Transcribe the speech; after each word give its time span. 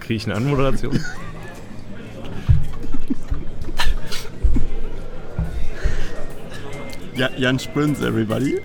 Kriege 0.00 0.14
ich 0.14 0.26
eine 0.26 0.36
Anmoderation? 0.36 0.98
Ja, 7.14 7.28
Jan 7.36 7.58
Sprinz, 7.58 8.00
everybody. 8.00 8.60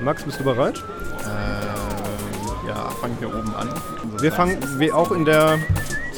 Max, 0.00 0.24
bist 0.24 0.40
du 0.40 0.44
bereit? 0.44 0.82
Äh, 1.24 2.68
ja, 2.68 2.74
fangen 3.00 3.16
wir 3.20 3.28
oben 3.28 3.54
an. 3.54 3.68
Wir 4.20 4.32
fangen, 4.32 4.58
wie 4.78 4.90
auch 4.90 5.12
in 5.12 5.24
der 5.24 5.58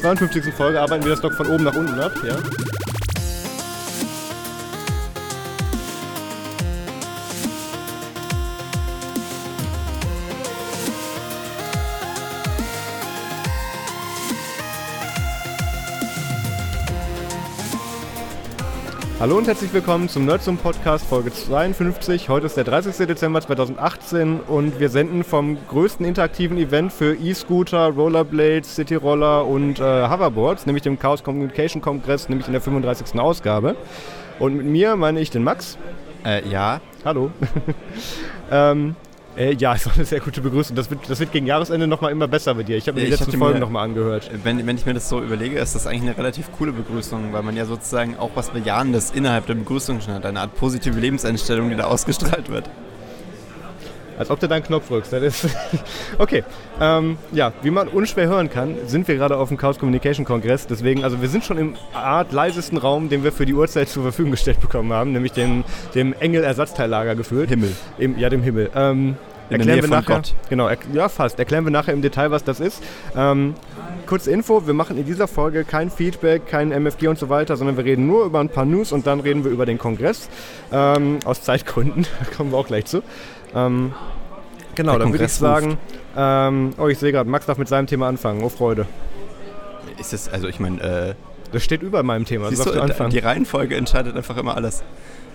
52. 0.01 0.51
Folge, 0.53 0.81
arbeiten 0.81 1.03
wir 1.03 1.11
das 1.11 1.21
Dock 1.21 1.33
von 1.33 1.45
oben 1.47 1.63
nach 1.63 1.75
unten 1.75 1.99
ab, 1.99 2.13
ja? 2.23 2.35
Hallo 19.21 19.37
und 19.37 19.45
herzlich 19.45 19.71
willkommen 19.71 20.09
zum 20.09 20.25
Nerdsum 20.25 20.57
Podcast 20.57 21.05
Folge 21.05 21.31
52. 21.31 22.27
Heute 22.27 22.47
ist 22.47 22.57
der 22.57 22.63
30. 22.63 23.05
Dezember 23.05 23.39
2018 23.39 24.39
und 24.39 24.79
wir 24.79 24.89
senden 24.89 25.23
vom 25.23 25.59
größten 25.67 26.03
interaktiven 26.07 26.57
Event 26.57 26.91
für 26.91 27.13
E-Scooter, 27.13 27.89
Rollerblades, 27.89 28.73
Cityroller 28.73 29.45
und 29.45 29.79
äh, 29.79 29.83
Hoverboards, 29.83 30.65
nämlich 30.65 30.81
dem 30.81 30.97
Chaos 30.97 31.23
Communication 31.23 31.83
Kongress, 31.83 32.29
nämlich 32.29 32.47
in 32.47 32.53
der 32.53 32.61
35. 32.63 33.19
Ausgabe. 33.19 33.75
Und 34.39 34.57
mit 34.57 34.65
mir 34.65 34.95
meine 34.95 35.19
ich 35.19 35.29
den 35.29 35.43
Max. 35.43 35.77
Äh, 36.25 36.49
ja. 36.49 36.81
Hallo. 37.05 37.29
ähm, 38.51 38.95
äh, 39.37 39.53
ja, 39.55 39.73
ist 39.75 39.89
eine 39.93 40.05
sehr 40.05 40.19
gute 40.19 40.41
Begrüßung. 40.41 40.75
Das 40.75 40.89
wird, 40.89 41.09
das 41.09 41.19
wird 41.19 41.31
gegen 41.31 41.45
Jahresende 41.45 41.87
nochmal 41.87 42.11
immer 42.11 42.27
besser 42.27 42.53
bei 42.55 42.63
dir. 42.63 42.77
Ich 42.77 42.87
habe 42.87 42.99
mir 42.99 43.05
die 43.05 43.11
letzten 43.11 43.37
Folgen 43.37 43.59
nochmal 43.59 43.85
angehört. 43.85 44.29
Wenn, 44.43 44.65
wenn 44.65 44.77
ich 44.77 44.85
mir 44.85 44.93
das 44.93 45.09
so 45.09 45.21
überlege, 45.21 45.59
ist 45.59 45.75
das 45.75 45.87
eigentlich 45.87 46.03
eine 46.03 46.17
relativ 46.17 46.51
coole 46.51 46.71
Begrüßung, 46.71 47.33
weil 47.33 47.43
man 47.43 47.55
ja 47.55 47.65
sozusagen 47.65 48.17
auch 48.17 48.31
was 48.35 48.49
Bejahendes 48.49 49.11
innerhalb 49.11 49.45
der 49.47 49.55
Begrüßung 49.55 50.01
schon 50.01 50.13
hat. 50.13 50.25
Eine 50.25 50.41
Art 50.41 50.55
positive 50.55 50.99
Lebenseinstellung, 50.99 51.69
die 51.69 51.75
da 51.75 51.85
ausgestrahlt 51.85 52.49
wird. 52.49 52.69
Als 54.21 54.29
ob 54.29 54.39
du 54.39 54.47
deinen 54.47 54.61
Knopf 54.61 54.87
drückst. 54.87 55.13
Das 55.13 55.23
ist 55.23 55.47
okay. 56.19 56.43
Ähm, 56.79 57.17
ja, 57.31 57.53
wie 57.63 57.71
man 57.71 57.87
unschwer 57.87 58.27
hören 58.27 58.51
kann, 58.51 58.75
sind 58.85 59.07
wir 59.07 59.15
gerade 59.15 59.35
auf 59.35 59.47
dem 59.47 59.57
Chaos 59.57 59.79
Communication 59.79 60.25
Kongress. 60.25 60.67
Deswegen, 60.67 61.03
also 61.03 61.21
wir 61.21 61.27
sind 61.27 61.43
schon 61.43 61.57
im 61.57 61.75
Art 61.93 62.31
leisesten 62.31 62.77
Raum, 62.77 63.09
den 63.09 63.23
wir 63.23 63.31
für 63.31 63.47
die 63.47 63.55
Uhrzeit 63.55 63.89
zur 63.89 64.03
Verfügung 64.03 64.29
gestellt 64.29 64.61
bekommen 64.61 64.93
haben, 64.93 65.11
nämlich 65.11 65.31
dem, 65.31 65.63
dem 65.95 66.13
Engel-Ersatzteillager 66.13 67.15
gefühlt. 67.15 67.49
Himmel. 67.49 67.75
Im, 67.97 68.19
ja, 68.19 68.29
dem 68.29 68.43
Himmel. 68.43 68.69
Ähm, 68.75 69.15
erklären 69.49 69.81
wir 69.81 69.89
nachher. 69.89 70.15
Gott. 70.17 70.35
Genau, 70.49 70.67
er, 70.67 70.77
ja, 70.93 71.09
fast. 71.09 71.39
Erklären 71.39 71.65
wir 71.65 71.71
nachher 71.71 71.93
im 71.93 72.03
Detail, 72.03 72.29
was 72.29 72.43
das 72.43 72.59
ist. 72.59 72.83
Ähm, 73.15 73.55
kurze 74.05 74.31
Info: 74.31 74.67
Wir 74.67 74.73
machen 74.73 74.97
in 74.97 75.05
dieser 75.05 75.27
Folge 75.27 75.63
kein 75.63 75.89
Feedback, 75.89 76.45
kein 76.47 76.71
MFG 76.71 77.07
und 77.07 77.17
so 77.17 77.29
weiter, 77.29 77.57
sondern 77.57 77.77
wir 77.77 77.85
reden 77.85 78.05
nur 78.05 78.25
über 78.25 78.39
ein 78.39 78.49
paar 78.49 78.65
News 78.65 78.91
und 78.91 79.07
dann 79.07 79.19
reden 79.19 79.43
wir 79.43 79.51
über 79.51 79.65
den 79.65 79.77
Kongress. 79.77 80.29
Ähm, 80.71 81.19
aus 81.25 81.41
Zeitgründen, 81.41 82.05
da 82.19 82.35
kommen 82.35 82.51
wir 82.51 82.57
auch 82.57 82.67
gleich 82.67 82.85
zu. 82.85 83.01
Ähm, 83.55 83.93
genau, 84.75 84.97
dann 84.97 85.11
würde 85.11 85.25
ich 85.25 85.33
sagen, 85.33 85.77
ähm, 86.15 86.73
oh, 86.77 86.87
ich 86.87 86.99
sehe 86.99 87.11
gerade, 87.11 87.29
Max 87.29 87.45
darf 87.45 87.57
mit 87.57 87.67
seinem 87.67 87.87
Thema 87.87 88.07
anfangen. 88.07 88.43
Oh, 88.43 88.49
Freude. 88.49 88.85
Ist 89.99 90.13
das, 90.13 90.29
also 90.29 90.47
ich 90.47 90.59
meine, 90.59 90.81
äh, 90.81 91.13
das 91.51 91.63
steht 91.63 91.81
über 91.81 92.03
meinem 92.03 92.25
Thema. 92.25 92.49
Siehst 92.49 92.65
du, 92.65 93.07
die 93.09 93.19
Reihenfolge 93.19 93.75
entscheidet 93.75 94.15
einfach 94.15 94.37
immer 94.37 94.55
alles. 94.55 94.83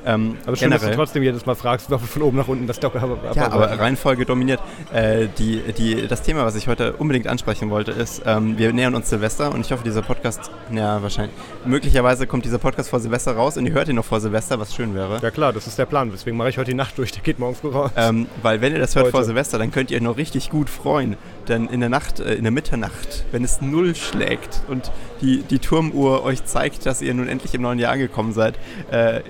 Ähm, 0.06 0.36
aber 0.46 0.56
schön, 0.56 0.70
generell. 0.70 0.88
dass 0.88 0.90
du 0.90 0.96
trotzdem 0.96 1.22
jedes 1.24 1.46
Mal 1.46 1.56
fragst, 1.56 1.88
von 1.88 2.22
oben 2.22 2.36
nach 2.36 2.46
unten 2.46 2.66
das 2.68 2.78
Docker 2.78 3.18
Ja, 3.34 3.50
aber 3.50 3.78
Reihenfolge 3.78 4.24
dominiert. 4.24 4.60
Äh, 4.92 5.26
die, 5.36 5.60
die, 5.76 6.06
das 6.06 6.22
Thema, 6.22 6.44
was 6.44 6.54
ich 6.54 6.68
heute 6.68 6.92
unbedingt 6.94 7.26
ansprechen 7.26 7.70
wollte, 7.70 7.90
ist, 7.90 8.22
ähm, 8.24 8.56
wir 8.56 8.72
nähern 8.72 8.94
uns 8.94 9.10
Silvester 9.10 9.52
und 9.52 9.66
ich 9.66 9.72
hoffe, 9.72 9.82
dieser 9.82 10.02
Podcast, 10.02 10.50
ja, 10.72 11.02
wahrscheinlich, 11.02 11.34
möglicherweise 11.64 12.28
kommt 12.28 12.44
dieser 12.44 12.58
Podcast 12.58 12.90
vor 12.90 13.00
Silvester 13.00 13.32
raus 13.32 13.56
und 13.56 13.66
ihr 13.66 13.72
hört 13.72 13.88
ihn 13.88 13.96
noch 13.96 14.04
vor 14.04 14.20
Silvester, 14.20 14.60
was 14.60 14.74
schön 14.74 14.94
wäre. 14.94 15.18
Ja 15.20 15.30
klar, 15.32 15.52
das 15.52 15.66
ist 15.66 15.78
der 15.78 15.86
Plan, 15.86 16.10
deswegen 16.12 16.36
mache 16.36 16.50
ich 16.50 16.58
heute 16.58 16.70
die 16.70 16.76
Nacht 16.76 16.96
durch, 16.98 17.10
der 17.10 17.22
geht 17.22 17.40
morgen 17.40 17.56
früh 17.56 17.70
raus. 17.70 17.90
Ähm, 17.96 18.26
weil 18.42 18.60
wenn 18.60 18.72
ihr 18.72 18.78
das 18.78 18.94
hört 18.94 19.06
heute. 19.06 19.12
vor 19.12 19.24
Silvester, 19.24 19.58
dann 19.58 19.72
könnt 19.72 19.90
ihr 19.90 19.96
euch 19.96 20.02
noch 20.02 20.16
richtig 20.16 20.50
gut 20.50 20.70
freuen, 20.70 21.16
denn 21.48 21.66
in 21.66 21.80
der 21.80 21.88
Nacht, 21.88 22.20
äh, 22.20 22.34
in 22.34 22.44
der 22.44 22.52
Mitternacht, 22.52 23.24
wenn 23.32 23.42
es 23.42 23.60
null 23.60 23.96
schlägt 23.96 24.62
und 24.68 24.92
die, 25.20 25.42
die 25.42 25.58
Turmuhr 25.58 26.22
euch 26.22 26.44
zeigt, 26.44 26.86
dass 26.86 27.02
ihr 27.02 27.14
nun 27.14 27.28
endlich 27.28 27.54
im 27.54 27.62
neuen 27.62 27.78
Jahr 27.78 27.92
angekommen 27.92 28.32
seid, 28.32 28.54
äh, 28.90 29.20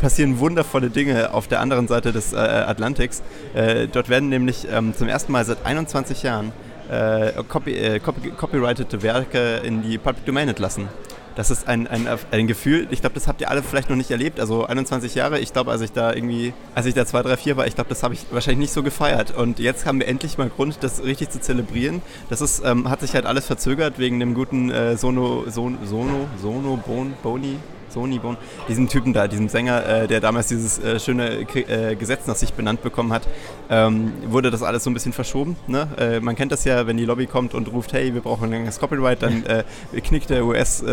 passieren 0.00 0.25
wundervolle 0.38 0.90
Dinge 0.90 1.06
Dinge 1.06 1.32
auf 1.32 1.46
der 1.46 1.60
anderen 1.60 1.88
Seite 1.88 2.12
des 2.12 2.32
äh, 2.32 2.36
Atlantiks. 2.36 3.22
Äh, 3.54 3.86
dort 3.88 4.08
werden 4.08 4.28
nämlich 4.28 4.66
ähm, 4.70 4.94
zum 4.94 5.08
ersten 5.08 5.32
Mal 5.32 5.44
seit 5.44 5.64
21 5.64 6.22
Jahren 6.22 6.52
äh, 6.90 7.32
copy, 7.48 7.72
äh, 7.72 8.00
copy, 8.00 8.30
copyrightete 8.30 9.02
Werke 9.02 9.56
in 9.64 9.82
die 9.82 9.98
Public 9.98 10.24
Domain 10.26 10.48
entlassen. 10.48 10.88
Das 11.36 11.50
ist 11.50 11.68
ein, 11.68 11.86
ein, 11.86 12.08
ein 12.30 12.46
Gefühl, 12.46 12.88
ich 12.90 13.02
glaube, 13.02 13.14
das 13.14 13.28
habt 13.28 13.42
ihr 13.42 13.50
alle 13.50 13.62
vielleicht 13.62 13.90
noch 13.90 13.96
nicht 13.96 14.10
erlebt. 14.10 14.40
Also 14.40 14.64
21 14.64 15.14
Jahre, 15.14 15.38
ich 15.38 15.52
glaube, 15.52 15.70
als 15.70 15.82
ich 15.82 15.92
da 15.92 16.14
irgendwie, 16.14 16.54
als 16.74 16.86
ich 16.86 16.94
da 16.94 17.04
2, 17.04 17.22
3, 17.22 17.36
4 17.36 17.56
war, 17.58 17.66
ich 17.66 17.74
glaube, 17.74 17.90
das 17.90 18.02
habe 18.02 18.14
ich 18.14 18.24
wahrscheinlich 18.30 18.60
nicht 18.60 18.72
so 18.72 18.82
gefeiert. 18.82 19.36
Und 19.36 19.58
jetzt 19.58 19.84
haben 19.84 20.00
wir 20.00 20.08
endlich 20.08 20.38
mal 20.38 20.48
Grund, 20.48 20.78
das 20.80 21.04
richtig 21.04 21.28
zu 21.28 21.38
zelebrieren. 21.38 22.00
Das 22.30 22.40
ist, 22.40 22.64
ähm, 22.64 22.88
hat 22.88 23.00
sich 23.02 23.14
halt 23.14 23.26
alles 23.26 23.44
verzögert 23.44 23.98
wegen 23.98 24.18
dem 24.18 24.32
guten 24.32 24.70
äh, 24.70 24.96
Sono, 24.96 25.44
Son, 25.50 25.76
Sono, 25.84 26.26
Sono, 26.40 26.78
Bon, 26.86 27.12
Boni, 27.22 27.58
Sony 27.88 28.18
Bone, 28.18 28.36
diesen 28.68 28.88
Typen 28.88 29.12
da, 29.12 29.28
diesem 29.28 29.48
Sänger, 29.48 29.86
äh, 29.86 30.06
der 30.06 30.20
damals 30.20 30.48
dieses 30.48 30.78
äh, 30.78 30.98
schöne 30.98 31.46
äh, 31.54 31.94
Gesetz 31.96 32.26
nach 32.26 32.36
sich 32.36 32.52
benannt 32.52 32.82
bekommen 32.82 33.12
hat, 33.12 33.26
ähm, 33.70 34.12
wurde 34.26 34.50
das 34.50 34.62
alles 34.62 34.84
so 34.84 34.90
ein 34.90 34.94
bisschen 34.94 35.12
verschoben. 35.12 35.56
Ne? 35.66 35.88
Äh, 35.98 36.20
man 36.20 36.36
kennt 36.36 36.52
das 36.52 36.64
ja, 36.64 36.86
wenn 36.86 36.96
die 36.96 37.04
Lobby 37.04 37.26
kommt 37.26 37.54
und 37.54 37.72
ruft, 37.72 37.92
hey, 37.92 38.14
wir 38.14 38.20
brauchen 38.20 38.44
ein 38.44 38.52
langes 38.52 38.78
Copyright, 38.78 39.22
dann 39.22 39.44
äh, 39.46 39.64
knickt, 40.00 40.30
der 40.30 40.44
US, 40.44 40.84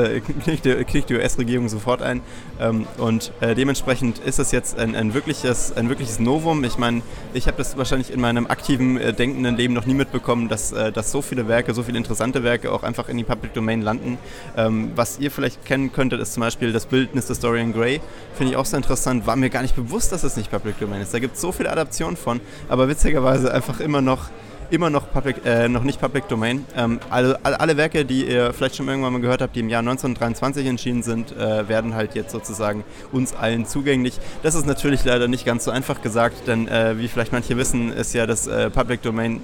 knickt, 0.44 0.66
der, 0.66 0.84
knickt 0.84 1.10
die 1.10 1.16
US-Regierung 1.16 1.70
sofort 1.70 2.02
ein. 2.02 2.22
Ähm, 2.60 2.88
und 2.98 3.32
dementsprechend 3.42 4.20
ist 4.20 4.40
es 4.40 4.52
jetzt 4.52 4.80
ein, 4.80 4.96
ein, 4.96 5.14
wirkliches, 5.14 5.76
ein 5.76 5.90
wirkliches 5.90 6.20
Novum. 6.20 6.64
Ich 6.64 6.78
meine, 6.78 7.02
ich 7.34 7.48
habe 7.48 7.58
das 7.58 7.78
wahrscheinlich 7.78 8.12
in 8.12 8.22
meinem 8.22 8.48
aktiven, 8.48 8.96
denkenden 8.96 9.58
Leben 9.58 9.74
noch 9.74 9.86
nie 9.86 9.94
mitbekommen, 9.94 10.50
dass, 10.50 10.72
dass 10.72 11.12
so 11.12 11.22
viele 11.22 11.48
Werke, 11.48 11.74
so 11.74 11.84
viele 11.84 11.98
interessante 11.98 12.44
Werke 12.44 12.72
auch 12.72 12.84
einfach 12.84 13.10
in 13.10 13.18
die 13.18 13.24
Public 13.24 13.54
Domain 13.54 13.82
landen. 13.82 14.18
Ähm, 14.56 14.92
was 14.96 15.20
ihr 15.20 15.32
vielleicht 15.32 15.66
kennen 15.66 15.92
könntet, 15.92 16.20
ist 16.22 16.34
zum 16.34 16.42
Beispiel 16.42 16.72
das 16.72 16.83
Bildnis 16.86 17.28
des 17.28 17.40
Dorian 17.40 17.74
Gray. 17.74 18.02
Finde 18.36 18.52
ich 18.52 18.58
auch 18.58 18.66
sehr 18.66 18.78
interessant. 18.78 19.28
War 19.28 19.36
mir 19.36 19.50
gar 19.50 19.62
nicht 19.62 19.76
bewusst, 19.76 20.12
dass 20.12 20.24
es 20.24 20.38
nicht 20.38 20.52
Public 20.52 20.80
Domain 20.80 21.02
ist. 21.02 21.14
Da 21.14 21.20
gibt 21.20 21.36
es 21.36 21.42
so 21.42 21.52
viele 21.52 21.72
Adaptionen 21.72 22.18
von, 22.18 22.42
aber 22.70 22.88
witzigerweise 22.88 23.54
einfach 23.54 23.80
immer 23.80 24.02
noch 24.02 24.30
immer 24.74 24.90
noch, 24.90 25.12
public, 25.12 25.46
äh, 25.46 25.70
noch 25.70 25.84
nicht 25.84 26.02
Public 26.02 26.28
Domain. 26.28 26.66
Ähm, 26.76 27.00
alle, 27.12 27.40
alle, 27.44 27.78
Werke, 27.78 28.06
die 28.06 28.26
ihr 28.26 28.54
vielleicht 28.54 28.76
schon 28.76 28.88
irgendwann 28.88 29.14
mal 29.14 29.22
gehört 29.22 29.42
habt, 29.42 29.56
die 29.56 29.60
im 29.60 29.70
Jahr 29.70 29.82
1923 29.82 30.66
entschieden 30.66 31.04
sind, 31.04 31.32
äh, 31.32 31.70
werden 31.70 31.94
halt 31.94 32.16
jetzt 32.16 32.32
sozusagen 32.32 32.84
uns 33.12 33.36
allen 33.36 33.68
zugänglich. 33.68 34.20
Das 34.42 34.56
ist 34.56 34.66
natürlich 34.66 35.06
leider 35.06 35.28
nicht 35.28 35.46
ganz 35.46 35.66
so 35.66 35.72
einfach 35.72 36.02
gesagt, 36.02 36.48
denn 36.48 36.68
äh, 36.68 36.98
wie 36.98 37.08
vielleicht 37.08 37.32
manche 37.32 37.56
wissen, 37.56 37.92
ist 37.94 38.14
ja 38.14 38.26
das 38.26 38.48
äh, 38.48 38.72
Public 38.72 39.04
Domain 39.04 39.42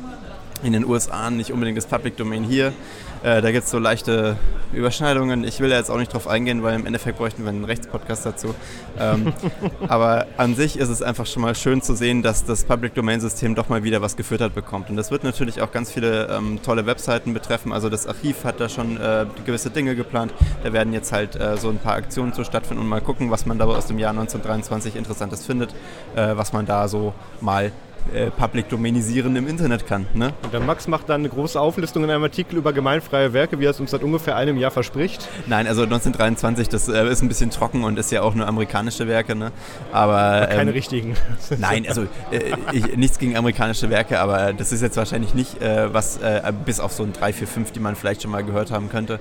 in 0.64 0.74
den 0.74 0.86
USA 0.86 1.30
nicht 1.30 1.52
unbedingt 1.52 1.78
das 1.78 1.86
Public 1.86 2.18
Domain 2.18 2.44
hier. 2.44 2.74
Äh, 3.22 3.42
da 3.42 3.52
gibt 3.52 3.66
es 3.66 3.72
so 3.72 3.80
leichte 3.80 4.38
Überschneidungen. 4.72 5.44
Ich 5.44 5.59
will 5.59 5.70
ja 5.70 5.78
jetzt 5.78 5.90
auch 5.90 5.97
nicht 5.97 6.14
drauf 6.14 6.28
eingehen, 6.28 6.64
weil 6.64 6.75
im 6.75 6.86
Endeffekt 6.86 7.18
bräuchten 7.18 7.44
wir 7.44 7.50
einen 7.50 7.66
Rechtspodcast 7.66 8.25
dazu. 8.25 8.56
Ähm, 8.97 9.34
aber 9.88 10.28
an 10.38 10.56
sich 10.56 10.80
ist 10.80 10.90
es 10.90 11.02
einfach 11.02 11.25
schon 11.25 11.42
mal 11.42 11.56
schön 11.56 11.81
zu 11.81 11.96
sehen, 11.96 12.22
dass 12.22 12.46
das 12.46 12.64
Public 12.64 12.94
Domain 12.94 13.20
System 13.20 13.56
doch 13.56 13.68
mal 13.68 13.84
wieder 13.84 14.02
was 14.02 14.16
gefüttert 14.16 14.56
bekommt. 14.56 14.90
Und 14.90 14.96
das 14.96 15.12
wird 15.12 15.24
natürlich 15.24 15.62
auch 15.62 15.72
ganz 15.72 15.92
viele 15.92 16.28
ähm, 16.28 16.59
tolle 16.64 16.86
Webseiten 16.86 17.34
betreffen. 17.34 17.74
Also 17.74 17.90
das 17.90 18.08
Archiv 18.08 18.46
hat 18.46 18.59
da 18.59 18.70
schon 18.70 18.97
äh, 18.97 19.26
gewisse 19.46 19.70
Dinge 19.70 19.96
geplant. 19.96 20.34
Da 20.64 20.72
werden 20.72 20.94
jetzt 20.94 21.12
halt 21.12 21.36
äh, 21.36 21.58
so 21.58 21.70
ein 21.70 21.78
paar 21.78 21.96
Aktionen 21.96 22.31
zu 22.34 22.44
stattfinden 22.46 22.84
und 22.84 22.90
mal 22.90 23.02
gucken, 23.02 23.31
was 23.31 23.46
man 23.46 23.58
da 23.58 23.66
aus 23.66 23.88
dem 23.88 24.00
Jahr 24.00 24.12
1923 24.12 24.96
Interessantes 24.96 25.46
findet, 25.46 25.74
äh, 26.16 26.36
was 26.36 26.53
man 26.53 26.66
da 26.66 26.88
so 26.88 27.14
mal 27.41 27.72
äh, 28.14 28.31
Public 28.31 28.70
Domainisieren 28.70 29.36
im 29.36 29.47
Internet 29.47 29.88
kann. 29.88 30.06
Ne? 30.14 30.34
Und 30.44 30.53
der 30.53 30.59
Max 30.59 30.88
macht 30.88 31.09
dann 31.09 31.22
eine 31.22 31.30
große 31.30 31.59
Auflistung 31.59 32.03
in 32.03 32.09
einem 32.09 32.24
Artikel 32.24 32.58
über 32.58 32.73
gemeinfreie 32.73 33.34
Werke, 33.34 33.59
wie 33.59 33.66
er 33.66 33.72
es 33.72 33.79
uns 33.79 33.91
seit 33.91 34.03
ungefähr 34.03 34.35
einem 34.35 34.58
Jahr 34.58 34.72
verspricht. 34.72 35.28
Nein, 35.47 35.67
also 35.67 35.84
1923, 35.84 36.70
das 36.70 36.88
äh, 36.88 37.08
ist 37.09 37.22
ein 37.22 37.28
bisschen 37.28 37.50
trocken 37.50 37.84
und 37.84 37.97
ist 38.00 38.11
ja 38.11 38.22
auch 38.22 38.35
nur 38.35 38.47
amerikanische 38.47 39.08
Werke. 39.08 39.35
Ne? 39.35 39.52
Aber, 39.91 40.17
aber 40.17 40.47
keine 40.47 40.72
ähm, 40.72 40.76
richtigen. 40.76 41.16
Nein, 41.58 41.85
also 41.88 42.03
äh, 42.32 42.53
ich, 42.72 42.97
nichts 42.97 43.20
gegen 43.20 43.35
amerikanische 43.38 43.90
Werke, 43.90 44.20
aber 44.20 44.53
das 44.53 44.72
ist 44.72 44.82
jetzt 44.82 44.97
wahrscheinlich 44.97 45.34
nicht 45.34 45.61
äh, 45.61 45.94
was, 45.94 46.17
äh, 46.17 46.52
bis 46.66 46.79
auf 46.79 46.94
so 46.94 47.03
ein 47.03 47.14
3, 47.14 47.34
4, 47.34 47.47
5, 47.47 47.72
die 47.72 47.79
man 47.79 47.96
vielleicht 47.96 48.22
schon 48.22 48.32
mal 48.32 48.44
gehört 48.44 48.72
haben 48.72 48.90
könnte. 48.90 49.20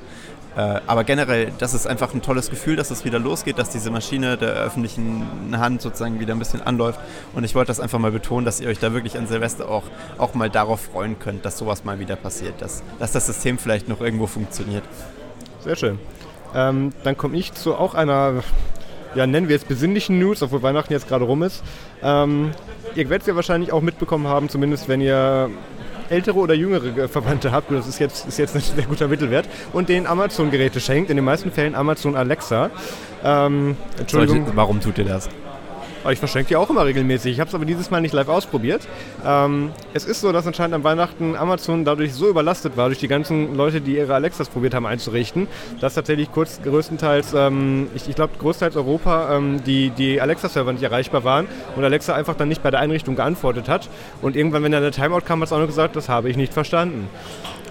Äh, 0.58 0.80
aber 0.88 1.04
generell, 1.04 1.52
das 1.58 1.72
ist 1.72 1.86
einfach 1.86 2.12
ein 2.14 2.20
tolles 2.20 2.50
Gefühl, 2.50 2.74
dass 2.74 2.90
es 2.90 3.04
wieder 3.04 3.20
losgeht, 3.20 3.60
dass 3.60 3.70
diese 3.70 3.92
Maschine 3.92 4.36
der 4.36 4.54
öffentlichen 4.54 5.24
Hand 5.56 5.80
sozusagen 5.80 6.18
wieder 6.18 6.34
ein 6.34 6.40
bisschen 6.40 6.60
anläuft. 6.62 6.98
Und 7.32 7.44
ich 7.44 7.54
wollte 7.54 7.68
das 7.68 7.78
einfach 7.78 8.00
mal 8.00 8.10
betonen, 8.10 8.44
dass 8.44 8.60
ihr 8.60 8.68
euch 8.68 8.80
da 8.80 8.92
wirklich 8.92 9.16
an 9.16 9.28
Silvester 9.28 9.68
auch, 9.68 9.84
auch 10.18 10.34
mal 10.34 10.50
darauf 10.50 10.80
freuen 10.80 11.16
könnt, 11.20 11.44
dass 11.44 11.58
sowas 11.58 11.84
mal 11.84 12.00
wieder 12.00 12.16
passiert, 12.16 12.60
dass, 12.60 12.82
dass 12.98 13.12
das 13.12 13.26
System 13.26 13.56
vielleicht 13.56 13.88
noch 13.88 14.00
irgendwo 14.00 14.26
funktioniert. 14.26 14.82
Sehr 15.60 15.76
schön. 15.76 16.00
Ähm, 16.56 16.92
dann 17.04 17.16
komme 17.16 17.36
ich 17.36 17.54
zu 17.54 17.76
auch 17.76 17.94
einer, 17.94 18.42
ja, 19.14 19.28
nennen 19.28 19.48
wir 19.48 19.54
es 19.54 19.64
besinnlichen 19.64 20.18
News, 20.18 20.42
obwohl 20.42 20.60
Weihnachten 20.64 20.92
jetzt 20.92 21.06
gerade 21.06 21.24
rum 21.24 21.44
ist. 21.44 21.62
Ähm, 22.02 22.50
ihr 22.96 23.08
werdet 23.08 23.22
es 23.22 23.28
ja 23.28 23.36
wahrscheinlich 23.36 23.70
auch 23.72 23.82
mitbekommen 23.82 24.26
haben, 24.26 24.48
zumindest 24.48 24.88
wenn 24.88 25.02
ihr 25.02 25.50
ältere 26.10 26.36
oder 26.36 26.54
jüngere 26.54 27.08
Verwandte 27.08 27.52
habt, 27.52 27.70
das 27.70 27.86
ist 27.86 27.98
jetzt, 27.98 28.26
ist 28.26 28.38
jetzt 28.38 28.54
ein 28.54 28.60
sehr 28.60 28.84
guter 28.84 29.08
Mittelwert, 29.08 29.48
und 29.72 29.88
denen 29.88 30.06
Amazon-Geräte 30.06 30.80
schenkt, 30.80 31.10
in 31.10 31.16
den 31.16 31.24
meisten 31.24 31.50
Fällen 31.50 31.74
Amazon 31.74 32.16
Alexa. 32.16 32.70
Ähm, 33.24 33.76
Entschuldigung. 33.98 34.44
Sollte, 34.44 34.56
warum 34.56 34.80
tut 34.80 34.98
ihr 34.98 35.04
das? 35.04 35.28
Aber 36.02 36.12
ich 36.12 36.18
verschenke 36.18 36.48
die 36.48 36.56
auch 36.56 36.70
immer 36.70 36.84
regelmäßig. 36.84 37.32
Ich 37.32 37.40
habe 37.40 37.48
es 37.48 37.54
aber 37.54 37.64
dieses 37.64 37.90
Mal 37.90 38.00
nicht 38.00 38.14
live 38.14 38.28
ausprobiert. 38.28 38.86
Ähm, 39.26 39.70
es 39.94 40.04
ist 40.04 40.20
so, 40.20 40.32
dass 40.32 40.46
anscheinend 40.46 40.74
an 40.74 40.84
Weihnachten 40.84 41.36
Amazon 41.36 41.84
dadurch 41.84 42.14
so 42.14 42.28
überlastet 42.28 42.76
war, 42.76 42.86
durch 42.86 42.98
die 42.98 43.08
ganzen 43.08 43.54
Leute, 43.54 43.80
die 43.80 43.96
ihre 43.96 44.14
Alexas 44.14 44.48
probiert 44.48 44.74
haben 44.74 44.86
einzurichten, 44.86 45.48
dass 45.80 45.94
tatsächlich 45.94 46.30
kurz 46.32 46.60
größtenteils, 46.62 47.34
ähm, 47.34 47.88
ich, 47.94 48.08
ich 48.08 48.14
glaube 48.14 48.34
großteils 48.38 48.76
Europa, 48.76 49.36
ähm, 49.36 49.62
die, 49.64 49.90
die 49.90 50.20
Alexa-Server 50.20 50.72
nicht 50.72 50.82
erreichbar 50.82 51.24
waren 51.24 51.46
und 51.76 51.84
Alexa 51.84 52.14
einfach 52.14 52.36
dann 52.36 52.48
nicht 52.48 52.62
bei 52.62 52.70
der 52.70 52.80
Einrichtung 52.80 53.16
geantwortet 53.16 53.68
hat. 53.68 53.88
Und 54.22 54.36
irgendwann, 54.36 54.62
wenn 54.62 54.72
dann 54.72 54.82
der 54.82 54.92
Timeout 54.92 55.22
kam, 55.22 55.40
hat 55.40 55.48
es 55.48 55.52
auch 55.52 55.58
noch 55.58 55.66
gesagt, 55.66 55.96
das 55.96 56.08
habe 56.08 56.30
ich 56.30 56.36
nicht 56.36 56.54
verstanden. 56.54 57.08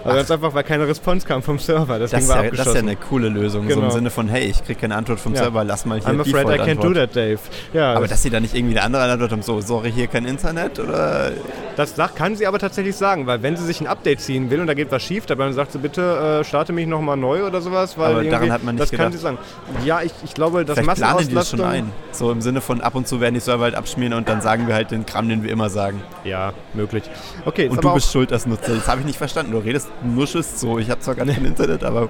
Also 0.04 0.16
ganz 0.16 0.30
einfach, 0.30 0.54
weil 0.54 0.64
keine 0.64 0.86
Response 0.88 1.26
kam 1.26 1.42
vom 1.42 1.58
Server. 1.58 1.98
Das, 1.98 2.10
das, 2.10 2.20
Ding 2.20 2.28
war 2.28 2.44
ja, 2.44 2.50
das 2.50 2.66
ist 2.66 2.74
ja 2.74 2.80
eine 2.80 2.96
coole 2.96 3.28
Lösung. 3.28 3.62
Genau. 3.62 3.74
So 3.74 3.80
im 3.80 3.86
genau. 3.86 3.94
Sinne 3.94 4.10
von, 4.10 4.28
hey, 4.28 4.44
ich 4.44 4.64
kriege 4.64 4.80
keine 4.80 4.96
Antwort 4.96 5.20
vom 5.20 5.34
ja. 5.34 5.44
Server, 5.44 5.64
lass 5.64 5.86
mal 5.86 6.00
hier 6.00 6.08
I'm 6.08 6.20
afraid 6.20 6.46
I 6.48 6.62
can't 6.62 6.80
do 6.80 6.92
that, 6.94 7.14
Dave. 7.14 7.38
Ja, 7.72 7.94
aber 7.94 8.08
dass 8.08 8.22
sie 8.22 8.30
da 8.30 8.40
nicht 8.40 8.54
irgendwie 8.54 8.76
eine 8.76 8.84
andere 8.84 9.10
Antwort 9.10 9.32
haben, 9.32 9.42
so, 9.42 9.60
sorry, 9.60 9.92
hier 9.92 10.06
kein 10.06 10.24
Internet 10.24 10.78
oder... 10.78 11.32
Das 11.76 11.94
kann 12.14 12.34
sie 12.34 12.46
aber 12.46 12.58
tatsächlich 12.58 12.96
sagen, 12.96 13.26
weil 13.28 13.42
wenn 13.42 13.56
sie 13.56 13.64
sich 13.64 13.80
ein 13.80 13.86
Update 13.86 14.20
ziehen 14.20 14.50
will 14.50 14.60
und 14.60 14.66
da 14.66 14.74
geht 14.74 14.90
was 14.90 15.02
schief, 15.02 15.26
dann 15.26 15.52
sagt 15.52 15.72
sie, 15.72 15.78
bitte 15.78 16.40
äh, 16.40 16.44
starte 16.44 16.72
mich 16.72 16.88
nochmal 16.88 17.16
neu 17.16 17.46
oder 17.46 17.60
sowas. 17.60 17.96
Weil 17.96 18.12
aber 18.12 18.24
daran 18.24 18.50
hat 18.50 18.64
man 18.64 18.74
nicht 18.74 18.82
Das 18.82 18.90
gedacht. 18.90 19.04
kann 19.04 19.12
sie 19.12 19.18
sagen. 19.18 19.38
Ja, 19.84 20.02
ich, 20.02 20.12
ich 20.24 20.34
glaube, 20.34 20.64
das 20.64 20.78
Vielleicht 20.78 20.98
planen 20.98 21.28
die 21.28 21.34
das 21.34 21.50
schon 21.50 21.60
ein. 21.60 21.92
So 22.10 22.32
im 22.32 22.40
Sinne 22.40 22.60
von, 22.60 22.80
ab 22.80 22.96
und 22.96 23.06
zu 23.06 23.20
werden 23.20 23.34
die 23.34 23.40
Server 23.40 23.64
halt 23.64 23.74
abschmieren 23.76 24.14
und 24.14 24.28
dann 24.28 24.40
sagen 24.40 24.66
wir 24.66 24.74
halt 24.74 24.90
den 24.90 25.06
Kram, 25.06 25.28
den 25.28 25.44
wir 25.44 25.50
immer 25.50 25.70
sagen. 25.70 26.02
Ja, 26.24 26.52
möglich. 26.74 27.04
Okay, 27.44 27.68
und 27.68 27.82
du 27.82 27.94
bist 27.94 28.10
schuld 28.10 28.32
als 28.32 28.46
Nutzer. 28.46 28.74
Das 28.74 28.88
habe 28.88 29.00
ich 29.00 29.06
nicht 29.06 29.18
verstanden. 29.18 29.52
Du 29.52 29.58
redest, 29.58 29.87
nuschest 30.02 30.60
so. 30.60 30.78
Ich 30.78 30.90
habe 30.90 31.00
zwar 31.00 31.14
gar 31.14 31.24
nicht 31.24 31.38
im 31.38 31.46
Internet, 31.46 31.84
aber. 31.84 32.08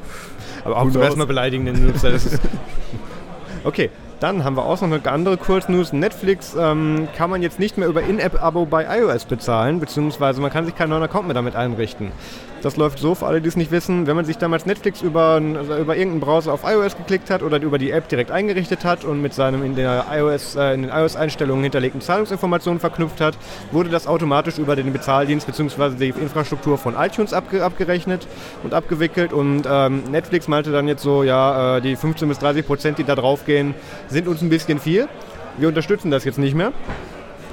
Aber 0.65 0.77
auch 0.77 0.95
erstmal 0.95 1.27
beleidigen 1.27 1.65
den 1.67 1.87
Nutzer. 1.87 2.13
okay, 3.65 3.91
dann 4.21 4.43
haben 4.45 4.57
wir 4.57 4.65
auch 4.65 4.81
noch 4.81 4.91
eine 4.91 5.11
andere 5.11 5.37
Kurznews. 5.37 5.93
Netflix 5.93 6.57
ähm, 6.59 7.09
kann 7.17 7.31
man 7.31 7.43
jetzt 7.43 7.59
nicht 7.59 7.79
mehr 7.79 7.89
über 7.89 8.03
In-App-Abo 8.03 8.67
bei 8.67 8.99
iOS 8.99 9.27
bezahlen, 9.27 9.79
beziehungsweise 9.79 10.41
man 10.41 10.51
kann 10.51 10.67
sich 10.67 10.75
keinen 10.75 10.91
neuen 10.91 11.05
Account 11.05 11.27
mehr 11.27 11.35
damit 11.35 11.55
einrichten. 11.55 12.11
Das 12.63 12.77
läuft 12.77 12.99
so, 12.99 13.15
für 13.15 13.27
alle, 13.27 13.41
die 13.41 13.49
es 13.49 13.57
nicht 13.57 13.71
wissen, 13.71 14.09
wenn 14.09 14.17
man 14.17 14.25
sich 14.25 14.37
damals 14.37 14.67
Netflix 14.67 15.01
über, 15.01 15.41
also 15.57 15.77
über 15.77 15.97
irgendeinen 15.97 16.21
Browser 16.21 16.53
auf 16.53 16.65
iOS 16.65 16.97
geklickt 16.97 17.31
hat 17.31 17.43
oder 17.43 17.61
über 17.63 17.79
die 17.79 17.93
App 17.93 18.09
direkt 18.09 18.33
eingerichtet 18.33 18.85
hat 18.85 19.05
und 19.05 19.23
mit 19.23 19.33
seinem 19.33 19.63
in, 19.63 19.77
der 19.77 20.07
iOS, 20.11 20.57
äh, 20.57 20.75
in 20.75 20.83
den 20.83 20.91
iOS-Einstellungen 20.91 21.63
hinterlegten 21.63 22.01
Zahlungsinformationen 22.01 22.81
verknüpft 22.81 23.21
hat, 23.21 23.37
wurde 23.71 23.91
das 23.91 24.09
automatisch 24.09 24.59
über 24.59 24.75
den 24.75 24.93
Bezahldienst 24.93 25.47
bzw. 25.47 25.91
die 25.97 26.09
Infrastruktur 26.09 26.79
von 26.79 26.97
iTunes 26.97 27.33
abge 27.33 27.63
abgerechnet 27.63 28.27
und 28.65 28.75
abgewickelt 28.75 29.33
und 29.33 29.63
ähm, 29.71 30.03
Netflix 30.11 30.49
meinte 30.49 30.73
dann 30.73 30.89
jetzt 30.89 31.03
so, 31.03 31.23
ja, 31.23 31.77
äh, 31.77 31.81
die 31.81 31.95
15 31.95 32.29
bis 32.29 32.41
30 32.41 32.67
Prozent, 32.67 32.99
die 32.99 33.05
da 33.05 33.15
drauf 33.15 33.45
gehen, 33.47 33.75
sind 34.09 34.27
uns 34.27 34.43
ein 34.43 34.49
bisschen 34.49 34.81
viel. 34.81 35.09
Wir 35.59 35.69
unterstützen 35.69 36.11
das 36.11 36.25
jetzt 36.25 36.39
nicht 36.39 36.55
mehr. 36.55 36.73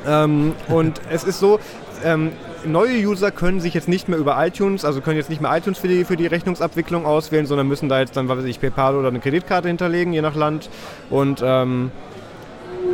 Ähm, 0.07 0.53
und 0.67 0.99
es 1.09 1.23
ist 1.23 1.39
so, 1.39 1.59
ähm, 2.03 2.31
neue 2.65 2.97
User 3.07 3.31
können 3.31 3.59
sich 3.59 3.73
jetzt 3.73 3.87
nicht 3.87 4.07
mehr 4.07 4.17
über 4.17 4.43
iTunes, 4.45 4.85
also 4.85 5.01
können 5.01 5.17
jetzt 5.17 5.29
nicht 5.29 5.41
mehr 5.41 5.55
iTunes 5.55 5.79
für 5.79 5.87
die, 5.87 6.05
für 6.05 6.17
die 6.17 6.27
Rechnungsabwicklung 6.27 7.05
auswählen, 7.05 7.45
sondern 7.45 7.67
müssen 7.67 7.89
da 7.89 7.99
jetzt 7.99 8.15
dann, 8.17 8.27
was 8.27 8.39
weiß 8.39 8.45
ich, 8.45 8.59
PayPal 8.59 8.95
oder 8.95 9.09
eine 9.09 9.19
Kreditkarte 9.19 9.67
hinterlegen, 9.67 10.13
je 10.13 10.21
nach 10.21 10.35
Land. 10.35 10.69
Und 11.09 11.41
ähm, 11.43 11.91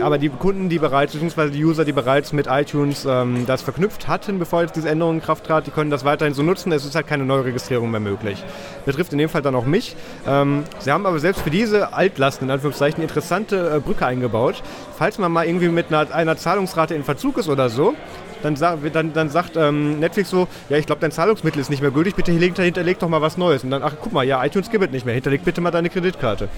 aber 0.02 0.18
die 0.18 0.30
Kunden, 0.30 0.70
die 0.70 0.80
bereits, 0.80 1.14
beziehungsweise 1.14 1.52
die 1.52 1.64
User, 1.64 1.86
die 1.86 1.92
bereits 1.92 2.34
mit 2.34 2.48
iTunes 2.48 3.06
ähm, 3.08 3.46
das 3.46 3.62
verknüpft 3.62 4.08
hatten, 4.08 4.40
bevor 4.40 4.62
jetzt 4.62 4.76
diese 4.76 4.90
Änderung 4.90 5.16
in 5.16 5.22
Kraft 5.22 5.46
trat, 5.46 5.68
die 5.68 5.72
können 5.72 5.92
das 5.92 6.06
weiterhin 6.06 6.34
so 6.34 6.44
nutzen. 6.44 6.72
Es 6.72 6.86
ist 6.86 6.96
halt 6.96 7.08
keine 7.08 7.26
Neuregistrierung 7.26 7.92
mehr 7.92 8.00
möglich. 8.00 8.44
Betrifft 8.86 9.12
in 9.12 9.20
dem 9.20 9.30
Fall 9.30 9.42
dann 9.42 9.56
auch 9.56 9.66
mich. 9.66 9.96
Ähm, 10.28 10.64
sie 10.80 10.92
haben 10.92 11.06
aber 11.06 11.20
selbst 11.20 11.42
für 11.42 11.50
diese 11.50 11.94
Altlasten, 11.94 12.48
in 12.48 12.52
Anführungszeichen, 12.52 13.02
interessante 13.04 13.76
äh, 13.76 13.80
Brücke 13.80 14.06
eingebaut. 14.06 14.64
Falls 14.98 15.18
man 15.18 15.32
mal 15.32 15.46
irgendwie 15.46 15.70
mit 15.70 15.88
einer, 15.94 16.14
einer 16.14 16.38
Zahlungsrate 16.38 16.96
in 16.96 17.04
Verzug 17.04 17.38
ist 17.38 17.50
oder 17.50 17.70
so, 17.70 17.94
dann, 18.42 18.56
dann, 18.94 19.14
dann 19.14 19.30
sagt 19.30 19.56
ähm, 19.58 20.00
Netflix 20.00 20.30
so, 20.30 20.48
ja, 20.70 20.78
ich 20.78 20.86
glaube, 20.86 21.02
dein 21.02 21.12
Zahlungsmittel 21.12 21.60
ist 21.62 21.70
nicht 21.70 21.82
mehr 21.82 21.92
gültig, 21.92 22.16
bitte 22.16 22.32
hinterleg 22.32 23.00
doch 23.00 23.10
mal 23.10 23.22
was 23.22 23.38
Neues. 23.38 23.64
Und 23.64 23.72
dann, 23.72 23.84
ach, 23.84 23.94
guck 24.02 24.14
mal, 24.14 24.24
ja, 24.24 24.44
iTunes 24.44 24.70
gibt 24.70 24.84
es 24.84 24.92
nicht 24.92 25.06
mehr, 25.06 25.16
hinterleg 25.16 25.44
bitte 25.44 25.62
mal 25.62 25.72
deine 25.72 25.90
Kreditkarte. 25.90 26.50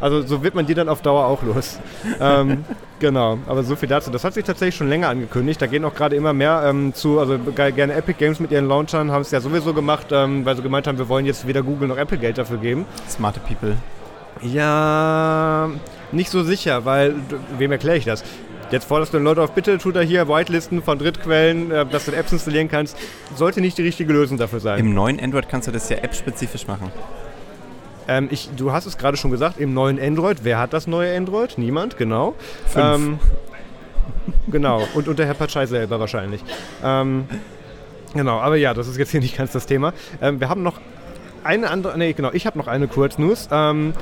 Also 0.00 0.22
so 0.22 0.42
wird 0.42 0.54
man 0.54 0.66
die 0.66 0.74
dann 0.74 0.88
auf 0.88 1.02
Dauer 1.02 1.26
auch 1.26 1.42
los. 1.42 1.78
ähm, 2.20 2.64
genau, 2.98 3.38
aber 3.46 3.62
so 3.62 3.76
viel 3.76 3.88
dazu. 3.88 4.10
Das 4.10 4.24
hat 4.24 4.34
sich 4.34 4.44
tatsächlich 4.44 4.76
schon 4.76 4.88
länger 4.88 5.08
angekündigt. 5.08 5.60
Da 5.60 5.66
gehen 5.66 5.84
auch 5.84 5.94
gerade 5.94 6.16
immer 6.16 6.32
mehr 6.32 6.62
ähm, 6.66 6.94
zu, 6.94 7.18
also 7.18 7.38
gerne 7.38 7.94
Epic 7.94 8.18
Games 8.18 8.40
mit 8.40 8.50
ihren 8.50 8.66
Launchern 8.66 9.10
haben 9.10 9.22
es 9.22 9.30
ja 9.30 9.40
sowieso 9.40 9.74
gemacht, 9.74 10.06
ähm, 10.10 10.44
weil 10.44 10.56
sie 10.56 10.62
gemeint 10.62 10.86
haben, 10.86 10.98
wir 10.98 11.08
wollen 11.08 11.26
jetzt 11.26 11.46
weder 11.46 11.62
Google 11.62 11.88
noch 11.88 11.98
Apple 11.98 12.18
Geld 12.18 12.38
dafür 12.38 12.58
geben. 12.58 12.86
Smarte 13.08 13.40
People. 13.40 13.76
Ja, 14.42 15.68
nicht 16.12 16.30
so 16.30 16.42
sicher, 16.42 16.84
weil, 16.84 17.14
wem 17.58 17.72
erkläre 17.72 17.98
ich 17.98 18.04
das? 18.04 18.24
Jetzt 18.70 18.84
forderst 18.84 19.12
du 19.12 19.18
den 19.18 19.24
Leute 19.24 19.42
auf, 19.42 19.50
bitte 19.50 19.78
tut 19.78 19.96
er 19.96 20.02
hier 20.02 20.28
Whitelisten 20.28 20.82
von 20.82 20.98
Drittquellen, 20.98 21.72
äh, 21.72 21.86
dass 21.86 22.04
du 22.04 22.12
Apps 22.12 22.32
installieren 22.32 22.68
kannst. 22.68 22.96
Sollte 23.34 23.60
nicht 23.60 23.76
die 23.78 23.82
richtige 23.82 24.12
Lösung 24.12 24.38
dafür 24.38 24.60
sein. 24.60 24.78
Im 24.78 24.94
neuen 24.94 25.18
Android 25.18 25.48
kannst 25.48 25.66
du 25.66 25.72
das 25.72 25.88
ja 25.88 25.96
app-spezifisch 25.96 26.68
machen. 26.68 26.92
Ähm, 28.06 28.28
ich, 28.30 28.48
du 28.56 28.72
hast 28.72 28.86
es 28.86 28.96
gerade 28.96 29.16
schon 29.16 29.30
gesagt, 29.30 29.58
im 29.58 29.74
neuen 29.74 30.00
Android. 30.00 30.38
Wer 30.42 30.58
hat 30.58 30.72
das 30.72 30.86
neue 30.86 31.16
Android? 31.16 31.58
Niemand, 31.58 31.96
genau. 31.96 32.34
Ähm, 32.76 33.18
genau, 34.48 34.86
und, 34.94 35.18
der 35.18 35.26
Herr 35.26 35.34
Patschei 35.34 35.66
selber 35.66 35.98
wahrscheinlich. 35.98 36.40
Ähm, 36.84 37.26
genau, 38.14 38.38
aber 38.38 38.56
ja, 38.56 38.72
das 38.72 38.86
ist 38.86 38.98
jetzt 38.98 39.10
hier 39.10 39.20
nicht 39.20 39.36
ganz 39.36 39.50
das 39.52 39.66
Thema. 39.66 39.92
Ähm, 40.22 40.38
wir 40.38 40.48
haben 40.48 40.62
noch 40.62 40.80
eine 41.42 41.70
andere, 41.70 41.98
nee, 41.98 42.12
genau, 42.12 42.30
ich 42.32 42.46
habe 42.46 42.56
noch 42.56 42.68
eine 42.68 42.86
Kurznews. 42.86 43.48
Ähm, 43.50 43.94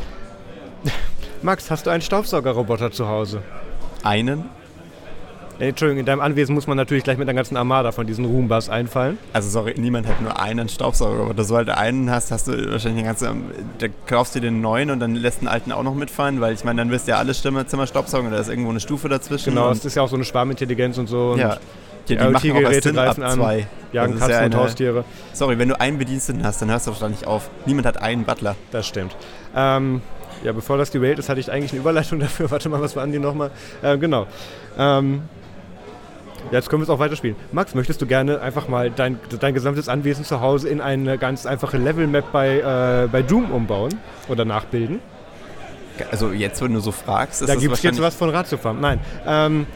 Max, 1.43 1.70
hast 1.70 1.87
du 1.87 1.91
einen 1.91 2.03
Staubsaugerroboter 2.03 2.91
zu 2.91 3.09
Hause? 3.09 3.43
Einen? 4.03 4.57
Entschuldigung, 5.58 6.00
in 6.00 6.06
deinem 6.06 6.20
Anwesen 6.20 6.55
muss 6.55 6.66
man 6.66 6.76
natürlich 6.76 7.02
gleich 7.02 7.19
mit 7.19 7.28
einer 7.28 7.34
ganzen 7.34 7.56
Armada 7.56 7.90
von 7.90 8.06
diesen 8.06 8.25
Roombas 8.25 8.69
einfallen. 8.69 9.19
Also 9.32 9.49
sorry, 9.49 9.75
niemand 9.76 10.06
hat 10.06 10.20
nur 10.22 10.40
einen 10.40 10.69
Staubsauger, 10.69 11.22
aber 11.22 11.34
du 11.34 11.49
halt 11.55 11.69
einen 11.70 12.10
hast, 12.10 12.31
hast 12.31 12.46
du 12.46 12.52
wahrscheinlich 12.70 13.05
eine 13.05 13.08
ganze, 13.08 13.34
da 13.78 13.87
kaufst 14.06 14.37
du 14.37 14.40
den 14.40 14.60
neuen 14.60 14.90
und 14.90 15.00
dann 15.00 15.16
lässt 15.16 15.40
den 15.40 15.49
alten 15.49 15.72
auch 15.72 15.82
noch 15.82 15.94
mitfahren, 15.94 16.40
weil 16.40 16.55
ich 16.55 16.64
meine, 16.64 16.81
dann 16.81 16.90
wirst 16.90 17.08
du 17.08 17.12
ja 17.12 17.19
alle 17.19 17.32
Zimmer 17.32 17.87
Staubsaugen, 17.87 18.31
da 18.31 18.38
ist 18.38 18.49
irgendwo 18.49 18.70
eine 18.70 18.81
Stufe 18.81 19.08
dazwischen. 19.08 19.50
Genau, 19.50 19.70
es 19.70 19.84
ist 19.84 19.96
ja 19.96 20.02
auch 20.02 20.08
so 20.08 20.16
eine 20.16 20.25
Schwarmintelligenz 20.25 20.96
und 20.99 21.08
so. 21.08 21.32
Und 21.32 21.40
ja. 21.40 21.56
Die, 22.08 22.16
die 22.16 22.25
machen 22.25 22.52
auch 22.52 22.60
erst 22.60 22.84
Sinn 22.84 22.99
ab 22.99 23.16
zwei. 23.16 23.66
Jagen 23.93 24.14
Katzen 24.14 24.31
ja 24.31 24.38
eine, 24.38 24.46
und 24.46 24.62
Haustiere. 24.62 25.05
Sorry, 25.32 25.58
wenn 25.58 25.69
du 25.69 25.78
einen 25.78 25.99
Bediensteten 25.99 26.43
hast, 26.44 26.62
dann 26.62 26.70
hörst 26.70 26.87
du 26.87 26.93
wahrscheinlich 26.93 27.26
auf. 27.26 27.50
Niemand 27.66 27.87
hat 27.87 28.00
einen 28.00 28.24
Butler. 28.24 28.56
Das 28.70 28.86
stimmt. 28.86 29.15
Ähm, 29.55 30.00
ja, 30.43 30.53
bevor 30.53 30.79
das 30.79 30.91
gewählt 30.91 31.19
ist, 31.19 31.29
hatte 31.29 31.41
ich 31.41 31.50
eigentlich 31.50 31.72
eine 31.72 31.81
Überleitung 31.81 32.19
dafür. 32.20 32.50
Warte 32.50 32.69
mal, 32.69 32.81
was 32.81 32.96
waren 32.96 33.12
die 33.12 33.19
nochmal? 33.19 33.50
Äh, 33.82 33.98
genau. 33.98 34.27
Ähm, 34.79 35.22
Jetzt 36.50 36.70
können 36.70 36.81
wir 36.81 36.84
es 36.84 36.90
auch 36.90 36.98
weiterspielen. 36.98 37.36
Max, 37.52 37.74
möchtest 37.74 38.00
du 38.00 38.06
gerne 38.06 38.40
einfach 38.40 38.69
mal 38.69 38.90
dein, 38.90 39.19
dein 39.40 39.55
gesamtes 39.55 39.88
Anwesen 39.88 40.24
zu 40.24 40.40
Hause 40.40 40.69
in 40.69 40.81
eine 40.81 41.19
ganz 41.19 41.46
einfache 41.46 41.76
Level-Map 41.76 42.32
bei, 42.32 42.58
äh, 42.58 43.08
bei 43.08 43.22
Doom 43.22 43.50
umbauen 43.50 43.94
oder 44.28 44.44
nachbilden? 44.44 45.00
Also 46.10 46.31
jetzt, 46.31 46.62
wenn 46.62 46.72
du 46.72 46.81
so 46.81 46.93
fragst, 46.93 47.43
ist 47.43 47.48
Da 47.48 47.56
gibt 47.56 47.74
es 47.74 47.82
jetzt 47.82 48.00
was 48.00 48.14
von 48.14 48.31
Ratiofarm. 48.31 48.81
Nein. 48.81 49.00
Ähm, 49.26 49.67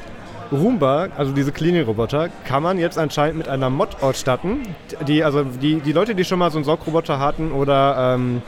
Roomba, 0.53 1.09
also 1.17 1.33
diese 1.33 1.51
Cleaning-Roboter, 1.51 2.29
kann 2.47 2.63
man 2.63 2.79
jetzt 2.79 2.99
anscheinend 2.99 3.39
mit 3.39 3.49
einer 3.49 3.71
Mod 3.71 4.03
ausstatten. 4.03 4.63
Die, 5.09 5.25
also 5.25 5.45
die, 5.45 5.81
die 5.81 5.93
Leute, 5.93 6.15
die 6.15 6.25
schon 6.25 6.39
mal 6.39 6.51
so 6.51 6.59
einen 6.59 6.65
Saugroboter 6.65 7.19
hatten 7.19 7.53
oder 7.53 8.15
ähm, 8.17 8.43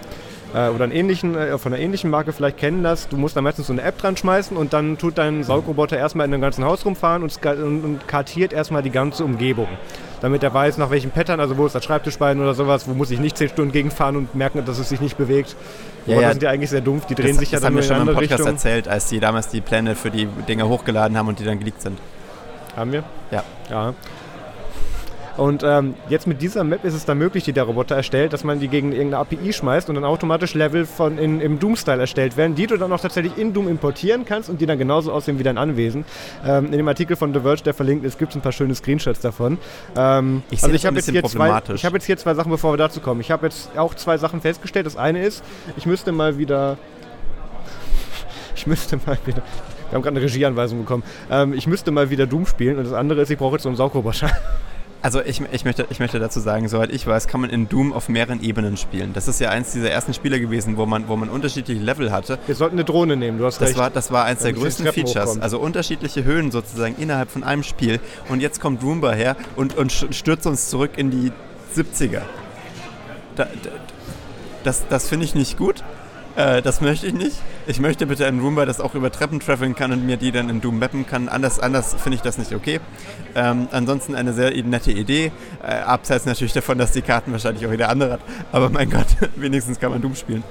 äh, 0.54 0.68
oder 0.68 0.84
einen 0.84 0.92
ähnlichen, 0.92 1.34
äh, 1.36 1.58
von 1.58 1.72
einer 1.72 1.82
ähnlichen 1.82 2.10
Marke 2.10 2.32
vielleicht 2.32 2.58
kennen 2.58 2.82
das. 2.82 3.08
Du 3.08 3.16
musst 3.16 3.36
da 3.36 3.42
meistens 3.42 3.66
so 3.66 3.72
eine 3.72 3.82
App 3.82 3.98
dran 3.98 4.16
schmeißen 4.16 4.56
und 4.56 4.72
dann 4.72 4.96
tut 4.96 5.18
dein 5.18 5.42
Saugroboter 5.42 5.98
erstmal 5.98 6.26
in 6.26 6.32
dem 6.32 6.40
ganzen 6.40 6.64
Haus 6.64 6.84
rumfahren 6.84 7.22
und, 7.22 7.44
und, 7.44 7.84
und 7.84 8.08
kartiert 8.08 8.52
erstmal 8.52 8.82
die 8.82 8.90
ganze 8.90 9.24
Umgebung. 9.24 9.68
Damit 10.20 10.42
er 10.42 10.54
weiß, 10.54 10.78
nach 10.78 10.90
welchem 10.90 11.10
Pattern, 11.10 11.40
also 11.40 11.58
wo 11.58 11.66
ist 11.66 11.74
das 11.74 11.84
Schreibtischbein 11.84 12.40
oder 12.40 12.54
sowas, 12.54 12.88
wo 12.88 12.94
muss 12.94 13.10
ich 13.10 13.20
nicht 13.20 13.36
10 13.36 13.50
Stunden 13.50 13.72
gegenfahren 13.72 14.16
und 14.16 14.34
merken, 14.34 14.64
dass 14.64 14.78
es 14.78 14.88
sich 14.88 15.00
nicht 15.00 15.18
bewegt. 15.18 15.56
Ja, 16.06 16.20
ja, 16.20 16.30
sind 16.30 16.42
ja 16.42 16.50
eigentlich 16.50 16.70
sehr 16.70 16.80
dumpf, 16.80 17.06
die 17.06 17.14
drehen 17.14 17.28
das, 17.28 17.38
sich 17.38 17.50
ja 17.50 17.60
dann. 17.60 17.74
Das 17.76 17.90
haben 17.90 17.98
wir 17.98 18.06
schon 18.06 18.14
im 18.14 18.20
Podcast 18.28 18.46
erzählt, 18.46 18.88
als 18.88 19.08
die 19.08 19.20
damals 19.20 19.48
die 19.48 19.60
Pläne 19.60 19.94
für 19.96 20.10
die 20.10 20.26
Dinger 20.48 20.68
hochgeladen 20.68 21.18
haben 21.18 21.28
und 21.28 21.38
die 21.40 21.44
dann 21.44 21.58
geleakt 21.58 21.82
sind. 21.82 21.98
Haben 22.76 22.92
wir? 22.92 23.04
Ja. 23.30 23.42
Ja. 23.70 23.94
Und 25.36 25.62
ähm, 25.64 25.94
jetzt 26.08 26.26
mit 26.26 26.40
dieser 26.40 26.64
Map 26.64 26.84
ist 26.84 26.94
es 26.94 27.04
dann 27.04 27.18
möglich, 27.18 27.44
die 27.44 27.52
der 27.52 27.64
Roboter 27.64 27.96
erstellt, 27.96 28.32
dass 28.32 28.44
man 28.44 28.60
die 28.60 28.68
gegen 28.68 28.92
irgendeine 28.92 29.18
API 29.18 29.52
schmeißt 29.52 29.88
und 29.88 29.96
dann 29.96 30.04
automatisch 30.04 30.54
Level 30.54 30.86
von 30.86 31.18
in, 31.18 31.40
im 31.40 31.58
Doom-Style 31.58 32.00
erstellt 32.00 32.36
werden, 32.36 32.54
die 32.54 32.66
du 32.66 32.76
dann 32.76 32.92
auch 32.92 33.00
tatsächlich 33.00 33.36
in 33.36 33.52
Doom 33.52 33.68
importieren 33.68 34.24
kannst 34.24 34.48
und 34.48 34.60
die 34.60 34.66
dann 34.66 34.78
genauso 34.78 35.12
aussehen 35.12 35.38
wie 35.38 35.42
dein 35.42 35.58
Anwesen. 35.58 36.04
Ähm, 36.46 36.66
in 36.66 36.72
dem 36.72 36.88
Artikel 36.88 37.16
von 37.16 37.34
The 37.34 37.40
Verge, 37.40 37.62
der 37.62 37.74
verlinkt 37.74 38.04
ist, 38.04 38.18
gibt 38.18 38.30
es 38.30 38.36
ein 38.36 38.42
paar 38.42 38.52
schöne 38.52 38.74
Screenshots 38.74 39.20
davon. 39.20 39.58
Ähm, 39.96 40.42
ich 40.50 40.62
also 40.62 40.74
ich 40.74 40.86
habe 40.86 40.96
jetzt, 40.96 41.10
hier 41.10 41.24
zwei, 41.24 41.60
ich 41.74 41.84
hab 41.84 41.94
jetzt 41.94 42.06
hier 42.06 42.16
zwei 42.16 42.34
Sachen, 42.34 42.50
bevor 42.50 42.72
wir 42.72 42.78
dazu 42.78 43.00
kommen. 43.00 43.20
Ich 43.20 43.30
habe 43.30 43.46
jetzt 43.46 43.76
auch 43.76 43.94
zwei 43.94 44.18
Sachen 44.18 44.40
festgestellt. 44.40 44.86
Das 44.86 44.96
eine 44.96 45.24
ist, 45.24 45.42
ich 45.76 45.86
müsste 45.86 46.12
mal 46.12 46.38
wieder 46.38 46.78
ich 48.54 48.66
müsste 48.66 48.98
mal 49.04 49.18
wieder. 49.26 49.42
Wir 49.90 49.96
haben 49.96 50.02
gerade 50.02 50.16
eine 50.16 50.24
Regieanweisung 50.24 50.80
bekommen. 50.80 51.02
Ähm, 51.30 51.52
ich 51.52 51.66
müsste 51.66 51.90
mal 51.90 52.10
wieder 52.10 52.26
Doom 52.26 52.46
spielen 52.46 52.78
und 52.78 52.84
das 52.84 52.92
andere 52.92 53.22
ist, 53.22 53.30
ich 53.30 53.38
brauche 53.38 53.54
jetzt 53.54 53.64
so 53.64 53.68
einen 53.68 53.76
Saugroboter. 53.76 54.30
Also 55.04 55.20
ich, 55.20 55.42
ich, 55.52 55.66
möchte, 55.66 55.86
ich 55.90 56.00
möchte 56.00 56.18
dazu 56.18 56.40
sagen, 56.40 56.66
soweit 56.66 56.90
ich 56.90 57.06
weiß, 57.06 57.28
kann 57.28 57.42
man 57.42 57.50
in 57.50 57.68
Doom 57.68 57.92
auf 57.92 58.08
mehreren 58.08 58.42
Ebenen 58.42 58.78
spielen. 58.78 59.12
Das 59.12 59.28
ist 59.28 59.38
ja 59.38 59.50
eins 59.50 59.70
dieser 59.72 59.90
ersten 59.90 60.14
Spiele 60.14 60.40
gewesen, 60.40 60.78
wo 60.78 60.86
man, 60.86 61.08
wo 61.08 61.16
man 61.16 61.28
unterschiedliche 61.28 61.78
Level 61.78 62.10
hatte. 62.10 62.38
Wir 62.46 62.54
sollten 62.54 62.76
eine 62.76 62.86
Drohne 62.86 63.14
nehmen, 63.14 63.36
du 63.36 63.44
hast 63.44 63.60
das 63.60 63.68
recht. 63.68 63.78
War, 63.78 63.90
das 63.90 64.12
war 64.12 64.24
eins 64.24 64.40
der 64.40 64.54
größten 64.54 64.86
Features. 64.94 65.38
Also 65.42 65.58
unterschiedliche 65.58 66.24
Höhen 66.24 66.50
sozusagen 66.50 66.96
innerhalb 66.96 67.30
von 67.30 67.44
einem 67.44 67.64
Spiel. 67.64 68.00
Und 68.30 68.40
jetzt 68.40 68.62
kommt 68.62 68.82
Roomba 68.82 69.12
her 69.12 69.36
und, 69.56 69.76
und 69.76 69.92
stürzt 69.92 70.46
uns 70.46 70.70
zurück 70.70 70.92
in 70.96 71.10
die 71.10 71.32
70er. 71.76 72.22
Da, 73.36 73.44
da, 73.44 73.70
das 74.62 74.88
das 74.88 75.06
finde 75.06 75.26
ich 75.26 75.34
nicht 75.34 75.58
gut. 75.58 75.84
Äh, 76.36 76.62
das 76.62 76.80
möchte 76.80 77.06
ich 77.06 77.14
nicht. 77.14 77.36
Ich 77.66 77.80
möchte 77.80 78.06
bitte 78.06 78.26
ein 78.26 78.40
Roomba, 78.40 78.66
das 78.66 78.80
auch 78.80 78.94
über 78.94 79.10
Treppen 79.12 79.40
traveln 79.40 79.74
kann 79.74 79.92
und 79.92 80.04
mir 80.04 80.16
die 80.16 80.32
dann 80.32 80.48
in 80.48 80.60
Doom 80.60 80.78
mappen 80.78 81.06
kann. 81.06 81.28
Anders, 81.28 81.60
anders 81.60 81.94
finde 81.94 82.16
ich 82.16 82.22
das 82.22 82.38
nicht 82.38 82.54
okay. 82.54 82.80
Ähm, 83.34 83.68
ansonsten 83.70 84.14
eine 84.14 84.32
sehr 84.32 84.50
nette 84.64 84.90
Idee. 84.90 85.30
Äh, 85.62 85.74
abseits 85.74 86.26
natürlich 86.26 86.52
davon, 86.52 86.78
dass 86.78 86.92
die 86.92 87.02
Karten 87.02 87.32
wahrscheinlich 87.32 87.66
auch 87.66 87.70
jeder 87.70 87.88
andere 87.88 88.14
hat. 88.14 88.20
Aber 88.52 88.68
mein 88.68 88.90
Gott, 88.90 89.06
wenigstens 89.36 89.78
kann 89.78 89.92
man 89.92 90.02
Doom 90.02 90.14
spielen. 90.16 90.42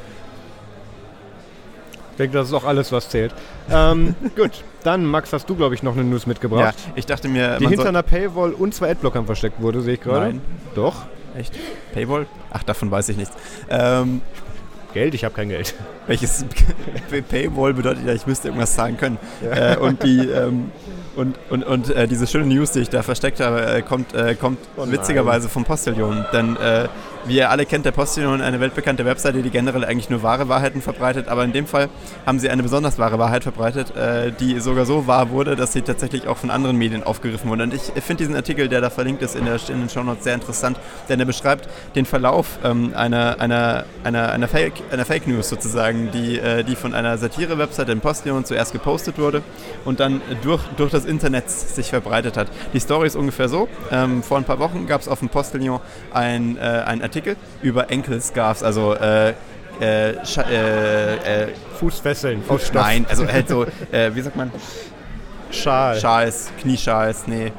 Ich 2.12 2.18
denke, 2.18 2.38
das 2.38 2.48
ist 2.48 2.54
auch 2.54 2.66
alles, 2.66 2.92
was 2.92 3.10
zählt. 3.10 3.34
Ähm, 3.72 4.16
gut, 4.36 4.64
dann, 4.84 5.06
Max, 5.06 5.34
hast 5.34 5.50
du, 5.50 5.56
glaube 5.56 5.76
ich, 5.76 5.84
noch 5.84 5.94
eine 5.94 6.04
News 6.04 6.28
mitgebracht. 6.28 6.76
Ja, 6.86 6.94
ich 6.96 7.08
dachte 7.08 7.28
mir... 7.28 7.58
Die 7.58 7.68
hinter 7.68 7.90
einer 7.90 8.04
Paywall 8.04 8.52
und 8.52 8.74
zwei 8.74 8.92
Adblockern 8.92 9.26
versteckt 9.26 9.60
wurde, 9.62 9.82
sehe 9.82 9.96
ich 9.96 10.02
gerade. 10.02 10.28
Nein. 10.28 10.42
Doch. 10.76 11.08
Echt? 11.36 11.54
Paywall? 11.94 12.28
Ach, 12.52 12.62
davon 12.62 12.92
weiß 12.92 13.10
ich 13.10 13.18
nichts. 13.18 13.36
Ähm, 13.70 14.22
Geld? 14.94 15.14
Ich 15.14 15.24
habe 15.24 15.34
kein 15.34 15.50
Geld. 15.50 15.74
Welches 16.08 16.46
Paywall 17.30 17.74
bedeutet 17.74 18.06
ja, 18.06 18.14
ich 18.14 18.28
müsste 18.28 18.50
irgendwas 18.50 18.74
zahlen 18.76 18.98
können. 18.98 19.18
Ja. 19.42 19.74
Äh, 19.74 19.78
und 19.78 20.04
die 20.04 20.20
ähm, 20.20 20.72
und, 21.16 21.38
und, 21.50 21.64
und 21.64 21.90
äh, 21.92 22.08
diese 22.08 22.26
schöne 22.26 22.48
News, 22.48 22.72
die 22.72 22.80
ich 22.80 22.90
da 22.90 23.04
versteckt 23.04 23.40
habe, 23.40 23.66
äh, 23.66 23.82
kommt, 23.82 24.14
äh, 24.16 24.36
kommt 24.36 24.58
oh 24.78 24.90
witzigerweise 24.90 25.48
vom 25.48 25.64
Postillon. 25.64 26.26
Denn 26.34 26.58
äh, 26.58 26.88
wie 27.26 27.38
ihr 27.38 27.50
alle 27.50 27.66
kennt, 27.66 27.86
der 27.86 27.92
Postillon 27.92 28.42
eine 28.42 28.60
weltbekannte 28.60 29.06
Webseite, 29.06 29.42
die 29.42 29.50
generell 29.50 29.86
eigentlich 29.86 30.10
nur 30.10 30.24
wahre 30.24 30.50
Wahrheiten 30.50 30.82
verbreitet. 30.82 31.28
Aber 31.28 31.44
in 31.44 31.54
dem 31.54 31.68
Fall 31.68 31.90
haben 32.26 32.40
sie 32.40 32.50
eine 32.50 32.64
besonders 32.64 33.00
wahre 33.00 33.18
Wahrheit 33.20 33.44
verbreitet, 33.44 33.96
äh, 33.96 34.32
die 34.32 34.60
sogar 34.60 34.86
so 34.86 35.08
wahr 35.08 35.30
wurde, 35.30 35.56
dass 35.56 35.74
sie 35.74 35.82
tatsächlich 35.82 36.28
auch 36.28 36.38
von 36.38 36.50
anderen 36.50 36.78
Medien 36.78 37.04
aufgegriffen 37.04 37.50
wurde. 37.50 37.64
Und 37.64 37.74
ich 37.74 37.82
finde 38.04 38.24
diesen 38.24 38.36
Artikel, 38.36 38.68
der 38.68 38.82
da 38.82 38.90
verlinkt 38.90 39.22
ist 39.22 39.36
in, 39.36 39.46
der, 39.46 39.56
in 39.70 39.80
den 39.80 39.90
Shownotes, 39.90 40.24
sehr 40.24 40.34
interessant, 40.34 40.80
denn 41.10 41.20
er 41.20 41.26
beschreibt 41.26 41.70
den 41.96 42.06
Verlauf 42.06 42.60
ähm, 42.64 42.94
einer, 42.96 43.40
einer, 43.40 43.86
einer, 44.04 44.32
einer, 44.32 44.48
Fake, 44.48 44.74
einer 44.92 45.06
Fake 45.06 45.28
News 45.28 45.50
sozusagen, 45.50 46.12
die, 46.12 46.40
äh, 46.40 46.64
die 46.64 46.76
von 46.76 46.94
einer 46.94 47.18
Satire-Webseite 47.18 47.92
im 47.92 48.02
Postillon 48.02 48.46
zuerst 48.46 48.74
gepostet 48.74 49.18
wurde 49.18 49.44
und 49.86 50.00
dann 50.00 50.22
durch, 50.42 50.62
durch 50.78 50.92
das 50.92 51.06
Internet 51.06 51.50
sich 51.50 51.90
verbreitet 51.90 52.38
hat. 52.38 52.48
Die 52.74 52.80
Story 52.80 53.08
ist 53.08 53.16
ungefähr 53.16 53.48
so. 53.48 53.70
Ähm, 53.92 54.24
vor 54.24 54.38
ein 54.38 54.44
paar 54.44 54.60
Wochen 54.60 54.88
gab 54.88 55.02
es 55.02 55.08
auf 55.08 55.20
dem 55.20 55.30
Postillon 55.30 55.80
ein, 56.14 56.58
äh, 56.58 56.62
Artikel 56.62 57.13
über 57.62 57.90
Enkelscarves, 57.90 58.64
also 58.64 58.94
äh, 58.94 59.34
äh, 59.82 60.12
äh, 60.12 60.14
äh, 60.14 61.48
Fußfesseln 61.80 62.44
aus 62.48 62.68
Stoff. 62.68 62.84
Nein, 62.84 63.06
also 63.10 63.28
halt 63.28 63.50
so, 63.50 63.66
äh, 63.92 64.14
wie 64.14 64.22
sagt 64.22 64.36
man? 64.36 64.52
Schal. 65.52 66.00
Schals, 66.00 66.52
Knieschals, 66.60 67.28
nee 67.28 67.52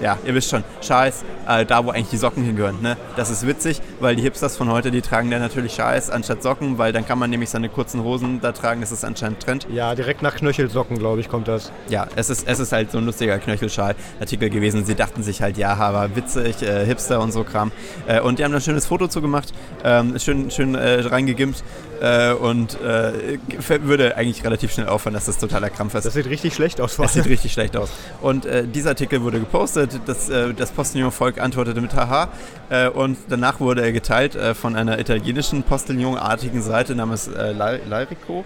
ja, 0.00 0.18
ihr 0.24 0.34
wisst 0.34 0.50
schon, 0.50 0.64
Schals, 0.80 1.24
äh, 1.48 1.64
da 1.64 1.84
wo 1.84 1.90
eigentlich 1.90 2.10
die 2.10 2.16
Socken 2.16 2.44
hingehören. 2.44 2.80
Ne? 2.82 2.96
Das 3.16 3.30
ist 3.30 3.46
witzig, 3.46 3.80
weil 4.00 4.16
die 4.16 4.22
Hipsters 4.22 4.56
von 4.56 4.70
heute, 4.70 4.90
die 4.90 5.02
tragen 5.02 5.30
dann 5.30 5.40
natürlich 5.40 5.74
Schals 5.74 6.10
anstatt 6.10 6.42
Socken, 6.42 6.78
weil 6.78 6.92
dann 6.92 7.06
kann 7.06 7.18
man 7.18 7.30
nämlich 7.30 7.50
seine 7.50 7.68
kurzen 7.68 8.02
Hosen 8.02 8.40
da 8.40 8.52
tragen, 8.52 8.80
das 8.80 8.92
ist 8.92 9.04
anscheinend 9.04 9.40
Trend. 9.40 9.66
Ja, 9.72 9.94
direkt 9.94 10.22
nach 10.22 10.34
Knöchelsocken, 10.34 10.98
glaube 10.98 11.20
ich, 11.20 11.28
kommt 11.28 11.48
das. 11.48 11.72
Ja, 11.88 12.06
es 12.16 12.30
ist, 12.30 12.46
es 12.46 12.58
ist 12.58 12.72
halt 12.72 12.90
so 12.90 12.98
ein 12.98 13.06
lustiger 13.06 13.38
Knöchelschal-Artikel 13.38 14.50
gewesen. 14.50 14.84
Sie 14.84 14.94
dachten 14.94 15.22
sich 15.22 15.42
halt, 15.42 15.56
ja, 15.56 15.74
aber 15.74 16.14
witzig, 16.16 16.62
äh, 16.62 16.84
Hipster 16.84 17.20
und 17.20 17.32
so 17.32 17.44
Kram. 17.44 17.72
Äh, 18.06 18.20
und 18.20 18.38
die 18.38 18.44
haben 18.44 18.52
da 18.52 18.58
ein 18.58 18.62
schönes 18.62 18.86
Foto 18.86 19.08
zugemacht, 19.08 19.52
ähm, 19.84 20.18
schön, 20.18 20.50
schön 20.50 20.74
äh, 20.74 21.00
reingegimmt 21.00 21.62
äh, 22.04 22.32
und 22.32 22.78
äh, 22.82 23.38
würde 23.82 24.16
eigentlich 24.16 24.44
relativ 24.44 24.72
schnell 24.72 24.88
auffallen, 24.88 25.14
dass 25.14 25.24
das 25.24 25.38
totaler 25.38 25.70
Krampf 25.70 25.94
ist. 25.94 26.04
Das 26.04 26.14
sieht 26.14 26.26
richtig 26.26 26.54
schlecht 26.54 26.80
aus. 26.80 26.96
Das 26.96 27.14
sieht 27.14 27.26
richtig 27.26 27.52
schlecht 27.52 27.76
aus. 27.76 27.90
Und 28.20 28.44
äh, 28.44 28.66
dieser 28.66 28.90
Artikel 28.90 29.22
wurde 29.22 29.40
gepostet, 29.40 30.00
das, 30.06 30.28
äh, 30.28 30.52
das 30.52 30.70
Postillon-Volk 30.72 31.40
antwortete 31.40 31.80
mit 31.80 31.94
Haha 31.94 32.28
äh, 32.68 32.88
und 32.88 33.16
danach 33.28 33.60
wurde 33.60 33.82
er 33.82 33.92
geteilt 33.92 34.34
äh, 34.34 34.54
von 34.54 34.76
einer 34.76 34.98
italienischen 34.98 35.62
Postillon-artigen 35.62 36.62
Seite 36.62 36.94
namens 36.94 37.28
Lyrico 37.28 38.44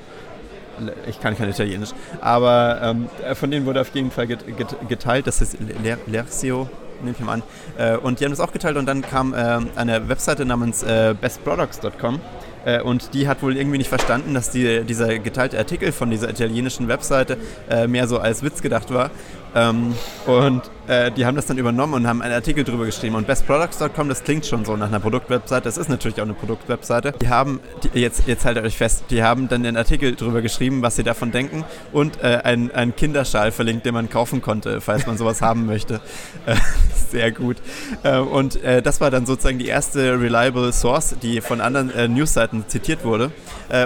ich 1.09 1.21
kann 1.21 1.37
kein 1.37 1.49
Italienisch, 1.49 1.91
aber 2.21 2.79
ähm, 2.81 3.09
von 3.35 3.51
denen 3.51 3.67
wurde 3.67 3.81
auf 3.81 3.93
jeden 3.95 4.13
Fall 4.13 4.29
geteilt, 4.29 5.27
das 5.27 5.41
ist 5.41 5.57
Lercio, 6.07 6.69
nehme 7.01 7.17
ich 7.19 7.25
mal 7.25 7.33
an. 7.33 7.43
Äh, 7.77 7.97
und 7.97 8.21
die 8.21 8.25
haben 8.25 8.31
das 8.31 8.39
auch 8.39 8.53
geteilt 8.53 8.77
und 8.77 8.87
dann 8.87 9.03
kam 9.03 9.35
äh, 9.35 9.59
eine 9.75 10.09
Webseite 10.09 10.45
namens 10.45 10.85
äh, 10.85 11.17
bestproducts.com 11.21 12.21
äh, 12.65 12.81
und 12.81 13.15
die 13.15 13.29
hat 13.29 13.43
wohl 13.43 13.57
irgendwie 13.57 13.79
nicht 13.79 13.89
verstanden, 13.89 14.35
dass 14.35 14.51
die, 14.51 14.85
dieser 14.85 15.19
geteilte 15.19 15.59
Artikel 15.59 15.93
von 15.93 16.11
dieser 16.11 16.29
italienischen 16.31 16.89
Webseite 16.89 17.37
äh, 17.71 17.87
mehr 17.87 18.07
so 18.09 18.19
als 18.19 18.43
Witz 18.43 18.63
gedacht 18.63 18.93
war. 18.93 19.11
Ähm, 19.59 19.95
und 20.27 20.63
äh, 20.89 21.11
die 21.13 21.27
haben 21.27 21.37
das 21.37 21.47
dann 21.47 21.59
übernommen 21.59 21.95
und 21.95 22.07
haben 22.07 22.23
einen 22.23 22.35
Artikel 22.35 22.65
drüber 22.65 22.87
geschrieben. 22.87 23.15
Und 23.15 23.27
bestproducts.com, 23.27 24.09
das 24.09 24.25
klingt 24.25 24.47
schon 24.47 24.65
so 24.65 24.77
nach 24.77 24.89
einer 24.89 25.01
Produktwebseite. 25.01 25.65
Das 25.65 25.77
ist 25.77 25.89
natürlich 25.89 26.19
auch 26.19 26.25
eine 26.25 26.35
Produktwebseite. 26.35 27.13
Die 27.21 27.29
haben, 27.29 27.61
die, 27.83 28.01
jetzt, 28.01 28.27
jetzt 28.27 28.45
haltet 28.45 28.65
euch 28.65 28.77
fest, 28.77 29.05
die 29.11 29.23
haben 29.23 29.49
dann 29.49 29.63
den 29.63 29.77
Artikel 29.77 30.15
drüber 30.15 30.41
geschrieben, 30.41 30.83
was 30.83 30.97
sie 30.97 31.03
davon 31.03 31.31
denken 31.31 31.65
und 31.93 32.23
äh, 32.23 32.41
einen, 32.45 32.97
Kinderschal 32.97 33.53
verlinkt, 33.53 33.85
den 33.85 33.95
man 33.95 34.09
kaufen 34.09 34.41
konnte, 34.41 34.81
falls 34.81 35.07
man 35.07 35.19
sowas 35.19 35.43
haben 35.43 35.67
möchte. 35.67 36.01
Äh, 36.47 36.57
sehr 37.11 37.33
gut. 37.33 37.59
Äh, 38.03 38.19
und 38.19 38.63
äh, 38.63 38.83
das 38.83 39.01
war 39.01 39.11
dann 39.11 39.27
sozusagen 39.27 39.59
die 39.59 39.67
erste 39.67 40.21
reliable 40.21 40.73
Source, 40.73 41.17
die 41.23 41.41
von 41.41 41.61
anderen 41.61 41.91
äh, 41.91 42.09
Newsseiten 42.09 42.65
zitiert 42.69 43.05
wurde. 43.05 43.31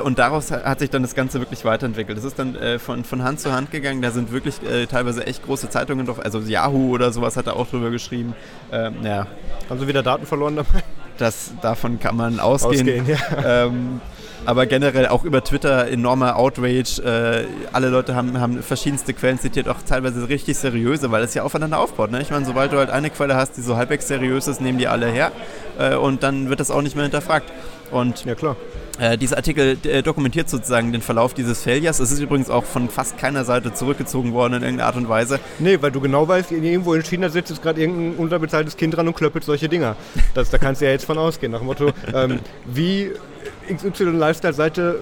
und 0.05 0.19
daraus 0.19 0.53
hat 0.53 0.79
sich 0.79 0.91
dann 0.91 1.03
das 1.03 1.15
Ganze 1.15 1.41
wirklich 1.41 1.65
weiterentwickelt. 1.65 2.17
Es 2.17 2.25
ist 2.25 2.39
dann 2.39 2.57
von, 2.79 3.03
von 3.05 3.25
Hand 3.25 3.41
zu 3.41 3.53
Hand 3.53 3.73
gegangen. 3.73 4.01
Da 4.01 4.13
sind 4.13 4.31
wirklich 4.31 4.61
teilweise 4.89 5.27
echt 5.27 5.45
große 5.45 5.62
Zeitungen 5.69 6.07
drauf, 6.07 6.21
also 6.23 6.41
Yahoo 6.41 6.91
oder 6.91 7.13
sowas 7.13 7.37
hat 7.37 7.47
er 7.47 7.57
auch 7.57 7.69
drüber 7.69 7.91
geschrieben. 7.91 8.35
Ähm, 8.73 8.97
ja. 9.03 9.27
Haben 9.69 9.81
sie 9.81 9.89
wieder 9.89 10.03
Daten 10.03 10.27
verloren 10.27 10.57
dabei? 10.57 10.83
Das, 11.19 11.53
davon 11.61 12.01
kann 12.01 12.17
man 12.17 12.41
ausgehen. 12.41 13.01
ausgehen 13.01 13.07
ja. 13.07 13.67
ähm, 13.67 14.01
aber 14.45 14.67
generell 14.67 15.07
auch 15.09 15.25
über 15.25 15.45
Twitter 15.45 15.89
enormer 15.89 16.37
Outrage. 16.37 17.01
Äh, 17.05 17.47
alle 17.73 17.89
Leute 17.89 18.15
haben, 18.15 18.41
haben 18.41 18.63
verschiedenste 18.63 19.15
Quellen 19.15 19.39
zitiert, 19.39 19.69
auch 19.69 19.83
teilweise 19.87 20.29
richtig 20.29 20.57
seriöse, 20.57 21.11
weil 21.11 21.23
es 21.23 21.35
ja 21.35 21.43
aufeinander 21.43 21.79
aufbaut. 21.79 22.11
Ne? 22.11 22.21
Ich 22.21 22.31
meine, 22.31 22.45
sobald 22.45 22.73
du 22.73 22.79
halt 22.79 22.91
eine 22.91 23.11
Quelle 23.11 23.37
hast, 23.37 23.57
die 23.57 23.61
so 23.63 23.77
halbwegs 23.77 24.09
seriös 24.09 24.49
ist, 24.49 24.61
nehmen 24.61 24.79
die 24.79 24.89
alle 24.89 25.07
her 25.07 25.33
äh, 25.79 25.95
und 25.95 26.23
dann 26.23 26.49
wird 26.49 26.61
das 26.61 26.71
auch 26.71 26.83
nicht 26.83 26.97
mehr 26.97 27.05
hinterfragt. 27.05 27.53
Und 27.91 28.25
ja, 28.25 28.35
klar. 28.35 28.57
Äh, 28.99 29.17
dieser 29.17 29.37
Artikel 29.39 29.79
äh, 29.85 30.03
dokumentiert 30.03 30.51
sozusagen 30.51 30.93
den 30.93 31.01
Verlauf 31.01 31.35
dieses 31.35 31.63
Failures. 31.63 31.99
Es 31.99 32.13
ist 32.13 32.21
übrigens 32.21 32.51
auch 32.51 32.65
von 32.65 32.89
fast 32.89 33.17
keiner 33.17 33.45
Seite 33.45 33.73
zurückgezogen 33.73 34.33
worden 34.33 34.55
in 34.55 34.63
irgendeiner 34.63 34.89
Art 34.89 34.97
und 34.97 35.09
Weise. 35.09 35.41
Nee, 35.59 35.79
weil 35.81 35.91
du 35.91 36.01
genau 36.01 36.29
weißt, 36.29 36.53
irgendwo 36.53 36.95
in 36.95 37.03
China 37.03 37.29
sitzt 37.29 37.51
jetzt 37.51 37.63
gerade 37.63 37.81
irgendein 37.81 38.19
unterbezahltes 38.19 38.77
Kind 38.77 38.97
dran 38.97 39.09
und 39.09 39.17
klöppelt 39.17 39.45
solche 39.45 39.69
Dinger. 39.69 39.97
Das, 40.35 40.51
da 40.51 40.59
kannst 40.59 40.81
du 40.81 40.85
ja 40.85 40.93
jetzt 40.93 41.05
von 41.05 41.19
ausgehen. 41.19 41.53
Nach 41.53 41.61
dem 41.61 41.67
Motto, 41.67 41.91
ähm, 42.15 42.41
wie 42.67 43.13
XY 43.73 44.05
Lifestyle-Seite, 44.05 45.01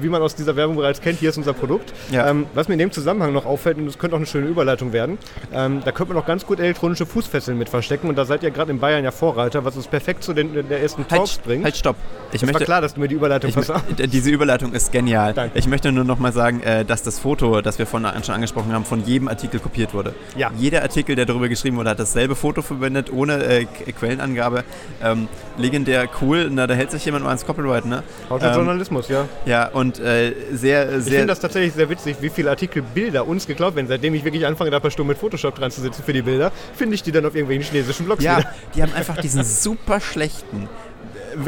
wie 0.00 0.08
man 0.08 0.22
aus 0.22 0.34
dieser 0.34 0.56
Werbung 0.56 0.76
bereits 0.76 1.00
kennt, 1.00 1.18
hier 1.18 1.30
ist 1.30 1.36
unser 1.36 1.52
Produkt. 1.52 1.92
Ja. 2.10 2.28
Ähm, 2.28 2.46
was 2.54 2.68
mir 2.68 2.74
in 2.74 2.78
dem 2.80 2.92
Zusammenhang 2.92 3.32
noch 3.32 3.46
auffällt, 3.46 3.78
und 3.78 3.86
das 3.86 3.98
könnte 3.98 4.16
auch 4.16 4.20
eine 4.20 4.26
schöne 4.26 4.46
Überleitung 4.46 4.92
werden, 4.92 5.18
ähm, 5.52 5.82
da 5.84 5.92
könnte 5.92 6.12
man 6.12 6.22
auch 6.22 6.26
ganz 6.26 6.46
gut 6.46 6.60
elektronische 6.60 7.06
Fußfesseln 7.06 7.56
mit 7.56 7.68
verstecken 7.68 8.08
und 8.08 8.16
da 8.16 8.24
seid 8.24 8.42
ihr 8.42 8.50
gerade 8.50 8.70
in 8.70 8.78
Bayern 8.78 9.04
ja 9.04 9.10
Vorreiter, 9.10 9.64
was 9.64 9.76
uns 9.76 9.86
perfekt 9.86 10.22
zu 10.22 10.34
den, 10.34 10.68
der 10.68 10.82
ersten 10.82 11.02
halt, 11.02 11.10
Talks 11.10 11.38
bringt. 11.38 11.64
Halt, 11.64 11.76
stopp. 11.76 11.96
Ich 12.32 12.42
möchte, 12.42 12.60
war 12.60 12.64
klar, 12.64 12.80
dass 12.80 12.94
du 12.94 13.00
mir 13.00 13.08
die 13.08 13.14
Überleitung 13.14 13.52
passt. 13.52 13.72
Diese 13.98 14.30
Überleitung 14.30 14.72
ist 14.72 14.92
genial. 14.92 15.34
Danke. 15.34 15.58
Ich 15.58 15.66
möchte 15.66 15.92
nur 15.92 16.04
noch 16.04 16.18
mal 16.18 16.32
sagen, 16.32 16.62
äh, 16.62 16.84
dass 16.84 17.02
das 17.02 17.18
Foto, 17.18 17.60
das 17.60 17.78
wir 17.78 17.86
vorhin 17.86 18.08
schon 18.24 18.34
angesprochen 18.34 18.72
haben, 18.72 18.84
von 18.84 19.04
jedem 19.04 19.28
Artikel 19.28 19.60
kopiert 19.60 19.94
wurde. 19.94 20.14
Ja. 20.36 20.50
Jeder 20.56 20.82
Artikel, 20.82 21.16
der 21.16 21.26
darüber 21.26 21.48
geschrieben 21.48 21.76
wurde, 21.76 21.90
hat 21.90 21.98
dasselbe 21.98 22.36
Foto 22.36 22.62
verwendet, 22.62 23.12
ohne 23.12 23.44
äh, 23.44 23.64
Quellenangabe. 23.64 24.64
Ähm, 25.02 25.28
legendär 25.56 26.08
cool, 26.20 26.48
na, 26.50 26.66
da 26.66 26.74
hält 26.74 26.90
sich 26.90 27.04
jemand 27.04 27.24
mal 27.24 27.30
ans 27.30 27.44
Copyright, 27.44 27.79
ne? 27.84 28.02
Ähm, 28.30 28.54
Journalismus, 28.54 29.08
ja. 29.08 29.28
Ja, 29.46 29.68
und 29.68 29.98
äh, 29.98 30.32
sehr, 30.52 30.88
sehr. 30.88 30.98
Ich 30.98 31.04
finde 31.04 31.26
das 31.26 31.40
tatsächlich 31.40 31.72
sehr 31.74 31.88
witzig, 31.88 32.16
wie 32.20 32.30
viele 32.30 32.50
Artikel 32.50 32.82
Bilder 32.82 33.26
uns 33.26 33.46
geklaut 33.46 33.76
werden. 33.76 33.88
Seitdem 33.88 34.14
ich 34.14 34.24
wirklich 34.24 34.46
anfange, 34.46 34.70
da 34.70 34.80
paar 34.80 34.90
Stunden 34.90 35.08
mit 35.08 35.18
Photoshop 35.18 35.54
dran 35.54 35.70
zu 35.70 35.80
sitzen 35.80 36.02
für 36.02 36.12
die 36.12 36.22
Bilder, 36.22 36.52
finde 36.74 36.94
ich 36.94 37.02
die 37.02 37.12
dann 37.12 37.24
auf 37.26 37.34
irgendwelchen 37.34 37.64
chinesischen 37.72 38.06
Blogs 38.06 38.22
ja, 38.22 38.38
wieder. 38.38 38.54
die 38.74 38.82
haben 38.82 38.92
einfach 38.94 39.16
diesen 39.18 39.44
super 39.60 40.00
schlechten 40.00 40.68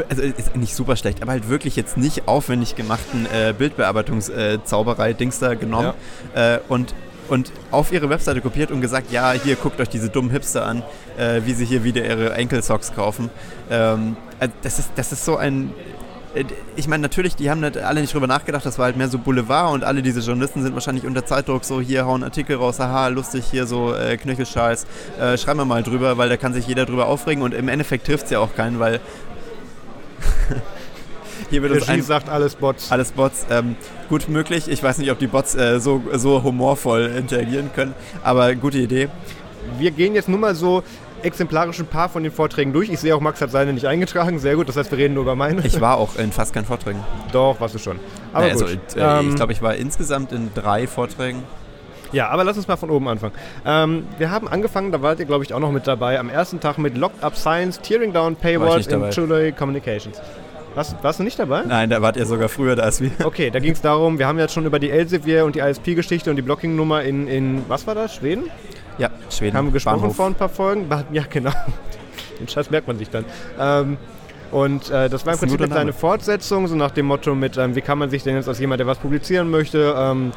also 0.09 0.21
ist 0.21 0.55
nicht 0.55 0.75
super 0.75 0.95
schlecht, 0.95 1.21
aber 1.21 1.31
halt 1.31 1.49
wirklich 1.49 1.75
jetzt 1.75 1.97
nicht 1.97 2.27
aufwendig 2.27 2.75
gemachten 2.75 3.25
äh, 3.25 3.53
Bildbearbeitungszauberei-Dings 3.57 5.39
da 5.39 5.55
genommen 5.55 5.93
ja. 6.35 6.55
äh, 6.55 6.59
und, 6.69 6.93
und 7.29 7.51
auf 7.71 7.91
ihre 7.91 8.09
Webseite 8.09 8.41
kopiert 8.41 8.71
und 8.71 8.81
gesagt, 8.81 9.11
ja, 9.11 9.31
hier 9.33 9.55
guckt 9.55 9.79
euch 9.79 9.89
diese 9.89 10.09
dummen 10.09 10.31
Hipster 10.31 10.65
an, 10.65 10.83
äh, 11.17 11.41
wie 11.45 11.53
sie 11.53 11.65
hier 11.65 11.83
wieder 11.83 12.05
ihre 12.05 12.33
Enkelsocks 12.33 12.93
kaufen. 12.93 13.29
Ähm, 13.69 14.15
äh, 14.39 14.49
das, 14.61 14.79
ist, 14.79 14.91
das 14.95 15.11
ist 15.11 15.25
so 15.25 15.37
ein 15.37 15.69
äh, 15.69 16.02
ich 16.75 16.87
meine, 16.87 17.01
natürlich, 17.01 17.35
die 17.35 17.49
haben 17.49 17.59
nicht, 17.59 17.77
alle 17.77 18.01
nicht 18.01 18.13
drüber 18.13 18.25
nachgedacht, 18.27 18.65
das 18.65 18.79
war 18.79 18.85
halt 18.85 18.97
mehr 18.97 19.07
so 19.07 19.19
Boulevard 19.19 19.73
und 19.73 19.83
alle 19.83 20.01
diese 20.01 20.19
Journalisten 20.19 20.63
sind 20.63 20.73
wahrscheinlich 20.73 21.05
unter 21.05 21.25
Zeitdruck 21.25 21.63
so, 21.63 21.79
hier 21.79 22.05
hauen 22.05 22.23
Artikel 22.23 22.55
raus, 22.55 22.79
haha, 22.79 23.09
lustig, 23.09 23.45
hier 23.51 23.67
so 23.67 23.93
äh, 23.93 24.17
Knöchelscheiß, 24.17 24.87
äh, 25.19 25.37
schreiben 25.37 25.59
wir 25.59 25.65
mal 25.65 25.83
drüber, 25.83 26.17
weil 26.17 26.29
da 26.29 26.37
kann 26.37 26.53
sich 26.53 26.65
jeder 26.67 26.85
drüber 26.85 27.07
aufregen 27.07 27.43
und 27.43 27.53
im 27.53 27.67
Endeffekt 27.67 28.07
trifft 28.07 28.25
es 28.25 28.31
ja 28.31 28.39
auch 28.39 28.55
keinen, 28.55 28.79
weil 28.79 28.99
hier 31.51 31.61
wird 31.61 31.73
Regie 31.73 31.99
uns 31.99 32.07
sagt 32.07 32.29
alles 32.29 32.55
Bots. 32.55 32.91
Alles 32.91 33.11
Bots. 33.11 33.45
Ähm, 33.51 33.75
gut 34.09 34.27
möglich. 34.27 34.67
Ich 34.67 34.81
weiß 34.81 34.97
nicht, 34.97 35.11
ob 35.11 35.19
die 35.19 35.27
Bots 35.27 35.53
äh, 35.53 35.79
so, 35.79 36.01
so 36.13 36.41
humorvoll 36.41 37.13
interagieren 37.15 37.69
können, 37.75 37.93
aber 38.23 38.55
gute 38.55 38.79
Idee. 38.79 39.09
Wir 39.77 39.91
gehen 39.91 40.15
jetzt 40.15 40.29
nur 40.29 40.39
mal 40.39 40.55
so 40.55 40.83
exemplarisch 41.23 41.79
ein 41.79 41.87
paar 41.87 42.09
von 42.09 42.23
den 42.23 42.31
Vorträgen 42.31 42.73
durch. 42.73 42.89
Ich 42.89 42.99
sehe 42.99 43.15
auch, 43.15 43.21
Max 43.21 43.41
hat 43.41 43.51
seine 43.51 43.73
nicht 43.73 43.85
eingetragen. 43.85 44.39
Sehr 44.39 44.55
gut, 44.55 44.69
das 44.69 44.77
heißt, 44.77 44.91
wir 44.91 44.97
reden 44.97 45.13
nur 45.13 45.23
über 45.23 45.35
meine. 45.35 45.65
Ich 45.65 45.79
war 45.81 45.97
auch 45.97 46.15
in 46.17 46.31
fast 46.31 46.53
keinen 46.53 46.65
Vorträgen. 46.65 46.99
Doch, 47.31 47.59
warst 47.59 47.75
du 47.75 47.79
schon. 47.79 47.99
Aber 48.33 48.45
naja, 48.45 48.53
gut. 48.55 48.63
Also, 48.63 48.99
äh, 48.99 49.19
ähm, 49.19 49.29
ich 49.29 49.35
glaube, 49.35 49.53
ich 49.53 49.61
war 49.61 49.75
insgesamt 49.75 50.31
in 50.31 50.53
drei 50.53 50.87
Vorträgen. 50.87 51.43
Ja, 52.11 52.29
aber 52.29 52.43
lass 52.43 52.57
uns 52.57 52.67
mal 52.67 52.77
von 52.77 52.91
oben 52.91 53.07
anfangen. 53.07 53.33
Ähm, 53.65 54.05
wir 54.19 54.29
haben 54.29 54.47
angefangen, 54.47 54.91
da 54.91 55.01
wart 55.01 55.19
ihr, 55.19 55.25
glaube 55.25 55.43
ich, 55.43 55.53
auch 55.53 55.59
noch 55.59 55.71
mit 55.71 55.87
dabei, 55.87 56.19
am 56.19 56.29
ersten 56.29 56.59
Tag 56.59 56.77
mit 56.77 56.95
Locked 56.95 57.23
Up 57.23 57.35
Science, 57.35 57.79
Tearing 57.81 58.13
Down 58.13 58.35
Paywalls 58.35 58.87
in 58.87 59.09
Chile 59.09 59.51
Communications. 59.51 60.21
Warst, 60.75 60.95
warst, 61.03 61.19
du 61.19 61.23
nicht 61.23 61.37
dabei? 61.37 61.63
Nein, 61.67 61.89
da 61.89 62.01
wart 62.01 62.17
ihr 62.17 62.25
sogar 62.25 62.49
früher 62.49 62.75
da 62.75 62.83
als 62.83 62.99
wir. 62.99 63.11
Okay, 63.23 63.51
da 63.51 63.59
ging 63.59 63.73
es 63.73 63.81
darum, 63.81 64.17
wir 64.17 64.27
haben 64.27 64.39
jetzt 64.39 64.53
schon 64.53 64.65
über 64.65 64.79
die 64.79 64.89
Elsevier 64.89 65.45
und 65.45 65.55
die 65.55 65.59
ISP-Geschichte 65.59 66.29
und 66.29 66.35
die 66.35 66.41
Blocking-Nummer 66.41 67.03
in, 67.03 67.27
in, 67.27 67.63
was 67.67 67.85
war 67.85 67.93
das, 67.93 68.15
Schweden? 68.15 68.45
Ja, 68.97 69.09
Schweden. 69.29 69.57
Haben 69.57 69.67
wir 69.67 69.73
gesprochen 69.73 70.01
Bahnhof. 70.01 70.15
vor 70.15 70.27
ein 70.27 70.35
paar 70.35 70.49
Folgen? 70.49 70.87
Ja, 71.11 71.23
genau. 71.29 71.51
Den 72.39 72.47
Scheiß 72.47 72.69
merkt 72.69 72.87
man 72.87 72.97
sich 72.97 73.09
dann. 73.09 73.25
Ähm, 73.59 73.97
und 74.51 74.89
äh, 74.91 75.09
das 75.09 75.25
war 75.25 75.33
im 75.33 75.39
Prinzip 75.39 75.59
eine 75.59 75.69
kleine 75.69 75.93
Fortsetzung, 75.93 76.67
so 76.67 76.75
nach 76.75 76.91
dem 76.91 77.07
Motto 77.07 77.33
mit, 77.33 77.57
ähm, 77.57 77.75
wie 77.75 77.81
kann 77.81 77.97
man 77.97 78.09
sich 78.09 78.23
denn 78.23 78.35
jetzt 78.35 78.47
als 78.47 78.59
jemand, 78.59 78.79
der 78.79 78.87
was 78.87 78.99
publizieren 78.99 79.49
möchte, 79.49 79.95
ähm, 79.97 80.31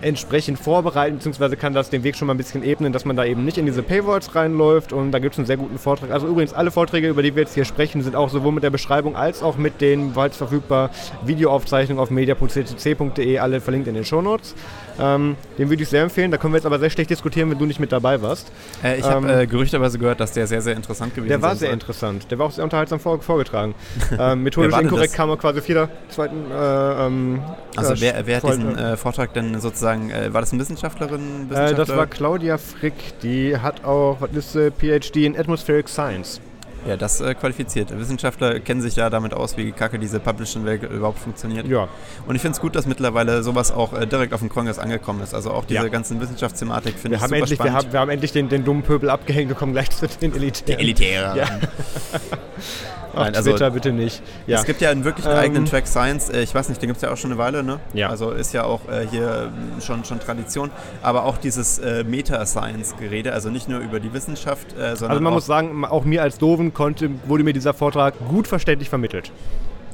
entsprechend 0.00 0.58
vorbereiten, 0.58 1.16
beziehungsweise 1.16 1.56
kann 1.56 1.72
das 1.72 1.90
den 1.90 2.04
Weg 2.04 2.16
schon 2.16 2.26
mal 2.26 2.34
ein 2.34 2.36
bisschen 2.36 2.62
ebnen, 2.62 2.92
dass 2.92 3.04
man 3.04 3.16
da 3.16 3.24
eben 3.24 3.44
nicht 3.44 3.58
in 3.58 3.66
diese 3.66 3.82
Paywalls 3.82 4.34
reinläuft 4.34 4.92
und 4.92 5.12
da 5.12 5.18
gibt 5.18 5.34
es 5.34 5.38
einen 5.38 5.46
sehr 5.46 5.56
guten 5.56 5.78
Vortrag. 5.78 6.10
Also 6.10 6.28
übrigens, 6.28 6.52
alle 6.52 6.70
Vorträge, 6.70 7.08
über 7.08 7.22
die 7.22 7.34
wir 7.34 7.42
jetzt 7.42 7.54
hier 7.54 7.64
sprechen, 7.64 8.02
sind 8.02 8.14
auch 8.14 8.30
sowohl 8.30 8.52
mit 8.52 8.62
der 8.62 8.70
Beschreibung 8.70 9.16
als 9.16 9.42
auch 9.42 9.56
mit 9.56 9.80
den 9.80 10.12
bald 10.12 10.34
verfügbar 10.34 10.90
Videoaufzeichnungen 11.24 12.00
auf 12.00 12.10
media.ccc.de, 12.10 13.38
alle 13.38 13.60
verlinkt 13.60 13.88
in 13.88 13.94
den 13.94 14.04
Shownotes. 14.04 14.54
Ähm, 14.98 15.36
den 15.58 15.70
würde 15.70 15.82
ich 15.82 15.88
sehr 15.88 16.02
empfehlen. 16.02 16.30
Da 16.30 16.36
können 16.36 16.52
wir 16.52 16.58
jetzt 16.58 16.66
aber 16.66 16.78
sehr 16.78 16.90
schlecht 16.90 17.10
diskutieren, 17.10 17.50
wenn 17.50 17.58
du 17.58 17.66
nicht 17.66 17.80
mit 17.80 17.92
dabei 17.92 18.20
warst. 18.22 18.50
Äh, 18.82 18.98
ich 18.98 19.04
ähm, 19.04 19.10
habe 19.10 19.42
äh, 19.42 19.46
gerüchterweise 19.46 19.98
gehört, 19.98 20.20
dass 20.20 20.32
der 20.32 20.46
sehr, 20.46 20.62
sehr 20.62 20.76
interessant 20.76 21.14
gewesen 21.14 21.30
ist. 21.30 21.30
Der 21.30 21.42
war 21.42 21.56
sehr 21.56 21.72
interessant. 21.72 22.30
Der 22.30 22.38
war 22.38 22.46
auch 22.46 22.50
sehr 22.50 22.64
unterhaltsam 22.64 23.00
vor, 23.00 23.20
vorgetragen. 23.20 23.74
ähm, 24.18 24.42
methodisch 24.42 24.76
inkorrekt 24.78 25.14
kam 25.14 25.30
er 25.30 25.36
quasi 25.36 25.66
wieder 25.66 25.88
zweiten. 26.08 26.50
Äh, 26.50 27.06
ähm, 27.06 27.40
also 27.76 27.94
wer, 28.00 28.26
wer 28.26 28.36
hat 28.36 28.48
diesen 28.48 28.78
äh, 28.78 28.96
Vortrag 28.96 29.32
denn 29.34 29.60
sozusagen, 29.60 30.10
äh, 30.10 30.32
war 30.32 30.40
das 30.40 30.52
eine 30.52 30.60
Wissenschaftlerin? 30.60 31.48
Wissenschaftler? 31.48 31.84
das 31.84 31.96
war 31.96 32.06
Claudia 32.06 32.58
Frick. 32.58 33.20
Die 33.22 33.56
hat 33.56 33.84
auch, 33.84 34.18
was 34.20 34.30
ist 34.32 34.58
PhD 34.78 35.16
in 35.16 35.38
Atmospheric 35.38 35.88
Science. 35.88 36.40
Ja, 36.86 36.96
das 36.96 37.20
äh, 37.20 37.34
qualifiziert. 37.34 37.96
Wissenschaftler 37.98 38.60
kennen 38.60 38.80
sich 38.80 38.96
ja 38.96 39.10
damit 39.10 39.34
aus, 39.34 39.56
wie 39.56 39.72
kacke 39.72 39.98
diese 39.98 40.20
Publishing-Welt 40.20 40.84
überhaupt 40.84 41.18
funktioniert. 41.18 41.66
Ja. 41.66 41.88
Und 42.26 42.34
ich 42.34 42.42
finde 42.42 42.56
es 42.56 42.60
gut, 42.60 42.76
dass 42.76 42.86
mittlerweile 42.86 43.42
sowas 43.42 43.72
auch 43.72 43.92
äh, 43.92 44.06
direkt 44.06 44.32
auf 44.32 44.40
dem 44.40 44.48
Kongress 44.48 44.78
angekommen 44.78 45.22
ist. 45.22 45.34
Also 45.34 45.50
auch 45.50 45.64
diese 45.64 45.82
ja. 45.82 45.88
ganzen 45.88 46.20
Wissenschaftsthematik 46.20 46.98
finde 46.98 47.16
ich 47.16 47.22
super 47.22 47.36
endlich, 47.36 47.54
spannend. 47.56 47.74
Wir 47.74 47.78
haben, 47.78 47.92
wir 47.92 48.00
haben 48.00 48.10
endlich 48.10 48.32
den, 48.32 48.48
den 48.48 48.64
dummen 48.64 48.82
Pöbel 48.82 49.10
abgehängt, 49.10 49.48
wir 49.48 49.56
kommen 49.56 49.72
gleich 49.72 49.90
zu 49.90 50.06
den 50.06 50.34
Elitären. 50.34 50.78
Die 50.78 50.82
Elitären. 50.82 51.36
Ja. 51.36 51.46
Auf 53.18 53.24
Nein, 53.24 53.36
also 53.36 53.50
Twitter 53.50 53.70
bitte 53.70 53.92
nicht. 53.92 54.22
Ja. 54.46 54.58
Es 54.58 54.64
gibt 54.64 54.80
ja 54.80 54.90
einen 54.90 55.04
wirklich 55.04 55.26
ähm, 55.26 55.32
eigenen 55.32 55.64
Track 55.66 55.86
Science. 55.86 56.30
Äh, 56.30 56.42
ich 56.42 56.54
weiß 56.54 56.68
nicht, 56.68 56.80
den 56.80 56.88
gibt 56.88 56.98
es 56.98 57.02
ja 57.02 57.12
auch 57.12 57.16
schon 57.16 57.32
eine 57.32 57.38
Weile, 57.38 57.62
ne? 57.62 57.80
Ja. 57.94 58.08
Also 58.08 58.30
ist 58.30 58.52
ja 58.54 58.64
auch 58.64 58.80
äh, 58.88 59.06
hier 59.10 59.50
schon, 59.80 60.04
schon 60.04 60.20
Tradition. 60.20 60.70
Aber 61.02 61.24
auch 61.24 61.36
dieses 61.38 61.78
äh, 61.78 62.04
Meta-Science-Gerede, 62.04 63.32
also 63.32 63.50
nicht 63.50 63.68
nur 63.68 63.80
über 63.80 64.00
die 64.00 64.12
Wissenschaft, 64.12 64.72
äh, 64.72 64.94
sondern. 64.96 65.10
Also 65.10 65.22
man 65.22 65.32
muss 65.32 65.46
sagen, 65.46 65.84
auch 65.84 66.04
mir 66.04 66.22
als 66.22 66.38
Doven 66.38 66.72
konnte, 66.72 67.10
wurde 67.26 67.44
mir 67.44 67.52
dieser 67.52 67.74
Vortrag 67.74 68.14
gut 68.28 68.46
verständlich 68.46 68.88
vermittelt. 68.88 69.32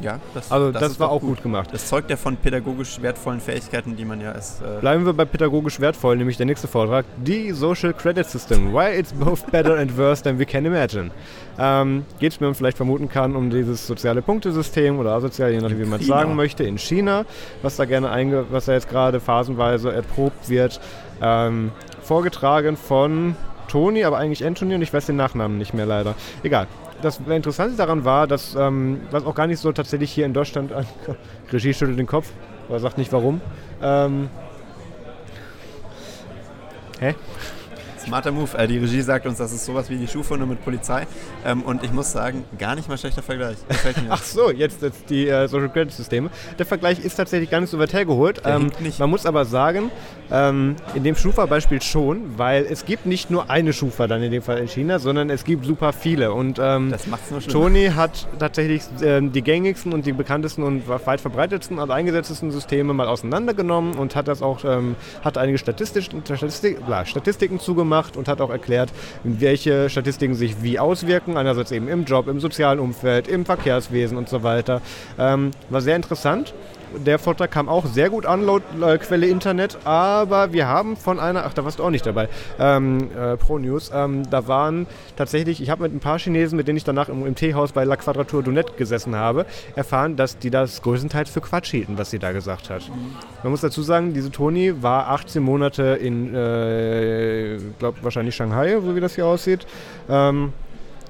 Ja, 0.04 0.20
das, 0.34 0.52
also 0.52 0.70
das, 0.70 0.82
das 0.82 1.00
war 1.00 1.10
auch 1.10 1.20
gut. 1.20 1.36
gut. 1.36 1.42
gemacht. 1.42 1.70
Das 1.72 1.88
zeugt 1.88 2.10
ja 2.10 2.16
von 2.16 2.36
pädagogisch 2.36 3.00
wertvollen 3.00 3.40
Fähigkeiten, 3.40 3.96
die 3.96 4.04
man 4.04 4.20
ja 4.20 4.32
als. 4.32 4.60
Äh 4.60 4.80
Bleiben 4.80 5.06
wir 5.06 5.14
bei 5.14 5.24
pädagogisch 5.24 5.80
wertvoll, 5.80 6.16
nämlich 6.16 6.36
der 6.36 6.44
nächste 6.44 6.68
Vortrag. 6.68 7.06
Die 7.16 7.52
Social 7.52 7.94
Credit 7.94 8.26
System. 8.26 8.74
Why 8.74 8.98
it's 8.98 9.14
both 9.14 9.50
better 9.50 9.78
and 9.78 9.96
worse 9.96 10.22
than 10.22 10.38
we 10.38 10.44
can 10.44 10.66
imagine. 10.66 11.10
Ähm, 11.58 12.04
Geht 12.20 12.32
es, 12.32 12.40
wie 12.40 12.44
man 12.44 12.54
vielleicht 12.54 12.76
vermuten 12.76 13.08
kann, 13.08 13.34
um 13.34 13.48
dieses 13.48 13.86
soziale 13.86 14.20
Punktesystem 14.20 14.98
oder 14.98 15.12
asozial, 15.12 15.52
je 15.52 15.60
nachdem, 15.60 15.80
wie 15.80 15.86
man 15.86 16.00
es 16.00 16.06
sagen 16.06 16.34
möchte, 16.36 16.64
in 16.64 16.76
China, 16.76 17.24
was 17.62 17.76
da 17.76 17.86
gerne 17.86 18.10
einge 18.10 18.44
was 18.50 18.66
da 18.66 18.74
jetzt 18.74 18.90
gerade 18.90 19.20
phasenweise 19.20 19.90
erprobt 19.90 20.50
wird. 20.50 20.80
Ähm, 21.22 21.72
vorgetragen 22.02 22.76
von 22.76 23.36
Toni, 23.68 24.04
aber 24.04 24.18
eigentlich 24.18 24.44
Anthony 24.44 24.74
und 24.74 24.82
ich 24.82 24.92
weiß 24.92 25.06
den 25.06 25.16
Nachnamen 25.16 25.56
nicht 25.56 25.72
mehr 25.72 25.86
leider. 25.86 26.14
Egal 26.42 26.66
das 27.04 27.18
Interessante 27.18 27.76
daran 27.76 28.04
war, 28.04 28.26
dass, 28.26 28.54
ähm, 28.54 29.02
was 29.10 29.24
auch 29.24 29.34
gar 29.34 29.46
nicht 29.46 29.60
so 29.60 29.72
tatsächlich 29.72 30.10
hier 30.10 30.26
in 30.26 30.32
Deutschland, 30.32 30.72
an, 30.72 30.86
Regie 31.52 31.74
schüttelt 31.74 31.98
den 31.98 32.06
Kopf, 32.06 32.30
aber 32.68 32.80
sagt 32.80 32.98
nicht 32.98 33.12
warum. 33.12 33.40
Ähm, 33.82 34.28
hä? 37.00 37.14
Smarter 38.04 38.32
Move. 38.32 38.56
Äh, 38.56 38.68
die 38.68 38.78
Regie 38.78 39.00
sagt 39.00 39.26
uns, 39.26 39.38
das 39.38 39.52
ist 39.52 39.64
sowas 39.64 39.88
wie 39.88 39.96
die 39.96 40.06
Schufa 40.06 40.36
nur 40.36 40.46
mit 40.46 40.62
Polizei. 40.62 41.06
Ähm, 41.44 41.62
und 41.62 41.82
ich 41.82 41.92
muss 41.92 42.12
sagen, 42.12 42.44
gar 42.58 42.74
nicht 42.74 42.88
mal 42.88 42.98
schlechter 42.98 43.22
Vergleich. 43.22 43.56
Ach 44.08 44.22
so, 44.22 44.50
jetzt, 44.50 44.82
jetzt 44.82 45.08
die 45.08 45.28
äh, 45.28 45.48
Social 45.48 45.70
Credit 45.70 45.92
Systeme. 45.92 46.30
Der 46.58 46.66
Vergleich 46.66 46.98
ist 47.00 47.16
tatsächlich 47.16 47.50
gar 47.50 47.60
nicht 47.60 47.70
so 47.70 47.78
weit 47.78 47.92
hergeholt. 47.92 48.42
Ähm, 48.44 48.70
man 48.98 49.10
muss 49.10 49.26
aber 49.26 49.44
sagen, 49.44 49.90
ähm, 50.30 50.76
in 50.94 51.04
dem 51.04 51.16
Schufa-Beispiel 51.16 51.80
schon, 51.80 52.38
weil 52.38 52.64
es 52.64 52.84
gibt 52.84 53.06
nicht 53.06 53.30
nur 53.30 53.50
eine 53.50 53.72
Schufa 53.72 54.06
dann 54.06 54.22
in 54.22 54.30
dem 54.30 54.42
Fall 54.42 54.58
in 54.58 54.68
China, 54.68 54.98
sondern 54.98 55.30
es 55.30 55.44
gibt 55.44 55.64
super 55.64 55.92
viele. 55.92 56.32
Und 56.32 56.58
ähm, 56.60 56.90
das 56.90 57.06
macht's 57.06 57.30
nur 57.30 57.40
Tony 57.40 57.90
hat 57.94 58.28
tatsächlich 58.38 58.82
ähm, 59.02 59.32
die 59.32 59.42
gängigsten 59.42 59.92
und 59.92 60.04
die 60.06 60.12
bekanntesten 60.12 60.62
und 60.62 60.88
weit 60.88 61.20
verbreitetsten 61.20 61.78
und 61.78 61.90
eingesetztesten 61.90 62.50
Systeme 62.50 62.92
mal 62.92 63.08
auseinandergenommen 63.08 63.94
und 63.94 64.14
hat 64.14 64.28
das 64.28 64.42
auch, 64.42 64.64
ähm, 64.64 64.96
hat 65.22 65.38
einige 65.38 65.58
Statistik, 65.58 66.04
Statistik, 66.04 66.78
Statistiken 67.04 67.60
zugemacht 67.60 67.93
gemacht 67.94 68.16
und 68.16 68.28
hat 68.28 68.40
auch 68.40 68.50
erklärt, 68.50 68.90
welche 69.22 69.88
Statistiken 69.88 70.34
sich 70.34 70.62
wie 70.62 70.78
auswirken. 70.78 71.36
Einerseits 71.36 71.70
eben 71.70 71.88
im 71.88 72.04
Job, 72.04 72.26
im 72.28 72.40
sozialen 72.40 72.80
Umfeld, 72.80 73.28
im 73.28 73.44
Verkehrswesen 73.44 74.18
und 74.18 74.28
so 74.28 74.42
weiter. 74.42 74.80
Ähm, 75.18 75.52
war 75.70 75.80
sehr 75.80 75.96
interessant 75.96 76.54
der 77.04 77.18
Vortrag 77.18 77.50
kam 77.50 77.68
auch 77.68 77.86
sehr 77.86 78.10
gut 78.10 78.26
an, 78.26 78.44
laut 78.44 78.62
äh, 78.80 78.98
Quelle 78.98 79.26
Internet, 79.26 79.78
aber 79.84 80.52
wir 80.52 80.66
haben 80.66 80.96
von 80.96 81.20
einer, 81.20 81.44
ach, 81.44 81.54
da 81.54 81.64
warst 81.64 81.78
du 81.78 81.84
auch 81.84 81.90
nicht 81.90 82.06
dabei, 82.06 82.28
ähm, 82.58 83.10
äh, 83.16 83.36
Pro 83.36 83.58
News, 83.58 83.90
ähm, 83.94 84.28
da 84.30 84.46
waren 84.48 84.86
tatsächlich, 85.16 85.60
ich 85.60 85.70
habe 85.70 85.82
mit 85.82 85.94
ein 85.94 86.00
paar 86.00 86.18
Chinesen, 86.18 86.56
mit 86.56 86.68
denen 86.68 86.76
ich 86.76 86.84
danach 86.84 87.08
im, 87.08 87.26
im 87.26 87.34
Teehaus 87.34 87.72
bei 87.72 87.84
La 87.84 87.96
Quadrature 87.96 88.42
du 88.42 88.50
Net 88.50 88.76
gesessen 88.76 89.16
habe, 89.16 89.46
erfahren, 89.76 90.16
dass 90.16 90.38
die 90.38 90.50
das 90.50 90.82
größtenteils 90.82 91.30
für 91.30 91.40
Quatsch 91.40 91.70
hielten, 91.70 91.98
was 91.98 92.10
sie 92.10 92.18
da 92.18 92.32
gesagt 92.32 92.70
hat. 92.70 92.82
Man 93.42 93.50
muss 93.50 93.60
dazu 93.60 93.82
sagen, 93.82 94.14
diese 94.14 94.30
Toni 94.30 94.82
war 94.82 95.08
18 95.08 95.42
Monate 95.42 95.98
in, 96.00 96.34
äh, 96.34 97.58
glaube 97.78 97.98
wahrscheinlich 98.02 98.34
Shanghai, 98.34 98.78
so 98.80 98.94
wie 98.94 99.00
das 99.00 99.14
hier 99.14 99.26
aussieht. 99.26 99.66
Ähm, 100.08 100.52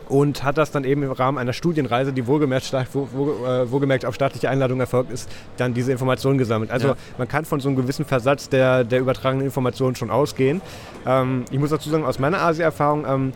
und 0.09 0.43
hat 0.45 0.59
das 0.59 0.71
dann 0.71 0.85
eben 0.85 1.03
im 1.03 1.13
Rahmen 1.13 1.39
einer 1.39 1.53
Studienreise, 1.53 2.13
die 2.13 2.27
wohlgemerkt, 2.27 2.73
wo, 2.93 3.09
wo, 3.13 3.47
äh, 3.47 3.71
wohlgemerkt 3.71 4.05
auf 4.05 4.15
staatliche 4.15 4.49
Einladung 4.49 4.81
erfolgt 4.81 5.11
ist, 5.13 5.31
dann 5.57 5.75
diese 5.75 5.93
Informationen 5.93 6.39
gesammelt. 6.39 6.71
Also 6.71 6.89
ja. 6.89 6.97
man 7.19 7.29
kann 7.29 7.45
von 7.45 7.61
so 7.61 7.69
einem 7.69 7.77
gewissen 7.77 8.05
Versatz 8.05 8.49
der, 8.49 8.85
der 8.85 9.01
übertragenen 9.01 9.47
Informationen 9.47 9.97
schon 9.97 10.11
ausgehen. 10.11 10.61
Ähm, 11.07 11.45
ich 11.51 11.59
muss 11.59 11.71
dazu 11.71 11.91
sagen, 11.91 12.05
aus 12.05 12.19
meiner 12.19 12.43
Asia-Erfahrung, 12.43 13.05
ähm, 13.07 13.33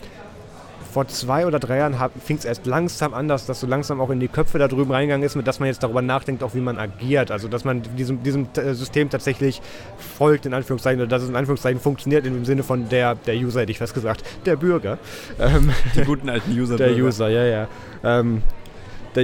vor 0.92 1.06
zwei 1.08 1.46
oder 1.46 1.58
drei 1.58 1.78
Jahren 1.78 1.96
fing 2.24 2.38
es 2.38 2.44
erst 2.44 2.66
langsam 2.66 3.14
an, 3.14 3.28
dass 3.28 3.46
das 3.46 3.60
so 3.60 3.66
langsam 3.66 4.00
auch 4.00 4.10
in 4.10 4.20
die 4.20 4.28
Köpfe 4.28 4.58
da 4.58 4.68
drüben 4.68 4.90
reingegangen 4.90 5.26
ist, 5.26 5.36
mit 5.36 5.46
dass 5.46 5.60
man 5.60 5.68
jetzt 5.68 5.82
darüber 5.82 6.02
nachdenkt, 6.02 6.42
auch 6.42 6.54
wie 6.54 6.60
man 6.60 6.78
agiert. 6.78 7.30
Also 7.30 7.48
dass 7.48 7.64
man 7.64 7.82
diesem, 7.96 8.22
diesem 8.22 8.48
System 8.54 9.10
tatsächlich 9.10 9.60
folgt, 10.16 10.46
in 10.46 10.54
Anführungszeichen, 10.54 11.00
oder 11.00 11.08
dass 11.08 11.22
es 11.22 11.28
in 11.28 11.36
Anführungszeichen 11.36 11.80
funktioniert, 11.80 12.26
im 12.26 12.44
Sinne 12.44 12.62
von 12.62 12.88
der, 12.88 13.14
der 13.14 13.36
User, 13.36 13.60
hätte 13.60 13.72
ich 13.72 13.78
fast 13.78 13.94
gesagt, 13.94 14.24
der 14.46 14.56
Bürger. 14.56 14.98
Ähm, 15.38 15.72
die 15.94 16.02
guten 16.02 16.28
alten 16.28 16.50
User. 16.52 16.76
Der 16.78 16.92
User, 16.92 17.28
ja, 17.28 17.44
ja. 17.44 17.68
Ähm, 18.04 18.42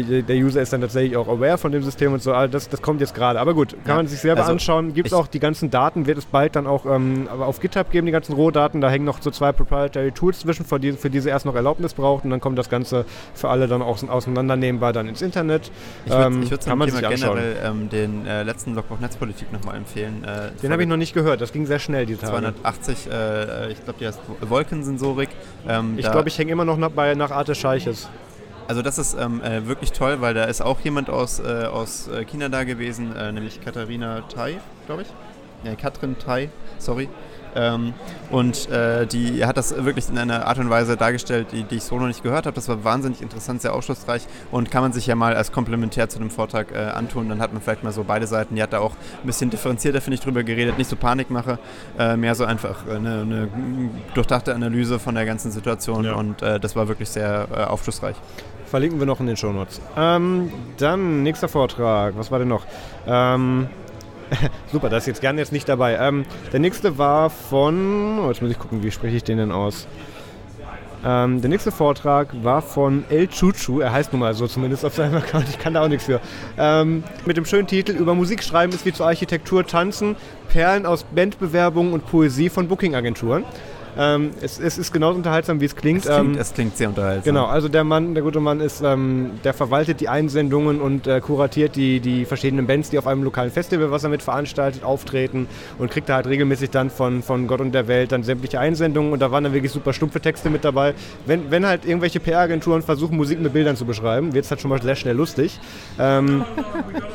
der, 0.02 0.22
der, 0.22 0.37
User 0.37 0.61
ist 0.62 0.72
dann 0.72 0.80
tatsächlich 0.80 1.16
auch 1.16 1.28
aware 1.28 1.59
von 1.59 1.72
dem 1.72 1.83
System 1.83 2.12
und 2.12 2.22
so. 2.22 2.33
Das, 2.48 2.68
das 2.68 2.83
kommt 2.83 3.00
jetzt 3.00 3.14
gerade. 3.14 3.40
Aber 3.40 3.54
gut, 3.54 3.70
kann 3.70 3.80
ja. 3.87 3.94
man 3.96 4.07
sich 4.07 4.20
selber 4.20 4.40
also 4.40 4.52
anschauen. 4.52 4.94
Gibt 4.94 5.09
es 5.09 5.12
auch 5.12 5.26
die 5.26 5.40
ganzen 5.40 5.70
Daten, 5.70 6.07
wird 6.07 6.18
es 6.18 6.26
bald 6.26 6.57
dann 6.57 6.66
auch 6.66 6.87
ähm, 6.87 7.28
auf 7.28 7.61
GitHub 7.61 7.90
geben, 7.90 8.07
die 8.07 8.12
ganzen 8.12 8.35
Rohdaten. 8.35 8.80
Da 8.80 8.90
hängen 8.90 9.04
noch 9.04 9.20
so 9.22 9.30
zwei 9.30 9.52
Proprietary 9.52 10.12
Tools 10.12 10.40
zwischen, 10.40 10.64
für 10.64 10.80
die, 10.80 10.92
für 10.92 11.11
diese 11.11 11.30
erst 11.30 11.46
noch 11.46 11.54
Erlaubnis 11.54 11.94
braucht. 11.94 12.24
Und 12.24 12.30
dann 12.30 12.40
kommt 12.40 12.59
das 12.59 12.70
Ganze 12.70 13.04
für 13.35 13.48
alle 13.48 13.68
dann 13.68 13.83
auch 13.83 14.02
auseinandernehmbar 14.09 14.92
dann 14.92 15.09
ins 15.09 15.22
Internet. 15.22 15.70
Ich 16.04 16.12
würde 16.12 16.26
ähm, 16.26 16.48
kann 16.64 16.78
man 16.78 16.88
Thema 16.88 17.09
generell 17.09 17.57
ähm, 17.64 17.88
den 17.88 18.26
äh, 18.26 18.42
letzten 18.42 18.74
Logbuch 18.74 19.00
Netzpolitik 19.00 19.52
nochmal 19.52 19.76
empfehlen. 19.76 20.24
Äh, 20.24 20.50
den 20.62 20.72
habe 20.72 20.83
ich 20.83 20.88
noch 20.88 20.96
nicht 20.96 21.14
gehört. 21.14 21.40
Das 21.40 21.52
ging 21.52 21.66
sehr 21.66 21.78
schnell, 21.78 22.07
die 22.07 22.16
Tage. 22.16 22.33
280, 22.33 23.11
äh, 23.11 23.72
ich 23.72 23.85
glaube, 23.85 23.98
die 24.00 24.07
heißt 24.07 24.20
Wolkensensorik. 24.40 25.30
Ähm, 25.68 25.94
ich 25.96 26.11
glaube, 26.11 26.28
ich 26.28 26.38
hänge 26.38 26.52
immer 26.52 26.64
noch 26.64 26.76
nach, 26.76 26.90
bei, 26.90 27.14
nach 27.14 27.30
Arte 27.30 27.54
Scheiches. 27.54 28.09
Also 28.66 28.81
das 28.81 28.98
ist 28.98 29.16
ähm, 29.18 29.42
äh, 29.42 29.66
wirklich 29.66 29.92
toll, 29.92 30.20
weil 30.20 30.35
da 30.35 30.44
ist 30.44 30.62
auch 30.62 30.81
jemand 30.81 31.11
aus, 31.11 31.38
äh, 31.38 31.66
aus 31.66 32.09
äh, 32.09 32.24
China 32.24 32.48
da 32.48 32.64
gewesen, 32.64 33.14
äh, 33.14 33.31
nämlich 33.31 33.61
Katharina 33.61 34.22
Tai, 34.22 34.59
glaube 34.87 35.03
ich. 35.03 35.09
Ja, 35.64 35.74
Katrin 35.74 36.16
Tai, 36.18 36.50
sorry. 36.79 37.09
Ähm, 37.57 37.94
und 38.31 38.68
äh, 38.68 39.07
die 39.07 39.44
hat 39.44 39.57
das 39.57 39.85
wirklich 39.85 40.09
in 40.09 40.18
einer 40.18 40.46
Art 40.46 40.59
und 40.59 40.70
Weise 40.70 40.96
dargestellt, 40.96 41.48
die, 41.53 41.62
die 41.62 41.77
ich 41.77 41.85
so 41.85 41.98
noch 41.98 42.09
nicht 42.09 42.22
gehört 42.22 42.46
habe. 42.46 42.55
Das 42.55 42.68
war 42.68 42.83
wahnsinnig 42.83 43.22
interessant, 43.22 43.62
sehr 43.62 43.74
aufschlussreich 43.74 44.27
und 44.50 44.70
kann 44.70 44.83
man 44.83 44.92
sich 44.92 45.07
ja 45.07 45.14
mal 45.14 45.37
als 45.37 45.53
Komplementär 45.53 46.09
zu 46.09 46.18
dem 46.18 46.31
Vortrag 46.31 46.72
äh, 46.72 46.79
antun. 46.79 47.29
Dann 47.29 47.40
hat 47.40 47.53
man 47.53 47.62
vielleicht 47.62 47.85
mal 47.85 47.92
so 47.92 48.03
beide 48.03 48.27
Seiten. 48.27 48.57
Die 48.57 48.62
hat 48.62 48.72
da 48.72 48.81
auch 48.81 48.92
ein 49.22 49.27
bisschen 49.27 49.50
differenzierter, 49.50 50.00
finde 50.00 50.16
ich, 50.16 50.20
drüber 50.20 50.42
geredet. 50.42 50.79
Nicht 50.79 50.90
so 50.90 50.96
Panikmache, 50.96 51.59
mehr 52.16 52.35
so 52.35 52.44
einfach 52.44 52.87
eine, 52.88 53.20
eine, 53.20 53.48
durchdachte 54.14 54.55
Analyse 54.55 54.98
von 54.98 55.14
der 55.14 55.24
ganzen 55.24 55.50
Situation 55.50 56.05
ja. 56.05 56.14
und 56.14 56.42
das 56.42 56.74
war 56.77 56.88
wirklich 56.88 57.09
sehr 57.09 57.70
aufschlussreich. 57.70 58.16
Verlinken 58.74 58.98
wir 58.98 59.06
noch 59.06 59.20
in 59.20 59.28
den 59.28 59.37
Shownotes. 59.37 59.80
Ähm, 59.96 60.50
dann 60.78 61.22
nächster 61.22 61.46
Vortrag. 61.46 62.14
Was 62.16 62.32
war 62.32 62.40
denn 62.40 62.48
noch? 62.48 62.66
Ähm, 63.06 63.68
Super, 64.72 64.88
das 64.88 65.04
ist 65.04 65.06
jetzt 65.06 65.20
gerne 65.20 65.40
jetzt 65.40 65.52
nicht 65.52 65.68
dabei. 65.68 65.94
Ähm, 65.94 66.24
der 66.52 66.58
nächste 66.58 66.98
war 66.98 67.30
von. 67.30 68.18
Oh, 68.18 68.26
jetzt 68.26 68.42
muss 68.42 68.50
ich 68.50 68.58
gucken, 68.58 68.82
wie 68.82 68.90
spreche 68.90 69.14
ich 69.14 69.22
den 69.22 69.38
denn 69.38 69.52
aus? 69.52 69.87
Ähm, 71.04 71.40
der 71.40 71.50
nächste 71.50 71.70
Vortrag 71.70 72.34
war 72.42 72.62
von 72.62 73.04
El 73.10 73.28
Chuchu, 73.28 73.78
er 73.78 73.92
heißt 73.92 74.12
nun 74.12 74.18
mal 74.18 74.34
so 74.34 74.48
zumindest 74.48 74.84
auf 74.84 74.94
seinem 74.94 75.14
Account, 75.18 75.48
ich 75.48 75.60
kann 75.60 75.74
da 75.74 75.84
auch 75.84 75.88
nichts 75.88 76.06
für. 76.06 76.20
Ähm, 76.58 77.04
mit 77.26 77.37
dem 77.37 77.44
schönen 77.44 77.68
Titel 77.68 77.92
Über 77.92 78.16
Musik 78.16 78.42
schreiben 78.42 78.72
ist 78.72 78.84
wie 78.84 78.92
zur 78.92 79.06
Architektur 79.06 79.64
tanzen, 79.64 80.16
Perlen 80.48 80.84
aus 80.84 81.04
Bandbewerbungen 81.04 81.92
und 81.92 82.06
Poesie 82.08 82.48
von 82.48 82.66
Booking-Agenturen. 82.66 83.44
Ähm, 83.96 84.30
es, 84.42 84.59
es, 84.59 84.78
ist 84.78 84.92
genauso 84.92 85.16
unterhaltsam, 85.16 85.61
wie 85.61 85.66
es 85.66 85.76
klingt. 85.76 86.04
Es 86.04 86.11
klingt, 86.11 86.35
ähm, 86.35 86.40
es 86.40 86.52
klingt 86.52 86.76
sehr 86.76 86.88
unterhaltsam. 86.88 87.35
Genau, 87.35 87.46
also 87.46 87.68
der 87.68 87.85
Mann, 87.85 88.14
der 88.14 88.22
gute 88.22 88.40
Mann 88.40 88.61
ist, 88.61 88.83
ähm, 88.83 89.33
der 89.44 89.54
verwaltet 89.54 90.00
die 90.00 90.09
Einsendungen 90.09 90.80
und 90.80 91.07
äh, 91.07 91.20
kuratiert 91.20 91.76
die, 91.76 92.00
die 92.00 92.24
verschiedenen 92.24 92.66
Bands, 92.66 92.90
die 92.90 92.98
auf 92.98 93.07
einem 93.07 93.22
lokalen 93.22 93.50
Festival, 93.50 93.90
was 93.90 94.04
er 94.04 94.11
mit 94.11 94.22
veranstaltet, 94.22 94.85
auftreten 94.85 95.46
und 95.78 95.90
kriegt 95.90 96.09
da 96.09 96.16
halt 96.16 96.26
regelmäßig 96.26 96.70
dann 96.70 96.90
von, 96.90 97.22
von 97.22 97.46
Gott 97.46 97.61
und 97.61 97.72
der 97.72 97.88
Welt 97.88 98.12
dann 98.12 98.22
sämtliche 98.22 98.59
Einsendungen 98.61 99.12
und 99.12 99.20
da 99.20 99.30
waren 99.30 99.44
dann 99.44 99.52
wirklich 99.52 99.72
super 99.72 99.92
stumpfe 99.92 100.20
Texte 100.20 100.50
mit 100.50 100.64
dabei. 100.64 100.94
Wenn, 101.26 101.50
wenn 101.50 101.66
halt 101.66 101.85
irgendwelche 101.85 102.20
PR-Agenturen 102.20 102.83
versuchen, 102.83 103.16
Musik 103.16 103.40
mit 103.40 103.52
Bildern 103.52 103.76
zu 103.76 103.85
beschreiben, 103.85 104.35
wird 104.35 104.44
es 104.44 104.50
halt 104.50 104.61
schon 104.61 104.70
mal 104.70 104.83
sehr 104.83 104.96
schnell 104.96 105.16
lustig. 105.16 105.59
Ähm, 105.98 106.44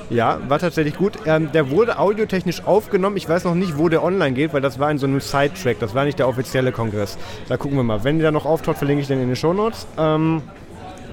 ja, 0.09 0.39
war 0.47 0.59
tatsächlich 0.59 0.95
gut. 0.95 1.13
Ähm, 1.25 1.51
der 1.51 1.69
wurde 1.69 1.99
audiotechnisch 1.99 2.65
aufgenommen. 2.65 3.17
Ich 3.17 3.27
weiß 3.27 3.43
noch 3.43 3.55
nicht, 3.55 3.77
wo 3.77 3.89
der 3.89 4.03
online 4.03 4.33
geht, 4.33 4.53
weil 4.53 4.61
das 4.61 4.79
war 4.79 4.89
in 4.91 4.97
so 4.97 5.07
einem 5.07 5.19
Sidetrack. 5.19 5.77
Das 5.79 5.93
war 5.95 6.05
nicht 6.05 6.19
der 6.19 6.27
offizielle 6.27 6.68
Kongress. 6.71 7.17
Da 7.47 7.57
gucken 7.57 7.77
wir 7.77 7.83
mal. 7.83 8.03
Wenn 8.03 8.19
der 8.19 8.31
noch 8.31 8.45
auftaucht, 8.45 8.77
verlinke 8.77 9.01
ich 9.01 9.07
den 9.07 9.21
in 9.21 9.27
den 9.27 9.35
Shownotes. 9.35 9.87
Ähm, 9.97 10.41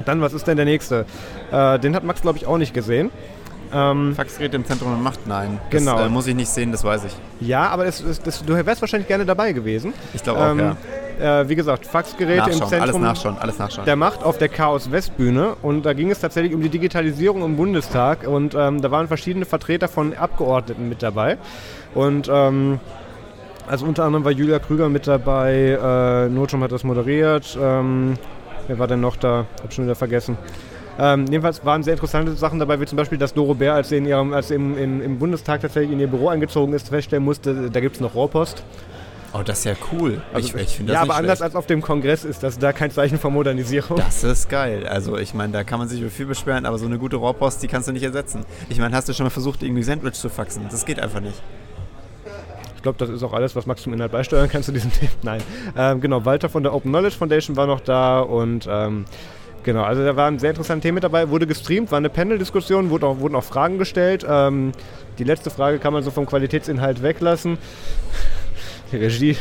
dann, 0.04 0.20
was 0.20 0.32
ist 0.32 0.46
denn 0.46 0.56
der 0.56 0.66
nächste? 0.66 1.06
Äh, 1.50 1.78
den 1.78 1.94
hat 1.94 2.04
Max, 2.04 2.22
glaube 2.22 2.38
ich, 2.38 2.46
auch 2.46 2.58
nicht 2.58 2.74
gesehen. 2.74 3.10
Ähm, 3.72 4.14
Faxgeräte 4.14 4.56
im 4.56 4.64
Zentrum 4.64 4.90
der 4.90 4.98
Macht? 4.98 5.26
Nein. 5.26 5.58
Das, 5.70 5.80
genau. 5.80 6.00
Äh, 6.00 6.08
muss 6.08 6.26
ich 6.26 6.34
nicht 6.34 6.48
sehen, 6.48 6.72
das 6.72 6.84
weiß 6.84 7.04
ich. 7.04 7.16
Ja, 7.40 7.68
aber 7.68 7.84
das, 7.84 8.02
das, 8.22 8.44
du 8.44 8.54
wärst 8.54 8.80
wahrscheinlich 8.80 9.08
gerne 9.08 9.24
dabei 9.24 9.52
gewesen. 9.52 9.92
Ich 10.14 10.22
glaube 10.22 10.40
auch, 10.40 10.50
ähm, 10.50 10.58
ja. 10.58 11.40
Äh, 11.40 11.48
wie 11.48 11.54
gesagt, 11.54 11.86
Faxgeräte 11.86 12.40
nachschauen, 12.40 12.62
im 12.62 12.68
Zentrum 12.68 12.82
alles 12.82 12.98
nachschauen, 12.98 13.38
alles 13.38 13.58
nachschauen. 13.58 13.86
der 13.86 13.96
Macht 13.96 14.22
auf 14.22 14.36
der 14.36 14.50
Chaos 14.50 14.90
Westbühne 14.90 15.56
und 15.62 15.86
da 15.86 15.94
ging 15.94 16.10
es 16.10 16.20
tatsächlich 16.20 16.54
um 16.54 16.60
die 16.60 16.68
Digitalisierung 16.68 17.42
im 17.42 17.56
Bundestag 17.56 18.28
und 18.28 18.54
ähm, 18.54 18.82
da 18.82 18.90
waren 18.90 19.08
verschiedene 19.08 19.46
Vertreter 19.46 19.88
von 19.88 20.14
Abgeordneten 20.14 20.90
mit 20.90 21.02
dabei 21.02 21.38
und 21.94 22.28
ähm, 22.30 22.80
also 23.66 23.86
unter 23.86 24.04
anderem 24.04 24.24
war 24.24 24.32
Julia 24.32 24.58
Krüger 24.58 24.88
mit 24.88 25.06
dabei, 25.06 25.78
äh, 25.80 26.28
Notrum 26.28 26.62
hat 26.62 26.72
das 26.72 26.84
moderiert. 26.84 27.56
Ähm, 27.60 28.14
wer 28.66 28.78
war 28.78 28.86
denn 28.86 29.00
noch 29.00 29.16
da? 29.16 29.46
Hab 29.62 29.72
schon 29.72 29.84
wieder 29.84 29.94
vergessen. 29.94 30.36
Ähm, 30.98 31.26
jedenfalls 31.26 31.64
waren 31.64 31.82
sehr 31.82 31.92
interessante 31.92 32.32
Sachen 32.32 32.58
dabei, 32.58 32.80
wie 32.80 32.86
zum 32.86 32.96
Beispiel, 32.96 33.18
dass 33.18 33.34
Doro 33.34 33.54
Bär, 33.54 33.74
als 33.74 33.90
sie, 33.90 33.98
in 33.98 34.06
ihrem, 34.06 34.32
als 34.32 34.48
sie 34.48 34.54
im, 34.54 34.78
in, 34.78 35.02
im 35.02 35.18
Bundestag 35.18 35.60
tatsächlich 35.60 35.92
in 35.92 36.00
ihr 36.00 36.06
Büro 36.06 36.28
eingezogen 36.28 36.74
ist, 36.74 36.88
feststellen 36.88 37.24
musste, 37.24 37.70
da 37.70 37.80
gibt 37.80 37.96
es 37.96 38.00
noch 38.00 38.14
Rohrpost. 38.14 38.62
Oh, 39.34 39.42
das 39.44 39.58
ist 39.58 39.64
ja 39.64 39.74
cool. 39.92 40.22
Also, 40.32 40.56
ich, 40.56 40.80
ich 40.80 40.88
ja, 40.88 41.02
aber 41.02 41.16
anders 41.16 41.42
als 41.42 41.54
auf 41.54 41.66
dem 41.66 41.82
Kongress 41.82 42.24
ist 42.24 42.42
das 42.42 42.58
da 42.58 42.72
kein 42.72 42.90
Zeichen 42.90 43.18
von 43.18 43.34
Modernisierung. 43.34 43.98
Das 43.98 44.24
ist 44.24 44.48
geil. 44.48 44.86
Also 44.86 45.18
ich 45.18 45.34
meine, 45.34 45.52
da 45.52 45.64
kann 45.64 45.78
man 45.78 45.88
sich 45.88 46.00
über 46.00 46.08
viel 46.08 46.24
beschweren, 46.24 46.64
aber 46.64 46.78
so 46.78 46.86
eine 46.86 46.96
gute 46.96 47.16
Rohrpost, 47.16 47.62
die 47.62 47.68
kannst 47.68 47.88
du 47.88 47.92
nicht 47.92 48.04
ersetzen. 48.04 48.46
Ich 48.70 48.78
meine, 48.78 48.96
hast 48.96 49.10
du 49.10 49.12
schon 49.12 49.24
mal 49.24 49.30
versucht, 49.30 49.62
irgendwie 49.62 49.82
Sandwich 49.82 50.14
zu 50.14 50.30
faxen? 50.30 50.64
Das 50.70 50.86
geht 50.86 51.00
einfach 51.00 51.20
nicht 51.20 51.42
glaube, 52.86 52.98
das 52.98 53.10
ist 53.10 53.22
auch 53.22 53.32
alles, 53.32 53.56
was 53.56 53.66
Max 53.66 53.82
zum 53.82 53.92
Inhalt 53.92 54.12
beisteuern 54.12 54.48
kann 54.48 54.62
zu 54.62 54.72
diesem 54.72 54.92
Thema. 54.98 55.10
Nein. 55.22 55.42
Ähm, 55.76 56.00
genau, 56.00 56.24
Walter 56.24 56.48
von 56.48 56.62
der 56.62 56.72
Open 56.72 56.90
Knowledge 56.90 57.16
Foundation 57.16 57.56
war 57.56 57.66
noch 57.66 57.80
da 57.80 58.20
und 58.20 58.68
ähm, 58.70 59.04
Genau, 59.64 59.82
also 59.82 60.04
da 60.04 60.14
waren 60.14 60.38
sehr 60.38 60.50
interessante 60.50 60.82
Themen 60.82 60.94
mit 60.94 61.02
dabei, 61.02 61.28
wurde 61.28 61.44
gestreamt, 61.44 61.90
war 61.90 61.98
eine 61.98 62.08
Panel-Diskussion, 62.08 62.88
wurden 62.90 63.04
auch, 63.04 63.18
wurden 63.18 63.34
auch 63.34 63.42
Fragen 63.42 63.78
gestellt. 63.78 64.24
Ähm, 64.28 64.70
die 65.18 65.24
letzte 65.24 65.50
Frage 65.50 65.80
kann 65.80 65.92
man 65.92 66.04
so 66.04 66.12
vom 66.12 66.24
Qualitätsinhalt 66.24 67.02
weglassen. 67.02 67.58
Die 68.92 68.96
Regie 68.96 69.36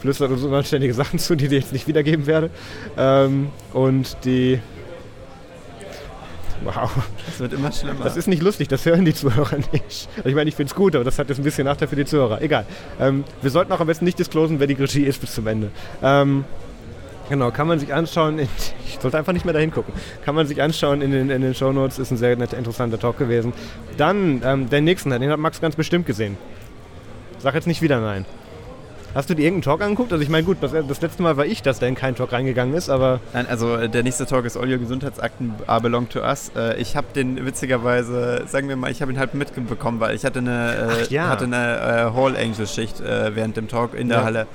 flüstert 0.00 0.32
uns 0.32 0.42
unanständige 0.42 0.92
Sachen 0.92 1.20
zu, 1.20 1.36
die 1.36 1.44
ich 1.44 1.52
jetzt 1.52 1.72
nicht 1.72 1.86
wiedergeben 1.86 2.26
werde. 2.26 2.50
Ähm, 2.98 3.50
und 3.72 4.16
die 4.24 4.58
Wow. 6.64 6.90
Das 7.26 7.40
wird 7.40 7.52
immer 7.52 7.72
schlimmer. 7.72 8.04
Das 8.04 8.16
ist 8.16 8.26
nicht 8.26 8.42
lustig, 8.42 8.68
das 8.68 8.84
hören 8.84 9.04
die 9.04 9.14
Zuhörer 9.14 9.56
nicht. 9.72 10.08
Ich 10.24 10.34
meine, 10.34 10.48
ich 10.48 10.54
finde 10.54 10.70
es 10.70 10.74
gut, 10.74 10.94
aber 10.94 11.04
das 11.04 11.18
hat 11.18 11.28
jetzt 11.28 11.38
ein 11.38 11.44
bisschen 11.44 11.64
Nachteil 11.64 11.88
für 11.88 11.96
die 11.96 12.04
Zuhörer. 12.04 12.42
Egal. 12.42 12.66
Ähm, 13.00 13.24
wir 13.40 13.50
sollten 13.50 13.72
auch 13.72 13.80
am 13.80 13.86
besten 13.86 14.04
nicht 14.04 14.18
disclosen, 14.18 14.60
wer 14.60 14.66
die 14.66 14.74
Regie 14.74 15.04
ist 15.04 15.20
bis 15.20 15.34
zum 15.34 15.46
Ende. 15.46 15.70
Ähm, 16.02 16.44
genau, 17.28 17.50
kann 17.50 17.66
man 17.66 17.78
sich 17.78 17.94
anschauen. 17.94 18.38
In, 18.38 18.48
ich 18.86 18.98
sollte 19.00 19.16
einfach 19.16 19.32
nicht 19.32 19.44
mehr 19.44 19.54
dahin 19.54 19.70
gucken. 19.70 19.94
Kann 20.24 20.34
man 20.34 20.46
sich 20.46 20.60
anschauen 20.60 21.00
in 21.02 21.10
den, 21.12 21.30
in 21.30 21.40
den 21.40 21.54
Shownotes. 21.54 21.98
Ist 21.98 22.10
ein 22.10 22.18
sehr 22.18 22.36
netter, 22.36 22.58
interessanter 22.58 22.98
Talk 22.98 23.18
gewesen. 23.18 23.52
Dann 23.96 24.42
ähm, 24.44 24.68
der 24.68 24.80
nächsten, 24.82 25.10
den 25.10 25.30
hat 25.30 25.38
Max 25.38 25.60
ganz 25.60 25.76
bestimmt 25.76 26.06
gesehen. 26.06 26.36
Sag 27.38 27.54
jetzt 27.54 27.66
nicht 27.66 27.80
wieder 27.80 28.00
nein. 28.00 28.26
Hast 29.14 29.28
du 29.28 29.34
dir 29.34 29.42
irgendeinen 29.42 29.62
Talk 29.62 29.82
angeguckt? 29.82 30.12
Also 30.12 30.22
ich 30.22 30.28
meine, 30.28 30.44
gut, 30.44 30.58
das, 30.60 30.72
das, 30.72 31.00
letzte 31.00 31.22
Mal 31.22 31.36
war 31.36 31.46
ich, 31.46 31.62
dass 31.62 31.78
da 31.78 31.86
in 31.86 31.94
keinen 31.94 32.14
Talk 32.14 32.32
reingegangen 32.32 32.74
ist, 32.74 32.88
aber... 32.88 33.20
Nein, 33.32 33.46
also 33.48 33.74
äh, 33.76 33.88
der 33.88 34.02
nächste 34.02 34.26
Talk 34.26 34.44
ist 34.44 34.56
All 34.56 34.70
Your 34.70 34.78
Gesundheitsakten 34.78 35.54
are 35.66 35.80
belong 35.80 36.08
to 36.08 36.20
us. 36.20 36.52
Äh, 36.56 36.80
ich 36.80 36.96
habe 36.96 37.08
den 37.14 37.44
witzigerweise, 37.44 38.44
sagen 38.46 38.68
wir 38.68 38.76
mal, 38.76 38.90
ich 38.90 39.02
habe 39.02 39.12
ihn 39.12 39.18
halt 39.18 39.34
mitbekommen, 39.34 40.00
weil 40.00 40.14
ich 40.14 40.24
hatte 40.24 40.38
eine, 40.38 41.06
äh, 41.08 41.12
ja. 41.12 41.28
hatte 41.28 41.44
eine 41.44 42.12
Hall 42.14 42.36
Angel 42.36 42.66
Schicht 42.66 43.00
während 43.00 43.56
dem 43.56 43.68
Talk 43.68 43.94
in 43.94 44.08
der 44.08 44.18
ja. 44.18 44.24
Halle 44.24 44.46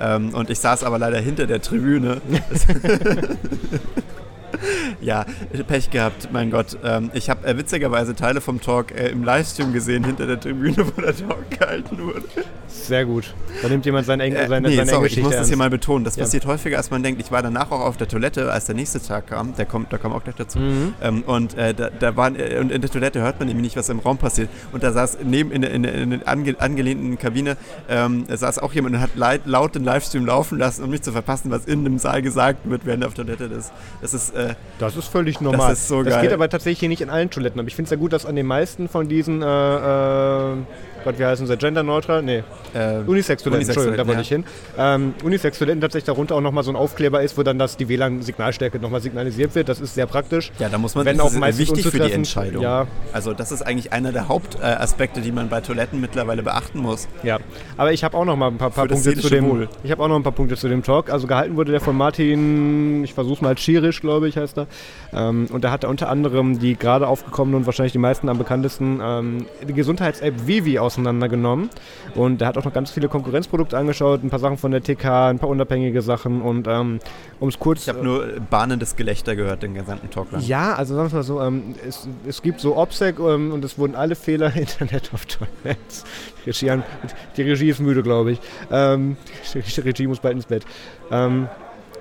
ähm, 0.00 0.34
und 0.34 0.50
ich 0.50 0.58
saß 0.58 0.84
aber 0.84 0.98
leider 0.98 1.18
hinter 1.18 1.46
der 1.46 1.60
Tribüne. 1.60 2.20
ja, 5.00 5.24
Pech 5.66 5.90
gehabt, 5.90 6.28
mein 6.32 6.50
Gott. 6.50 6.76
Ähm, 6.84 7.10
ich 7.14 7.30
habe 7.30 7.46
äh, 7.46 7.56
witzigerweise 7.56 8.14
Teile 8.14 8.40
vom 8.40 8.60
Talk 8.60 8.92
äh, 8.92 9.08
im 9.08 9.24
Livestream 9.24 9.72
gesehen, 9.72 10.04
hinter 10.04 10.26
der 10.26 10.40
Tribüne, 10.40 10.76
wo 10.78 11.00
der 11.00 11.16
Talk 11.16 11.50
gehalten 11.50 11.98
wurde. 11.98 12.24
Sehr 12.68 13.04
gut. 13.04 13.32
Da 13.62 13.68
nimmt 13.68 13.86
jemand 13.86 14.06
seine, 14.06 14.24
Eng 14.24 14.34
äh, 14.34 14.48
seine, 14.48 14.68
nee, 14.68 14.76
seine 14.76 14.90
sorry, 14.90 15.06
Ich 15.06 15.22
muss 15.22 15.32
das 15.32 15.48
hier 15.48 15.56
mal 15.56 15.70
betonen. 15.70 16.04
Das 16.04 16.16
ja. 16.16 16.24
passiert 16.24 16.44
häufiger, 16.46 16.76
als 16.76 16.90
man 16.90 17.02
denkt. 17.02 17.20
Ich 17.20 17.30
war 17.30 17.42
danach 17.42 17.70
auch 17.70 17.80
auf 17.80 17.96
der 17.96 18.08
Toilette, 18.08 18.50
als 18.50 18.66
der 18.66 18.74
nächste 18.74 19.00
Tag 19.00 19.28
kam. 19.28 19.54
Der 19.56 19.64
kommt, 19.64 19.92
da 19.92 19.98
kommt 19.98 20.14
auch 20.14 20.24
gleich 20.24 20.36
dazu. 20.36 20.58
Mhm. 20.58 20.94
Ähm, 21.00 21.22
und 21.22 21.56
äh, 21.56 21.72
da, 21.72 21.90
da 21.90 22.16
waren, 22.16 22.34
und 22.34 22.72
in 22.72 22.80
der 22.80 22.90
Toilette 22.90 23.20
hört 23.20 23.38
man 23.38 23.48
nämlich 23.48 23.64
nicht, 23.64 23.76
was 23.76 23.88
im 23.88 24.00
Raum 24.00 24.18
passiert. 24.18 24.48
Und 24.72 24.82
da 24.82 24.92
saß 24.92 25.18
neben 25.22 25.50
in, 25.52 25.62
in, 25.62 25.84
in, 25.84 25.84
in 25.84 26.10
der 26.10 26.28
ange, 26.28 26.56
angelehnten 26.58 27.18
Kabine 27.18 27.56
ähm, 27.88 28.24
saß 28.28 28.58
auch 28.58 28.72
jemand 28.72 28.96
und 28.96 29.00
hat 29.00 29.10
laut 29.44 29.74
den 29.74 29.84
Livestream 29.84 30.26
laufen 30.26 30.58
lassen, 30.58 30.84
um 30.84 30.90
nicht 30.90 31.04
zu 31.04 31.12
verpassen, 31.12 31.50
was 31.50 31.64
in 31.66 31.84
dem 31.84 31.98
Saal 31.98 32.22
gesagt 32.22 32.68
wird, 32.68 32.84
während 32.84 33.04
er 33.04 33.08
auf 33.08 33.14
der 33.14 33.24
Toilette 33.24 33.44
ist. 33.44 33.72
Das 34.02 34.14
ist 34.14 34.34
äh, 34.50 34.54
das 34.78 34.96
ist 34.96 35.08
völlig 35.08 35.40
normal. 35.40 35.70
Das 35.70 35.80
ist 35.80 35.88
so 35.88 36.02
das 36.02 36.14
geil. 36.14 36.22
geht 36.22 36.32
aber 36.32 36.48
tatsächlich 36.48 36.80
hier 36.80 36.88
nicht 36.88 37.00
in 37.00 37.10
allen 37.10 37.30
Toiletten. 37.30 37.60
Aber 37.60 37.68
ich 37.68 37.74
finde 37.76 37.86
es 37.86 37.90
ja 37.90 37.96
gut, 37.96 38.12
dass 38.12 38.26
an 38.26 38.36
den 38.36 38.46
meisten 38.46 38.88
von 38.88 39.08
diesen 39.08 39.42
äh, 39.42 39.46
äh 39.46 40.56
Gott, 41.04 41.18
wie 41.18 41.24
heißen 41.24 41.46
sie? 41.46 41.56
Genderneutral? 41.56 42.22
Nee. 42.22 42.42
Äh, 42.72 43.00
Unisex-Toiletten, 43.06 43.66
Entschuldigung, 43.66 43.98
da 43.98 44.06
wollte 44.06 44.20
ja. 44.20 44.22
ich 44.22 44.28
hin. 44.28 44.44
Ähm, 44.78 45.14
Unisex-Toiletten 45.22 45.80
tatsächlich 45.80 46.06
darunter 46.06 46.34
auch 46.34 46.40
nochmal 46.40 46.64
so 46.64 46.72
ein 46.72 46.76
Aufkleber 46.76 47.22
ist, 47.22 47.36
wo 47.36 47.42
dann 47.42 47.58
das, 47.58 47.76
die 47.76 47.88
WLAN-Signalstärke 47.88 48.78
nochmal 48.78 49.00
signalisiert 49.02 49.54
wird. 49.54 49.68
Das 49.68 49.80
ist 49.80 49.94
sehr 49.94 50.06
praktisch. 50.06 50.50
Ja, 50.58 50.68
da 50.68 50.78
muss 50.78 50.94
man, 50.94 51.04
Wenn 51.04 51.18
das 51.18 51.26
auch 51.36 51.46
ist 51.46 51.58
wichtig 51.58 51.86
für 51.86 51.98
die 51.98 52.12
Entscheidung. 52.12 52.62
Ja. 52.62 52.86
Also 53.12 53.34
das 53.34 53.52
ist 53.52 53.62
eigentlich 53.62 53.92
einer 53.92 54.12
der 54.12 54.28
Hauptaspekte, 54.28 55.20
die 55.20 55.30
man 55.30 55.48
bei 55.48 55.60
Toiletten 55.60 56.00
mittlerweile 56.00 56.42
beachten 56.42 56.78
muss. 56.78 57.06
Ja, 57.22 57.38
aber 57.76 57.92
ich 57.92 58.02
habe 58.02 58.16
auch 58.16 58.24
noch 58.24 58.36
mal 58.36 58.48
ein 58.48 58.56
paar, 58.56 58.70
paar 58.70 58.88
Punkte 58.88 59.14
zu 59.14 59.28
dem. 59.28 59.48
Wohl. 59.48 59.68
Ich 59.82 59.90
habe 59.90 60.02
auch 60.02 60.08
noch 60.08 60.16
ein 60.16 60.22
paar 60.22 60.32
Punkte 60.32 60.56
zu 60.56 60.68
dem 60.68 60.82
Talk. 60.82 61.10
Also 61.10 61.26
gehalten 61.26 61.56
wurde 61.56 61.72
der 61.72 61.80
von 61.80 61.96
Martin, 61.96 63.04
ich 63.04 63.12
versuche 63.14 63.44
mal 63.44 63.56
Schirisch, 63.58 64.00
glaube 64.00 64.28
ich, 64.28 64.36
heißt 64.36 64.58
er. 64.58 64.66
Ähm, 65.12 65.48
und 65.52 65.64
da 65.64 65.70
hat 65.70 65.84
er 65.84 65.90
unter 65.90 66.08
anderem 66.08 66.58
die 66.58 66.76
gerade 66.76 67.06
aufgekommenen 67.06 67.60
und 67.60 67.66
wahrscheinlich 67.66 67.92
die 67.92 67.98
meisten 67.98 68.28
am 68.28 68.38
bekanntesten 68.38 69.00
ähm, 69.02 69.46
die 69.66 69.74
Gesundheits-App 69.74 70.46
Vivi 70.46 70.78
auseinandergenommen 70.94 71.70
und 72.14 72.40
er 72.40 72.48
hat 72.48 72.58
auch 72.58 72.64
noch 72.64 72.72
ganz 72.72 72.90
viele 72.90 73.08
Konkurrenzprodukte 73.08 73.76
angeschaut, 73.76 74.22
ein 74.22 74.30
paar 74.30 74.38
Sachen 74.38 74.56
von 74.56 74.70
der 74.70 74.82
TK, 74.82 75.04
ein 75.30 75.38
paar 75.38 75.48
unabhängige 75.48 76.02
Sachen 76.02 76.42
und 76.42 76.66
ähm, 76.66 77.00
um 77.40 77.48
es 77.48 77.58
kurz... 77.58 77.82
Ich 77.82 77.88
habe 77.88 78.02
nur 78.02 78.26
bahnendes 78.50 78.96
Gelächter 78.96 79.36
gehört, 79.36 79.62
den 79.62 79.74
gesamten 79.74 80.10
Talk 80.10 80.32
lang. 80.32 80.42
Ja, 80.42 80.74
also 80.74 80.94
sagen 80.94 81.10
wir 81.10 81.16
mal 81.16 81.22
so, 81.22 81.40
ähm, 81.40 81.74
es, 81.86 82.08
es, 82.26 82.42
gibt 82.42 82.60
so 82.60 82.76
OPSEC 82.76 83.18
ähm, 83.18 83.52
und 83.52 83.64
es 83.64 83.78
wurden 83.78 83.94
alle 83.94 84.14
Fehler 84.14 84.54
Internet 84.56 85.12
of 85.12 85.26
Toilets. 85.26 86.04
Die 86.44 86.50
Regie, 86.50 86.82
die 87.36 87.42
Regie 87.42 87.70
ist 87.70 87.80
müde, 87.80 88.02
glaube 88.02 88.32
ich. 88.32 88.40
Ähm, 88.70 89.16
die 89.54 89.80
Regie 89.80 90.06
muss 90.06 90.20
bald 90.20 90.36
ins 90.36 90.46
Bett. 90.46 90.64
Ähm, 91.10 91.48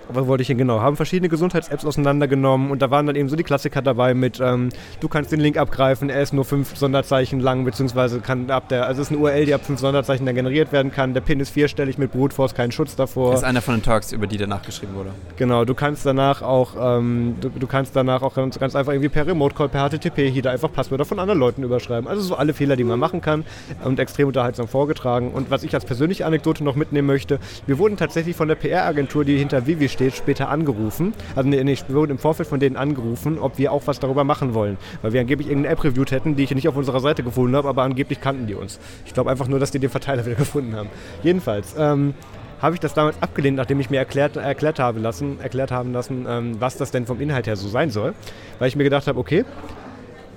was 0.09 0.27
wollte 0.27 0.41
ich 0.41 0.47
denn 0.47 0.57
genau? 0.57 0.81
Haben 0.81 0.95
verschiedene 0.95 1.29
Gesundheits-Apps 1.29 1.85
auseinandergenommen 1.85 2.71
und 2.71 2.81
da 2.81 2.91
waren 2.91 3.07
dann 3.07 3.15
eben 3.15 3.29
so 3.29 3.35
die 3.35 3.43
Klassiker 3.43 3.81
dabei 3.81 4.13
mit, 4.13 4.39
ähm, 4.39 4.69
du 4.99 5.07
kannst 5.07 5.31
den 5.31 5.39
Link 5.39 5.57
abgreifen, 5.57 6.09
er 6.09 6.21
ist 6.21 6.33
nur 6.33 6.45
fünf 6.45 6.75
Sonderzeichen 6.77 7.39
lang, 7.39 7.65
beziehungsweise 7.65 8.19
kann 8.19 8.49
ab 8.49 8.69
der, 8.69 8.85
also 8.85 9.01
es 9.01 9.09
ist 9.09 9.15
eine 9.15 9.21
URL, 9.21 9.45
die 9.45 9.53
ab 9.53 9.65
fünf 9.65 9.79
Sonderzeichen 9.79 10.25
dann 10.25 10.35
generiert 10.35 10.71
werden 10.71 10.91
kann. 10.91 11.13
Der 11.13 11.21
PIN 11.21 11.39
ist 11.39 11.49
vierstellig 11.49 11.97
mit 11.97 12.11
Brute 12.11 12.35
Force, 12.35 12.53
kein 12.53 12.71
Schutz 12.71 12.95
davor. 12.95 13.31
Das 13.31 13.41
ist 13.41 13.45
einer 13.45 13.61
von 13.61 13.75
den 13.75 13.83
Talks, 13.83 14.11
über 14.11 14.27
die 14.27 14.37
danach 14.37 14.61
geschrieben 14.61 14.95
wurde. 14.95 15.11
Genau, 15.37 15.65
du 15.65 15.73
kannst 15.73 16.05
danach 16.05 16.41
auch, 16.41 16.75
ähm, 16.79 17.35
du, 17.39 17.49
du, 17.49 17.67
kannst 17.67 17.95
danach 17.95 18.21
auch 18.21 18.35
ganz, 18.35 18.59
ganz 18.59 18.75
einfach 18.75 18.91
irgendwie 18.91 19.09
per 19.09 19.25
Remote 19.25 19.55
Call, 19.55 19.69
per 19.69 19.89
HTTP 19.89 20.29
hier 20.29 20.41
da 20.41 20.51
einfach 20.51 20.71
Passwörter 20.71 21.05
von 21.05 21.19
anderen 21.19 21.39
Leuten 21.39 21.63
überschreiben. 21.63 22.07
Also 22.07 22.21
so 22.21 22.35
alle 22.35 22.53
Fehler, 22.53 22.75
die 22.75 22.83
man 22.83 22.99
machen 22.99 23.21
kann 23.21 23.45
und 23.83 23.99
extrem 23.99 24.27
unterhaltsam 24.27 24.67
vorgetragen. 24.67 25.31
Und 25.31 25.49
was 25.51 25.63
ich 25.63 25.73
als 25.73 25.85
persönliche 25.85 26.25
Anekdote 26.25 26.63
noch 26.63 26.75
mitnehmen 26.75 27.07
möchte, 27.07 27.39
wir 27.67 27.77
wurden 27.77 27.97
tatsächlich 27.97 28.35
von 28.35 28.47
der 28.47 28.55
PR-Agentur, 28.55 29.25
die 29.25 29.37
hinter 29.37 29.65
Vivi 29.65 29.89
steht, 29.93 30.15
später 30.15 30.49
angerufen. 30.49 31.13
Also 31.35 31.49
nee, 31.49 31.63
nee, 31.63 31.77
wir 31.87 31.95
wurden 31.95 32.11
im 32.11 32.17
Vorfeld 32.17 32.49
von 32.49 32.59
denen 32.59 32.75
angerufen, 32.75 33.39
ob 33.39 33.57
wir 33.57 33.71
auch 33.71 33.83
was 33.85 33.99
darüber 33.99 34.23
machen 34.23 34.53
wollen. 34.53 34.77
Weil 35.01 35.13
wir 35.13 35.21
angeblich 35.21 35.47
irgendeine 35.47 35.73
App 35.73 35.83
reviewt 35.83 36.11
hätten, 36.11 36.35
die 36.35 36.43
ich 36.43 36.53
nicht 36.53 36.67
auf 36.67 36.75
unserer 36.75 36.99
Seite 36.99 37.23
gefunden 37.23 37.55
habe, 37.55 37.69
aber 37.69 37.83
angeblich 37.83 38.19
kannten 38.19 38.47
die 38.47 38.55
uns. 38.55 38.79
Ich 39.05 39.13
glaube 39.13 39.31
einfach 39.31 39.47
nur, 39.47 39.59
dass 39.59 39.71
die 39.71 39.79
den 39.79 39.89
Verteiler 39.89 40.25
wieder 40.25 40.35
gefunden 40.43 40.75
haben. 40.75 40.89
Jedenfalls. 41.23 41.75
Ähm, 41.77 42.13
habe 42.61 42.75
ich 42.75 42.79
das 42.79 42.93
damals 42.93 43.21
abgelehnt, 43.21 43.57
nachdem 43.57 43.81
ich 43.81 43.89
mir 43.89 43.97
erklärt, 43.97 44.37
erklärt, 44.37 44.79
habe 44.79 45.01
lassen, 45.01 45.37
erklärt 45.41 45.69
haben 45.69 45.91
lassen, 45.91 46.25
ähm, 46.29 46.55
was 46.61 46.77
das 46.77 46.91
denn 46.91 47.05
vom 47.05 47.19
Inhalt 47.19 47.45
her 47.45 47.57
so 47.57 47.67
sein 47.67 47.89
soll. 47.89 48.13
Weil 48.57 48.69
ich 48.69 48.77
mir 48.77 48.85
gedacht 48.85 49.05
habe, 49.07 49.19
okay, 49.19 49.43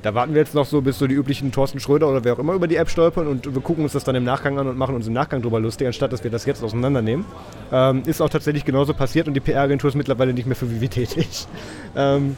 da 0.07 0.15
warten 0.15 0.35
wir 0.35 0.41
jetzt 0.41 0.55
noch 0.55 0.67
so, 0.67 0.81
bis 0.83 1.01
so 1.01 1.09
die 1.09 1.17
üblichen 1.17 1.51
Thorsten 1.51 1.81
Schröder 1.81 2.09
oder 2.09 2.23
wer 2.23 2.35
auch 2.35 2.39
immer 2.39 2.53
über 2.53 2.69
die 2.69 2.77
App 2.77 2.89
stolpern 2.89 3.27
und 3.27 3.53
wir 3.53 3.61
gucken 3.61 3.83
uns 3.83 3.93
das 3.93 4.05
dann 4.05 4.15
im 4.15 4.23
Nachgang 4.23 4.57
an 4.57 4.69
und 4.69 4.79
machen 4.79 4.95
uns 4.95 5.09
im 5.09 5.13
Nachgang 5.13 5.43
drüber 5.43 5.59
lustig, 5.59 5.89
anstatt 5.89 6.13
dass 6.13 6.23
wir 6.23 6.31
das 6.31 6.47
jetzt 6.47 6.63
auseinandernehmen. 6.63 7.25
Ähm, 7.73 8.05
ist 8.07 8.21
auch 8.21 8.29
tatsächlich 8.29 8.65
genauso 8.65 8.95
passiert 8.95 9.27
und 9.27 9.35
die 9.35 9.41
PR-Agentur 9.41 9.89
ist 9.89 9.97
mittlerweile 9.97 10.33
nicht 10.33 10.47
mehr 10.47 10.55
für 10.55 10.71
Vivi 10.71 10.89
tätig. 10.89 11.47
Ähm, 11.97 12.37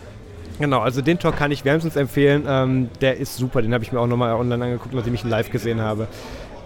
Genau, 0.61 0.81
also 0.81 1.03
den 1.03 1.21
Talk 1.21 1.37
kann 1.37 1.53
ich 1.53 1.65
wärmstens 1.65 1.95
empfehlen. 1.95 2.45
Ähm, 2.49 2.89
der 3.01 3.17
ist 3.19 3.37
super, 3.37 3.63
den 3.63 3.73
habe 3.73 3.85
ich 3.85 3.93
mir 3.93 4.01
auch 4.01 4.09
nochmal 4.09 4.33
online 4.35 4.65
angeguckt, 4.65 4.93
nachdem 4.93 5.15
ich 5.15 5.23
ihn 5.23 5.31
live 5.31 5.51
gesehen 5.51 5.81
habe. 5.81 6.09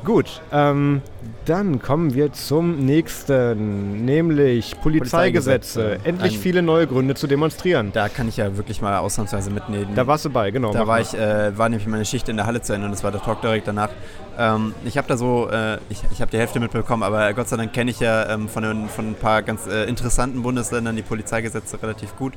Gut, 0.05 0.41
ähm, 0.51 1.01
dann 1.45 1.81
kommen 1.81 2.15
wir 2.15 2.33
zum 2.33 2.85
nächsten, 2.85 4.05
nämlich 4.05 4.81
Polizeigesetze. 4.81 5.81
Polizeigesetze. 5.81 6.09
Endlich 6.09 6.35
Ein, 6.35 6.41
viele 6.41 6.63
neue 6.63 6.89
Gründe 6.89 7.15
zu 7.15 7.29
demonstrieren. 7.29 7.91
Da 7.93 8.09
kann 8.09 8.27
ich 8.27 8.37
ja 8.37 8.57
wirklich 8.57 8.83
mal 8.83 8.99
ausnahmsweise 8.99 9.51
mitnehmen. 9.51 9.95
Da 9.95 10.07
warst 10.07 10.25
du 10.25 10.31
bei, 10.31 10.51
genau. 10.51 10.73
Da 10.73 10.89
war 10.89 11.01
ich, 11.01 11.15
äh, 11.15 11.57
war 11.57 11.69
nämlich 11.69 11.87
meine 11.87 12.05
Schicht 12.05 12.29
in 12.29 12.37
der 12.37 12.47
Halle 12.47 12.61
zu 12.63 12.73
Ende 12.73 12.87
und 12.87 12.93
das 12.93 13.05
war 13.05 13.13
der 13.13 13.23
Talk 13.23 13.43
direkt 13.43 13.69
danach. 13.69 13.91
Ähm, 14.39 14.75
ich 14.85 14.97
habe 14.97 15.07
da 15.09 15.17
so, 15.17 15.49
äh, 15.51 15.77
ich, 15.91 16.03
ich 16.11 16.21
habe 16.21 16.31
die 16.31 16.39
Hälfte 16.39 16.59
mitbekommen, 16.59 17.03
aber 17.03 17.33
Gott 17.35 17.49
sei 17.49 17.57
Dank 17.57 17.73
kenne 17.73 17.91
ich 17.91 18.01
ja 18.01 18.31
ähm, 18.31 18.49
von, 18.49 18.63
den, 18.63 18.89
von 18.89 19.11
ein 19.11 19.15
paar 19.15 19.43
ganz 19.43 19.67
äh, 19.67 19.85
interessanten 19.85 20.43
Bundesländern 20.43 20.97
die 20.97 21.03
Polizeigesetze 21.03 21.83
relativ 21.83 22.17
gut. 22.17 22.33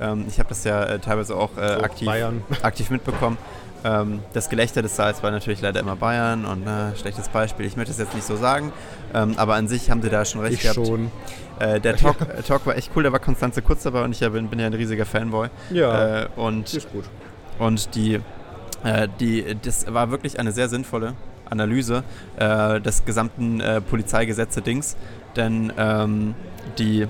Ähm, 0.00 0.26
ich 0.28 0.38
habe 0.38 0.48
das 0.48 0.64
ja 0.64 0.84
äh, 0.84 0.98
teilweise 1.00 1.36
auch 1.36 1.56
äh, 1.56 1.60
aktiv, 1.60 2.08
aktiv 2.62 2.90
mitbekommen. 2.90 3.36
Ähm, 3.82 4.20
das 4.32 4.48
Gelächter 4.48 4.82
des 4.82 4.94
Saals 4.94 5.22
war 5.22 5.30
natürlich 5.30 5.60
leider 5.60 5.80
immer 5.80 5.96
Bayern 5.96 6.44
und 6.44 6.66
äh, 6.66 6.94
schlechtes 6.96 7.28
Beispiel. 7.30 7.66
Ich 7.66 7.76
möchte 7.76 7.92
es 7.92 7.98
jetzt 7.98 8.14
nicht 8.14 8.26
so 8.26 8.36
sagen, 8.36 8.72
ähm, 9.14 9.34
aber 9.36 9.54
an 9.54 9.66
sich 9.66 9.90
haben 9.90 10.02
sie 10.02 10.10
da 10.10 10.24
schon 10.24 10.42
recht 10.42 10.54
ich 10.54 10.62
gehabt. 10.62 10.86
Schon. 10.86 11.10
Äh, 11.58 11.80
der 11.80 11.96
Talk, 11.96 12.18
Talk, 12.46 12.66
war 12.66 12.76
echt 12.76 12.92
cool, 12.94 13.02
da 13.02 13.12
war 13.12 13.18
Konstanze 13.18 13.62
Kurz 13.62 13.82
dabei 13.82 14.04
und 14.04 14.12
ich 14.12 14.20
bin, 14.20 14.48
bin 14.48 14.60
ja 14.60 14.66
ein 14.66 14.74
riesiger 14.74 15.06
Fanboy. 15.06 15.48
Ja, 15.70 16.26
und, 16.36 16.72
ist 16.72 16.92
gut. 16.92 17.04
Und 17.58 17.94
die, 17.94 18.20
die, 19.18 19.56
das 19.60 19.92
war 19.92 20.10
wirklich 20.10 20.38
eine 20.38 20.52
sehr 20.52 20.70
sinnvolle 20.70 21.14
Analyse 21.50 22.04
äh, 22.36 22.80
des 22.80 23.04
gesamten 23.04 23.62
Polizeigesetze-Dings, 23.88 24.96
denn 25.36 25.72
ähm, 25.76 26.34
die 26.78 27.06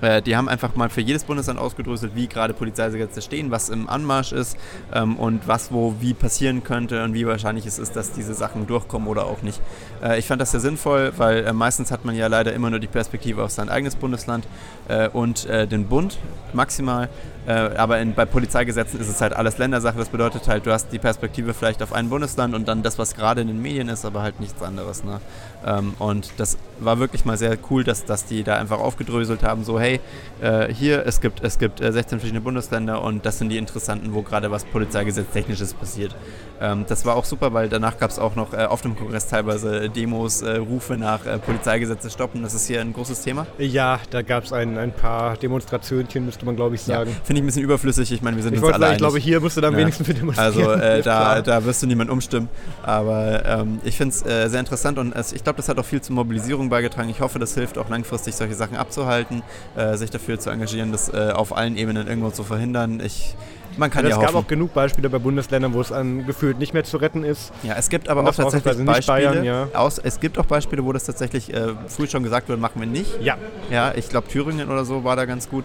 äh, 0.00 0.22
die 0.22 0.36
haben 0.36 0.48
einfach 0.48 0.76
mal 0.76 0.88
für 0.88 1.00
jedes 1.00 1.24
Bundesland 1.24 1.58
ausgedröselt, 1.58 2.14
wie 2.14 2.26
gerade 2.26 2.54
Polizeigesetze 2.54 3.22
stehen, 3.22 3.50
was 3.50 3.68
im 3.68 3.88
Anmarsch 3.88 4.32
ist 4.32 4.56
ähm, 4.92 5.16
und 5.16 5.48
was 5.48 5.72
wo 5.72 5.94
wie 6.00 6.14
passieren 6.14 6.64
könnte 6.64 7.02
und 7.04 7.14
wie 7.14 7.26
wahrscheinlich 7.26 7.66
es 7.66 7.78
ist, 7.78 7.96
dass 7.96 8.12
diese 8.12 8.34
Sachen 8.34 8.66
durchkommen 8.66 9.08
oder 9.08 9.26
auch 9.26 9.42
nicht. 9.42 9.60
Äh, 10.02 10.18
ich 10.18 10.26
fand 10.26 10.40
das 10.40 10.50
sehr 10.50 10.60
sinnvoll, 10.60 11.12
weil 11.16 11.46
äh, 11.46 11.52
meistens 11.52 11.90
hat 11.90 12.04
man 12.04 12.14
ja 12.14 12.26
leider 12.26 12.52
immer 12.52 12.70
nur 12.70 12.78
die 12.78 12.86
Perspektive 12.86 13.42
auf 13.42 13.50
sein 13.50 13.68
eigenes 13.68 13.96
Bundesland 13.96 14.46
äh, 14.88 15.08
und 15.08 15.46
äh, 15.46 15.66
den 15.66 15.86
Bund 15.86 16.18
maximal. 16.52 17.08
Äh, 17.46 17.52
aber 17.76 18.00
in, 18.00 18.14
bei 18.14 18.24
Polizeigesetzen 18.24 18.98
ist 19.00 19.08
es 19.08 19.20
halt 19.20 19.32
alles 19.32 19.58
Ländersache. 19.58 19.98
Das 19.98 20.08
bedeutet 20.08 20.48
halt, 20.48 20.66
du 20.66 20.72
hast 20.72 20.92
die 20.92 20.98
Perspektive 20.98 21.54
vielleicht 21.54 21.82
auf 21.82 21.92
ein 21.92 22.08
Bundesland 22.08 22.54
und 22.54 22.66
dann 22.66 22.82
das, 22.82 22.98
was 22.98 23.14
gerade 23.14 23.40
in 23.40 23.46
den 23.46 23.62
Medien 23.62 23.88
ist, 23.88 24.04
aber 24.04 24.22
halt 24.22 24.40
nichts 24.40 24.60
anderes. 24.62 25.04
Ne? 25.04 25.20
Ähm, 25.64 25.94
und 25.98 26.32
das 26.38 26.58
war 26.80 26.98
wirklich 26.98 27.24
mal 27.24 27.36
sehr 27.36 27.56
cool, 27.70 27.84
dass, 27.84 28.04
dass 28.04 28.24
die 28.24 28.42
da 28.42 28.56
einfach 28.56 28.80
aufgedröselt 28.80 29.44
haben, 29.44 29.64
so 29.64 29.78
hey, 29.78 30.00
äh, 30.40 30.72
hier, 30.72 31.06
es 31.06 31.20
gibt, 31.20 31.42
es 31.42 31.58
gibt 31.58 31.78
16 31.78 32.00
äh, 32.00 32.04
verschiedene 32.20 32.40
Bundesländer 32.40 33.02
und 33.02 33.24
das 33.24 33.38
sind 33.38 33.48
die 33.48 33.58
interessanten, 33.58 34.12
wo 34.12 34.22
gerade 34.22 34.50
was 34.50 34.64
Polizeigesetztechnisches 34.64 35.74
passiert. 35.74 36.16
Ähm, 36.60 36.84
das 36.88 37.04
war 37.04 37.14
auch 37.14 37.24
super, 37.24 37.52
weil 37.52 37.68
danach 37.68 37.98
gab 37.98 38.10
es 38.10 38.18
auch 38.18 38.34
noch 38.34 38.54
äh, 38.54 38.64
auf 38.64 38.82
dem 38.82 38.96
Kongress 38.96 39.28
teilweise 39.28 39.88
Demos, 39.88 40.42
Rufe 40.42 40.96
nach 40.96 41.20
Polizeigesetze 41.44 42.10
stoppen. 42.10 42.42
Das 42.42 42.54
ist 42.54 42.66
hier 42.66 42.80
ein 42.80 42.92
großes 42.92 43.22
Thema. 43.22 43.46
Ja, 43.58 44.00
da 44.10 44.22
gab 44.22 44.44
es 44.44 44.52
ein, 44.76 44.86
ein 44.86 44.92
paar 44.92 45.36
Demonstrationchen, 45.36 46.24
müsste 46.24 46.44
man 46.46 46.56
glaube 46.56 46.74
ich 46.74 46.82
sagen. 46.82 47.10
Ja, 47.10 47.16
Finde 47.24 47.40
ich 47.40 47.42
ein 47.42 47.46
bisschen 47.46 47.62
überflüssig. 47.62 48.12
Ich 48.12 48.22
meine, 48.22 48.36
wir 48.36 48.42
sind 48.42 48.54
ich 48.54 48.62
uns 48.62 48.72
alle 48.72 48.80
sagen, 48.80 48.92
Ich 48.92 48.98
glaube, 48.98 49.18
hier 49.18 49.40
musst 49.40 49.56
du 49.56 49.60
dann 49.60 49.72
ja. 49.72 49.78
wenigstens 49.78 50.06
für 50.06 50.14
demonstrieren. 50.14 50.56
Also 50.56 50.72
äh, 50.72 51.02
da, 51.02 51.42
da 51.42 51.64
wirst 51.64 51.82
du 51.82 51.86
niemand 51.86 52.10
umstimmen. 52.10 52.48
Aber 52.82 53.44
ähm, 53.44 53.80
ich 53.84 53.96
finde 53.96 54.14
es 54.14 54.24
äh, 54.24 54.48
sehr 54.48 54.60
interessant 54.60 54.98
und 54.98 55.14
es, 55.14 55.32
ich 55.32 55.42
glaube, 55.42 55.56
das 55.58 55.68
hat 55.68 55.78
auch 55.78 55.84
viel 55.84 56.00
zur 56.00 56.14
Mobilisierung 56.14 56.68
beigetragen. 56.68 57.08
Ich 57.08 57.20
hoffe, 57.20 57.38
das 57.38 57.54
hilft 57.54 57.78
auch 57.78 57.88
langfristig, 57.88 58.34
solche 58.34 58.54
Sachen 58.54 58.76
abzuhalten, 58.76 59.42
äh, 59.76 59.96
sich 59.96 60.10
dafür 60.10 60.38
zu 60.38 60.50
engagieren, 60.50 60.92
das 60.92 61.10
auf 61.10 61.56
allen 61.56 61.76
Ebenen 61.76 62.06
irgendwo 62.06 62.30
zu 62.30 62.44
verhindern. 62.44 63.00
Ich 63.00 63.36
man 63.76 63.90
kann 63.90 64.04
ja, 64.04 64.10
ja 64.10 64.16
Es 64.16 64.22
gab 64.22 64.34
auch 64.34 64.46
genug 64.46 64.74
Beispiele 64.74 65.08
bei 65.10 65.18
Bundesländern, 65.18 65.74
wo 65.74 65.80
es 65.80 65.92
an 65.92 66.26
gefühlt 66.26 66.58
nicht 66.58 66.74
mehr 66.74 66.84
zu 66.84 66.96
retten 66.96 67.24
ist. 67.24 67.52
Ja, 67.62 67.74
es 67.76 67.88
gibt 67.88 68.08
aber 68.08 68.22
auch 68.22 68.34
tatsächlich 68.34 68.84
Beispiele. 68.84 69.30
Bayern, 69.30 69.44
ja. 69.44 69.68
aus, 69.74 69.98
es 69.98 70.20
gibt 70.20 70.38
auch 70.38 70.46
Beispiele, 70.46 70.84
wo 70.84 70.92
das 70.92 71.04
tatsächlich 71.04 71.52
äh, 71.52 71.74
früh 71.88 72.06
schon 72.06 72.22
gesagt 72.22 72.48
wurde, 72.48 72.60
machen 72.60 72.80
wir 72.80 72.86
nicht. 72.86 73.20
Ja. 73.22 73.36
Ja, 73.70 73.92
ich 73.94 74.08
glaube 74.08 74.28
Thüringen 74.28 74.70
oder 74.70 74.84
so 74.84 75.04
war 75.04 75.16
da 75.16 75.24
ganz 75.24 75.48
gut. 75.48 75.64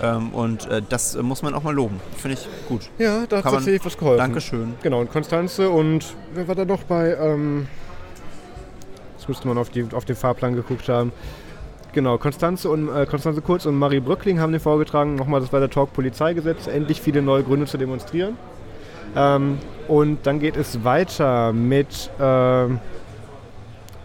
Ähm, 0.00 0.30
und 0.30 0.66
äh, 0.70 0.82
das 0.88 1.16
muss 1.20 1.42
man 1.42 1.54
auch 1.54 1.62
mal 1.62 1.74
loben. 1.74 2.00
Finde 2.16 2.36
ich 2.38 2.48
gut. 2.68 2.88
Ja, 2.98 3.26
da 3.28 3.38
hat 3.38 3.44
tatsächlich 3.44 3.84
was 3.84 3.98
geholfen. 3.98 4.18
Dankeschön. 4.18 4.74
Genau, 4.82 5.00
und 5.00 5.10
Konstanze 5.10 5.70
und 5.70 6.04
wer 6.34 6.46
war 6.46 6.54
da 6.54 6.64
noch 6.64 6.84
bei? 6.84 7.16
Ähm, 7.16 7.66
jetzt 9.16 9.28
müsste 9.28 9.48
man 9.48 9.58
auf, 9.58 9.70
die, 9.70 9.86
auf 9.92 10.04
den 10.04 10.16
Fahrplan 10.16 10.54
geguckt 10.54 10.88
haben. 10.88 11.12
Genau, 11.92 12.18
Konstanze, 12.18 12.68
und, 12.68 12.88
äh, 12.94 13.06
Konstanze 13.06 13.40
Kurz 13.40 13.66
und 13.66 13.78
Marie 13.78 14.00
Brückling 14.00 14.40
haben 14.40 14.52
den 14.52 14.60
vorgetragen. 14.60 15.14
Nochmal, 15.14 15.40
das 15.40 15.52
war 15.52 15.60
der 15.60 15.70
Talk 15.70 15.92
Polizeigesetz. 15.92 16.66
Endlich 16.66 17.00
viele 17.00 17.22
neue 17.22 17.42
Gründe 17.42 17.66
zu 17.66 17.78
demonstrieren. 17.78 18.36
Ähm, 19.16 19.58
und 19.88 20.26
dann 20.26 20.38
geht 20.38 20.56
es 20.56 20.84
weiter 20.84 21.52
mit. 21.52 22.10
Äh, 22.18 22.66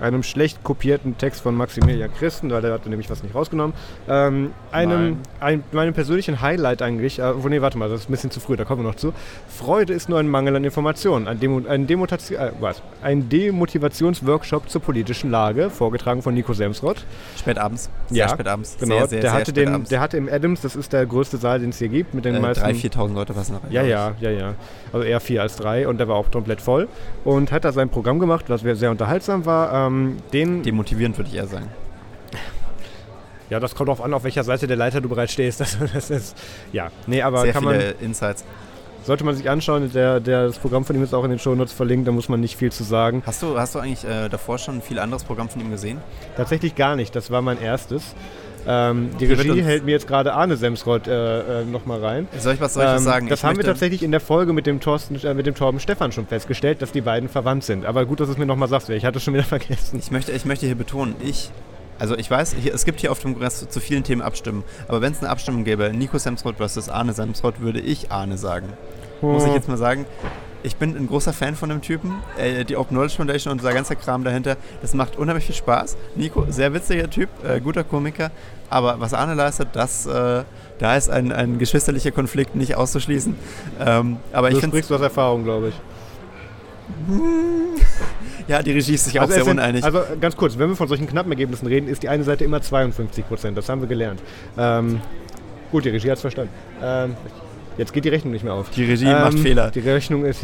einem 0.04 0.22
schlecht 0.22 0.64
kopierten 0.64 1.18
Text 1.18 1.42
von 1.42 1.56
Maximilian 1.56 2.14
Christen, 2.14 2.52
weil 2.52 2.62
der 2.62 2.74
hatte 2.74 2.90
nämlich 2.90 3.10
was 3.10 3.24
nicht 3.24 3.34
rausgenommen. 3.34 3.74
Ähm, 4.10 4.52
einem, 4.72 5.20
ein, 5.40 5.64
meinem 5.72 5.94
persönlichen 5.94 6.42
Highlight 6.42 6.82
eigentlich, 6.82 7.20
äh, 7.20 7.34
nee, 7.48 7.62
warte 7.62 7.78
mal, 7.78 7.90
das 7.90 8.02
ist 8.02 8.10
ein 8.10 8.12
bisschen 8.12 8.30
zu 8.30 8.40
früh, 8.40 8.58
da 8.58 8.66
kommen 8.66 8.84
wir 8.84 8.90
noch 8.90 8.96
zu. 8.96 9.14
Freude 9.48 9.94
ist 9.94 10.10
nur 10.10 10.20
ein 10.20 10.28
Mangel 10.28 10.56
an 10.58 10.64
Informationen. 10.64 11.28
Ein, 11.28 11.40
Demo, 11.40 11.62
ein, 11.68 11.88
Demotation, 11.88 12.38
äh, 12.40 12.52
was? 12.60 12.82
ein 13.02 13.30
Demotivationsworkshop 13.30 14.70
zur 14.70 14.82
politischen 14.82 15.32
Lage, 15.32 15.70
vorgetragen 15.70 16.22
von 16.22 16.34
Nico 16.34 16.54
Semsrott. 16.54 17.06
Spät 17.38 17.58
abends. 17.58 17.90
Sehr 18.10 18.18
ja, 18.18 18.30
spät 18.30 18.48
abends. 18.48 18.76
Genau, 18.80 18.98
sehr, 18.98 19.08
sehr, 19.08 19.22
der, 19.22 19.32
sehr 19.32 19.40
hatte 19.40 19.54
den, 19.54 19.84
der 19.86 20.00
hatte 20.02 20.18
im 20.18 20.28
Adams, 20.28 20.62
das 20.62 20.76
ist 20.76 20.92
der 20.92 21.06
größte 21.06 21.38
Saal, 21.38 21.60
den 21.60 21.70
es 21.70 21.80
hier 21.80 21.88
gibt, 21.90 22.14
mit 22.14 22.26
den 22.26 22.36
äh, 22.36 22.40
meisten. 22.42 22.66
3.000, 22.66 22.94
4.000 22.94 23.14
Leute 23.14 23.34
passen 23.34 23.54
noch 23.54 23.64
rein. 23.64 23.72
Ja, 23.72 23.84
ja, 23.84 24.16
ja, 24.20 24.30
ja. 24.32 24.54
Also 24.92 25.06
eher 25.06 25.22
vier 25.22 25.42
als 25.42 25.56
drei 25.56 25.88
und 25.88 25.98
der 25.98 26.10
war 26.10 26.18
auch 26.18 26.30
komplett 26.30 26.60
voll. 26.60 26.90
Und 27.24 27.52
hat 27.54 27.64
da 27.64 27.72
sein 27.72 27.90
Programm 27.90 28.20
gemacht, 28.20 28.46
was 28.50 28.62
sehr 28.62 28.92
unterhaltsam 28.92 29.46
war. 29.46 29.88
Ähm, 29.88 29.93
den 30.32 30.64
Demotivierend 30.64 31.18
würde 31.18 31.30
ich 31.30 31.36
eher 31.36 31.48
sagen. 31.48 31.70
Ja, 33.50 33.60
das 33.60 33.76
kommt 33.76 33.90
auch 33.90 34.00
an, 34.00 34.14
auf 34.14 34.24
welcher 34.24 34.44
Seite 34.44 34.68
der 34.68 34.78
Leiter 34.78 35.02
du 35.02 35.10
bereits 35.10 35.34
stehst. 35.34 35.60
Das, 35.60 35.78
das 35.94 36.10
ist, 36.10 36.38
ja, 36.72 36.90
nee, 37.08 37.22
aber 37.22 37.42
Sehr 37.42 37.54
kann 37.54 37.64
viele 37.64 37.94
man, 37.94 38.00
Insights. 38.02 38.44
Sollte 39.04 39.26
man 39.26 39.36
sich 39.36 39.50
anschauen, 39.50 39.92
der, 39.92 40.22
der, 40.22 40.48
das 40.48 40.58
Programm 40.58 40.86
von 40.86 40.96
ihm 40.96 41.04
ist 41.04 41.14
auch 41.14 41.26
in 41.26 41.30
den 41.30 41.40
Shownotes 41.40 41.74
verlinkt, 41.74 42.08
da 42.08 42.14
muss 42.14 42.30
man 42.30 42.40
nicht 42.40 42.56
viel 42.56 42.72
zu 42.72 42.84
sagen. 42.84 43.22
Hast 43.26 43.42
du, 43.44 43.60
hast 43.60 43.76
du 43.76 43.80
eigentlich 43.80 44.06
äh, 44.06 44.30
davor 44.30 44.58
schon 44.58 44.78
ein 44.78 44.82
viel 44.82 44.98
anderes 44.98 45.26
Programm 45.26 45.50
von 45.50 45.62
ihm 45.62 45.70
gesehen? 45.70 45.98
Tatsächlich 46.38 46.74
gar 46.76 46.96
nicht, 46.96 47.14
das 47.16 47.30
war 47.30 47.42
mein 47.42 47.62
erstes. 47.62 48.16
Ähm, 48.68 49.10
die 49.20 49.26
Regie 49.26 49.62
hält 49.62 49.86
mir 49.86 49.92
jetzt 49.92 50.08
gerade 50.08 50.34
Arne 50.34 50.56
Semsrott 50.58 51.08
äh, 51.08 51.62
äh, 51.62 51.66
nochmal 51.66 52.00
rein. 52.00 52.28
Soll 52.38 52.56
ich 52.56 52.62
was, 52.62 52.74
soll 52.74 52.86
ich 52.86 52.92
ähm, 52.92 53.00
sagen? 53.00 53.28
Das 53.28 53.40
ich 53.40 53.46
haben 53.46 53.58
wir 53.58 53.64
tatsächlich 53.64 54.04
in 54.04 54.12
der 54.12 54.20
Folge 54.20 54.54
mit 54.54 54.66
dem, 54.66 54.80
Thorsten, 54.80 55.16
äh, 55.24 55.34
mit 55.34 55.46
dem 55.46 55.56
Torben 55.56 55.80
Stefan 55.80 56.12
schon 56.12 56.28
festgestellt, 56.28 56.82
dass 56.82 56.92
die 56.92 57.02
beiden 57.02 57.30
verwandt 57.30 57.64
sind. 57.64 57.86
Aber 57.86 58.06
gut, 58.06 58.20
dass 58.20 58.28
du 58.28 58.34
es 58.34 58.38
mir 58.38 58.46
nochmal 58.46 58.70
sagst, 58.70 58.90
ich 58.90 59.06
hatte 59.06 59.18
es 59.18 59.24
schon 59.24 59.34
wieder 59.34 59.44
vergessen. 59.44 60.00
Ich 60.00 60.12
möchte, 60.12 60.32
ich 60.32 60.46
möchte 60.46 60.66
hier 60.66 60.76
betonen, 60.76 61.16
ich 61.24 61.50
also 62.00 62.18
ich 62.18 62.30
weiß, 62.30 62.56
hier, 62.60 62.74
es 62.74 62.86
gibt 62.86 63.00
hier 63.00 63.12
auf 63.12 63.20
dem 63.20 63.34
Kongress 63.34 63.60
zu, 63.60 63.70
zu 63.70 63.80
vielen 63.80 64.04
Themen 64.04 64.22
Abstimmen, 64.22 64.64
aber 64.88 65.02
wenn 65.02 65.14
es 65.14 65.20
eine 65.20 65.30
Abstimmung 65.30 65.64
gäbe, 65.64 65.92
Nico 65.94 66.18
Semsrott 66.18 66.58
versus 66.58 66.90
Arne 66.90 67.14
Semsrott, 67.14 67.62
würde 67.62 67.80
ich 67.80 68.12
Arne 68.12 68.38
sagen. 68.38 68.68
Oh. 69.22 69.28
Muss 69.28 69.46
ich 69.46 69.54
jetzt 69.54 69.70
mal 69.70 69.78
sagen. 69.78 70.06
Ich 70.64 70.78
bin 70.78 70.96
ein 70.96 71.08
großer 71.08 71.34
Fan 71.34 71.56
von 71.56 71.70
dem 71.70 71.82
Typen. 71.82 72.14
Äh, 72.38 72.66
die 72.66 72.76
Open 72.76 72.96
Knowledge 72.96 73.16
Foundation 73.16 73.52
und 73.52 73.62
dieser 73.62 73.74
ganze 73.74 73.96
Kram 73.96 74.24
dahinter, 74.24 74.58
das 74.82 74.94
macht 74.94 75.18
unheimlich 75.18 75.46
viel 75.46 75.56
Spaß. 75.56 75.98
Nico, 76.16 76.46
sehr 76.50 76.74
witziger 76.74 77.10
Typ, 77.10 77.30
äh, 77.46 77.60
guter 77.60 77.84
Komiker. 77.84 78.32
Aber 78.70 79.00
was 79.00 79.14
Arne 79.14 79.36
leistet, 79.36 79.70
das, 79.74 80.06
äh, 80.06 80.44
da 80.80 80.96
ist 80.96 81.10
ein, 81.10 81.32
ein 81.32 81.60
geschwisterlicher 81.60 82.12
Konflikt 82.12 82.56
nicht 82.56 82.76
auszuschließen. 82.76 83.36
Ähm, 83.80 84.18
aber 84.32 84.50
du 84.50 84.58
ich 84.58 84.64
sprichst 84.64 84.92
aus 84.92 85.02
Erfahrung, 85.02 85.44
glaube 85.44 85.70
ich. 85.70 85.76
Ja, 88.46 88.62
die 88.62 88.72
Regie 88.72 88.96
ist 88.96 89.06
sich 89.06 89.22
also 89.22 89.32
auch 89.32 89.36
sehr 89.36 89.46
sind, 89.46 89.54
uneinig. 89.54 89.86
Also 89.86 90.02
ganz 90.20 90.36
kurz, 90.36 90.58
wenn 90.58 90.68
wir 90.68 90.76
von 90.76 90.90
solchen 90.90 91.08
knappen 91.08 91.32
Ergebnissen 91.32 91.66
reden, 91.66 91.88
ist 91.88 92.04
die 92.04 92.10
eine 92.10 92.26
Seite 92.26 92.44
immer 92.44 92.62
52 92.62 93.26
Prozent. 93.26 93.58
Das 93.58 93.70
haben 93.70 93.80
wir 93.80 93.88
gelernt. 93.88 94.22
Ähm, 94.58 95.00
gut, 95.72 95.86
die 95.86 95.90
Regie 95.90 96.10
hat 96.10 96.18
es 96.18 96.22
verstanden. 96.22 96.52
Ähm, 96.82 97.16
jetzt 97.78 97.94
geht 97.94 98.06
die 98.06 98.10
Rechnung 98.10 98.34
nicht 98.34 98.44
mehr 98.44 98.54
auf. 98.54 98.70
Die 98.72 98.86
Regie 98.86 99.06
ähm, 99.06 99.22
macht 99.22 99.40
Fehler. 99.40 99.72
Die 99.72 99.80
Rechnung 99.80 100.26
ist. 100.26 100.42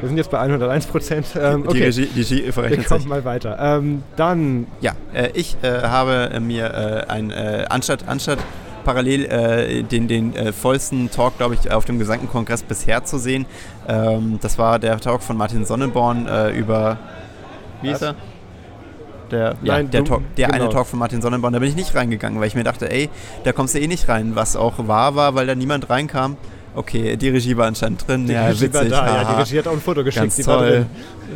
Wir 0.00 0.08
sind 0.08 0.16
jetzt 0.16 0.30
bei 0.30 0.38
101 0.38 0.86
Prozent. 0.86 1.26
Ähm, 1.40 1.64
okay. 1.66 1.78
Die 1.78 1.84
Regie, 1.84 2.06
die 2.06 2.20
Regie 2.20 2.52
verrechnet 2.52 2.90
wir 2.90 2.96
kommen 2.96 3.08
mal 3.08 3.24
weiter. 3.24 3.58
Ähm, 3.60 4.02
dann. 4.16 4.66
Ja, 4.80 4.92
äh, 5.14 5.30
ich 5.34 5.56
äh, 5.62 5.82
habe 5.82 6.40
mir 6.40 6.66
äh, 7.08 7.10
ein 7.10 7.30
äh, 7.30 7.66
anstatt 7.68 8.08
anstatt 8.08 8.38
parallel 8.84 9.24
äh, 9.26 9.82
den, 9.82 10.08
den 10.08 10.34
äh, 10.34 10.52
vollsten 10.52 11.10
Talk, 11.10 11.38
glaube 11.38 11.54
ich, 11.54 11.70
auf 11.70 11.84
dem 11.84 11.98
gesamten 11.98 12.28
Kongress 12.28 12.62
bisher 12.62 13.04
zu 13.04 13.18
sehen. 13.18 13.46
Ähm, 13.88 14.38
das 14.42 14.58
war 14.58 14.78
der 14.78 14.98
Talk 15.00 15.22
von 15.22 15.36
Martin 15.36 15.64
Sonnenborn 15.64 16.26
äh, 16.26 16.50
über. 16.50 16.98
Wie 17.80 17.90
ist 17.90 18.02
er? 18.02 18.14
Der, 19.30 19.56
ja, 19.62 19.76
Nein, 19.76 19.90
der, 19.90 20.02
du, 20.02 20.08
Talk, 20.08 20.22
der 20.36 20.48
genau. 20.48 20.64
eine 20.64 20.72
Talk 20.72 20.86
von 20.86 20.98
Martin 20.98 21.22
Sonnenborn, 21.22 21.54
da 21.54 21.58
bin 21.58 21.68
ich 21.68 21.74
nicht 21.74 21.94
reingegangen, 21.94 22.38
weil 22.38 22.48
ich 22.48 22.54
mir 22.54 22.64
dachte, 22.64 22.90
ey, 22.90 23.08
da 23.44 23.52
kommst 23.52 23.74
du 23.74 23.80
eh 23.80 23.86
nicht 23.86 24.08
rein, 24.08 24.36
was 24.36 24.56
auch 24.56 24.74
wahr 24.86 25.14
war, 25.14 25.34
weil 25.34 25.46
da 25.46 25.54
niemand 25.54 25.88
reinkam. 25.88 26.36
Okay, 26.74 27.16
die 27.16 27.28
Regie 27.28 27.56
war 27.56 27.66
anscheinend 27.66 28.06
drin. 28.06 28.26
Die 28.26 28.32
ja, 28.32 28.46
Regie 28.46 28.62
witzig. 28.62 28.90
War 28.90 29.04
da, 29.06 29.22
ja, 29.22 29.32
die 29.34 29.40
Regie 29.40 29.58
hat 29.58 29.66
auch 29.68 29.72
ein 29.72 29.80
Foto 29.80 30.04
geschickt. 30.04 30.24
Ganz 30.24 30.36
toll. 30.36 30.86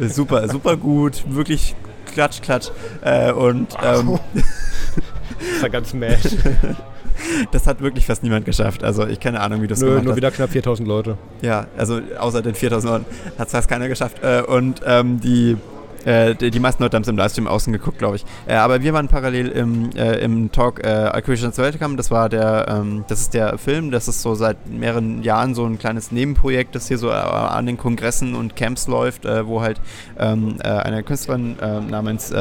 Super, 0.08 0.48
super 0.48 0.76
gut. 0.76 1.24
Wirklich 1.28 1.74
klatsch, 2.12 2.40
klatsch. 2.40 2.70
Äh, 3.02 3.32
und 3.32 3.68
ähm, 3.82 4.18
das 4.34 5.62
war 5.62 5.70
ganz 5.70 5.92
mad. 5.92 6.18
das 7.52 7.66
hat 7.66 7.80
wirklich 7.80 8.06
fast 8.06 8.22
niemand 8.22 8.46
geschafft. 8.46 8.82
Also 8.82 9.06
ich 9.06 9.20
keine 9.20 9.40
Ahnung, 9.40 9.62
wie 9.62 9.66
das 9.66 9.80
Nö, 9.80 9.88
gemacht 9.88 10.04
nur 10.04 10.12
hast. 10.12 10.16
wieder 10.16 10.30
knapp 10.30 10.50
4000 10.50 10.88
Leute. 10.88 11.18
Ja, 11.42 11.66
also 11.76 12.00
außer 12.18 12.42
den 12.42 12.54
4000 12.54 12.92
Leuten 12.92 13.06
hat 13.38 13.46
es 13.48 13.52
fast 13.52 13.68
keiner 13.68 13.88
geschafft. 13.88 14.22
Äh, 14.22 14.42
und 14.42 14.80
ähm, 14.86 15.20
die 15.20 15.56
äh, 16.06 16.34
die, 16.34 16.60
meisten 16.60 16.82
Leute 16.82 16.96
haben 16.96 17.02
es 17.02 17.08
im 17.08 17.16
Livestream 17.16 17.48
außen 17.48 17.72
geguckt, 17.72 17.98
glaube 17.98 18.16
ich. 18.16 18.24
Äh, 18.46 18.54
aber 18.54 18.82
wir 18.82 18.94
waren 18.94 19.08
parallel 19.08 19.48
im, 19.48 19.90
äh, 19.96 20.18
im 20.20 20.52
Talk 20.52 20.84
äh, 20.84 20.88
Acquisitions 20.88 21.58
Welcome. 21.58 21.96
Das 21.96 22.10
war 22.12 22.28
der, 22.28 22.66
ähm, 22.68 23.04
das 23.08 23.20
ist 23.20 23.34
der 23.34 23.58
Film, 23.58 23.90
das 23.90 24.06
ist 24.06 24.22
so 24.22 24.36
seit 24.36 24.68
mehreren 24.68 25.24
Jahren 25.24 25.54
so 25.54 25.66
ein 25.66 25.78
kleines 25.78 26.12
Nebenprojekt, 26.12 26.76
das 26.76 26.86
hier 26.86 26.98
so 26.98 27.08
äh, 27.08 27.12
an 27.12 27.66
den 27.66 27.76
Kongressen 27.76 28.36
und 28.36 28.54
Camps 28.54 28.86
läuft, 28.86 29.24
äh, 29.24 29.46
wo 29.46 29.62
halt 29.62 29.80
ähm, 30.18 30.58
äh, 30.62 30.68
eine 30.68 31.02
Künstlerin 31.02 31.56
namens 31.90 32.32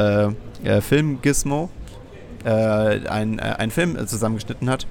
Film 0.80 1.20
Gizmo 1.22 1.70
ein, 2.44 3.40
einen 3.40 3.70
Film 3.70 4.06
zusammengeschnitten 4.06 4.70
hat 4.70 4.86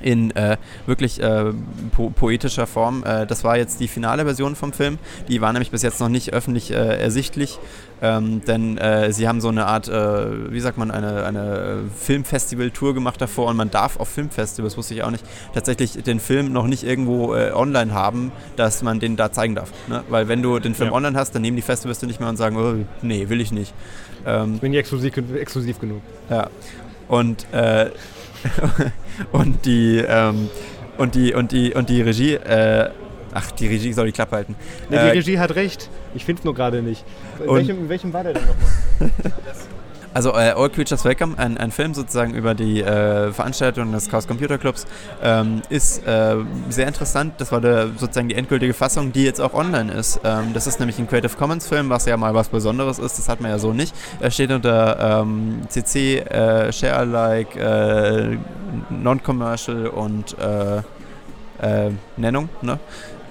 in 0.00 0.30
äh, 0.32 0.56
wirklich 0.86 1.22
äh, 1.22 1.52
po 1.92 2.10
poetischer 2.10 2.66
Form. 2.66 3.04
Äh, 3.04 3.26
das 3.26 3.44
war 3.44 3.56
jetzt 3.56 3.80
die 3.80 3.88
finale 3.88 4.24
Version 4.24 4.56
vom 4.56 4.72
Film. 4.72 4.98
Die 5.28 5.40
war 5.40 5.52
nämlich 5.52 5.70
bis 5.70 5.82
jetzt 5.82 6.00
noch 6.00 6.08
nicht 6.08 6.32
öffentlich 6.32 6.70
äh, 6.70 7.00
ersichtlich, 7.00 7.58
ähm, 8.02 8.42
denn 8.44 8.76
äh, 8.78 9.12
sie 9.12 9.26
haben 9.26 9.40
so 9.40 9.48
eine 9.48 9.66
Art, 9.66 9.88
äh, 9.88 10.52
wie 10.52 10.60
sagt 10.60 10.76
man, 10.76 10.90
eine, 10.90 11.24
eine 11.24 11.84
Filmfestival-Tour 11.96 12.94
gemacht 12.94 13.20
davor 13.20 13.48
und 13.48 13.56
man 13.56 13.70
darf 13.70 13.98
auf 13.98 14.08
Filmfestivals, 14.08 14.76
wusste 14.76 14.94
ich 14.94 15.02
auch 15.02 15.10
nicht, 15.10 15.24
tatsächlich 15.54 16.02
den 16.02 16.20
Film 16.20 16.52
noch 16.52 16.66
nicht 16.66 16.84
irgendwo 16.84 17.34
online 17.34 17.92
haben, 17.92 18.32
dass 18.56 18.82
man 18.82 19.00
den 19.00 19.16
da 19.16 19.32
zeigen 19.32 19.54
darf. 19.54 19.72
Ne? 19.88 20.04
Weil 20.08 20.28
wenn 20.28 20.42
du 20.42 20.58
den 20.58 20.74
Film 20.74 20.90
ja. 20.90 20.94
online 20.94 21.18
hast, 21.18 21.34
dann 21.34 21.42
nehmen 21.42 21.56
die 21.56 21.62
Festivals 21.62 22.02
nicht 22.02 22.20
mehr 22.20 22.28
und 22.28 22.36
sagen, 22.36 22.56
oh, 22.56 22.84
nee, 23.02 23.28
will 23.28 23.40
ich 23.40 23.52
nicht. 23.52 23.72
Ähm, 24.26 24.54
ich 24.54 24.60
bin 24.60 24.70
nicht 24.72 24.80
exklusiv, 24.80 25.14
exklusiv 25.34 25.80
genug. 25.80 26.02
Ja. 26.28 26.50
Und 27.08 27.46
und 29.32 29.64
die 29.64 30.04
ähm, 30.06 30.48
und 30.98 31.14
die 31.14 31.34
und 31.34 31.52
die 31.52 31.74
und 31.74 31.88
die 31.88 32.02
Regie 32.02 32.34
äh, 32.34 32.90
Ach, 33.38 33.50
die 33.50 33.66
Regie 33.66 33.92
soll 33.92 34.06
die 34.06 34.12
Klappe 34.12 34.36
halten. 34.36 34.56
Nee, 34.88 34.96
die 34.96 35.02
äh, 35.02 35.10
Regie 35.10 35.38
hat 35.38 35.54
recht. 35.56 35.90
Ich 36.14 36.24
finde 36.24 36.40
es 36.40 36.44
nur 36.46 36.54
gerade 36.54 36.80
nicht. 36.80 37.04
In 37.38 37.54
welchem, 37.54 37.78
in 37.80 37.88
welchem 37.90 38.12
war 38.14 38.22
der 38.24 38.32
denn 38.32 38.44
nochmal? 38.46 39.12
Also 40.16 40.30
äh, 40.30 40.54
All 40.56 40.70
Creatures 40.70 41.04
Welcome, 41.04 41.36
ein, 41.36 41.58
ein 41.58 41.70
Film 41.70 41.92
sozusagen 41.92 42.32
über 42.32 42.54
die 42.54 42.80
äh, 42.80 43.30
Veranstaltung 43.34 43.92
des 43.92 44.08
Chaos 44.08 44.26
Computer 44.26 44.56
Clubs, 44.56 44.86
ähm, 45.22 45.60
ist 45.68 46.06
äh, 46.06 46.36
sehr 46.70 46.88
interessant. 46.88 47.34
Das 47.36 47.52
war 47.52 47.60
der, 47.60 47.88
sozusagen 47.98 48.30
die 48.30 48.34
endgültige 48.34 48.72
Fassung, 48.72 49.12
die 49.12 49.24
jetzt 49.24 49.42
auch 49.42 49.52
online 49.52 49.92
ist. 49.92 50.18
Ähm, 50.24 50.54
das 50.54 50.66
ist 50.66 50.80
nämlich 50.80 50.98
ein 50.98 51.06
Creative 51.06 51.36
Commons 51.36 51.66
Film, 51.66 51.90
was 51.90 52.06
ja 52.06 52.16
mal 52.16 52.32
was 52.32 52.48
Besonderes 52.48 52.98
ist. 52.98 53.18
Das 53.18 53.28
hat 53.28 53.42
man 53.42 53.50
ja 53.50 53.58
so 53.58 53.74
nicht. 53.74 53.94
Er 54.18 54.30
steht 54.30 54.52
unter 54.52 55.20
ähm, 55.20 55.60
CC, 55.68 56.20
äh, 56.20 56.72
Share 56.72 56.96
Alike, 56.96 57.60
äh, 57.60 58.38
Non-Commercial 58.88 59.88
und 59.88 60.34
äh, 60.38 61.90
Nennung. 62.16 62.48
Ne? 62.62 62.78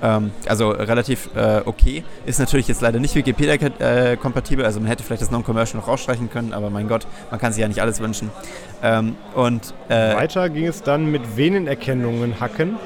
Ähm, 0.06 0.32
also 0.48 0.70
relativ 0.70 1.30
äh, 1.36 1.62
okay. 1.65 2.04
Ist 2.26 2.39
natürlich 2.39 2.68
jetzt 2.68 2.82
leider 2.82 3.00
nicht 3.00 3.15
Wikipedia-kompatibel, 3.15 4.63
äh, 4.63 4.68
also 4.68 4.80
man 4.80 4.88
hätte 4.88 5.04
vielleicht 5.04 5.24
das 5.24 5.32
Non-Commercial 5.32 5.80
noch 5.80 5.88
rausstreichen 5.88 6.30
können, 6.30 6.54
aber 6.54 6.70
mein 6.70 6.88
Gott, 6.88 7.08
man 7.32 7.39
kann 7.39 7.54
sich 7.54 7.62
ja 7.62 7.68
nicht 7.68 7.82
alles 7.82 8.00
wünschen. 8.00 8.30
Ähm, 8.84 9.15
und, 9.34 9.74
äh, 9.89 10.15
Weiter 10.15 10.50
ging 10.50 10.68
es 10.68 10.84
dann 10.84 11.12
mit 11.12 11.38
Venenerkennungen 11.38 12.39
hacken. 12.39 12.78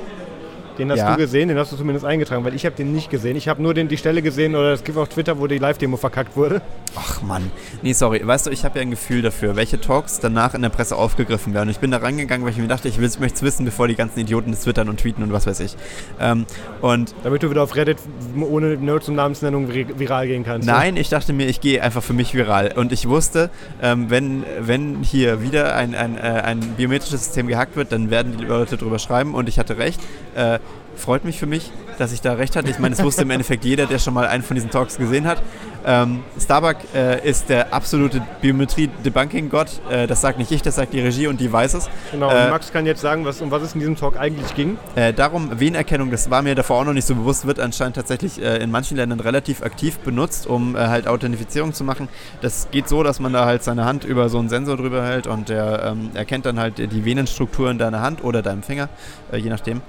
Den 0.78 0.92
hast 0.92 1.00
ja. 1.00 1.12
du 1.12 1.18
gesehen, 1.18 1.50
den 1.50 1.58
hast 1.58 1.74
du 1.74 1.76
zumindest 1.76 2.06
eingetragen, 2.06 2.46
weil 2.46 2.56
ich 2.56 2.66
habe 2.66 2.74
den 2.74 2.94
nicht 2.94 3.10
gesehen. 3.10 3.36
Ich 3.36 3.50
habe 3.50 3.62
nur 3.62 3.74
den, 3.74 3.90
die 3.90 3.98
Stelle 3.98 4.22
gesehen 4.22 4.56
oder 4.56 4.72
es 4.72 4.86
gibt 4.86 4.98
auf 4.98 5.10
Twitter, 5.10 5.38
wo 5.38 5.46
die 5.46 5.58
Live-Demo 5.58 5.98
verkackt 5.98 6.38
wurde. 6.38 6.62
Ach 6.96 7.22
Mann. 7.22 7.52
Nee, 7.82 7.94
sorry. 7.94 8.26
Weißt 8.26 8.46
du, 8.46 8.50
ich 8.50 8.66
habe 8.66 8.80
ja 8.80 8.82
ein 8.82 8.92
Gefühl 8.92 9.22
dafür, 9.22 9.56
welche 9.56 9.80
Talks 9.80 10.20
danach 10.20 10.54
in 10.54 10.62
der 10.62 10.70
Presse 10.70 10.96
aufgegriffen 10.96 11.54
werden. 11.54 11.68
Und 11.68 11.72
ich 11.72 11.80
bin 11.80 11.92
da 11.92 11.98
rangegangen, 11.98 12.46
weil 12.46 12.52
ich 12.52 12.58
mir 12.58 12.68
dachte, 12.68 12.88
ich 12.88 12.98
möchte 12.98 13.26
es 13.26 13.42
wissen, 13.42 13.66
bevor 13.66 13.88
die 13.88 13.96
ganzen 13.96 14.20
Idioten 14.20 14.52
das 14.52 14.62
twittern 14.62 14.90
und 14.90 15.00
tweeten 15.00 15.24
und 15.24 15.32
was 15.32 15.48
weiß 15.48 15.60
ich. 15.62 15.76
Ähm, 16.20 16.46
und 16.82 17.14
Damit 17.24 17.44
du 17.44 17.50
wieder 17.50 17.64
auf 17.64 17.76
Reddit 17.76 17.98
ohne 18.40 18.78
Nerds 18.78 19.08
und 19.10 19.16
Namensnennung 19.16 19.70
viral 19.70 20.28
gehen 20.28 20.44
kannst. 20.44 20.68
Nein, 20.68 20.98
ich 20.98 21.10
dachte 21.10 21.34
mir, 21.34 21.48
ich 21.48 21.62
gehe 21.62 21.82
einfach 21.82 22.04
für 22.04 22.14
mich 22.14 22.34
viral. 22.34 22.74
Und 22.76 22.92
ich 22.92 23.08
wusste, 23.08 23.50
ähm, 23.82 24.10
wenn, 24.10 24.44
wenn 24.60 25.04
hier 25.04 25.42
wieder 25.42 25.76
ein, 25.76 25.96
ein, 25.96 26.18
äh, 26.18 26.22
ein 26.22 26.60
biometrisches 26.78 27.26
System 27.26 27.48
gehackt 27.48 27.76
wird, 27.76 27.92
dann 27.92 28.10
werden 28.10 28.38
die 28.38 28.46
Leute 28.46 28.78
drüber 28.78 29.00
schreiben. 29.00 29.36
Und 29.36 29.50
ich 29.50 29.60
hatte 29.60 29.78
recht. 29.78 30.00
Äh, 30.36 30.60
freut 30.96 31.24
mich 31.24 31.40
für 31.40 31.46
mich, 31.46 31.72
dass 31.98 32.12
ich 32.12 32.22
da 32.22 32.34
recht 32.34 32.56
hatte. 32.56 32.70
Ich 32.70 32.78
meine, 32.78 32.94
es 32.94 33.04
wusste 33.04 33.24
im 33.24 33.30
Endeffekt 33.32 33.66
jeder, 33.66 33.86
der 33.86 34.00
schon 34.00 34.14
mal 34.14 34.28
einen 34.28 34.44
von 34.44 34.56
diesen 34.56 34.70
Talks 34.70 34.98
gesehen 34.98 35.26
hat. 35.26 35.42
Ähm, 35.86 36.24
Starbuck 36.40 36.78
äh, 36.94 37.28
ist 37.28 37.50
der 37.50 37.74
absolute 37.74 38.22
Biometrie-Debunking-Gott. 38.42 39.82
Äh, 39.90 40.08
das 40.08 40.22
sagt 40.22 40.38
nicht 40.38 40.52
ich, 40.52 40.62
das 40.62 40.76
sagt 40.76 40.94
die 40.94 41.00
Regie 41.00 41.28
und 41.28 41.40
die 41.40 41.52
weiß 41.52 41.74
es. 41.74 41.90
Genau, 42.12 42.30
äh, 42.30 42.50
Max 42.50 42.72
kann 42.72 42.86
jetzt 42.86 43.02
sagen, 43.02 43.26
was, 43.26 43.42
um 43.42 43.50
was 43.50 43.62
es 43.62 43.74
in 43.74 43.80
diesem 43.80 43.96
Talk 43.96 44.18
eigentlich 44.18 44.54
ging. 44.56 44.78
Äh, 44.96 45.14
darum, 45.14 45.60
Wehenerkennung, 45.60 46.12
das 46.12 46.30
war 46.30 46.42
mir 46.42 46.56
davor 46.56 46.82
auch 46.82 46.86
noch 46.86 46.94
nicht 46.94 47.08
so 47.08 47.16
bewusst, 47.16 47.48
wird 47.48 47.60
anscheinend 47.60 47.96
tatsächlich 47.96 48.42
äh, 48.42 48.58
in 48.58 48.72
manchen 48.72 48.98
Ländern 48.98 49.20
relativ 49.20 49.64
aktiv 49.64 50.00
benutzt, 50.00 50.48
um 50.48 50.76
äh, 50.76 50.80
halt 50.80 51.08
Authentifizierung 51.08 51.74
zu 51.74 51.84
machen. 51.84 52.10
Das 52.42 52.68
geht 52.72 52.90
so, 52.90 53.02
dass 53.04 53.20
man 53.20 53.32
da 53.32 53.46
halt 53.46 53.64
seine 53.64 53.86
Hand 53.86 54.04
über 54.04 54.30
so 54.30 54.40
einen 54.40 54.50
Sensor 54.50 54.78
drüber 54.78 55.06
hält 55.06 55.28
und 55.28 55.50
der 55.50 55.84
ähm, 55.84 56.12
erkennt 56.14 56.46
dann 56.46 56.60
halt 56.60 56.78
die 56.78 57.06
Venenstruktur 57.06 57.72
in 57.72 57.78
deiner 57.78 58.02
Hand 58.02 58.24
oder 58.24 58.42
deinem 58.42 58.64
Finger, 58.64 58.90
je 59.32 59.50
nachdem. 59.50 59.82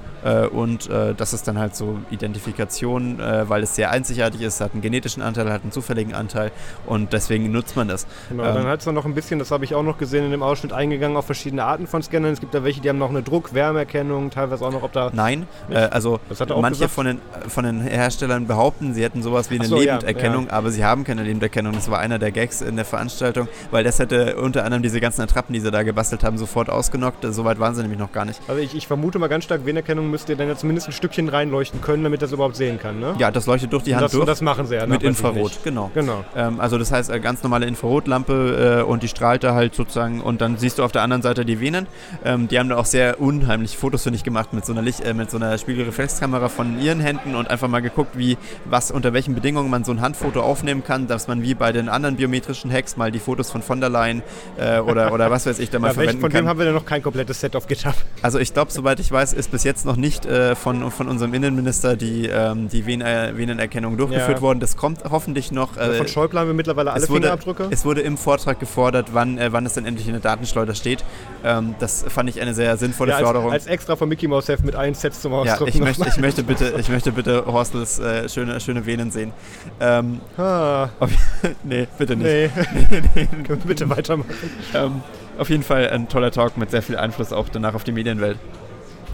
Und 0.53 0.91
das 0.91 1.33
ist 1.33 1.49
dann 1.49 1.59
halt 1.59 1.75
so 1.75 1.99
Identifikation, 2.11 3.19
weil 3.19 3.63
es 3.63 3.75
sehr 3.75 3.91
einzigartig 3.91 4.43
ist, 4.43 4.61
hat 4.61 4.73
einen 4.73 4.83
genetischen 4.83 5.23
Anteil, 5.23 5.51
hat 5.51 5.63
einen 5.63 5.73
zufälligen 5.81 6.15
Anteil 6.15 6.53
und 6.87 7.13
deswegen 7.13 7.51
nutzt 7.51 7.75
man 7.75 7.89
das. 7.89 8.07
Genau, 8.29 8.45
ähm, 8.45 8.55
dann 8.55 8.67
hat 8.67 8.81
es 8.81 8.87
noch 8.87 9.07
ein 9.07 9.15
bisschen, 9.15 9.39
das 9.39 9.51
habe 9.51 9.65
ich 9.65 9.75
auch 9.75 9.83
noch 9.83 9.97
gesehen 9.97 10.25
in 10.27 10.31
dem 10.31 10.43
Ausschnitt, 10.43 10.73
eingegangen 10.73 11.17
auf 11.17 11.25
verschiedene 11.25 11.65
Arten 11.65 11.87
von 11.87 12.03
Scannern. 12.03 12.33
Es 12.33 12.41
gibt 12.41 12.55
da 12.55 12.65
welche, 12.65 12.81
die 12.81 12.89
haben 12.89 12.99
noch 12.99 13.09
eine 13.11 13.23
Druck-, 13.23 13.55
Wärmeerkennung, 13.55 14.31
teilweise 14.31 14.65
auch 14.65 14.73
noch, 14.73 14.83
ob 14.83 14.93
da... 14.93 15.11
Nein, 15.15 15.47
äh, 15.71 15.77
also 15.77 16.21
manche 16.61 16.89
von 16.89 17.07
den, 17.07 17.21
von 17.49 17.65
den 17.65 17.81
Herstellern 17.81 18.47
behaupten, 18.47 18.93
sie 18.93 19.03
hätten 19.03 19.23
sowas 19.23 19.51
wie 19.51 19.57
eine 19.59 19.67
so, 19.67 19.79
Lebenderkennung, 19.79 20.45
ja, 20.45 20.51
ja. 20.51 20.57
aber 20.57 20.71
sie 20.71 20.85
haben 20.85 21.05
keine 21.05 21.23
Lebenderkennung. 21.23 21.73
Das 21.73 21.91
war 21.91 21.99
einer 21.99 22.19
der 22.19 22.31
Gags 22.31 22.61
in 22.61 22.77
der 22.77 22.85
Veranstaltung, 22.85 23.49
weil 23.71 23.85
das 23.85 23.99
hätte 23.99 24.37
unter 24.37 24.65
anderem 24.65 24.83
diese 24.83 25.01
ganzen 25.01 25.23
Attrappen, 25.23 25.55
die 25.55 25.61
sie 25.61 25.71
da 25.71 25.83
gebastelt 25.83 26.25
haben, 26.25 26.37
sofort 26.37 26.69
ausgenockt. 26.69 27.25
Soweit 27.31 27.59
waren 27.59 27.75
sie 27.75 27.83
nämlich 27.83 27.99
noch 27.99 28.13
gar 28.13 28.25
nicht. 28.25 28.41
Also 28.49 28.61
ich, 28.61 28.75
ich 28.75 28.87
vermute 28.87 29.19
mal 29.19 29.29
ganz 29.29 29.45
stark, 29.45 29.65
Venenerkennung 29.65 30.11
müsste 30.11 30.37
dann 30.37 30.49
ja 30.49 30.57
zumindest 30.57 30.89
ein 30.89 30.93
Stückchen 30.93 31.29
reinleuchten 31.29 31.81
können, 31.81 32.03
damit 32.05 32.23
das 32.23 32.33
überhaupt 32.33 32.57
sehen 32.57 32.79
kann, 32.79 33.01
ne? 33.01 33.15
Ja, 33.19 33.31
das 33.31 33.47
leuchtet 33.47 33.73
durch 33.73 33.85
die 33.85 33.95
Hand 33.95 34.05
das, 34.05 34.13
durch. 34.13 34.27
Das 34.27 34.41
machen 34.43 34.67
sie 34.67 34.75
ja. 34.75 34.87
Mit 34.87 35.03
Infrarot, 35.03 35.63
genau. 35.71 35.91
genau. 35.95 36.25
Ähm, 36.37 36.61
also 36.61 36.79
das 36.79 36.93
heißt, 36.93 37.11
eine 37.11 37.21
ganz 37.21 37.43
normale 37.43 37.67
Infrarotlampe 37.67 38.81
äh, 38.81 38.83
und 38.83 39.03
die 39.03 39.09
strahlt 39.09 39.45
da 39.45 39.55
halt 39.55 39.75
sozusagen 39.75 40.21
und 40.21 40.41
dann 40.41 40.57
siehst 40.59 40.79
du 40.79 40.85
auf 40.85 40.93
der 40.93 41.03
anderen 41.03 41.23
Seite 41.23 41.45
die 41.45 41.61
Venen. 41.61 41.87
Ähm, 42.25 42.49
die 42.49 42.59
haben 42.59 42.69
da 42.69 42.77
auch 42.77 42.85
sehr 42.85 43.21
unheimliche 43.21 43.79
Fotos, 43.79 44.03
finde 44.03 44.17
ich, 44.17 44.25
gemacht 44.25 44.53
mit 44.53 44.67
so 44.67 44.73
einer 44.73 44.83
Licht, 44.83 45.01
äh, 45.01 45.15
mit 45.15 45.31
so 45.31 45.37
einer 45.37 45.57
Spiegelreflexkamera 45.57 46.49
von 46.49 46.81
ihren 46.81 47.01
Händen 47.01 47.35
und 47.35 47.49
einfach 47.49 47.69
mal 47.69 47.81
geguckt, 47.81 48.19
wie, 48.19 48.37
was, 48.65 48.91
unter 48.91 49.13
welchen 49.13 49.35
Bedingungen 49.35 49.71
man 49.71 49.85
so 49.85 49.93
ein 49.93 50.01
Handfoto 50.01 50.41
aufnehmen 50.41 50.85
kann, 50.85 51.07
dass 51.07 51.29
man 51.29 51.43
wie 51.43 51.55
bei 51.55 51.73
den 51.73 51.89
anderen 51.89 52.17
biometrischen 52.17 52.73
Hacks 52.73 52.97
mal 52.97 53.11
die 53.11 53.21
Fotos 53.21 53.51
von 53.51 53.63
von 53.63 53.81
der 53.81 53.89
Leyen 53.89 54.23
äh, 54.59 54.81
oder, 54.81 55.13
oder 55.13 55.31
was 55.31 55.47
weiß 55.47 55.59
ich 55.61 55.71
da 55.71 55.79
mal 55.79 55.89
ja, 55.89 55.95
verwenden 55.95 56.21
von 56.21 56.31
kann. 56.31 56.39
Von 56.39 56.45
dem 56.45 56.49
haben 56.49 56.59
wir 56.59 56.67
ja 56.67 56.73
noch 56.73 56.85
kein 56.85 57.03
komplettes 57.03 57.41
Set 57.41 57.55
auf 57.55 57.69
GitHub. 57.69 57.95
Also 58.21 58.39
ich 58.39 58.53
glaube, 58.53 58.73
soweit 58.73 58.99
ich 58.99 59.13
weiß, 59.13 59.33
ist 59.33 59.51
bis 59.51 59.65
jetzt 59.65 59.87
noch 59.87 59.97
nicht 59.97 60.27
äh, 60.27 60.57
von, 60.57 60.91
von 60.91 61.09
unserem 61.09 61.33
Innenminister 61.35 61.97
die, 61.97 62.27
ähm, 62.27 62.69
die 62.69 62.85
Venenerkennung 62.87 63.97
durchgeführt 63.97 64.39
ja. 64.39 64.43
worden. 64.43 64.61
Das 64.61 64.77
kommt 64.77 65.05
hoffentlich 65.09 65.53
noch. 65.53 65.60
Also 65.77 65.95
von 65.95 66.09
Schäuble 66.09 66.41
haben 66.41 66.47
wir 66.49 66.55
mittlerweile 66.55 66.93
alle 66.93 67.09
wurde, 67.09 67.23
Fingerabdrücke. 67.23 67.69
Es 67.71 67.85
wurde 67.85 68.01
im 68.01 68.17
Vortrag 68.17 68.59
gefordert, 68.61 69.09
wann, 69.13 69.39
äh, 69.39 69.53
wann 69.53 69.67
es 69.67 69.75
dann 69.75 69.87
endlich 69.87 70.07
in 70.07 70.13
der 70.13 70.21
Datenschleuder 70.21 70.75
steht. 70.75 71.05
Ähm, 71.45 71.75
das 71.79 72.05
fand 72.09 72.29
ich 72.29 72.41
eine 72.41 72.55
sehr 72.55 72.77
sinnvolle 72.77 73.11
ja, 73.11 73.19
als, 73.19 73.27
Förderung. 73.27 73.53
Als 73.53 73.67
extra 73.67 73.97
von 73.97 74.09
Mickey 74.09 74.29
Mouse 74.29 74.49
Heft 74.49 74.65
mit 74.65 74.75
allen 74.75 74.95
Sets 74.95 75.21
zum 75.21 75.33
Ausdrucken. 75.33 75.65
Ja, 75.65 75.75
ich, 75.75 75.81
möchte, 75.81 76.09
ich, 76.09 76.19
möchte 76.19 76.43
bitte, 76.43 76.75
ich 76.79 76.89
möchte 76.89 77.13
bitte 77.13 77.45
Horstels 77.47 77.99
äh, 77.99 78.29
schöne, 78.29 78.61
schöne 78.61 78.87
Venen 78.87 79.11
sehen. 79.11 79.33
Ähm, 79.81 80.21
ah. 80.37 80.89
nee, 81.63 81.87
bitte 81.99 82.17
nicht. 82.17 82.27
Nee. 82.27 82.51
nee, 83.15 83.29
nee. 83.39 83.57
Bitte 83.65 83.89
weitermachen? 83.89 84.31
Ähm, 84.75 85.03
auf 85.39 85.49
jeden 85.49 85.63
Fall 85.63 85.89
ein 85.91 86.09
toller 86.09 86.31
Talk 86.31 86.57
mit 86.57 86.71
sehr 86.71 86.83
viel 86.83 86.97
Einfluss 86.97 87.33
auch 87.33 87.49
danach 87.49 87.75
auf 87.75 87.85
die 87.85 87.93
Medienwelt. 87.93 88.39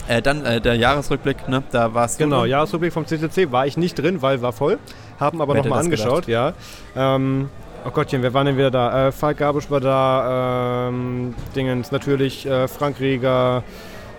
Äh, 0.09 0.23
dann 0.23 0.45
äh, 0.45 0.61
der 0.61 0.75
Jahresrückblick, 0.77 1.49
ne? 1.49 1.63
da 1.73 1.93
warst 1.93 2.19
genau, 2.19 2.37
du. 2.37 2.43
Genau, 2.43 2.51
Jahresrückblick 2.51 2.93
vom 2.93 3.07
CCC 3.07 3.51
war 3.51 3.67
ich 3.67 3.77
nicht 3.77 3.95
drin, 3.99 4.23
weil 4.23 4.41
war 4.41 4.53
voll. 4.53 4.79
Haben 5.19 5.41
aber 5.41 5.55
nochmal 5.55 5.81
angeschaut, 5.81 6.27
gedacht? 6.27 6.55
ja. 6.95 7.15
Ähm, 7.17 7.49
oh 7.85 7.91
Gottchen, 7.91 8.23
wer 8.23 8.33
war 8.33 8.45
denn 8.45 8.57
wieder 8.57 8.71
da? 8.71 9.09
Äh, 9.09 9.13
Falk 9.13 9.39
Gabusch 9.39 9.71
war 9.71 9.81
da, 9.81 10.89
ähm, 10.89 11.35
Dingens, 11.57 11.91
natürlich 11.91 12.47
äh, 12.47 12.69
Frank 12.69 13.01
Rieger, 13.01 13.65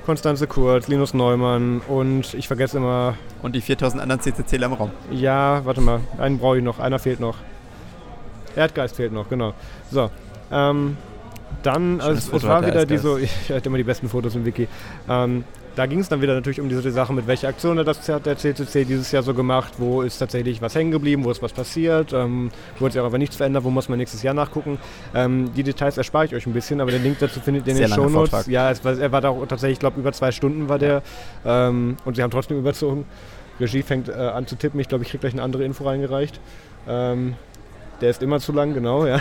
Konstanze 0.05 0.47
Kurz, 0.47 0.87
Linus 0.87 1.13
Neumann 1.13 1.81
und 1.87 2.33
ich 2.33 2.47
vergesse 2.47 2.77
immer. 2.77 3.15
Und 3.41 3.55
die 3.55 3.61
4000 3.61 4.01
anderen 4.01 4.21
CCC 4.21 4.55
im 4.57 4.73
Raum. 4.73 4.91
Ja, 5.11 5.61
warte 5.63 5.79
mal, 5.79 6.01
einen 6.17 6.39
brauche 6.39 6.57
ich 6.57 6.63
noch, 6.63 6.79
einer 6.79 6.99
fehlt 6.99 7.19
noch. 7.19 7.35
Erdgeist 8.55 8.95
fehlt 8.95 9.13
noch, 9.13 9.29
genau. 9.29 9.53
So, 9.91 10.09
ähm, 10.51 10.97
dann, 11.63 12.01
also, 12.01 12.35
es 12.35 12.43
war 12.43 12.65
wieder 12.65 12.85
die 12.85 12.97
so, 12.97 13.17
ich 13.17 13.51
hatte 13.51 13.67
immer 13.67 13.77
die 13.77 13.83
besten 13.83 14.09
Fotos 14.09 14.35
im 14.35 14.45
Wiki. 14.45 14.67
Ähm, 15.07 15.43
da 15.77 15.85
ging 15.85 15.99
es 15.99 16.09
dann 16.09 16.21
wieder 16.23 16.33
natürlich 16.33 16.59
um 16.59 16.69
diese 16.69 16.89
Sache, 16.91 17.13
mit 17.13 17.27
welcher 17.27 17.49
Aktion 17.49 17.77
hat 17.77 17.87
das 17.87 18.03
der 18.03 18.35
CCC 18.35 18.83
dieses 18.83 19.11
Jahr 19.11 19.21
so 19.21 19.35
gemacht, 19.35 19.73
wo 19.77 20.01
ist 20.01 20.17
tatsächlich 20.17 20.59
was 20.59 20.73
hängen 20.73 20.89
geblieben, 20.89 21.23
wo 21.23 21.29
ist 21.29 21.43
was 21.43 21.53
passiert, 21.53 22.13
ähm, 22.13 22.49
wo 22.79 22.85
hat 22.85 22.93
sich 22.93 23.01
auch 23.01 23.05
aber 23.05 23.19
nichts 23.19 23.35
verändert, 23.35 23.63
wo 23.63 23.69
muss 23.69 23.87
man 23.87 23.99
nächstes 23.99 24.23
Jahr 24.23 24.33
nachgucken. 24.33 24.79
Ähm, 25.13 25.53
die 25.53 25.61
Details 25.61 25.97
erspare 25.97 26.25
ich 26.25 26.33
euch 26.33 26.47
ein 26.47 26.53
bisschen, 26.53 26.81
aber 26.81 26.89
den 26.89 27.03
Link 27.03 27.19
dazu 27.19 27.39
findet 27.39 27.67
ihr 27.67 27.73
in 27.73 27.79
den 27.79 27.89
Show 27.89 28.09
Notes. 28.09 28.47
Ja, 28.47 28.71
es 28.71 28.83
war, 28.83 28.97
er 28.97 29.11
war 29.11 29.21
da 29.21 29.29
auch 29.29 29.45
tatsächlich, 29.45 29.73
ich 29.75 29.79
glaube, 29.79 29.99
über 29.99 30.11
zwei 30.13 30.31
Stunden 30.31 30.67
war 30.67 30.79
der 30.79 31.03
ähm, 31.45 31.97
und 32.05 32.15
sie 32.15 32.23
haben 32.23 32.31
trotzdem 32.31 32.57
überzogen. 32.57 33.05
Regie 33.59 33.83
fängt 33.83 34.09
äh, 34.09 34.13
an 34.13 34.47
zu 34.47 34.55
tippen, 34.55 34.79
ich 34.79 34.87
glaube, 34.87 35.03
ich 35.03 35.11
kriege 35.11 35.21
gleich 35.21 35.33
eine 35.33 35.43
andere 35.43 35.63
Info 35.63 35.83
reingereicht. 35.83 36.39
Ähm, 36.87 37.35
der 38.01 38.09
ist 38.09 38.23
immer 38.23 38.39
zu 38.39 38.51
lang, 38.51 38.73
genau, 38.73 39.05
ja. 39.05 39.19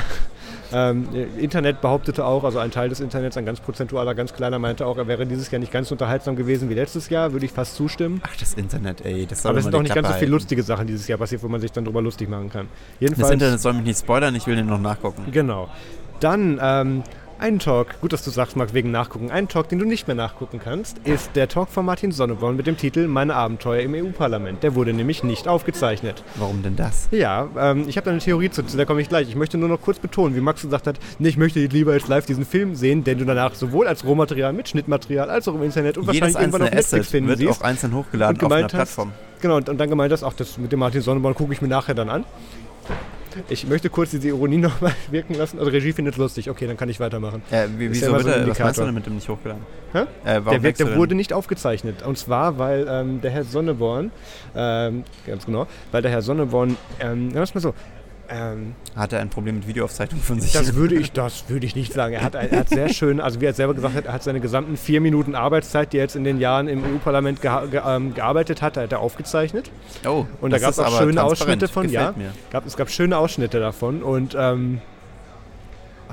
Ähm, 0.73 1.09
Internet 1.39 1.81
behauptete 1.81 2.25
auch, 2.25 2.45
also 2.45 2.59
ein 2.59 2.71
Teil 2.71 2.89
des 2.89 3.01
Internets, 3.01 3.37
ein 3.37 3.45
ganz 3.45 3.61
prozentualer, 3.61 4.15
ganz 4.15 4.33
kleiner, 4.33 4.59
meinte 4.59 4.87
auch, 4.87 4.97
er 4.99 5.07
wäre 5.07 5.27
dieses 5.27 5.51
Jahr 5.51 5.61
nicht 5.61 5.73
ganz 5.73 5.91
unterhaltsam 5.91 6.37
gewesen 6.37 6.69
wie 6.69 6.75
letztes 6.75 7.09
Jahr, 7.09 7.33
würde 7.33 7.47
ich 7.47 7.53
fast 7.53 7.77
zustimmen. 7.77 8.21
Ach, 8.25 8.37
das 8.37 8.55
Internet, 8.55 9.05
ey, 9.05 9.27
das 9.27 9.43
soll 9.43 9.51
Aber 9.51 9.59
es 9.59 9.65
sind 9.65 9.75
doch 9.75 9.83
nicht 9.83 9.95
ganz 9.95 10.09
so 10.09 10.15
viele 10.15 10.31
lustige 10.31 10.63
Sachen 10.63 10.87
dieses 10.87 11.07
Jahr 11.07 11.19
passiert, 11.19 11.43
wo 11.43 11.49
man 11.49 11.61
sich 11.61 11.73
dann 11.73 11.85
drüber 11.85 12.03
lustig 12.03 12.29
machen 12.29 12.51
kann. 12.51 12.69
Jedenfalls, 13.01 13.29
das 13.29 13.35
Internet 13.35 13.61
soll 13.61 13.75
mich 13.75 13.85
nicht 13.85 13.99
spoilern, 13.99 14.35
ich 14.35 14.47
will 14.47 14.57
den 14.57 14.67
noch 14.67 14.81
nachgucken. 14.81 15.25
Genau. 15.31 15.69
Dann 16.21 16.59
ähm, 16.63 17.03
ein 17.39 17.59
Talk, 17.59 18.01
gut, 18.01 18.13
dass 18.13 18.25
du 18.25 18.31
sagst, 18.31 18.57
Marc, 18.57 18.73
wegen 18.73 18.91
Nachgucken. 18.91 19.31
Ein 19.31 19.49
Talk, 19.49 19.69
den 19.69 19.79
du 19.79 19.85
nicht 19.85 20.07
mehr 20.07 20.17
nachgucken 20.17 20.59
kannst, 20.63 20.99
ist 20.99 21.31
der 21.35 21.49
Talk 21.49 21.69
von 21.69 21.85
Martin 21.85 22.11
Sonneborn 22.13 22.57
mit 22.57 22.67
dem 22.67 22.77
Titel 22.77 23.07
Meine 23.09 23.35
Abenteuer 23.35 23.83
im 23.83 23.95
EU-Parlament. 23.95 24.63
Der 24.63 24.75
wurde 24.75 24.93
nämlich 24.93 25.23
nicht 25.23 25.47
aufgezeichnet. 25.47 26.25
Warum 26.37 26.63
denn 26.63 26.77
das? 26.77 27.09
Ja, 27.11 27.49
ähm, 27.59 27.85
ich 27.89 27.97
habe 27.97 28.07
da 28.07 28.11
eine 28.13 28.21
Theorie 28.21 28.51
zu, 28.51 28.63
zu 28.63 28.77
der 28.77 28.87
komme 28.87 29.01
ich 29.01 29.09
gleich. 29.09 29.29
Ich 29.29 29.37
möchte 29.37 29.59
nur 29.59 29.69
noch 29.69 29.81
kurz 29.81 29.99
betonen, 29.99 30.35
wie 30.35 30.41
Max 30.41 30.63
gesagt 30.63 30.87
hat, 30.87 30.99
nee, 31.19 31.29
ich 31.29 31.37
möchte 31.37 31.61
lieber 31.61 31.95
jetzt 31.95 32.09
live 32.09 32.27
diesen 32.27 32.47
Film 32.47 32.75
sehen, 32.75 33.05
den 33.05 33.19
du 33.19 33.25
danach 33.25 33.55
sowohl 33.55 33.87
als 33.87 34.05
Rohmaterial 34.05 34.53
mit 34.53 34.69
Schnittmaterial 34.69 35.29
als 35.29 35.47
auch 35.47 35.55
im 35.55 35.63
Internet 35.63 35.99
und 35.99 36.05
Jedes 36.05 36.21
wahrscheinlich 36.21 36.41
irgendwann 36.41 36.63
auf 36.63 36.71
Netflix 36.71 36.95
Asset 36.95 37.07
finden 37.07 37.29
wird 37.29 37.39
siehst. 37.41 37.61
auch 37.61 37.61
einzeln 37.61 37.95
hochgeladen 37.95 38.41
auf 38.41 38.53
einer 38.53 38.69
Plattform. 38.69 39.11
Hast, 39.11 39.43
genau, 39.43 39.57
und, 39.57 39.69
und 39.69 39.79
dann 39.79 39.91
gemeint 39.91 40.13
hast, 40.13 40.23
ach, 40.23 40.33
das 40.33 40.59
mit 40.59 40.73
dem 40.73 40.79
Martin 40.79 41.03
Sonneborn 41.03 41.35
gucke 41.35 41.53
ich 41.53 41.61
mir 41.61 41.69
nachher 41.69 41.95
dann 41.95 42.09
an. 42.09 42.25
Ich 43.49 43.67
möchte 43.67 43.91
kurz 43.91 44.11
diese 44.11 44.29
Ironie 44.29 44.57
nochmal 44.69 44.93
wirken 45.11 45.35
lassen. 45.35 45.59
Also 45.59 45.71
Regie 45.71 45.93
findet 45.93 46.15
es 46.15 46.19
lustig. 46.19 46.51
Okay, 46.51 46.67
dann 46.67 46.77
kann 46.77 46.89
ich 46.89 47.01
weitermachen. 47.01 47.43
Äh, 47.51 47.67
wieso 47.77 48.07
ja 48.07 48.13
wird 48.13 48.45
so 48.45 48.51
was 48.51 48.59
meinst 48.59 48.79
du 48.81 48.85
denn 48.85 48.95
mit 48.95 49.07
dem 49.07 49.15
nicht 49.15 49.29
hochgeladen? 49.29 49.65
Äh, 49.93 50.41
der, 50.43 50.73
der 50.73 50.97
wurde 50.97 51.15
nicht 51.15 51.33
aufgezeichnet. 51.33 52.03
Und 52.03 52.19
zwar, 52.19 52.59
weil 52.59 52.87
ähm, 52.89 53.21
der 53.21 53.31
Herr 53.31 53.45
Sonneborn, 53.45 54.11
ähm, 54.55 55.05
ganz 55.27 55.47
genau, 55.47 55.67
weil 55.93 56.03
der 56.03 56.11
Herr 56.11 56.23
Sonneborn, 56.23 56.77
ähm, 57.01 57.31
lass 57.33 57.55
mal 57.55 57.61
so, 57.61 57.75
ähm, 58.31 58.75
hat 58.95 59.13
er 59.13 59.21
ein 59.21 59.31
Problem 59.31 59.57
mit 59.57 59.67
Videoaufzeichnung 59.67 60.21
von 60.21 60.41
sich? 60.41 60.53
Das 60.53 60.75
würde 60.75 60.95
ich, 60.95 61.13
das 61.13 61.49
würde 61.49 61.67
ich 61.67 61.77
nicht 61.77 61.93
sagen. 61.93 62.15
Er 62.15 62.23
hat, 62.23 62.35
er 62.35 62.51
hat 62.59 62.69
sehr 62.69 62.89
schön, 62.89 63.21
also 63.21 63.41
wie 63.41 63.47
er 63.47 63.55
selber 63.55 63.75
gesagt 63.75 63.95
hat, 63.95 64.07
er 64.07 64.13
hat 64.13 64.23
seine 64.23 64.41
gesamten 64.41 64.77
vier 64.77 65.01
Minuten 65.01 65.35
Arbeitszeit, 65.35 65.93
die 65.93 65.99
er 65.99 66.05
jetzt 66.05 66.17
in 66.17 66.25
den 66.25 66.41
Jahren 66.41 66.69
im 66.69 66.83
EU-Parlament 66.83 67.41
ge 67.41 67.51
ge 67.71 67.81
ähm, 67.87 68.15
gearbeitet 68.15 68.63
hat, 68.63 68.77
hat 68.77 68.93
er 68.93 69.01
aufgezeichnet. 69.01 69.71
Oh, 70.07 70.27
und 70.41 70.53
da 70.53 70.59
gab 70.59 70.71
es 70.71 70.79
auch 70.79 70.99
schöne 70.99 71.23
Ausschnitte 71.23 71.69
von, 71.69 71.89
ja, 71.89 72.15
gab, 72.51 72.67
es 72.67 72.77
gab 72.77 72.91
schöne 72.91 73.17
Ausschnitte 73.19 73.61
davon 73.61 74.03
und 74.03 74.37
ähm, 74.39 74.81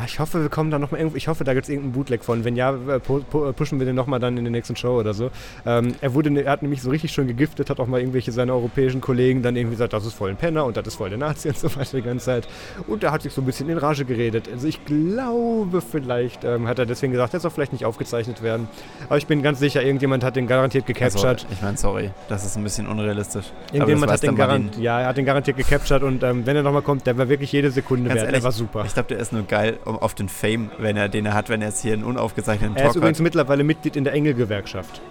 ich 0.06 0.20
hoffe, 0.20 0.42
wir 0.42 0.50
kommen 0.50 0.72
da 0.72 0.80
nochmal 0.80 1.00
irgendwo. 1.00 1.18
Ich 1.18 1.28
hoffe, 1.28 1.44
da 1.44 1.54
gibt 1.54 1.66
es 1.66 1.70
irgendeinen 1.70 1.94
Bootleg 1.94 2.24
von. 2.24 2.44
Wenn 2.44 2.56
ja, 2.56 2.74
äh, 2.74 3.00
pushen 3.00 3.80
wir 3.80 3.86
den 3.86 3.96
nochmal 3.96 4.20
dann 4.20 4.38
in 4.38 4.44
der 4.44 4.52
nächsten 4.52 4.76
Show 4.76 5.00
oder 5.00 5.14
so. 5.14 5.30
Ähm, 5.66 5.94
er, 6.02 6.14
wurde, 6.14 6.44
er 6.44 6.52
hat 6.52 6.62
nämlich 6.64 6.82
so 6.82 6.90
richtig 6.90 7.12
schön 7.12 7.28
gegiftet, 7.28 7.70
hat 7.70 7.80
auch 7.80 7.88
mal 7.88 8.00
irgendwelche 8.00 8.32
seiner 8.32 8.54
europäischen 8.54 9.02
Kollegen 9.02 9.44
dann 9.44 9.56
irgendwie 9.56 9.76
gesagt, 9.76 9.94
das 9.94 10.06
ist 10.06 10.14
voll 10.14 10.32
ein 10.32 10.36
Penner 10.36 10.66
und 10.66 10.78
das 10.78 10.88
ist 10.88 10.96
voll 10.96 11.10
der 11.10 11.20
Nazi 11.20 11.50
und 11.50 11.58
so 11.58 11.76
weiter 11.76 11.98
die 11.98 12.04
ganze 12.04 12.26
Zeit. 12.26 12.48
Und 12.88 13.04
er 13.04 13.12
hat 13.12 13.22
sich 13.22 13.34
so 13.34 13.42
ein 13.42 13.46
bisschen 13.46 13.70
in 13.70 13.78
Rage 13.78 14.06
geredet. 14.06 14.50
Also 14.52 14.68
ich 14.68 14.84
glaube, 14.86 15.82
vielleicht 15.82 16.44
ähm, 16.44 16.68
hat 16.68 16.80
er 16.80 16.86
deswegen 16.86 17.12
gesagt, 17.12 17.34
der 17.34 17.40
soll 17.40 17.52
vielleicht 17.52 17.74
nicht 17.74 17.86
aufgezeichnet 17.86 18.42
werden. 18.42 18.68
Aber 19.08 19.18
ich 19.18 19.28
bin 19.28 19.44
ganz 19.44 19.60
sicher, 19.60 19.84
irgendjemand 19.84 20.24
hat 20.24 20.36
den 20.36 20.48
garantiert 20.48 20.88
gecaptured. 20.88 21.26
Also, 21.26 21.48
ich 21.52 21.62
meine, 21.62 21.78
sorry, 21.78 22.10
das 22.30 22.46
ist 22.46 22.58
ein 22.58 22.64
bisschen 22.64 22.88
unrealistisch. 22.88 23.46
Irgendjemand 23.72 24.12
hat 24.12 24.24
den, 24.24 24.36
garantiert, 24.36 24.84
ja, 24.84 25.02
er 25.02 25.08
hat 25.08 25.18
den 25.18 25.26
garantiert 25.26 25.58
gecaptured 25.58 26.02
und 26.02 26.24
ähm, 26.24 26.46
wenn 26.46 26.56
er 26.56 26.64
nochmal 26.64 26.82
kommt, 26.82 27.06
der 27.06 27.18
war 27.18 27.30
wirklich 27.30 27.52
jede 27.52 27.70
Sekunde 27.70 28.10
ganz 28.10 28.22
wert. 28.22 28.26
Ehrlich, 28.28 28.40
der 28.40 28.44
war 28.44 28.52
super. 28.52 28.84
Ich 28.86 28.94
glaube, 28.94 29.10
der 29.10 29.20
ist 29.20 29.32
nur 29.32 29.44
geil 29.44 29.78
auf 29.86 30.16
den 30.16 30.30
Fame, 30.30 30.72
wenn 30.78 30.98
er, 30.98 31.10
den 31.10 31.26
er 31.26 31.34
hat, 31.34 31.50
wenn 31.50 31.62
er 31.62 31.70
jetzt 31.70 31.82
hier 31.82 31.94
einen 31.94 32.04
unaufgezeichneten 32.04 32.76
Talk 32.76 32.84
Er 32.84 32.90
ist 32.90 32.96
übrigens 32.96 33.20
hat. 33.20 33.24
mittlerweile 33.24 33.64
Mitglied 33.64 33.96
in 33.96 34.04
der 34.04 34.14
Engel-Gewerkschaft. 34.14 35.02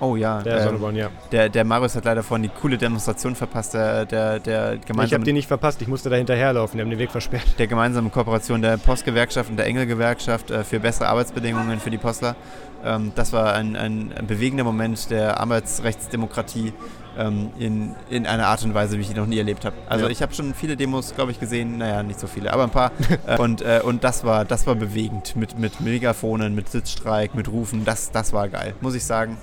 Oh 0.00 0.16
ja. 0.16 0.42
Der 0.42 0.62
Sonneborn, 0.64 0.96
ja. 0.96 1.08
Der, 1.32 1.48
der 1.48 1.64
Marius 1.64 1.96
hat 1.96 2.04
leider 2.04 2.22
vorhin 2.22 2.42
die 2.42 2.48
coole 2.48 2.76
Demonstration 2.76 3.34
verpasst, 3.34 3.74
der, 3.74 4.04
der, 4.04 4.38
der 4.40 4.76
gemeinsame... 4.78 5.06
Ich 5.06 5.14
habe 5.14 5.24
die 5.24 5.32
nicht 5.32 5.48
verpasst, 5.48 5.80
ich 5.80 5.88
musste 5.88 6.10
da 6.10 6.16
hinterherlaufen, 6.16 6.76
die 6.76 6.82
haben 6.82 6.90
den 6.90 6.98
Weg 6.98 7.10
versperrt. 7.10 7.58
Der 7.58 7.66
gemeinsamen 7.66 8.12
Kooperation 8.12 8.62
der 8.62 8.76
Postgewerkschaft 8.76 9.50
und 9.50 9.56
der 9.56 9.66
Engelgewerkschaft 9.66 10.50
äh, 10.50 10.64
für 10.64 10.80
bessere 10.80 11.08
Arbeitsbedingungen 11.08 11.80
für 11.80 11.90
die 11.90 11.98
Postler. 11.98 12.36
Ähm, 12.84 13.12
das 13.14 13.32
war 13.32 13.54
ein, 13.54 13.74
ein, 13.76 14.12
ein 14.16 14.26
bewegender 14.26 14.64
Moment 14.64 15.10
der 15.10 15.40
Arbeitsrechtsdemokratie 15.40 16.72
ähm, 17.18 17.50
in, 17.58 17.94
in 18.10 18.26
einer 18.26 18.48
Art 18.48 18.62
und 18.64 18.74
Weise, 18.74 18.98
wie 18.98 19.00
ich 19.00 19.08
die 19.08 19.14
noch 19.14 19.26
nie 19.26 19.38
erlebt 19.38 19.64
habe. 19.64 19.76
Also 19.88 20.04
ja. 20.04 20.10
ich 20.10 20.20
habe 20.20 20.34
schon 20.34 20.52
viele 20.52 20.76
Demos, 20.76 21.14
glaube 21.14 21.32
ich, 21.32 21.40
gesehen, 21.40 21.78
naja, 21.78 22.02
nicht 22.02 22.20
so 22.20 22.26
viele, 22.26 22.52
aber 22.52 22.64
ein 22.64 22.70
paar. 22.70 22.92
äh, 23.26 23.38
und 23.38 23.62
äh, 23.62 23.80
und 23.82 24.04
das, 24.04 24.24
war, 24.24 24.44
das 24.44 24.66
war 24.66 24.74
bewegend 24.74 25.36
mit, 25.36 25.58
mit 25.58 25.80
Megafonen, 25.80 26.54
mit 26.54 26.68
Sitzstreik, 26.68 27.34
mit 27.34 27.48
Rufen, 27.48 27.86
das, 27.86 28.10
das 28.10 28.34
war 28.34 28.48
geil, 28.48 28.74
muss 28.82 28.94
ich 28.94 29.04
sagen. 29.04 29.38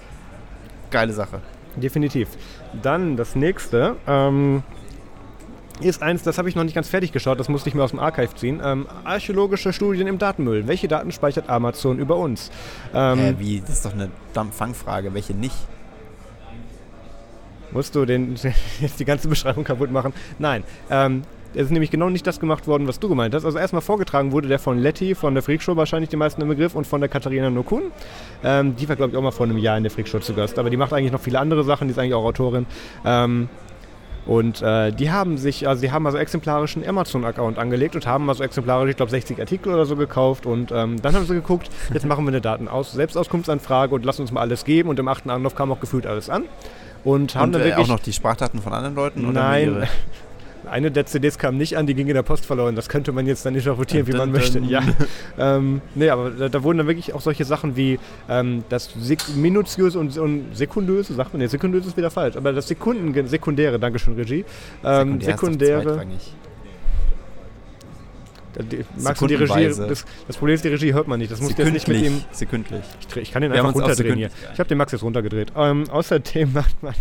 Geile 0.94 1.12
Sache. 1.12 1.42
Definitiv. 1.76 2.30
Dann 2.82 3.18
das 3.18 3.36
nächste. 3.36 3.96
Ähm 4.08 4.64
ist 5.82 6.04
eins, 6.04 6.22
das 6.22 6.38
habe 6.38 6.48
ich 6.48 6.56
noch 6.56 6.64
nicht 6.64 6.76
ganz 6.76 6.88
fertig 6.88 7.12
geschaut, 7.12 7.40
das 7.40 7.50
musste 7.50 7.68
ich 7.68 7.76
mir 7.76 7.84
aus 7.84 7.90
dem 7.90 8.00
Archive 8.00 8.36
ziehen. 8.36 8.62
Ähm, 8.64 8.86
archäologische 9.04 9.74
Studien 9.74 10.06
im 10.08 10.20
Datenmüll. 10.20 10.68
Welche 10.68 10.88
Daten 10.88 11.12
speichert 11.12 11.50
Amazon 11.50 11.98
über 11.98 12.16
uns? 12.18 12.52
Ähm, 12.94 13.20
äh, 13.20 13.40
wie? 13.40 13.60
Das 13.60 13.72
ist 13.72 13.86
doch 13.86 13.94
eine 13.94 14.12
Fangfrage. 14.52 15.16
Welche 15.16 15.34
nicht? 15.34 15.56
Musst 17.72 17.96
du 17.96 18.06
den, 18.06 18.36
jetzt 18.80 19.00
die 19.00 19.06
ganze 19.06 19.28
Beschreibung 19.28 19.64
kaputt 19.64 19.92
machen? 19.92 20.14
Nein. 20.38 20.64
Ähm, 20.92 21.24
es 21.56 21.64
ist 21.66 21.72
nämlich 21.72 21.92
genau 21.92 22.10
nicht 22.10 22.26
das 22.26 22.40
gemacht 22.40 22.68
worden, 22.68 22.88
was 22.88 23.00
du 23.00 23.10
gemeint 23.10 23.36
hast. 23.36 23.46
Also 23.46 23.58
erstmal 23.58 23.82
vorgetragen 23.82 24.32
wurde 24.32 24.48
der 24.48 24.60
von 24.60 24.80
Letty, 24.80 25.16
von 25.16 25.34
der 25.34 25.44
Freakshow 25.44 25.76
wahrscheinlich 25.76 26.10
die 26.10 26.18
meisten 26.18 26.42
im 26.42 26.48
Begriff 26.48 26.76
und 26.76 26.88
von 26.88 27.00
der 27.00 27.10
Katharina 27.10 27.50
Nokun. 27.50 27.84
Ähm, 28.44 28.76
die 28.76 28.88
war, 28.90 28.96
glaube 28.96 29.12
ich, 29.12 29.18
auch 29.18 29.22
mal 29.22 29.32
vor 29.32 29.46
einem 29.46 29.58
Jahr 29.58 29.78
in 29.78 29.84
der 29.84 29.92
Freakshow 29.92 30.20
zu 30.20 30.34
Gast. 30.34 30.58
Aber 30.58 30.70
die 30.70 30.78
macht 30.78 30.94
eigentlich 30.94 31.12
noch 31.12 31.22
viele 31.22 31.40
andere 31.40 31.64
Sachen, 31.64 31.88
die 31.88 31.92
ist 31.92 32.00
eigentlich 32.00 32.16
auch 32.16 32.26
Autorin. 32.26 32.66
Ähm, 33.06 33.50
und 34.26 34.62
äh, 34.62 34.92
die 34.92 35.12
haben 35.12 35.38
sich, 35.38 35.68
also 35.68 35.82
die 35.82 35.92
haben 35.92 36.06
also 36.06 36.18
exemplarischen 36.18 36.88
Amazon-Account 36.88 37.58
angelegt 37.58 37.96
und 37.96 38.08
haben 38.08 38.30
also 38.30 38.44
exemplarisch, 38.44 38.92
ich 38.92 38.96
glaube, 38.96 39.12
60 39.12 39.40
Artikel 39.40 39.74
oder 39.74 39.86
so 39.86 39.96
gekauft. 39.96 40.46
Und 40.46 40.72
ähm, 40.72 41.02
dann 41.02 41.14
haben 41.14 41.26
sie 41.26 41.34
geguckt, 41.34 41.70
jetzt 41.94 42.06
machen 42.06 42.24
wir 42.24 42.30
eine 42.30 42.42
Datenaus 42.42 42.94
Selbstauskunftsanfrage 42.94 43.94
und 43.94 44.06
lassen 44.06 44.22
uns 44.22 44.32
mal 44.32 44.42
alles 44.42 44.64
geben. 44.64 44.90
Und 44.90 44.98
im 45.00 45.08
achten 45.08 45.30
Anlauf 45.30 45.56
kam 45.56 45.72
auch 45.72 45.80
gefühlt 45.80 46.08
alles 46.08 46.30
an. 46.30 46.46
Und 47.04 47.36
haben 47.36 47.54
und, 47.54 47.60
dann 47.60 47.68
äh, 47.68 47.74
auch 47.74 47.88
noch 47.88 48.00
die 48.00 48.14
Sprachdaten 48.14 48.62
von 48.62 48.72
anderen 48.72 48.96
Leuten? 48.96 49.34
Nein. 49.34 49.88
eine 50.70 50.92
der 50.92 51.06
CDs 51.06 51.38
kam 51.38 51.58
nicht 51.58 51.78
an, 51.78 51.88
die 51.88 51.94
ging 51.94 52.08
in 52.08 52.14
der 52.14 52.24
Post 52.24 52.46
verloren. 52.46 52.76
Das 52.76 52.90
könnte 52.90 53.12
man 53.12 53.26
jetzt 53.26 53.46
dann 53.46 53.54
nicht 53.54 53.66
interpretieren, 53.66 54.08
wie 54.08 54.14
man 54.14 54.32
möchte. 54.32 54.54
Ja. 54.74 54.82
ähm, 55.38 55.82
nee, 55.94 56.10
aber 56.10 56.32
da, 56.32 56.48
da, 56.48 56.64
wurden 56.64 56.80
dann 56.80 56.88
wirklich 56.88 57.14
auch 57.14 57.22
solche 57.22 57.44
Sachen 57.44 57.76
wie 57.76 58.00
ähm, 58.30 58.64
das 58.70 58.90
Sek 59.00 59.20
minutiöse 59.36 60.00
und, 60.00 60.18
und 60.18 60.56
sekundöse, 60.56 61.14
sagt 61.14 61.34
man, 61.34 61.42
nee, 61.42 61.48
sekundöse 61.48 61.90
ist 61.90 61.98
wieder 61.98 62.10
falsch, 62.10 62.38
aber 62.38 62.54
das 62.54 62.68
Sekunden, 62.68 63.28
sekundäre, 63.28 63.78
Dankeschön, 63.78 64.16
Regie. 64.16 64.46
Ähm, 64.84 65.20
sekundäre. 65.22 65.82
sekundäre 65.82 66.06
die, 68.62 68.86
magst 68.98 69.22
du 69.22 69.28
die 69.28 69.36
Regie, 69.36 69.68
das, 69.68 70.06
das, 70.28 70.38
Problem 70.38 70.56
ist, 70.56 70.64
die 70.64 70.70
Regie 70.70 70.94
hört 70.94 71.08
man 71.08 71.20
nicht. 71.20 71.32
Das 71.32 71.42
muss 71.42 71.58
jetzt 71.58 71.72
nicht 71.72 71.88
mit 71.88 72.02
ihm. 72.02 72.24
Sekündlich. 72.32 72.84
Ich, 73.10 73.18
ich 73.18 73.32
kann 73.32 73.42
den 73.42 73.52
einfach 73.52 73.74
runterdrehen 73.74 74.18
hier. 74.18 74.30
Ich 74.54 74.60
habe 74.60 74.70
den 74.70 74.78
Max 74.78 74.92
jetzt 74.92 75.04
runtergedreht. 75.04 75.52
Ähm, 75.56 75.90
außerdem 75.90 76.54
macht 76.54 76.84
man 76.84 76.94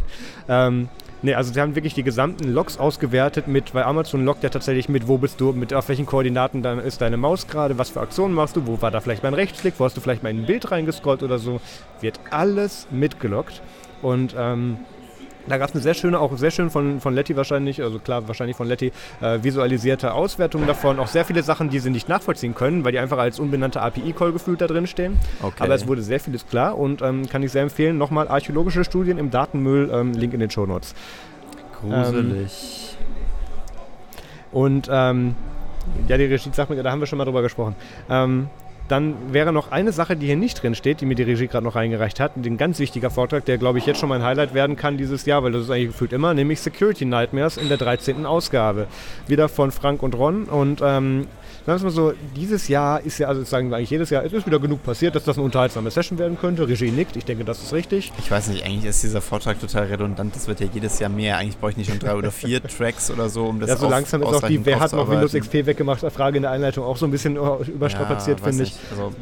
ähm, 0.48 0.88
Nee, 1.24 1.34
also 1.34 1.52
sie 1.52 1.60
haben 1.60 1.76
wirklich 1.76 1.94
die 1.94 2.02
gesamten 2.02 2.52
Logs 2.52 2.78
ausgewertet 2.78 3.46
mit, 3.46 3.74
weil 3.74 3.84
Amazon 3.84 4.24
loggt 4.24 4.42
ja 4.42 4.48
tatsächlich 4.48 4.88
mit, 4.88 5.06
wo 5.06 5.18
bist 5.18 5.40
du, 5.40 5.52
mit 5.52 5.72
auf 5.72 5.88
welchen 5.88 6.04
Koordinaten 6.04 6.62
dann 6.62 6.80
ist 6.80 7.00
deine 7.00 7.16
Maus 7.16 7.46
gerade, 7.46 7.78
was 7.78 7.90
für 7.90 8.00
Aktionen 8.00 8.34
machst 8.34 8.56
du, 8.56 8.66
wo 8.66 8.82
war 8.82 8.90
da 8.90 9.00
vielleicht 9.00 9.22
mein 9.22 9.34
Rechtsklick, 9.34 9.74
wo 9.78 9.84
hast 9.84 9.96
du 9.96 10.00
vielleicht 10.00 10.24
mal 10.24 10.30
in 10.30 10.40
ein 10.40 10.46
Bild 10.46 10.72
reingescrollt 10.72 11.22
oder 11.22 11.38
so. 11.38 11.60
Wird 12.00 12.18
alles 12.30 12.88
mitgeloggt. 12.90 13.62
Und 14.02 14.34
ähm, 14.36 14.78
da 15.48 15.58
gab 15.58 15.68
es 15.68 15.74
eine 15.74 15.82
sehr 15.82 15.94
schöne, 15.94 16.18
auch 16.18 16.36
sehr 16.36 16.50
schön 16.50 16.70
von, 16.70 17.00
von 17.00 17.14
Letty 17.14 17.36
wahrscheinlich, 17.36 17.82
also 17.82 17.98
klar, 17.98 18.28
wahrscheinlich 18.28 18.56
von 18.56 18.68
Letty, 18.68 18.92
äh, 19.20 19.42
visualisierte 19.42 20.14
Auswertung 20.14 20.66
davon. 20.66 20.98
Auch 20.98 21.08
sehr 21.08 21.24
viele 21.24 21.42
Sachen, 21.42 21.70
die 21.70 21.78
sie 21.78 21.90
nicht 21.90 22.08
nachvollziehen 22.08 22.54
können, 22.54 22.84
weil 22.84 22.92
die 22.92 22.98
einfach 22.98 23.18
als 23.18 23.38
unbenannte 23.38 23.80
API-Call 23.80 24.32
gefühlt 24.32 24.60
da 24.60 24.66
drin 24.66 24.86
stehen. 24.86 25.18
Okay. 25.42 25.62
Aber 25.62 25.74
es 25.74 25.86
wurde 25.86 26.02
sehr 26.02 26.20
vieles 26.20 26.46
klar 26.46 26.78
und 26.78 27.02
ähm, 27.02 27.28
kann 27.28 27.42
ich 27.42 27.52
sehr 27.52 27.62
empfehlen. 27.62 27.98
Nochmal 27.98 28.28
archäologische 28.28 28.84
Studien 28.84 29.18
im 29.18 29.30
Datenmüll, 29.30 29.90
ähm, 29.92 30.12
Link 30.12 30.34
in 30.34 30.40
den 30.40 30.50
Show 30.50 30.66
Notes. 30.66 30.94
Gruselig. 31.80 32.96
Ähm, 32.98 33.06
und 34.52 34.88
ähm, 34.90 35.34
ja, 36.08 36.16
die 36.16 36.24
Regie 36.24 36.50
sagt 36.52 36.70
mir, 36.70 36.82
da 36.82 36.90
haben 36.90 37.00
wir 37.00 37.06
schon 37.06 37.18
mal 37.18 37.24
drüber 37.24 37.42
gesprochen. 37.42 37.74
Ähm, 38.08 38.48
dann 38.88 39.14
wäre 39.32 39.52
noch 39.52 39.70
eine 39.70 39.92
Sache, 39.92 40.16
die 40.16 40.26
hier 40.26 40.36
nicht 40.36 40.62
drin 40.62 40.74
steht, 40.74 41.00
die 41.00 41.06
mir 41.06 41.14
die 41.14 41.22
Regie 41.22 41.46
gerade 41.46 41.64
noch 41.64 41.76
reingereicht 41.76 42.20
hat. 42.20 42.36
Ein 42.36 42.56
ganz 42.56 42.78
wichtiger 42.78 43.10
Vortrag, 43.10 43.44
der, 43.44 43.58
glaube 43.58 43.78
ich, 43.78 43.86
jetzt 43.86 44.00
schon 44.00 44.08
mein 44.08 44.22
Highlight 44.22 44.54
werden 44.54 44.76
kann 44.76 44.96
dieses 44.96 45.24
Jahr, 45.24 45.42
weil 45.42 45.52
das 45.52 45.64
ist 45.64 45.70
eigentlich 45.70 45.88
gefühlt 45.88 46.12
immer, 46.12 46.34
nämlich 46.34 46.60
Security 46.60 47.04
Nightmares 47.04 47.56
in 47.56 47.68
der 47.68 47.78
13. 47.78 48.26
Ausgabe. 48.26 48.86
Wieder 49.26 49.48
von 49.48 49.70
Frank 49.70 50.02
und 50.02 50.14
Ron. 50.14 50.44
Und 50.44 50.80
ähm, 50.82 51.26
sagen 51.66 51.80
wir 51.80 51.84
mal 51.84 51.90
so, 51.90 52.12
dieses 52.34 52.68
Jahr 52.68 53.00
ist 53.00 53.18
ja, 53.18 53.28
also 53.28 53.40
das 53.40 53.50
sagen 53.50 53.70
wir 53.70 53.76
eigentlich 53.76 53.90
jedes 53.90 54.10
Jahr, 54.10 54.24
es 54.24 54.32
ist 54.32 54.46
wieder 54.46 54.58
genug 54.58 54.82
passiert, 54.82 55.14
dass 55.14 55.24
das 55.24 55.36
eine 55.36 55.44
unterhaltsame 55.44 55.90
Session 55.90 56.18
werden 56.18 56.38
könnte. 56.38 56.66
Regie 56.66 56.90
nickt, 56.90 57.16
ich 57.16 57.24
denke, 57.24 57.44
das 57.44 57.62
ist 57.62 57.72
richtig. 57.72 58.12
Ich 58.18 58.30
weiß 58.30 58.48
nicht, 58.48 58.64
eigentlich 58.64 58.84
ist 58.84 59.02
dieser 59.02 59.20
Vortrag 59.20 59.60
total 59.60 59.86
redundant, 59.86 60.34
das 60.34 60.48
wird 60.48 60.60
ja 60.60 60.66
jedes 60.72 60.98
Jahr 60.98 61.10
mehr. 61.10 61.38
Eigentlich 61.38 61.58
brauche 61.58 61.70
ich 61.72 61.76
nicht 61.76 61.90
schon 61.90 61.98
drei 61.98 62.14
oder 62.14 62.30
vier 62.30 62.62
Tracks 62.78 63.10
oder 63.10 63.28
so, 63.28 63.46
um 63.46 63.60
das 63.60 63.70
Ja, 63.70 63.76
so 63.76 63.88
langsam 63.88 64.22
ist 64.22 64.28
auch 64.28 64.48
die, 64.48 64.64
wer 64.64 64.80
hat 64.80 64.92
noch 64.92 65.08
Windows 65.08 65.32
XP 65.32 65.66
weggemacht, 65.66 66.00
Frage 66.12 66.36
in 66.36 66.42
der 66.42 66.50
Einleitung 66.50 66.84
auch 66.84 66.96
so 66.96 67.06
ein 67.06 67.10
bisschen 67.10 67.36
überstrapaziert, 67.66 68.40
ja, 68.40 68.46
finde 68.46 68.64
ich. 68.64 68.74
Also, 68.90 69.12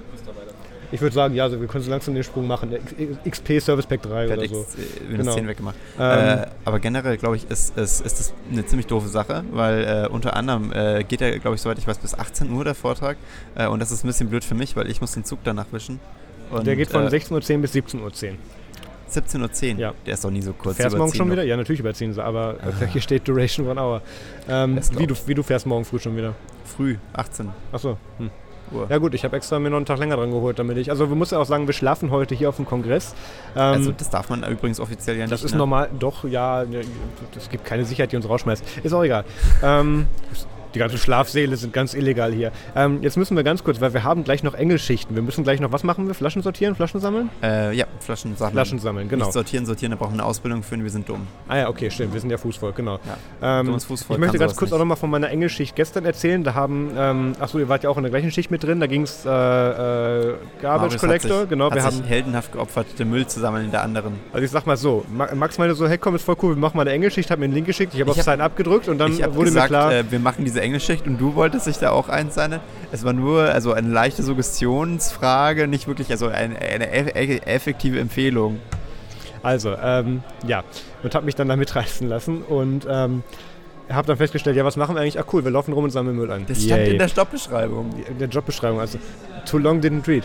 ich 0.93 1.01
würde 1.01 1.15
sagen, 1.15 1.35
ja, 1.35 1.45
also 1.45 1.61
wir 1.61 1.69
können 1.69 1.85
so 1.85 1.91
langsam 1.91 2.15
den 2.15 2.25
Sprung 2.25 2.47
machen. 2.47 2.73
XP 3.29 3.61
Service 3.61 3.87
Pack 3.87 4.03
3 4.03 4.27
oder 4.27 4.49
so. 4.49 4.63
X, 4.63 4.75
äh, 4.75 5.09
Windows 5.09 5.27
genau. 5.27 5.35
10 5.35 5.49
weggemacht. 5.49 5.77
Ähm, 5.99 6.39
äh, 6.39 6.47
aber 6.65 6.81
generell, 6.81 7.17
glaube 7.17 7.37
ich, 7.37 7.49
ist, 7.49 7.77
ist, 7.77 8.05
ist 8.05 8.19
das 8.19 8.33
eine 8.51 8.67
ziemlich 8.67 8.87
doofe 8.87 9.09
Sache, 9.09 9.45
weil 9.53 9.85
äh, 9.85 10.09
unter 10.09 10.37
anderem 10.37 10.73
äh, 10.73 11.05
geht 11.05 11.21
er, 11.21 11.39
glaube 11.39 11.57
ich, 11.57 11.63
soweit 11.63 11.79
ich 11.79 11.87
weiß, 11.87 11.99
bis 11.99 12.15
18 12.15 12.51
Uhr 12.51 12.65
der 12.65 12.75
Vortrag. 12.75 13.17
Äh, 13.55 13.69
und 13.69 13.81
das 13.81 13.93
ist 13.93 14.05
ein 14.05 14.09
bisschen 14.09 14.29
blöd 14.29 14.45
für 14.45 14.55
mich, 14.55 14.77
weil 14.77 14.91
ich 14.91 15.01
muss 15.01 15.13
den 15.13 15.25
Zug 15.25 15.41
danach 15.45 15.67
wischen. 15.73 16.01
Und, 16.51 16.67
der 16.67 16.75
geht 16.75 16.91
von 16.91 17.07
16.10 17.07 17.33
Uhr 17.55 17.61
bis 17.61 17.75
17.10 17.75 18.03
Uhr. 18.03 18.11
17.10 19.11 19.75
Uhr? 19.75 19.79
Ja. 19.79 19.95
Der 20.07 20.15
ist 20.15 20.25
doch 20.25 20.31
nie 20.31 20.43
so 20.43 20.53
kurz. 20.53 20.77
Fährst 20.77 20.97
morgen 20.97 21.15
schon 21.15 21.31
wieder? 21.31 21.45
Ja, 21.45 21.57
natürlich 21.57 21.81
überziehen 21.81 22.13
sie, 22.13 22.23
aber 22.23 22.57
ah. 22.63 22.85
hier 22.93 23.01
steht 23.01 23.27
Duration 23.27 23.67
one 23.67 23.81
hour. 23.81 24.03
Ähm, 24.49 24.81
wie, 24.97 25.07
du, 25.07 25.15
wie 25.27 25.35
du 25.35 25.43
fährst 25.43 25.67
morgen 25.67 25.85
früh 25.85 25.99
schon 25.99 26.17
wieder? 26.17 26.35
Früh, 26.65 26.97
18. 27.13 27.49
Achso. 27.73 27.99
Hm. 28.19 28.31
Uhr. 28.73 28.87
Ja 28.89 28.99
gut, 28.99 29.15
ich 29.15 29.25
habe 29.25 29.37
extra 29.37 29.59
mir 29.59 29.71
noch 29.71 29.77
einen 29.77 29.87
Tag 29.87 29.99
länger 29.99 30.17
dran 30.17 30.31
geholt, 30.31 30.59
damit 30.59 30.77
ich. 30.79 30.91
Also 30.91 31.09
wir 31.09 31.17
müssen 31.17 31.35
ja 31.35 31.41
auch 31.41 31.47
sagen, 31.47 31.67
wir 31.67 31.75
schlafen 31.75 32.11
heute 32.11 32.35
hier 32.35 32.49
auf 32.49 32.57
dem 32.57 32.67
Kongress. 32.67 33.15
Ähm, 33.55 33.61
also 33.61 33.93
das 33.93 34.11
darf 34.11 34.29
man 34.29 34.45
übrigens 34.45 34.81
offiziell 34.81 35.17
ja 35.17 35.23
nicht. 35.23 35.33
Das 35.33 35.45
ist 35.45 35.53
ne? 35.53 35.59
normal, 35.59 35.91
doch, 35.99 36.25
ja, 36.25 36.65
es 37.37 37.49
gibt 37.51 37.65
keine 37.65 37.85
Sicherheit, 37.85 38.13
die 38.13 38.17
uns 38.17 38.29
rausschmeißt. 38.29 38.65
Ist 38.83 38.93
auch 38.93 39.03
egal. 39.03 39.25
ähm, 39.63 40.07
die 40.75 40.79
ganzen 40.79 40.99
Schlafsäle 40.99 41.57
sind 41.57 41.73
ganz 41.73 41.95
illegal 41.95 42.33
hier. 42.33 42.53
Ähm, 42.75 43.03
jetzt 43.03 43.17
müssen 43.17 43.37
wir 43.37 43.45
ganz 43.45 43.65
kurz, 43.65 43.81
weil 43.81 43.93
wir 43.93 44.05
haben 44.05 44.25
gleich 44.25 44.43
noch 44.43 44.55
Engelschichten. 44.55 45.15
Wir 45.15 45.23
müssen 45.23 45.45
gleich 45.45 45.61
noch, 45.61 45.73
was 45.73 45.85
machen 45.85 46.07
wir? 46.07 46.15
Flaschen 46.15 46.43
sortieren, 46.43 46.75
Flaschen 46.75 47.01
sammeln? 47.01 47.31
Äh, 47.43 47.75
ja, 47.77 47.87
Flaschen 48.01 48.37
sammeln. 48.37 48.53
Flaschen 48.53 48.79
sammeln, 48.79 49.09
genau. 49.09 49.27
Nicht 49.27 49.35
sortieren, 49.35 49.67
sortieren, 49.67 49.91
da 49.93 49.97
brauchen 49.97 50.13
wir 50.13 50.21
eine 50.21 50.25
Ausbildung 50.25 50.63
für, 50.63 50.81
wir 50.81 50.91
sind 50.91 51.09
dumm. 51.09 51.27
Ah 51.49 51.59
ja, 51.59 51.69
okay, 51.69 51.91
stimmt, 51.91 52.15
wir 52.15 52.21
sind 52.21 52.31
ja 52.31 52.39
Fußvolk, 52.39 52.77
genau. 52.77 52.99
Ja. 53.41 53.61
Ähm, 53.61 53.81
Fußvolk 53.81 54.19
ich 54.19 54.19
möchte 54.19 54.39
ganz 54.39 54.57
kurz 54.57 54.71
nicht. 54.71 54.75
auch 54.75 54.79
nochmal 54.79 54.97
von 54.97 55.11
meiner 55.11 55.29
Engelschicht 55.29 55.75
gestern 55.77 56.05
erzählen. 56.05 56.45
Da 56.45 56.55
haben, 56.55 56.91
ähm, 56.97 57.33
achso, 57.41 57.59
ihr 57.59 57.69
wart 57.69 57.83
ja 57.83 57.91
auch 57.91 57.97
in 57.97 58.05
der 58.05 58.11
gleichen 58.11 58.31
Schicht 58.31 58.51
mit 58.51 58.63
drin, 58.63 58.81
da 58.81 58.87
ging 58.87 59.03
es 59.03 59.25
äh, 59.27 59.29
äh, 59.31 60.35
Garbage 60.63 60.99
Collector, 60.99 61.41
sich, 61.41 61.49
genau. 61.51 61.73
Wir 61.73 61.83
haben 61.83 62.03
heldenhaft 62.05 62.53
geopfert, 62.53 62.87
den 62.99 63.11
Müll 63.11 63.27
zu 63.27 63.41
sammeln 63.41 63.67
in 63.67 63.71
der 63.71 63.83
anderen. 63.83 64.15
Also 64.33 64.45
ich 64.45 64.51
sag 64.51 64.67
mal 64.67 64.77
so, 64.77 65.05
Max 65.35 65.59
meinte 65.59 65.75
so, 65.75 65.89
hey 65.89 65.99
komm, 65.99 66.15
ist 66.15 66.25
voll 66.25 66.37
cool, 66.43 66.55
wir 66.55 66.61
machen 66.61 66.77
mal 66.77 66.83
eine 66.83 66.93
Engelschicht, 66.93 67.31
hat 67.31 67.39
mir 67.39 67.47
einen 67.47 67.55
Link 67.55 67.67
geschickt, 67.67 67.95
ich 67.95 68.01
habe 68.01 68.11
auf 68.11 68.23
Sign 68.23 68.41
abgedrückt 68.41 68.89
und 68.89 68.99
dann 68.99 69.13
wurde 69.35 69.47
gesagt, 69.47 69.71
mir 69.71 69.79
klar... 69.79 69.93
Äh, 69.93 70.11
wir 70.11 70.19
machen 70.19 70.45
diese 70.45 70.60
Engelschicht 70.61 71.07
und 71.07 71.19
du 71.19 71.35
wollte 71.35 71.61
sich 71.61 71.79
da 71.79 71.91
auch 71.91 72.09
einzahlen. 72.09 72.61
Es 72.93 73.05
war 73.05 73.13
nur 73.13 73.45
also 73.45 73.73
eine 73.73 73.89
leichte 73.89 74.23
Suggestionsfrage, 74.23 75.69
nicht 75.69 75.87
wirklich 75.87 76.11
also 76.11 76.29
eine, 76.29 76.57
eine 76.59 76.91
effektive 77.47 77.99
Empfehlung. 77.99 78.61
Also, 79.43 79.75
ähm, 79.83 80.23
ja, 80.47 80.65
und 81.03 81.15
habe 81.15 81.25
mich 81.25 81.35
dann 81.35 81.49
da 81.49 81.57
mitreißen 81.57 82.07
lassen 82.09 82.43
und 82.43 82.87
ähm, 82.89 83.23
habe 83.91 84.07
dann 84.07 84.17
festgestellt, 84.17 84.57
ja, 84.57 84.65
was 84.65 84.77
machen 84.77 84.95
wir 84.95 85.01
eigentlich? 85.01 85.19
Ah, 85.19 85.25
cool, 85.33 85.45
wir 85.45 85.51
laufen 85.51 85.73
rum 85.73 85.85
und 85.85 85.91
sammeln 85.91 86.17
Müll 86.17 86.31
ein. 86.31 86.47
Das 86.47 86.63
stand 86.63 86.83
Yay. 86.83 86.93
in 86.93 86.99
der 86.99 87.09
Jobbeschreibung. 87.09 87.91
In 88.09 88.19
der 88.19 88.29
Jobbeschreibung, 88.29 88.81
also 88.81 88.99
too 89.45 89.59
long 89.59 89.81
didn't 89.81 90.07
read. 90.07 90.25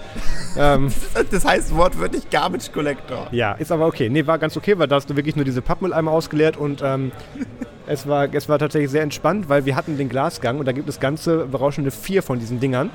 ähm, 0.57 0.91
das 1.31 1.45
heißt 1.45 1.75
wortwörtlich 1.75 2.29
Garbage 2.29 2.71
Collector. 2.71 3.27
Ja, 3.31 3.53
ist 3.53 3.71
aber 3.71 3.87
okay. 3.87 4.09
Nee, 4.09 4.27
war 4.27 4.37
ganz 4.37 4.55
okay, 4.57 4.77
weil 4.77 4.87
da 4.87 4.95
hast 4.95 5.09
du 5.09 5.15
wirklich 5.15 5.35
nur 5.35 5.45
diese 5.45 5.61
Pappmülleimer 5.61 6.11
ausgeleert 6.11 6.57
und 6.57 6.81
ähm, 6.83 7.11
es 7.87 8.07
war, 8.07 8.33
es 8.33 8.49
war 8.49 8.59
tatsächlich 8.59 8.91
sehr 8.91 9.03
entspannt, 9.03 9.49
weil 9.49 9.65
wir 9.65 9.75
hatten 9.75 9.97
den 9.97 10.09
Glasgang 10.09 10.59
und 10.59 10.65
da 10.65 10.71
gibt 10.71 10.89
es 10.89 10.99
ganze 10.99 11.45
berauschende 11.45 11.91
vier 11.91 12.23
von 12.23 12.39
diesen 12.39 12.59
Dingern 12.59 12.89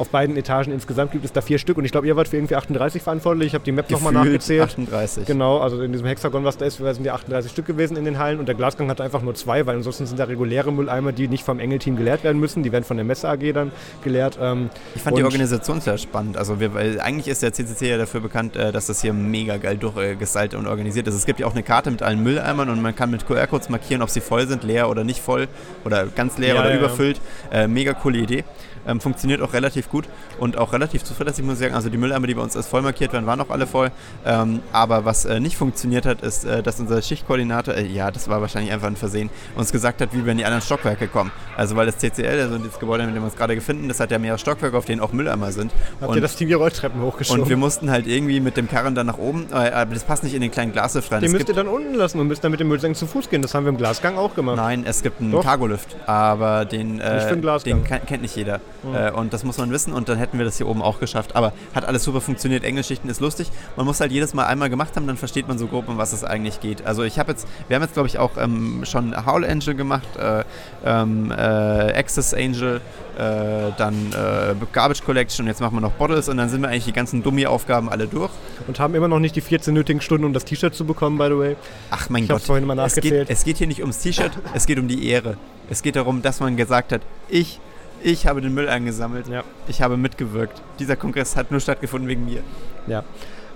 auf 0.00 0.08
beiden 0.08 0.34
Etagen 0.38 0.72
insgesamt 0.72 1.12
gibt 1.12 1.26
es 1.26 1.32
da 1.32 1.42
vier 1.42 1.58
Stück 1.58 1.76
und 1.76 1.84
ich 1.84 1.92
glaube, 1.92 2.06
ihr 2.06 2.16
wart 2.16 2.26
für 2.26 2.36
irgendwie 2.36 2.56
38 2.56 3.02
verantwortlich. 3.02 3.48
Ich 3.48 3.54
habe 3.54 3.64
die 3.64 3.72
Map 3.72 3.90
nochmal 3.90 4.14
nachgezählt. 4.14 4.62
38. 4.62 5.26
Genau, 5.26 5.58
also 5.58 5.82
in 5.82 5.92
diesem 5.92 6.06
Hexagon, 6.06 6.42
was 6.42 6.56
da 6.56 6.64
ist, 6.64 6.78
sind 6.78 7.04
ja 7.04 7.12
38 7.12 7.52
Stück 7.52 7.66
gewesen 7.66 7.98
in 7.98 8.06
den 8.06 8.18
Hallen 8.18 8.38
und 8.38 8.46
der 8.46 8.54
Glasgang 8.54 8.88
hatte 8.88 9.02
einfach 9.04 9.20
nur 9.20 9.34
zwei, 9.34 9.66
weil 9.66 9.76
ansonsten 9.76 10.06
sind 10.06 10.18
da 10.18 10.24
reguläre 10.24 10.72
Mülleimer, 10.72 11.12
die 11.12 11.28
nicht 11.28 11.44
vom 11.44 11.60
Engelteam 11.60 11.96
geleert 11.96 12.24
werden 12.24 12.40
müssen. 12.40 12.62
Die 12.62 12.72
werden 12.72 12.84
von 12.84 12.96
der 12.96 13.04
Messe 13.04 13.28
AG 13.28 13.52
dann 13.52 13.72
geleert. 14.02 14.38
Ähm, 14.40 14.70
ich 14.94 15.02
fand 15.02 15.18
die 15.18 15.22
Organisation 15.24 15.82
sehr 15.82 15.98
spannend. 15.98 16.38
Also 16.38 16.60
wir, 16.60 16.72
weil 16.72 16.98
eigentlich 16.98 17.28
ist 17.28 17.42
der 17.42 17.52
CCC 17.52 17.90
ja 17.90 17.98
dafür 17.98 18.20
bekannt, 18.20 18.56
äh, 18.56 18.72
dass 18.72 18.86
das 18.86 19.02
hier 19.02 19.12
mega 19.12 19.58
geil 19.58 19.76
durchgestaltet 19.76 20.58
und 20.58 20.66
organisiert 20.66 21.08
ist. 21.08 21.14
Es 21.14 21.26
gibt 21.26 21.40
ja 21.40 21.46
auch 21.46 21.52
eine 21.52 21.62
Karte 21.62 21.90
mit 21.90 22.02
allen 22.02 22.22
Mülleimern 22.22 22.70
und 22.70 22.80
man 22.80 22.96
kann 22.96 23.10
mit 23.10 23.26
QR-Codes 23.26 23.68
markieren, 23.68 24.00
ob 24.00 24.08
sie 24.08 24.22
voll 24.22 24.48
sind, 24.48 24.64
leer 24.64 24.88
oder 24.88 25.04
nicht 25.04 25.20
voll 25.20 25.46
oder 25.84 26.06
ganz 26.06 26.38
leer 26.38 26.54
ja, 26.54 26.60
oder 26.62 26.70
ja, 26.70 26.78
überfüllt. 26.78 27.20
Äh, 27.52 27.68
mega 27.68 27.92
coole 27.92 28.18
Idee. 28.18 28.44
Ähm, 28.86 29.00
funktioniert 29.00 29.42
auch 29.42 29.52
relativ 29.52 29.88
gut 29.88 30.08
und 30.38 30.58
auch 30.58 30.72
relativ 30.72 31.04
zuverlässig, 31.04 31.44
muss 31.44 31.54
ich 31.54 31.60
sagen. 31.60 31.74
Also 31.74 31.90
die 31.90 31.98
Mülleimer, 31.98 32.26
die 32.26 32.34
bei 32.34 32.42
uns 32.42 32.56
als 32.56 32.66
voll 32.66 32.82
markiert 32.82 33.12
werden, 33.12 33.26
waren 33.26 33.40
auch 33.40 33.50
alle 33.50 33.66
voll. 33.66 33.90
Ähm, 34.24 34.60
aber 34.72 35.04
was 35.04 35.24
äh, 35.24 35.40
nicht 35.40 35.56
funktioniert 35.56 36.06
hat, 36.06 36.22
ist, 36.22 36.44
äh, 36.44 36.62
dass 36.62 36.80
unser 36.80 37.00
Schichtkoordinator, 37.02 37.74
äh, 37.74 37.86
ja, 37.86 38.10
das 38.10 38.28
war 38.28 38.40
wahrscheinlich 38.40 38.72
einfach 38.72 38.88
ein 38.88 38.96
Versehen, 38.96 39.30
uns 39.56 39.72
gesagt 39.72 40.00
hat, 40.00 40.14
wie 40.14 40.24
wir 40.24 40.32
in 40.32 40.38
die 40.38 40.44
anderen 40.44 40.62
Stockwerke 40.62 41.08
kommen. 41.08 41.30
Also 41.56 41.76
weil 41.76 41.86
das 41.86 41.96
TCL, 41.96 42.40
also 42.40 42.58
das 42.58 42.78
Gebäude, 42.78 43.04
mit 43.04 43.14
dem 43.14 43.22
wir 43.22 43.26
uns 43.26 43.36
gerade 43.36 43.54
befinden, 43.54 43.88
das 43.88 44.00
hat 44.00 44.10
ja 44.10 44.18
mehrere 44.18 44.38
Stockwerke, 44.38 44.76
auf 44.76 44.84
denen 44.84 45.00
auch 45.00 45.12
Mülleimer 45.12 45.52
sind. 45.52 45.72
Habt 46.00 46.10
und, 46.10 46.16
ihr 46.16 46.22
das 46.22 46.36
Team 46.36 46.48
die 46.48 46.54
Rolltreppen 46.54 47.02
hochgeschoben? 47.02 47.42
Und 47.42 47.48
wir 47.48 47.56
mussten 47.56 47.90
halt 47.90 48.06
irgendwie 48.06 48.40
mit 48.40 48.56
dem 48.56 48.68
Karren 48.68 48.94
dann 48.94 49.06
nach 49.06 49.18
oben, 49.18 49.46
äh, 49.52 49.70
aber 49.70 49.94
das 49.94 50.04
passt 50.04 50.24
nicht 50.24 50.34
in 50.34 50.40
den 50.40 50.50
kleinen 50.50 50.72
Glaslift 50.72 51.10
rein. 51.12 51.20
Den 51.20 51.26
es 51.26 51.32
müsst 51.32 51.48
ihr 51.48 51.54
dann 51.54 51.68
unten 51.68 51.94
lassen 51.94 52.18
und 52.18 52.28
müsst 52.28 52.42
dann 52.44 52.50
mit 52.50 52.60
dem 52.60 52.68
Müllsäcken 52.68 52.94
zu 52.94 53.06
Fuß 53.06 53.28
gehen. 53.28 53.42
Das 53.42 53.54
haben 53.54 53.64
wir 53.64 53.70
im 53.70 53.76
Glasgang 53.76 54.16
auch 54.16 54.34
gemacht. 54.34 54.56
Nein, 54.56 54.84
es 54.86 55.02
gibt 55.02 55.20
einen 55.20 55.38
Cargolift, 55.40 55.96
aber 56.06 56.64
den, 56.64 57.00
äh, 57.00 57.36
den 57.64 57.84
kennt 57.84 58.22
nicht 58.22 58.36
jeder. 58.36 58.60
Mhm. 58.82 59.14
und 59.14 59.32
das 59.32 59.44
muss 59.44 59.58
man 59.58 59.70
wissen 59.70 59.92
und 59.92 60.08
dann 60.08 60.18
hätten 60.18 60.38
wir 60.38 60.44
das 60.44 60.56
hier 60.56 60.66
oben 60.66 60.82
auch 60.82 61.00
geschafft. 61.00 61.36
Aber 61.36 61.52
hat 61.74 61.84
alles 61.84 62.04
super 62.04 62.20
funktioniert. 62.20 62.64
Engelschichten 62.64 63.10
ist 63.10 63.20
lustig. 63.20 63.50
Man 63.76 63.86
muss 63.86 64.00
halt 64.00 64.12
jedes 64.12 64.34
Mal 64.34 64.46
einmal 64.46 64.70
gemacht 64.70 64.96
haben, 64.96 65.06
dann 65.06 65.16
versteht 65.16 65.48
man 65.48 65.58
so 65.58 65.66
grob, 65.66 65.88
um 65.88 65.98
was 65.98 66.12
es 66.12 66.24
eigentlich 66.24 66.60
geht. 66.60 66.86
Also 66.86 67.02
ich 67.02 67.18
habe 67.18 67.32
jetzt, 67.32 67.46
wir 67.68 67.76
haben 67.76 67.82
jetzt 67.82 67.94
glaube 67.94 68.08
ich 68.08 68.18
auch 68.18 68.36
ähm, 68.36 68.84
schon 68.84 69.14
Howl 69.26 69.44
Angel 69.44 69.74
gemacht, 69.74 70.08
äh, 70.18 70.44
ähm, 70.84 71.30
äh, 71.30 71.34
Access 71.34 72.34
Angel, 72.34 72.80
äh, 73.18 73.72
dann 73.76 73.94
äh, 74.12 74.54
Garbage 74.72 75.02
Collection 75.04 75.44
und 75.44 75.48
jetzt 75.48 75.60
machen 75.60 75.76
wir 75.76 75.80
noch 75.80 75.92
Bottles 75.92 76.28
und 76.28 76.36
dann 76.36 76.48
sind 76.48 76.62
wir 76.62 76.68
eigentlich 76.68 76.84
die 76.84 76.92
ganzen 76.92 77.22
Dummy-Aufgaben 77.22 77.88
alle 77.88 78.06
durch. 78.06 78.30
Und 78.66 78.78
haben 78.78 78.94
immer 78.94 79.08
noch 79.08 79.18
nicht 79.18 79.36
die 79.36 79.40
14 79.40 79.74
nötigen 79.74 80.00
Stunden, 80.00 80.24
um 80.24 80.32
das 80.32 80.44
T-Shirt 80.44 80.74
zu 80.74 80.84
bekommen, 80.84 81.18
by 81.18 81.26
the 81.26 81.38
way. 81.38 81.56
Ach 81.90 82.08
mein 82.08 82.24
ich 82.24 82.28
Gott. 82.30 82.42
vorhin 82.42 82.66
mal 82.66 82.74
nachgezählt. 82.74 83.04
Es 83.04 83.10
geht, 83.10 83.30
es 83.30 83.44
geht 83.44 83.56
hier 83.58 83.66
nicht 83.66 83.80
ums 83.80 83.98
T-Shirt, 83.98 84.32
es 84.54 84.66
geht 84.66 84.78
um 84.78 84.88
die 84.88 85.08
Ehre. 85.08 85.36
Es 85.68 85.82
geht 85.82 85.96
darum, 85.96 86.22
dass 86.22 86.40
man 86.40 86.56
gesagt 86.56 86.92
hat, 86.92 87.02
ich 87.28 87.60
ich 88.02 88.26
habe 88.26 88.40
den 88.40 88.54
Müll 88.54 88.68
eingesammelt. 88.68 89.28
Ja. 89.28 89.44
Ich 89.68 89.82
habe 89.82 89.96
mitgewirkt. 89.96 90.62
Dieser 90.78 90.96
Kongress 90.96 91.36
hat 91.36 91.50
nur 91.50 91.60
stattgefunden 91.60 92.08
wegen 92.08 92.24
mir. 92.24 92.42
Ja. 92.86 93.04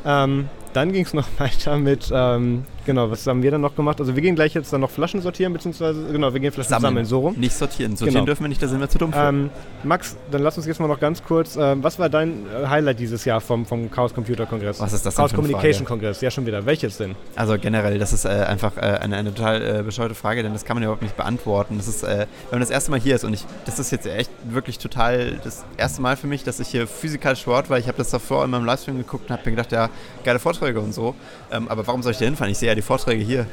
Ähm, 0.04 0.48
dann 0.72 0.92
ging 0.92 1.04
es 1.04 1.14
noch 1.14 1.28
weiter 1.38 1.78
mit 1.78 2.10
ähm, 2.12 2.64
Genau, 2.86 3.10
was 3.10 3.26
haben 3.26 3.42
wir 3.42 3.50
dann 3.50 3.60
noch 3.60 3.74
gemacht? 3.74 4.00
Also 4.00 4.14
wir 4.14 4.22
gehen 4.22 4.34
gleich 4.34 4.54
jetzt 4.54 4.72
dann 4.72 4.80
noch 4.80 4.90
Flaschen 4.90 5.20
sortieren, 5.22 5.52
beziehungsweise, 5.52 6.04
genau, 6.12 6.32
wir 6.32 6.40
gehen 6.40 6.52
Flaschen 6.52 6.70
sammeln, 6.70 6.90
sammeln 6.90 7.06
so 7.06 7.20
rum. 7.20 7.34
Nicht 7.36 7.54
sortieren, 7.54 7.96
sortieren 7.96 8.14
genau. 8.14 8.26
dürfen 8.26 8.44
wir 8.44 8.48
nicht, 8.48 8.62
da 8.62 8.68
sind 8.68 8.80
wir 8.80 8.88
zu 8.88 8.98
dumm 8.98 9.12
für. 9.12 9.18
Ähm, 9.18 9.50
Max, 9.82 10.16
dann 10.30 10.42
lass 10.42 10.56
uns 10.56 10.66
jetzt 10.66 10.80
mal 10.80 10.88
noch 10.88 11.00
ganz 11.00 11.22
kurz, 11.22 11.56
äh, 11.56 11.82
was 11.82 11.98
war 11.98 12.08
dein 12.08 12.46
äh, 12.46 12.66
Highlight 12.66 12.98
dieses 12.98 13.24
Jahr 13.24 13.40
vom, 13.40 13.64
vom 13.64 13.90
Chaos 13.90 14.12
Computer 14.12 14.46
Kongress? 14.46 14.80
Was 14.80 14.92
ist 14.92 15.06
das 15.06 15.16
Chaos 15.16 15.32
Communication 15.32 15.84
Kongress, 15.84 16.20
ja 16.20 16.30
schon 16.30 16.46
wieder. 16.46 16.64
Welches 16.66 16.98
denn? 16.98 17.14
Also 17.36 17.56
generell, 17.58 17.98
das 17.98 18.12
ist 18.12 18.24
äh, 18.24 18.28
einfach 18.28 18.76
äh, 18.76 18.80
eine, 18.80 19.16
eine, 19.16 19.34
total 19.34 19.80
äh, 19.80 19.82
bescheuerte 19.82 20.14
Frage, 20.14 20.42
denn 20.42 20.52
das 20.52 20.64
kann 20.64 20.76
man 20.76 20.82
überhaupt 20.82 21.02
nicht 21.02 21.16
beantworten. 21.16 21.76
Das 21.78 21.88
ist, 21.88 22.02
äh, 22.02 22.26
wenn 22.50 22.58
man 22.58 22.60
das 22.60 22.70
erste 22.70 22.90
Mal 22.90 23.00
hier 23.00 23.14
ist 23.14 23.24
und 23.24 23.32
ich, 23.34 23.44
das 23.64 23.78
ist 23.78 23.90
jetzt 23.90 24.06
echt 24.06 24.30
wirklich 24.44 24.78
total 24.78 25.38
das 25.42 25.64
erste 25.76 26.02
Mal 26.02 26.16
für 26.16 26.26
mich, 26.26 26.44
dass 26.44 26.60
ich 26.60 26.68
hier 26.68 26.86
physikalisch 26.86 27.44
vor 27.44 27.54
Ort 27.54 27.70
war. 27.70 27.78
Ich 27.78 27.88
habe 27.88 27.98
das 27.98 28.10
davor 28.10 28.44
in 28.44 28.50
meinem 28.50 28.66
Livestream 28.66 28.98
geguckt 28.98 29.30
und 29.30 29.36
habe 29.36 29.42
mir 29.46 29.56
gedacht, 29.56 29.72
ja, 29.72 29.88
geile 30.24 30.38
Vorträge 30.38 30.80
und 30.80 30.92
so. 30.92 31.14
Ähm, 31.50 31.68
aber 31.68 31.86
warum 31.86 32.02
soll 32.02 32.12
ich 32.12 32.18
da 32.18 32.24
hinfahren? 32.24 32.50
Ich 32.52 32.58
sehe 32.58 32.73
ja 32.74 32.76
die 32.76 32.82
Vorträge 32.82 33.24
hier. 33.24 33.46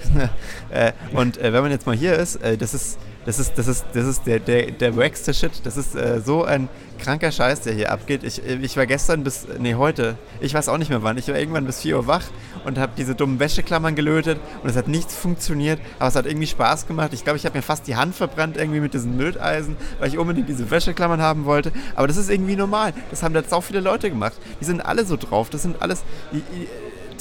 und 1.14 1.42
wenn 1.42 1.54
man 1.54 1.72
jetzt 1.72 1.86
mal 1.86 1.96
hier 1.96 2.16
ist, 2.16 2.40
das 2.60 2.74
ist 2.74 2.98
das 3.26 3.38
ist, 3.38 3.56
das 3.56 3.68
ist, 3.68 3.86
das 3.94 4.06
ist 4.06 4.26
der, 4.26 4.40
der, 4.40 4.72
der 4.72 4.98
wackste 4.98 5.34
Shit. 5.34 5.52
Das 5.64 5.78
ist 5.78 5.96
äh, 5.96 6.22
so 6.22 6.44
ein 6.44 6.70
kranker 7.00 7.32
Scheiß, 7.32 7.62
der 7.62 7.74
hier 7.74 7.92
abgeht. 7.92 8.24
Ich, 8.24 8.44
ich 8.44 8.78
war 8.78 8.88
gestern 8.88 9.24
bis, 9.24 9.48
nee, 9.60 9.76
heute, 9.76 10.18
ich 10.40 10.54
weiß 10.54 10.70
auch 10.70 10.78
nicht 10.78 10.90
mehr 10.90 11.04
wann, 11.04 11.18
ich 11.18 11.28
war 11.28 11.38
irgendwann 11.38 11.66
bis 11.66 11.82
4 11.82 11.98
Uhr 11.98 12.08
wach 12.08 12.24
und 12.66 12.78
habe 12.80 12.94
diese 12.98 13.14
dummen 13.14 13.40
Wäscheklammern 13.40 13.96
gelötet 13.96 14.40
und 14.64 14.70
es 14.70 14.76
hat 14.76 14.88
nichts 14.88 15.16
funktioniert, 15.16 15.80
aber 16.00 16.10
es 16.10 16.16
hat 16.16 16.26
irgendwie 16.26 16.48
Spaß 16.48 16.88
gemacht. 16.88 17.14
Ich 17.14 17.24
glaube, 17.24 17.38
ich 17.38 17.46
habe 17.46 17.58
mir 17.58 17.64
fast 17.64 17.88
die 17.88 17.96
Hand 17.96 18.16
verbrannt 18.16 18.58
irgendwie 18.58 18.80
mit 18.80 18.94
diesen 18.94 19.18
Löteisen, 19.18 19.78
weil 20.00 20.10
ich 20.10 20.18
unbedingt 20.18 20.50
diese 20.50 20.70
Wäscheklammern 20.70 21.22
haben 21.22 21.46
wollte. 21.46 21.72
Aber 21.96 22.08
das 22.08 22.18
ist 22.18 22.30
irgendwie 22.30 22.56
normal. 22.56 22.94
Das 23.12 23.22
haben 23.24 23.34
da 23.34 23.44
sau 23.44 23.62
viele 23.62 23.82
Leute 23.82 24.10
gemacht. 24.10 24.34
Die 24.60 24.66
sind 24.66 24.84
alle 24.84 25.06
so 25.06 25.18
drauf. 25.18 25.50
Das 25.50 25.62
sind 25.62 25.82
alles 25.82 26.04
die, 26.32 26.42
die, 26.42 26.68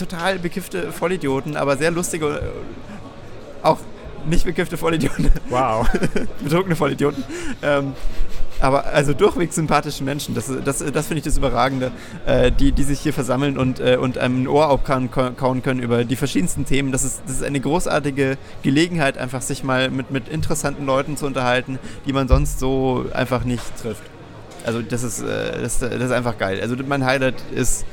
total 0.00 0.38
bekiffte 0.38 0.92
Vollidioten, 0.92 1.56
aber 1.56 1.76
sehr 1.76 1.90
lustige, 1.90 2.26
äh, 2.26 3.66
auch 3.66 3.78
nicht 4.26 4.44
bekiffte 4.44 4.76
Vollidioten. 4.76 5.30
Wow. 5.48 5.88
Betrunkene 6.42 6.76
Vollidioten. 6.76 7.24
Ähm, 7.62 7.94
aber 8.60 8.84
also 8.86 9.14
durchweg 9.14 9.52
sympathische 9.52 10.04
Menschen, 10.04 10.34
das, 10.34 10.52
das, 10.64 10.78
das 10.78 11.06
finde 11.06 11.18
ich 11.18 11.24
das 11.24 11.38
Überragende, 11.38 11.90
äh, 12.26 12.52
die, 12.52 12.72
die 12.72 12.82
sich 12.82 13.00
hier 13.00 13.14
versammeln 13.14 13.56
und, 13.56 13.80
äh, 13.80 13.96
und 13.96 14.18
einem 14.18 14.42
ein 14.42 14.48
Ohr 14.48 14.68
aufkauen 14.68 15.10
können 15.62 15.80
über 15.80 16.04
die 16.04 16.16
verschiedensten 16.16 16.66
Themen. 16.66 16.92
Das 16.92 17.02
ist, 17.02 17.22
das 17.26 17.36
ist 17.36 17.42
eine 17.42 17.60
großartige 17.60 18.36
Gelegenheit, 18.62 19.16
einfach 19.16 19.40
sich 19.40 19.64
mal 19.64 19.90
mit, 19.90 20.10
mit 20.10 20.28
interessanten 20.28 20.84
Leuten 20.84 21.16
zu 21.16 21.24
unterhalten, 21.24 21.78
die 22.06 22.12
man 22.12 22.28
sonst 22.28 22.58
so 22.58 23.06
einfach 23.14 23.44
nicht 23.44 23.64
trifft. 23.80 24.02
Also 24.66 24.82
das 24.82 25.02
ist, 25.04 25.22
äh, 25.22 25.62
das, 25.62 25.78
das 25.78 25.94
ist 25.94 26.12
einfach 26.12 26.36
geil. 26.36 26.60
Also 26.60 26.76
mein 26.86 27.06
Highlight 27.06 27.36
ist 27.54 27.86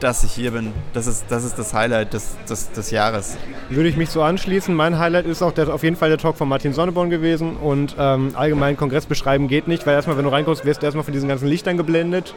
dass 0.00 0.24
ich 0.24 0.32
hier 0.32 0.50
bin. 0.50 0.72
Das 0.92 1.06
ist 1.06 1.26
das, 1.28 1.44
ist 1.44 1.58
das 1.58 1.72
Highlight 1.74 2.12
des, 2.12 2.36
des, 2.48 2.70
des 2.72 2.90
Jahres. 2.90 3.36
Würde 3.70 3.88
ich 3.88 3.96
mich 3.96 4.10
so 4.10 4.22
anschließen. 4.22 4.74
Mein 4.74 4.98
Highlight 4.98 5.26
ist 5.26 5.42
auch 5.42 5.52
der, 5.52 5.72
auf 5.72 5.82
jeden 5.82 5.96
Fall 5.96 6.08
der 6.08 6.18
Talk 6.18 6.36
von 6.36 6.48
Martin 6.48 6.72
Sonneborn 6.72 7.10
gewesen. 7.10 7.56
Und 7.56 7.96
ähm, 7.98 8.30
allgemein 8.34 8.76
Kongress 8.76 9.06
beschreiben 9.06 9.48
geht 9.48 9.68
nicht, 9.68 9.86
weil 9.86 9.94
erstmal, 9.94 10.16
wenn 10.16 10.24
du 10.24 10.30
reinkommst, 10.30 10.64
wirst 10.64 10.82
du 10.82 10.86
erstmal 10.86 11.04
von 11.04 11.12
diesen 11.12 11.28
ganzen 11.28 11.48
Lichtern 11.48 11.76
geblendet. 11.76 12.34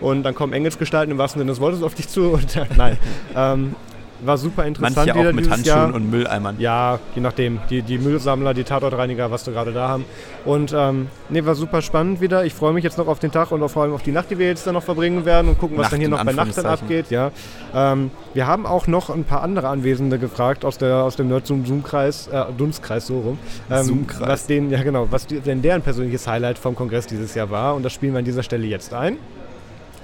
Und 0.00 0.22
dann 0.22 0.34
kommen 0.34 0.52
Engelsgestalten 0.52 1.10
im 1.10 1.18
wahrsten 1.18 1.40
Sinne 1.40 1.50
des 1.50 1.60
Wortes 1.60 1.82
auf 1.82 1.94
dich 1.94 2.08
zu. 2.08 2.30
Und, 2.30 2.58
nein. 2.76 2.98
ähm, 3.34 3.74
war 4.20 4.38
super 4.38 4.64
interessant. 4.64 4.96
Manche 4.96 5.14
auch 5.14 5.32
mit 5.32 5.50
Handschuhen 5.50 5.76
Jahr. 5.76 5.94
und 5.94 6.10
Mülleimern. 6.10 6.56
Ja, 6.58 6.98
je 7.14 7.20
nachdem. 7.20 7.60
Die, 7.70 7.82
die 7.82 7.98
Müllsammler, 7.98 8.54
die 8.54 8.64
Tatortreiniger, 8.64 9.30
was 9.30 9.46
wir 9.46 9.52
gerade 9.52 9.72
da 9.72 9.88
haben. 9.88 10.04
Und 10.44 10.72
ähm, 10.76 11.08
nee, 11.28 11.44
war 11.44 11.54
super 11.54 11.82
spannend 11.82 12.20
wieder. 12.20 12.44
Ich 12.44 12.54
freue 12.54 12.72
mich 12.72 12.84
jetzt 12.84 12.98
noch 12.98 13.06
auf 13.06 13.18
den 13.18 13.30
Tag 13.30 13.52
und 13.52 13.66
vor 13.68 13.82
allem 13.82 13.92
auf 13.92 14.02
die 14.02 14.12
Nacht, 14.12 14.30
die 14.30 14.38
wir 14.38 14.46
jetzt 14.46 14.66
dann 14.66 14.74
noch 14.74 14.82
verbringen 14.82 15.24
werden 15.24 15.48
und 15.48 15.58
gucken, 15.58 15.76
was 15.76 15.84
Nacht 15.84 15.92
dann 15.92 16.00
hier 16.00 16.08
noch 16.08 16.24
bei 16.24 16.32
Nacht 16.32 16.56
dann 16.56 16.66
abgeht. 16.66 17.10
Ja. 17.10 17.30
Ähm, 17.74 18.10
wir 18.34 18.46
haben 18.46 18.66
auch 18.66 18.86
noch 18.86 19.10
ein 19.10 19.24
paar 19.24 19.42
andere 19.42 19.68
Anwesende 19.68 20.18
gefragt 20.18 20.64
aus, 20.64 20.78
der, 20.78 21.02
aus 21.04 21.16
dem 21.16 21.28
Nerd-Zoom-Kreis, 21.28 22.28
äh, 22.28 22.44
Dunstkreis 22.56 23.06
so 23.06 23.20
rum. 23.20 23.38
Ähm, 23.70 23.84
Zoom-Kreis. 23.84 24.28
Was 24.28 24.46
denen, 24.46 24.70
ja 24.70 24.82
genau, 24.82 25.08
was 25.10 25.26
die, 25.26 25.40
denn 25.40 25.62
deren 25.62 25.82
persönliches 25.82 26.26
Highlight 26.26 26.58
vom 26.58 26.74
Kongress 26.74 27.06
dieses 27.06 27.34
Jahr 27.34 27.50
war. 27.50 27.74
Und 27.74 27.84
das 27.84 27.92
spielen 27.92 28.12
wir 28.12 28.18
an 28.18 28.24
dieser 28.24 28.42
Stelle 28.42 28.66
jetzt 28.66 28.92
ein. 28.94 29.16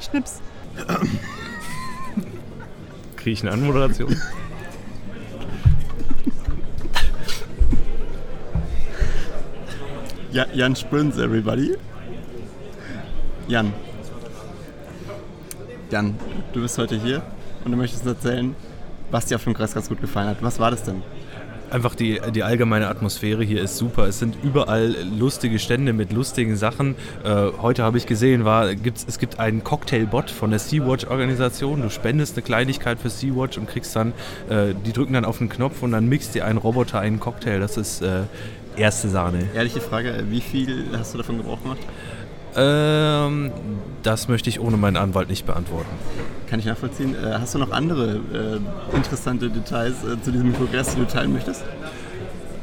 Schnips. 0.00 0.40
Kriege 3.24 3.32
ich 3.32 3.42
eine 3.42 3.52
Anmoderation? 3.52 4.14
ja, 10.30 10.44
Jan 10.52 10.76
Sprins, 10.76 11.16
everybody. 11.16 11.74
Jan. 13.48 13.72
Jan, 15.90 16.14
du 16.52 16.60
bist 16.60 16.76
heute 16.76 16.96
hier 16.96 17.22
und 17.64 17.70
du 17.72 17.78
möchtest 17.78 18.04
erzählen, 18.04 18.54
was 19.10 19.24
dir 19.24 19.36
auf 19.36 19.44
dem 19.44 19.54
Kreis 19.54 19.72
ganz 19.72 19.88
gut 19.88 20.02
gefallen 20.02 20.28
hat. 20.28 20.42
Was 20.42 20.60
war 20.60 20.70
das 20.70 20.82
denn? 20.82 21.00
Einfach 21.74 21.96
die, 21.96 22.20
die 22.32 22.44
allgemeine 22.44 22.86
Atmosphäre 22.86 23.42
hier 23.42 23.60
ist 23.60 23.76
super. 23.76 24.06
Es 24.06 24.20
sind 24.20 24.36
überall 24.44 24.94
lustige 25.18 25.58
Stände 25.58 25.92
mit 25.92 26.12
lustigen 26.12 26.56
Sachen. 26.56 26.94
Äh, 27.24 27.48
heute 27.60 27.82
habe 27.82 27.98
ich 27.98 28.06
gesehen, 28.06 28.44
war, 28.44 28.76
gibt's, 28.76 29.04
es 29.08 29.18
gibt 29.18 29.40
einen 29.40 29.64
Cocktailbot 29.64 30.30
von 30.30 30.50
der 30.50 30.60
Sea-Watch-Organisation. 30.60 31.82
Du 31.82 31.90
spendest 31.90 32.36
eine 32.36 32.42
Kleinigkeit 32.42 33.00
für 33.00 33.10
Sea-Watch 33.10 33.58
und 33.58 33.68
kriegst 33.68 33.96
dann, 33.96 34.12
äh, 34.48 34.74
die 34.86 34.92
drücken 34.92 35.14
dann 35.14 35.24
auf 35.24 35.38
den 35.38 35.48
Knopf 35.48 35.82
und 35.82 35.90
dann 35.90 36.08
mixt 36.08 36.36
dir 36.36 36.46
ein 36.46 36.58
Roboter 36.58 37.00
einen 37.00 37.18
Cocktail. 37.18 37.58
Das 37.58 37.76
ist 37.76 38.02
äh, 38.02 38.20
erste 38.76 39.08
Sahne. 39.08 39.48
Ehrliche 39.52 39.80
Frage, 39.80 40.24
wie 40.30 40.40
viel 40.40 40.86
hast 40.96 41.12
du 41.14 41.18
davon 41.18 41.38
Gebrauch 41.38 41.60
gemacht? 41.60 41.80
Ähm, 42.56 43.50
das 44.04 44.28
möchte 44.28 44.48
ich 44.48 44.60
ohne 44.60 44.76
meinen 44.76 44.96
Anwalt 44.96 45.28
nicht 45.28 45.44
beantworten. 45.44 45.90
Kann 46.54 46.60
ich 46.60 46.66
nachvollziehen. 46.66 47.16
Äh, 47.16 47.32
hast 47.40 47.56
du 47.56 47.58
noch 47.58 47.72
andere 47.72 48.20
äh, 48.92 48.96
interessante 48.96 49.50
Details 49.50 50.04
äh, 50.04 50.22
zu 50.22 50.30
diesem 50.30 50.54
Kongress, 50.54 50.94
die 50.94 51.00
du 51.00 51.04
teilen 51.04 51.32
möchtest? 51.32 51.64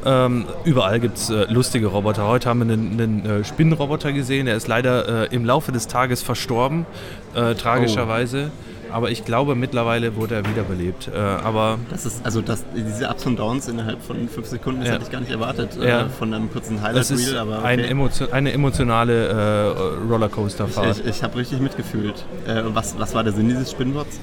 Ähm, 0.06 0.46
überall 0.64 0.98
gibt 0.98 1.18
es 1.18 1.28
äh, 1.28 1.44
lustige 1.52 1.88
Roboter. 1.88 2.26
Heute 2.26 2.48
haben 2.48 2.66
wir 2.66 2.72
einen, 2.72 2.98
einen 2.98 3.26
äh, 3.26 3.44
Spinnenroboter 3.44 4.12
gesehen, 4.12 4.46
der 4.46 4.56
ist 4.56 4.66
leider 4.66 5.30
äh, 5.30 5.34
im 5.34 5.44
Laufe 5.44 5.72
des 5.72 5.88
Tages 5.88 6.22
verstorben, 6.22 6.86
tragischerweise. 7.34 8.50
Oh 8.50 8.71
aber 8.92 9.10
ich 9.10 9.24
glaube, 9.24 9.54
mittlerweile 9.54 10.16
wurde 10.16 10.36
er 10.36 10.48
wiederbelebt. 10.48 11.10
Äh, 11.12 11.18
aber 11.18 11.78
das 11.90 12.06
ist, 12.06 12.24
also 12.24 12.40
das, 12.40 12.64
diese 12.74 13.08
Ups 13.08 13.26
und 13.26 13.38
Downs 13.38 13.68
innerhalb 13.68 14.02
von 14.02 14.28
fünf 14.28 14.46
Sekunden, 14.46 14.80
das 14.80 14.88
ja. 14.88 14.94
hätte 14.94 15.04
ich 15.04 15.10
gar 15.10 15.20
nicht 15.20 15.32
erwartet 15.32 15.76
äh, 15.76 15.88
ja. 15.88 16.08
von 16.08 16.32
einem 16.32 16.50
kurzen 16.52 16.82
Highlight-Reel. 16.82 17.38
Aber 17.38 17.58
okay. 17.58 17.66
ein 17.66 17.78
Emotio 17.80 18.30
eine 18.30 18.52
emotionale 18.52 19.28
äh, 19.28 20.08
Rollercoaster-Fahrt. 20.10 20.98
Ich, 20.98 21.04
ich, 21.04 21.16
ich 21.16 21.22
habe 21.22 21.36
richtig 21.36 21.60
mitgefühlt. 21.60 22.24
Äh, 22.46 22.62
was, 22.66 22.98
was 22.98 23.14
war 23.14 23.24
der 23.24 23.32
Sinn 23.32 23.48
dieses 23.48 23.70
Spinnbots? 23.70 24.18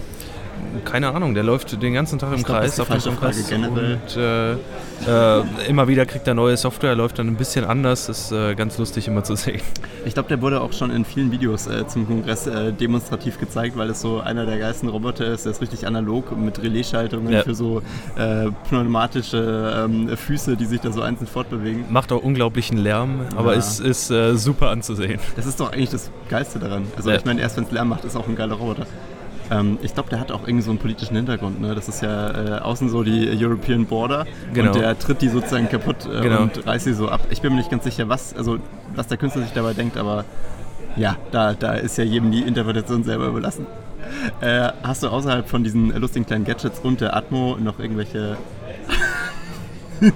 Keine 0.85 1.13
Ahnung, 1.13 1.33
der 1.33 1.43
läuft 1.43 1.81
den 1.81 1.93
ganzen 1.93 2.19
Tag 2.19 2.33
im 2.33 2.43
glaub, 2.43 2.59
Kreis 2.59 2.79
auf 2.79 2.87
dem 2.87 2.99
generell. 3.49 3.99
und 4.01 4.17
äh, 4.17 4.53
äh, 5.07 5.43
immer 5.67 5.87
wieder 5.87 6.05
kriegt 6.05 6.27
er 6.27 6.33
neue 6.33 6.57
Software, 6.57 6.95
läuft 6.95 7.19
dann 7.19 7.27
ein 7.27 7.35
bisschen 7.35 7.65
anders, 7.65 8.07
das 8.07 8.25
ist 8.25 8.31
äh, 8.31 8.55
ganz 8.55 8.77
lustig 8.77 9.07
immer 9.07 9.23
zu 9.23 9.35
sehen. 9.35 9.61
Ich 10.05 10.13
glaube, 10.13 10.29
der 10.29 10.41
wurde 10.41 10.61
auch 10.61 10.73
schon 10.73 10.91
in 10.91 11.05
vielen 11.05 11.31
Videos 11.31 11.67
äh, 11.67 11.87
zum 11.87 12.07
Kongress 12.07 12.47
äh, 12.47 12.71
demonstrativ 12.71 13.39
gezeigt, 13.39 13.77
weil 13.77 13.89
es 13.89 14.01
so 14.01 14.19
einer 14.19 14.45
der 14.45 14.57
geilsten 14.57 14.89
Roboter 14.89 15.25
ist, 15.25 15.45
der 15.45 15.51
ist 15.51 15.61
richtig 15.61 15.87
analog 15.87 16.37
mit 16.37 16.61
Relaisschaltungen 16.61 17.33
ja. 17.33 17.43
für 17.43 17.55
so 17.55 17.81
äh, 18.17 18.49
pneumatische 18.67 19.85
ähm, 19.85 20.15
Füße, 20.15 20.55
die 20.55 20.65
sich 20.65 20.81
da 20.81 20.91
so 20.91 21.01
einzeln 21.01 21.27
fortbewegen. 21.27 21.85
Macht 21.89 22.11
auch 22.11 22.23
unglaublichen 22.23 22.77
Lärm, 22.77 23.21
aber 23.35 23.53
ja. 23.53 23.59
ist, 23.59 23.79
ist 23.79 24.07
super 24.07 24.69
anzusehen. 24.69 25.19
Das 25.35 25.45
ist 25.45 25.59
doch 25.59 25.71
eigentlich 25.71 25.89
das 25.89 26.11
Geilste 26.29 26.59
daran. 26.59 26.83
Also 26.95 27.09
ja. 27.09 27.17
ich 27.17 27.25
meine, 27.25 27.41
erst 27.41 27.57
wenn 27.57 27.65
es 27.65 27.71
Lärm 27.71 27.89
macht, 27.89 28.05
ist 28.05 28.15
auch 28.15 28.27
ein 28.27 28.35
geiler 28.35 28.55
Roboter. 28.55 28.85
Ähm, 29.51 29.77
ich 29.81 29.93
glaube, 29.93 30.09
der 30.09 30.19
hat 30.19 30.31
auch 30.31 30.41
irgendwie 30.43 30.61
so 30.61 30.71
einen 30.71 30.79
politischen 30.79 31.15
Hintergrund. 31.15 31.59
Ne? 31.61 31.75
Das 31.75 31.87
ist 31.87 32.01
ja 32.01 32.57
äh, 32.57 32.59
außen 32.59 32.89
so 32.89 33.03
die 33.03 33.29
European 33.43 33.85
Border 33.85 34.25
genau. 34.53 34.71
und 34.71 34.79
der 34.79 34.97
tritt 34.97 35.21
die 35.21 35.29
sozusagen 35.29 35.69
kaputt 35.69 36.05
äh, 36.05 36.21
genau. 36.21 36.43
und 36.43 36.65
reißt 36.65 36.85
sie 36.85 36.93
so 36.93 37.09
ab. 37.09 37.21
Ich 37.29 37.41
bin 37.41 37.51
mir 37.53 37.57
nicht 37.57 37.71
ganz 37.71 37.83
sicher, 37.83 38.09
was, 38.09 38.35
also, 38.35 38.57
was 38.95 39.07
der 39.07 39.17
Künstler 39.17 39.43
sich 39.43 39.53
dabei 39.53 39.73
denkt, 39.73 39.97
aber 39.97 40.25
ja, 40.95 41.17
da, 41.31 41.53
da 41.53 41.73
ist 41.73 41.97
ja 41.97 42.03
jedem 42.03 42.31
die 42.31 42.41
Interpretation 42.41 43.03
selber 43.03 43.27
überlassen. 43.27 43.65
Äh, 44.41 44.71
hast 44.83 45.03
du 45.03 45.09
außerhalb 45.09 45.47
von 45.47 45.63
diesen 45.63 45.89
lustigen 45.99 46.25
kleinen 46.25 46.45
Gadgets 46.45 46.79
und 46.79 47.01
der 47.01 47.15
Atmo 47.15 47.57
noch 47.59 47.79
irgendwelche 47.79 48.37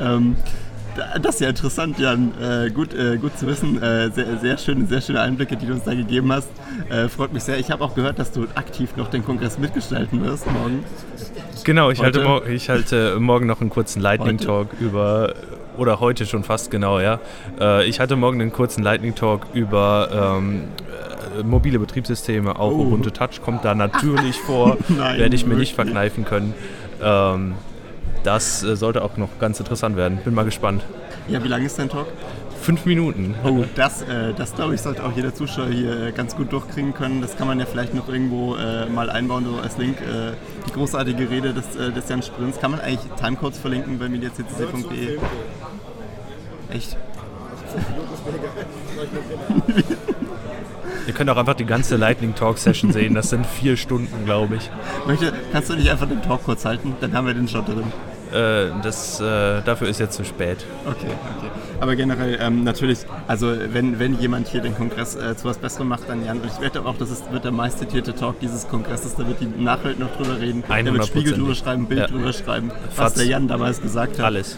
ähm, 0.00 0.36
das 1.22 1.34
ist 1.36 1.40
ja 1.40 1.48
interessant, 1.48 1.98
Jan. 1.98 2.32
Äh, 2.40 2.70
gut, 2.70 2.94
äh, 2.94 3.16
gut 3.18 3.38
zu 3.38 3.46
wissen. 3.46 3.80
Äh, 3.82 4.10
sehr, 4.10 4.38
sehr, 4.38 4.58
schöne, 4.58 4.86
sehr 4.86 5.00
schöne 5.00 5.20
Einblicke, 5.20 5.56
die 5.56 5.66
du 5.66 5.72
uns 5.72 5.84
da 5.84 5.94
gegeben 5.94 6.32
hast. 6.32 6.48
Äh, 6.88 7.08
freut 7.08 7.32
mich 7.32 7.44
sehr. 7.44 7.58
Ich 7.58 7.70
habe 7.70 7.84
auch 7.84 7.94
gehört, 7.94 8.18
dass 8.18 8.32
du 8.32 8.46
aktiv 8.54 8.96
noch 8.96 9.08
den 9.08 9.24
Kongress 9.24 9.58
mitgestalten 9.58 10.24
wirst 10.24 10.50
morgen. 10.50 10.84
Genau, 11.64 11.90
ich, 11.90 12.00
halte, 12.00 12.22
mo 12.22 12.40
ich 12.42 12.68
halte 12.70 13.18
morgen 13.20 13.46
noch 13.46 13.60
einen 13.60 13.70
kurzen 13.70 14.00
Lightning 14.00 14.38
heute? 14.38 14.46
Talk 14.46 14.68
über, 14.80 15.34
oder 15.76 16.00
heute 16.00 16.26
schon 16.26 16.44
fast 16.44 16.70
genau, 16.70 17.00
ja. 17.00 17.20
Äh, 17.60 17.86
ich 17.86 18.00
hatte 18.00 18.16
morgen 18.16 18.40
einen 18.40 18.52
kurzen 18.52 18.82
Lightning 18.82 19.14
Talk 19.14 19.46
über 19.52 20.36
ähm, 20.38 20.64
äh, 21.38 21.42
mobile 21.42 21.78
Betriebssysteme. 21.78 22.58
Auch 22.58 22.72
oh. 22.72 22.82
Ubuntu 22.82 23.10
Touch 23.10 23.42
kommt 23.42 23.64
da 23.64 23.74
natürlich 23.74 24.36
vor. 24.46 24.78
Werde 24.88 25.34
ich 25.34 25.46
mir 25.46 25.56
nicht 25.56 25.74
verkneifen 25.74 26.24
können. 26.24 26.54
Ähm, 27.02 27.54
das 28.22 28.62
äh, 28.62 28.76
sollte 28.76 29.02
auch 29.02 29.16
noch 29.16 29.38
ganz 29.38 29.60
interessant 29.60 29.96
werden. 29.96 30.18
Bin 30.24 30.34
mal 30.34 30.44
gespannt. 30.44 30.84
Ja, 31.28 31.42
wie 31.42 31.48
lange 31.48 31.66
ist 31.66 31.78
dein 31.78 31.88
Talk? 31.88 32.08
fünf 32.60 32.84
Minuten. 32.84 33.34
Oh, 33.44 33.64
das, 33.74 34.02
äh, 34.02 34.34
das 34.34 34.54
glaube 34.54 34.74
ich, 34.74 34.82
sollte 34.82 35.04
auch 35.04 35.16
jeder 35.16 35.34
Zuschauer 35.34 35.68
hier 35.68 36.08
äh, 36.08 36.12
ganz 36.12 36.36
gut 36.36 36.52
durchkriegen 36.52 36.94
können. 36.94 37.20
Das 37.20 37.36
kann 37.36 37.48
man 37.48 37.58
ja 37.58 37.66
vielleicht 37.66 37.94
noch 37.94 38.08
irgendwo 38.08 38.54
äh, 38.56 38.86
mal 38.86 39.10
einbauen, 39.10 39.44
so 39.44 39.58
als 39.58 39.76
Link. 39.78 40.00
Äh, 40.00 40.32
die 40.68 40.72
großartige 40.72 41.30
Rede 41.30 41.52
des, 41.52 41.74
äh, 41.76 41.90
des 41.90 42.08
Jan 42.08 42.22
Sprints. 42.22 42.60
Kann 42.60 42.72
man 42.72 42.80
eigentlich 42.80 43.10
Timecodes 43.18 43.58
verlinken 43.58 43.98
bei 43.98 44.08
mediaccc.de? 44.08 45.18
Echt? 46.70 46.96
Ihr 51.10 51.16
könnt 51.16 51.28
auch 51.28 51.36
einfach 51.36 51.54
die 51.54 51.64
ganze 51.64 51.96
Lightning 51.96 52.36
Talk 52.36 52.56
Session 52.56 52.92
sehen. 52.92 53.14
Das 53.14 53.30
sind 53.30 53.44
vier 53.44 53.76
Stunden, 53.76 54.24
glaube 54.26 54.54
ich. 54.54 54.70
Möchte, 55.08 55.32
kannst 55.50 55.68
du 55.68 55.74
nicht 55.74 55.90
einfach 55.90 56.06
den 56.06 56.22
Talk 56.22 56.44
kurz 56.44 56.64
halten? 56.64 56.94
Dann 57.00 57.12
haben 57.14 57.26
wir 57.26 57.34
den 57.34 57.48
schon 57.48 57.64
drin. 57.64 57.82
Äh, 58.32 58.70
das, 58.80 59.20
äh, 59.20 59.60
dafür 59.62 59.88
ist 59.88 59.98
jetzt 59.98 60.14
zu 60.14 60.24
spät. 60.24 60.64
Okay, 60.86 61.08
okay. 61.36 61.50
Aber 61.80 61.96
generell 61.96 62.38
ähm, 62.40 62.62
natürlich, 62.62 63.00
also 63.26 63.52
wenn, 63.72 63.98
wenn 63.98 64.20
jemand 64.20 64.46
hier 64.46 64.60
den 64.60 64.76
Kongress 64.76 65.16
äh, 65.16 65.36
zu 65.36 65.46
was 65.46 65.58
Besserem 65.58 65.88
macht, 65.88 66.08
dann 66.08 66.24
Jan. 66.24 66.38
Und 66.38 66.46
ich 66.46 66.60
wette 66.60 66.86
auch, 66.86 66.96
das 66.96 67.10
ist, 67.10 67.32
wird 67.32 67.42
der 67.42 67.50
meistzitierte 67.50 68.14
Talk 68.14 68.38
dieses 68.38 68.68
Kongresses. 68.68 69.16
Da 69.16 69.26
wird 69.26 69.40
die 69.40 69.46
Nachwelt 69.46 69.98
noch 69.98 70.14
drüber 70.16 70.38
reden. 70.38 70.62
Da 70.68 70.84
wird 70.84 71.06
Spiegel 71.06 71.32
drüber 71.32 71.56
schreiben, 71.56 71.86
Bild 71.86 72.02
ja. 72.02 72.06
drüber 72.06 72.32
schreiben, 72.32 72.70
was 72.84 72.94
Fatz. 72.94 73.14
der 73.14 73.26
Jan 73.26 73.48
damals 73.48 73.82
gesagt 73.82 74.20
hat. 74.20 74.26
Alles. 74.26 74.56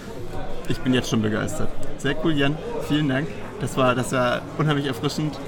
Ich 0.68 0.78
bin 0.80 0.92
jetzt 0.92 1.09
schon 1.09 1.22
begeistert. 1.22 1.68
Sehr 1.96 2.14
cool, 2.22 2.32
Jan. 2.32 2.59
Vielen 2.88 3.09
Dank. 3.09 3.26
Das 3.62 3.78
war, 3.78 3.94
das 3.94 4.12
war 4.12 4.42
unheimlich 4.59 4.84
erfrischend. 4.84 5.38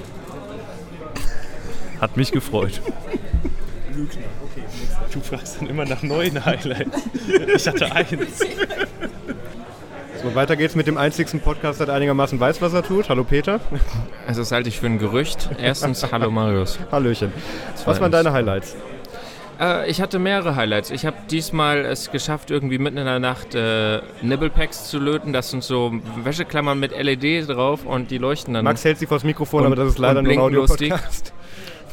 Hat 2.01 2.17
mich 2.17 2.31
gefreut. 2.31 2.81
Lügner. 3.95 4.25
Du 5.13 5.19
fragst 5.21 5.61
dann 5.61 5.69
immer 5.69 5.85
nach 5.85 6.03
neuen 6.03 6.43
Highlights. 6.45 7.03
Ich 7.55 7.67
hatte 7.67 7.91
eins. 7.91 8.39
So, 10.21 10.33
weiter 10.35 10.55
geht's 10.55 10.75
mit 10.75 10.87
dem 10.87 10.97
einzigsten 10.97 11.39
Podcast, 11.39 11.79
der 11.79 11.89
einigermaßen 11.89 12.39
weiß, 12.39 12.61
was 12.61 12.73
er 12.73 12.83
tut. 12.83 13.09
Hallo 13.09 13.23
Peter. 13.23 13.59
Also 14.27 14.41
das 14.41 14.51
halte 14.51 14.69
ich 14.69 14.79
für 14.79 14.87
ein 14.87 14.97
Gerücht. 14.97 15.49
Erstens, 15.61 16.05
hallo 16.11 16.31
Marius. 16.31 16.79
Hallöchen. 16.91 17.31
Zweitens. 17.75 17.85
Was 17.85 18.01
waren 18.01 18.11
deine 18.11 18.33
Highlights? 18.33 18.75
Äh, 19.59 19.89
ich 19.89 20.01
hatte 20.01 20.19
mehrere 20.19 20.55
Highlights. 20.55 20.89
Ich 20.91 21.05
habe 21.05 21.15
diesmal 21.29 21.85
es 21.85 22.11
geschafft, 22.11 22.51
irgendwie 22.51 22.77
mitten 22.77 22.97
in 22.97 23.05
der 23.05 23.19
Nacht 23.19 23.55
äh, 23.55 24.01
Nibblepacks 24.21 24.89
zu 24.89 24.99
löten. 24.99 25.31
Das 25.31 25.51
sind 25.51 25.63
so 25.63 25.93
Wäscheklammern 26.23 26.79
mit 26.79 26.91
LED 26.91 27.47
drauf 27.47 27.85
und 27.85 28.11
die 28.11 28.17
leuchten 28.17 28.53
dann. 28.53 28.65
Max 28.65 28.83
hält 28.83 28.97
sich 28.99 29.07
vors 29.07 29.23
Mikrofon, 29.23 29.61
und, 29.61 29.67
aber 29.67 29.75
das 29.75 29.89
ist 29.89 29.99
leider 29.99 30.21
nur 30.21 30.31
ein 30.31 30.39
Audio-Podcast. 30.39 31.33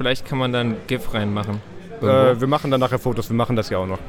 Vielleicht 0.03 0.27
kann 0.27 0.39
man 0.39 0.53
dann 0.53 0.75
GIF 0.89 1.15
reinmachen. 1.15 1.61
Äh, 2.01 2.41
wir 2.41 2.49
machen 2.49 2.73
dann 2.73 2.81
nachher 2.81 2.99
Fotos, 2.99 3.31
wir 3.31 3.37
machen 3.37 3.55
das 3.55 3.71
ja 3.71 3.79
auch 3.79 3.87
noch. 3.87 4.01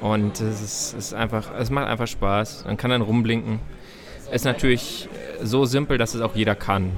Und 0.00 0.40
es 0.40 0.62
ist, 0.62 0.94
ist, 0.96 1.14
einfach, 1.14 1.50
es 1.58 1.68
macht 1.68 1.88
einfach 1.88 2.06
Spaß. 2.06 2.64
Man 2.64 2.76
kann 2.76 2.90
dann 2.90 3.02
rumblinken. 3.02 3.58
Es 4.26 4.36
ist 4.36 4.44
natürlich 4.44 5.08
so 5.42 5.64
simpel, 5.64 5.98
dass 5.98 6.14
es 6.14 6.20
auch 6.20 6.36
jeder 6.36 6.54
kann. 6.54 6.92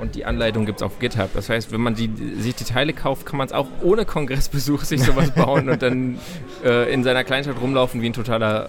Und 0.00 0.14
die 0.14 0.24
Anleitung 0.24 0.66
gibt 0.66 0.78
es 0.78 0.82
auf 0.84 1.00
GitHub. 1.00 1.30
Das 1.34 1.48
heißt, 1.48 1.72
wenn 1.72 1.80
man 1.80 1.96
die, 1.96 2.12
sich 2.38 2.54
die 2.54 2.62
Teile 2.62 2.92
kauft, 2.92 3.26
kann 3.26 3.36
man 3.36 3.48
es 3.48 3.52
auch 3.52 3.66
ohne 3.82 4.04
Kongressbesuch 4.04 4.84
sich 4.84 5.02
sowas 5.02 5.30
bauen 5.34 5.68
und 5.68 5.82
dann 5.82 6.20
äh, 6.64 6.92
in 6.94 7.02
seiner 7.02 7.24
Kleinstadt 7.24 7.60
rumlaufen 7.60 8.00
wie 8.02 8.06
ein 8.06 8.12
totaler 8.12 8.68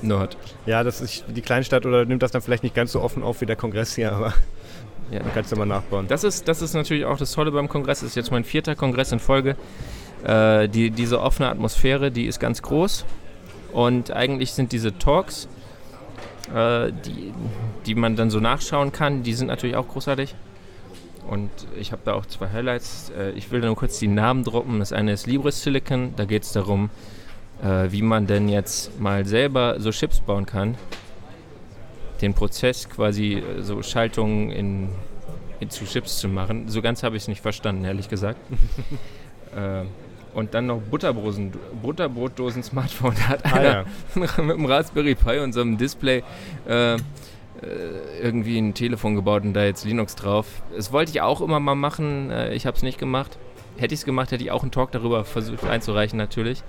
Nerd. 0.00 0.38
Ja, 0.64 0.84
das 0.84 1.02
ist 1.02 1.24
die 1.28 1.42
Kleinstadt 1.42 1.84
oder 1.84 2.06
nimmt 2.06 2.22
das 2.22 2.30
dann 2.30 2.40
vielleicht 2.40 2.62
nicht 2.62 2.74
ganz 2.74 2.92
so 2.92 3.02
offen 3.02 3.22
auf 3.22 3.42
wie 3.42 3.46
der 3.46 3.56
Kongress 3.56 3.94
hier, 3.94 4.12
aber 4.12 4.32
ja. 5.10 5.20
dann 5.20 5.32
kannst 5.34 5.52
du 5.52 5.56
mal 5.56 5.66
nachbauen. 5.66 6.06
Das 6.08 6.24
ist, 6.24 6.48
das 6.48 6.62
ist 6.62 6.74
natürlich 6.74 7.04
auch 7.04 7.18
das 7.18 7.32
Tolle 7.32 7.50
beim 7.52 7.68
Kongress. 7.68 8.00
Das 8.00 8.10
ist 8.10 8.14
jetzt 8.14 8.30
mein 8.30 8.44
vierter 8.44 8.74
Kongress 8.74 9.12
in 9.12 9.18
Folge. 9.18 9.56
Äh, 10.24 10.68
die, 10.68 10.90
diese 10.90 11.20
offene 11.20 11.48
Atmosphäre, 11.48 12.10
die 12.10 12.26
ist 12.26 12.40
ganz 12.40 12.62
groß. 12.62 13.04
Und 13.72 14.10
eigentlich 14.10 14.52
sind 14.52 14.72
diese 14.72 14.98
Talks, 14.98 15.48
äh, 16.54 16.92
die, 17.04 17.32
die 17.86 17.94
man 17.94 18.16
dann 18.16 18.30
so 18.30 18.40
nachschauen 18.40 18.92
kann, 18.92 19.22
die 19.22 19.34
sind 19.34 19.46
natürlich 19.46 19.76
auch 19.76 19.88
großartig. 19.88 20.34
Und 21.28 21.50
ich 21.78 21.92
habe 21.92 22.02
da 22.04 22.14
auch 22.14 22.26
zwei 22.26 22.48
Highlights. 22.50 23.12
Äh, 23.16 23.30
ich 23.32 23.50
will 23.50 23.60
nur 23.60 23.76
kurz 23.76 23.98
die 23.98 24.08
Namen 24.08 24.44
droppen. 24.44 24.80
Das 24.80 24.92
eine 24.92 25.12
ist 25.12 25.26
Libris 25.26 25.62
Silicon. 25.62 26.14
Da 26.16 26.24
geht 26.24 26.42
es 26.42 26.52
darum, 26.52 26.90
äh, 27.62 27.90
wie 27.90 28.02
man 28.02 28.26
denn 28.26 28.48
jetzt 28.48 28.98
mal 29.00 29.24
selber 29.24 29.78
so 29.78 29.90
Chips 29.90 30.20
bauen 30.20 30.46
kann. 30.46 30.76
Den 32.20 32.34
Prozess 32.34 32.88
quasi 32.88 33.34
äh, 33.34 33.62
so 33.62 33.82
Schaltungen 33.82 34.50
in, 34.50 34.88
in, 35.60 35.70
zu 35.70 35.84
Chips 35.84 36.18
zu 36.18 36.28
machen. 36.28 36.68
So 36.68 36.82
ganz 36.82 37.02
habe 37.02 37.16
ich 37.16 37.22
es 37.22 37.28
nicht 37.28 37.40
verstanden, 37.40 37.84
ehrlich 37.84 38.08
gesagt. 38.08 38.38
äh, 39.56 39.84
und 40.34 40.54
dann 40.54 40.66
noch 40.66 40.80
Butterbrosen, 40.80 41.52
Butterbrotdosen-Smartphone. 41.82 43.14
Da 43.16 43.22
hat 43.28 43.44
ah, 43.46 43.54
einer 43.54 43.70
ja. 43.70 43.84
mit 44.14 44.38
einem 44.38 44.64
Raspberry 44.64 45.14
Pi 45.14 45.38
und 45.38 45.52
so 45.52 45.60
einem 45.60 45.76
Display 45.76 46.22
äh, 46.68 46.94
äh, 46.94 46.98
irgendwie 48.22 48.58
ein 48.58 48.74
Telefon 48.74 49.16
gebaut 49.16 49.42
und 49.42 49.54
da 49.54 49.64
jetzt 49.64 49.84
Linux 49.84 50.14
drauf. 50.14 50.46
Das 50.74 50.92
wollte 50.92 51.10
ich 51.10 51.20
auch 51.20 51.40
immer 51.40 51.60
mal 51.60 51.74
machen, 51.74 52.30
äh, 52.30 52.54
ich 52.54 52.66
habe 52.66 52.76
es 52.76 52.82
nicht 52.82 52.98
gemacht. 52.98 53.38
Hätte 53.76 53.94
ich 53.94 54.00
es 54.00 54.06
gemacht, 54.06 54.30
hätte 54.30 54.42
ich 54.42 54.50
auch 54.50 54.62
einen 54.62 54.72
Talk 54.72 54.92
darüber 54.92 55.24
versucht 55.24 55.64
einzureichen 55.64 56.16
natürlich. 56.16 56.62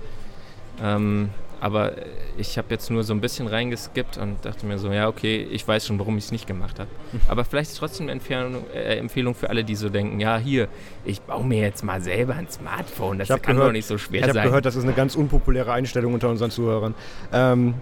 Ähm, 0.82 1.30
aber 1.62 1.92
ich 2.36 2.58
habe 2.58 2.66
jetzt 2.70 2.90
nur 2.90 3.04
so 3.04 3.14
ein 3.14 3.20
bisschen 3.20 3.46
reingeskippt 3.46 4.18
und 4.18 4.44
dachte 4.44 4.66
mir 4.66 4.78
so, 4.78 4.90
ja, 4.90 5.06
okay, 5.06 5.46
ich 5.48 5.66
weiß 5.66 5.86
schon, 5.86 5.96
warum 6.00 6.18
ich 6.18 6.24
es 6.24 6.32
nicht 6.32 6.48
gemacht 6.48 6.80
habe. 6.80 6.88
Aber 7.28 7.44
vielleicht 7.44 7.70
ist 7.70 7.78
trotzdem 7.78 8.06
eine 8.06 8.12
Empfehlung, 8.12 8.64
äh, 8.74 8.96
Empfehlung, 8.96 9.36
für 9.36 9.48
alle, 9.48 9.62
die 9.62 9.76
so 9.76 9.88
denken, 9.88 10.18
ja, 10.18 10.38
hier, 10.38 10.66
ich 11.04 11.20
baue 11.20 11.46
mir 11.46 11.60
jetzt 11.60 11.84
mal 11.84 12.02
selber 12.02 12.34
ein 12.34 12.48
Smartphone. 12.50 13.20
Das 13.20 13.28
kann 13.28 13.40
gehört, 13.42 13.68
doch 13.68 13.72
nicht 13.72 13.86
so 13.86 13.96
schwer 13.96 14.18
ich 14.18 14.26
sein. 14.26 14.34
Ich 14.34 14.38
habe 14.40 14.48
gehört, 14.48 14.66
das 14.66 14.74
ist 14.74 14.82
eine 14.82 14.92
ganz 14.92 15.14
unpopuläre 15.14 15.72
Einstellung 15.72 16.14
unter 16.14 16.30
unseren 16.30 16.50
Zuhörern. 16.50 16.96
Ähm, 17.32 17.74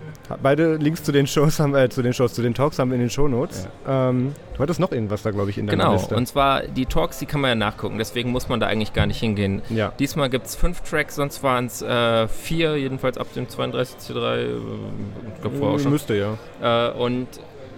beide 0.43 0.77
Links 0.77 1.03
zu 1.03 1.11
den 1.11 1.27
Shows 1.27 1.59
haben, 1.59 1.75
äh, 1.75 1.89
zu 1.89 2.03
den 2.03 2.13
Shows, 2.13 2.35
zu 2.35 2.43
den 2.43 2.53
Talks 2.53 2.79
haben 2.79 2.91
wir 2.91 2.97
in 2.97 3.01
den 3.01 3.11
Shownotes. 3.11 3.67
Ja. 3.87 4.11
Ähm, 4.11 4.35
du 4.61 4.65
hattest 4.65 4.81
noch 4.81 4.93
irgendwas 4.93 5.23
da, 5.23 5.31
glaube 5.31 5.51
ich, 5.51 5.59
in 5.59 5.67
deiner 5.67 5.85
genau, 5.85 5.93
Liste. 5.95 6.09
Genau, 6.09 6.19
und 6.19 6.27
zwar 6.27 6.63
die 6.63 6.87
Talks, 6.87 7.19
die 7.19 7.27
kann 7.27 7.41
man 7.41 7.49
ja 7.51 7.55
nachgucken, 7.55 7.99
deswegen 7.99 8.31
muss 8.31 8.49
man 8.49 8.61
da 8.61 8.67
eigentlich 8.67 8.93
gar 8.93 9.07
nicht 9.07 9.19
hingehen. 9.19 9.63
Ja. 9.71 9.93
Diesmal 9.99 10.29
gibt 10.31 10.47
es 10.47 10.55
fünf 10.55 10.83
Tracks, 10.83 11.17
sonst 11.17 11.43
waren 11.43 11.67
es 11.67 11.83
äh, 11.83 12.29
vier, 12.29 12.77
jedenfalls 12.77 13.19
ab 13.19 13.33
dem 13.35 13.47
32C3 13.47 14.47
ich 15.35 15.41
glaube 15.41 15.57
vorher 15.57 15.77
auch 15.77 15.81
schon. 15.81 15.93
Müsste, 15.93 16.15
ja. 16.15 16.89
Äh, 16.91 16.93
und 16.93 17.27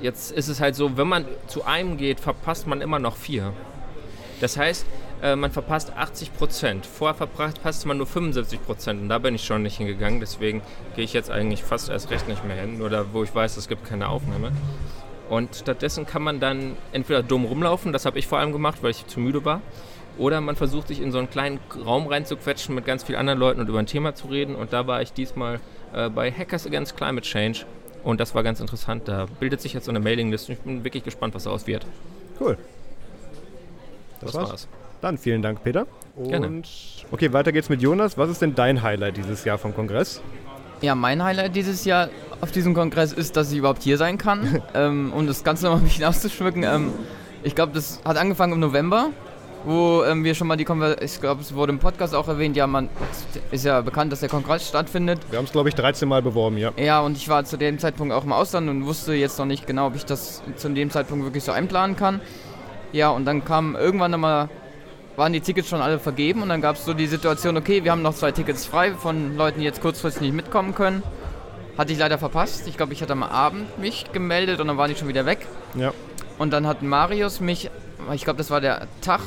jetzt 0.01 0.33
ist 0.33 0.49
es 0.49 0.61
halt 0.61 0.74
so, 0.74 0.97
wenn 0.97 1.09
man 1.09 1.24
zu 1.47 1.64
einem 1.64 1.97
geht, 1.97 2.20
verpasst 2.20 2.66
man 2.66 2.80
immer 2.80 2.99
noch 2.99 3.16
vier. 3.16 3.53
Das 4.41 4.57
heißt, 4.57 4.85
äh, 5.22 5.37
man 5.37 5.53
verpasst 5.53 5.93
80 5.97 6.35
Prozent. 6.35 6.85
Vorher 6.85 7.14
verpasst 7.14 7.87
man 7.87 7.97
nur 7.97 8.07
75 8.07 8.62
Prozent 8.64 9.01
und 9.01 9.09
da 9.09 9.18
bin 9.18 9.37
ich 9.37 9.45
schon 9.45 9.62
nicht 9.62 9.76
hingegangen. 9.76 10.18
Deswegen 10.18 10.62
gehe 10.97 11.05
ich 11.05 11.12
jetzt 11.12 11.30
eigentlich 11.30 11.62
fast 11.62 11.89
erst 11.89 12.11
recht 12.11 12.28
nicht 12.28 12.45
mehr 12.45 12.57
hin, 12.57 12.76
nur 12.76 12.91
da, 12.91 13.07
wo 13.12 13.22
ich 13.22 13.33
weiß, 13.33 13.57
es 13.57 13.68
gibt 13.68 13.85
keine 13.85 14.09
Aufnahme. 14.09 14.51
Und 15.33 15.57
stattdessen 15.57 16.05
kann 16.05 16.20
man 16.20 16.41
dann 16.41 16.76
entweder 16.93 17.22
dumm 17.22 17.47
rumlaufen, 17.47 17.91
das 17.91 18.05
habe 18.05 18.18
ich 18.18 18.26
vor 18.26 18.39
allem 18.39 18.53
gemacht, 18.53 18.83
weil 18.83 18.91
ich 18.91 19.07
zu 19.07 19.18
müde 19.18 19.47
war. 19.47 19.62
Oder 20.18 20.43
man 20.43 20.57
versucht 20.57 20.89
sich 20.89 21.01
in 21.01 21.11
so 21.11 21.16
einen 21.16 21.30
kleinen 21.30 21.59
Raum 21.87 22.07
reinzuquetschen 22.07 22.74
mit 22.74 22.85
ganz 22.85 23.03
vielen 23.03 23.18
anderen 23.18 23.39
Leuten 23.39 23.59
und 23.59 23.66
über 23.66 23.78
ein 23.78 23.87
Thema 23.87 24.14
zu 24.14 24.26
reden. 24.26 24.55
Und 24.55 24.74
da 24.74 24.87
war 24.87 25.01
ich 25.01 25.14
diesmal 25.14 25.59
äh, 25.95 26.11
bei 26.11 26.30
Hackers 26.30 26.66
Against 26.66 26.99
Climate 26.99 27.26
Change. 27.26 27.64
Und 28.05 28.20
das 28.20 28.35
war 28.35 28.43
ganz 28.43 28.61
interessant. 28.61 29.09
Da 29.09 29.24
bildet 29.41 29.62
sich 29.62 29.72
jetzt 29.72 29.87
so 29.87 29.91
eine 29.91 30.01
Mailingliste. 30.01 30.53
Ich 30.53 30.59
bin 30.59 30.85
wirklich 30.85 31.03
gespannt, 31.03 31.35
was 31.35 31.45
daraus 31.45 31.66
wird. 31.66 31.87
Cool. 32.39 32.59
Das, 34.20 34.33
das 34.33 34.35
war's. 34.35 34.51
war's. 34.51 34.68
Dann 35.01 35.16
vielen 35.16 35.41
Dank, 35.41 35.64
Peter. 35.64 35.87
Und 36.14 36.28
Gerne. 36.28 36.62
Okay, 37.11 37.33
weiter 37.33 37.53
geht's 37.53 37.70
mit 37.70 37.80
Jonas. 37.80 38.18
Was 38.18 38.28
ist 38.28 38.43
denn 38.43 38.55
dein 38.55 38.83
Highlight 38.83 39.16
dieses 39.16 39.47
Jahr 39.47 39.57
vom 39.57 39.74
Kongress? 39.74 40.20
Ja, 40.83 40.95
mein 40.95 41.22
Highlight 41.22 41.57
dieses 41.57 41.85
Jahr 41.85 42.11
auf 42.41 42.53
diesem 42.53 42.74
Kongress 42.74 43.12
ist, 43.12 43.37
dass 43.37 43.51
ich 43.53 43.59
überhaupt 43.59 43.83
hier 43.83 43.97
sein 43.97 44.18
kann. 44.18 44.62
ähm, 44.74 45.12
um 45.16 45.26
das 45.26 45.45
Ganze 45.45 45.64
nochmal 45.64 45.80
ein 45.80 45.85
bisschen 45.85 46.05
auszuschmücken. 46.05 46.64
Ähm, 46.64 46.93
ich 47.43 47.55
glaube, 47.55 47.72
das 47.72 48.01
hat 48.05 48.16
angefangen 48.16 48.53
im 48.53 48.61
November 48.61 49.11
wo 49.64 50.03
ähm, 50.05 50.24
wir 50.24 50.35
schon 50.35 50.47
mal 50.47 50.57
die 50.57 50.64
Konversation, 50.64 51.05
ich 51.05 51.20
glaube, 51.20 51.41
es 51.41 51.55
wurde 51.55 51.72
im 51.72 51.78
Podcast 51.78 52.14
auch 52.14 52.28
erwähnt, 52.28 52.57
ja, 52.57 52.66
man 52.66 52.89
ist 53.51 53.64
ja 53.64 53.80
bekannt, 53.80 54.12
dass 54.12 54.20
der 54.20 54.28
Kongress 54.28 54.68
stattfindet. 54.68 55.20
Wir 55.30 55.39
haben 55.39 55.45
es, 55.45 55.53
glaube 55.53 55.68
ich, 55.68 55.74
13 55.74 56.09
Mal 56.09 56.22
beworben, 56.22 56.59
ja. 56.59 56.72
Ja, 56.76 57.01
und 57.01 57.16
ich 57.16 57.28
war 57.28 57.45
zu 57.45 57.57
dem 57.57 57.78
Zeitpunkt 57.78 58.12
auch 58.12 58.24
im 58.24 58.33
Ausland 58.33 58.68
und 58.68 58.87
wusste 58.87 59.14
jetzt 59.14 59.39
noch 59.39 59.47
nicht 59.47 59.66
genau, 59.66 59.87
ob 59.87 59.97
ich 59.97 60.05
das 60.05 60.43
zu 60.57 60.68
dem 60.68 60.91
Zeitpunkt 60.91 61.24
wirklich 61.24 61.45
so 61.45 61.53
einplanen 61.53 61.97
kann. 61.97 62.20
Ja, 62.93 63.11
und 63.11 63.24
dann 63.24 63.45
kam 63.45 63.76
irgendwann 63.76 64.11
nochmal, 64.11 64.49
waren 65.16 65.32
die 65.32 65.40
Tickets 65.40 65.68
schon 65.68 65.80
alle 65.80 65.98
vergeben 65.98 66.42
und 66.42 66.48
dann 66.48 66.60
gab 66.60 66.76
es 66.76 66.84
so 66.84 66.94
die 66.94 67.06
Situation, 67.06 67.56
okay, 67.56 67.84
wir 67.84 67.90
haben 67.90 68.02
noch 68.02 68.14
zwei 68.14 68.32
Tickets 68.32 68.66
frei 68.66 68.92
von 68.92 69.36
Leuten, 69.36 69.60
die 69.60 69.64
jetzt 69.64 69.80
kurzfristig 69.80 70.22
nicht 70.22 70.34
mitkommen 70.34 70.74
können. 70.74 71.02
Hatte 71.76 71.92
ich 71.92 71.98
leider 71.98 72.18
verpasst. 72.18 72.66
Ich 72.66 72.76
glaube, 72.76 72.92
ich 72.92 73.02
hatte 73.02 73.12
am 73.12 73.22
Abend 73.22 73.78
mich 73.78 74.12
gemeldet 74.12 74.60
und 74.60 74.68
dann 74.68 74.76
waren 74.76 74.90
die 74.90 74.96
schon 74.96 75.08
wieder 75.08 75.26
weg. 75.26 75.46
Ja. 75.74 75.92
Und 76.38 76.52
dann 76.52 76.66
hat 76.66 76.82
Marius 76.82 77.40
mich, 77.40 77.70
ich 78.12 78.24
glaube, 78.24 78.38
das 78.38 78.50
war 78.50 78.60
der 78.60 78.88
Tag 79.00 79.20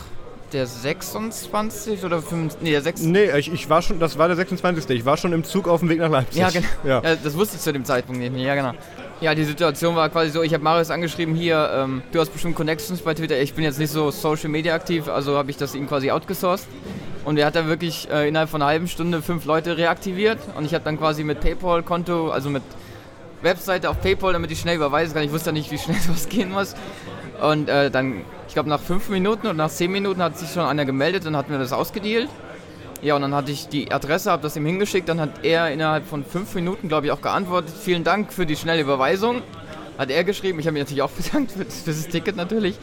der 0.53 0.67
26. 0.67 2.03
oder 2.03 2.21
25. 2.21 2.61
Nee, 2.61 2.71
der 2.71 2.81
6. 2.81 3.01
Nee, 3.01 3.37
ich, 3.37 3.51
ich 3.51 3.69
war 3.69 3.81
schon, 3.81 3.99
das 3.99 4.17
war 4.17 4.27
der 4.27 4.37
26. 4.37 4.89
Ich 4.89 5.05
war 5.05 5.17
schon 5.17 5.33
im 5.33 5.43
Zug 5.43 5.67
auf 5.67 5.79
dem 5.79 5.89
Weg 5.89 5.99
nach 5.99 6.09
Leipzig. 6.09 6.39
Ja, 6.39 6.49
genau. 6.49 6.67
Ja. 6.83 7.01
ja 7.03 7.15
das 7.15 7.35
wusste 7.35 7.57
ich 7.57 7.61
zu 7.61 7.73
dem 7.73 7.83
Zeitpunkt 7.83 8.21
nicht. 8.21 8.35
Ja, 8.37 8.55
genau. 8.55 8.73
Ja, 9.21 9.33
die 9.33 9.45
Situation 9.45 9.95
war 9.95 10.09
quasi 10.09 10.29
so, 10.29 10.43
ich 10.43 10.53
habe 10.53 10.63
Marius 10.63 10.91
angeschrieben, 10.91 11.35
hier, 11.35 11.71
ähm, 11.73 12.01
du 12.11 12.19
hast 12.19 12.33
bestimmt 12.33 12.55
Connections 12.55 13.01
bei 13.01 13.13
Twitter. 13.13 13.39
Ich 13.39 13.53
bin 13.53 13.63
jetzt 13.63 13.79
nicht 13.79 13.91
so 13.91 14.11
Social 14.11 14.49
Media 14.49 14.75
aktiv, 14.75 15.07
also 15.07 15.37
habe 15.37 15.49
ich 15.49 15.55
das 15.55 15.73
ihm 15.73 15.87
quasi 15.87 16.11
outgesourced. 16.11 16.67
Und 17.23 17.37
er 17.37 17.45
hat 17.45 17.55
dann 17.55 17.67
wirklich 17.67 18.09
äh, 18.11 18.27
innerhalb 18.27 18.49
von 18.49 18.61
einer 18.61 18.69
halben 18.69 18.89
Stunde 18.89 19.21
fünf 19.21 19.45
Leute 19.45 19.77
reaktiviert. 19.77 20.39
Und 20.57 20.65
ich 20.65 20.73
habe 20.73 20.83
dann 20.83 20.97
quasi 20.97 21.23
mit 21.23 21.39
PayPal-Konto, 21.39 22.29
also 22.29 22.49
mit 22.49 22.61
Webseite 23.41 23.89
auf 23.89 24.01
PayPal, 24.01 24.33
damit 24.33 24.51
ich 24.51 24.59
schnell 24.59 24.75
überweisen 24.75 25.13
kann. 25.13 25.23
Ich 25.23 25.31
wusste 25.31 25.49
ja 25.49 25.53
nicht, 25.53 25.71
wie 25.71 25.77
schnell 25.77 25.97
sowas 26.05 26.27
gehen 26.27 26.51
muss. 26.51 26.75
Und 27.41 27.69
äh, 27.69 27.89
dann, 27.89 28.21
ich 28.49 28.53
glaube, 28.53 28.69
nach 28.69 28.81
fünf 28.81 29.07
Minuten 29.07 29.47
und 29.47 29.55
nach 29.55 29.69
zehn 29.69 29.91
Minuten 29.91 30.21
hat 30.21 30.37
sich 30.37 30.51
schon 30.51 30.63
einer 30.63 30.83
gemeldet 30.83 31.25
und 31.25 31.37
hat 31.37 31.49
mir 31.49 31.57
das 31.57 31.71
ausgedealt. 31.71 32.29
Ja, 33.01 33.15
und 33.15 33.21
dann 33.21 33.35
hatte 33.35 33.51
ich 33.51 33.67
die 33.67 33.91
Adresse, 33.91 34.31
habe 34.31 34.41
das 34.41 34.55
ihm 34.55 34.65
hingeschickt. 34.65 35.07
Dann 35.09 35.19
hat 35.19 35.43
er 35.43 35.71
innerhalb 35.71 36.05
von 36.05 36.23
fünf 36.23 36.55
Minuten, 36.55 36.87
glaube 36.87 37.07
ich, 37.07 37.11
auch 37.11 37.21
geantwortet. 37.21 37.73
Vielen 37.79 38.03
Dank 38.03 38.33
für 38.33 38.45
die 38.45 38.55
schnelle 38.55 38.81
Überweisung. 38.81 39.41
Hat 39.97 40.09
er 40.09 40.23
geschrieben. 40.23 40.59
Ich 40.59 40.67
habe 40.67 40.73
mich 40.73 40.83
natürlich 40.83 41.03
auch 41.03 41.11
bedankt 41.11 41.51
für, 41.51 41.65
für 41.65 41.91
das 41.91 42.07
Ticket 42.07 42.35
natürlich. 42.35 42.77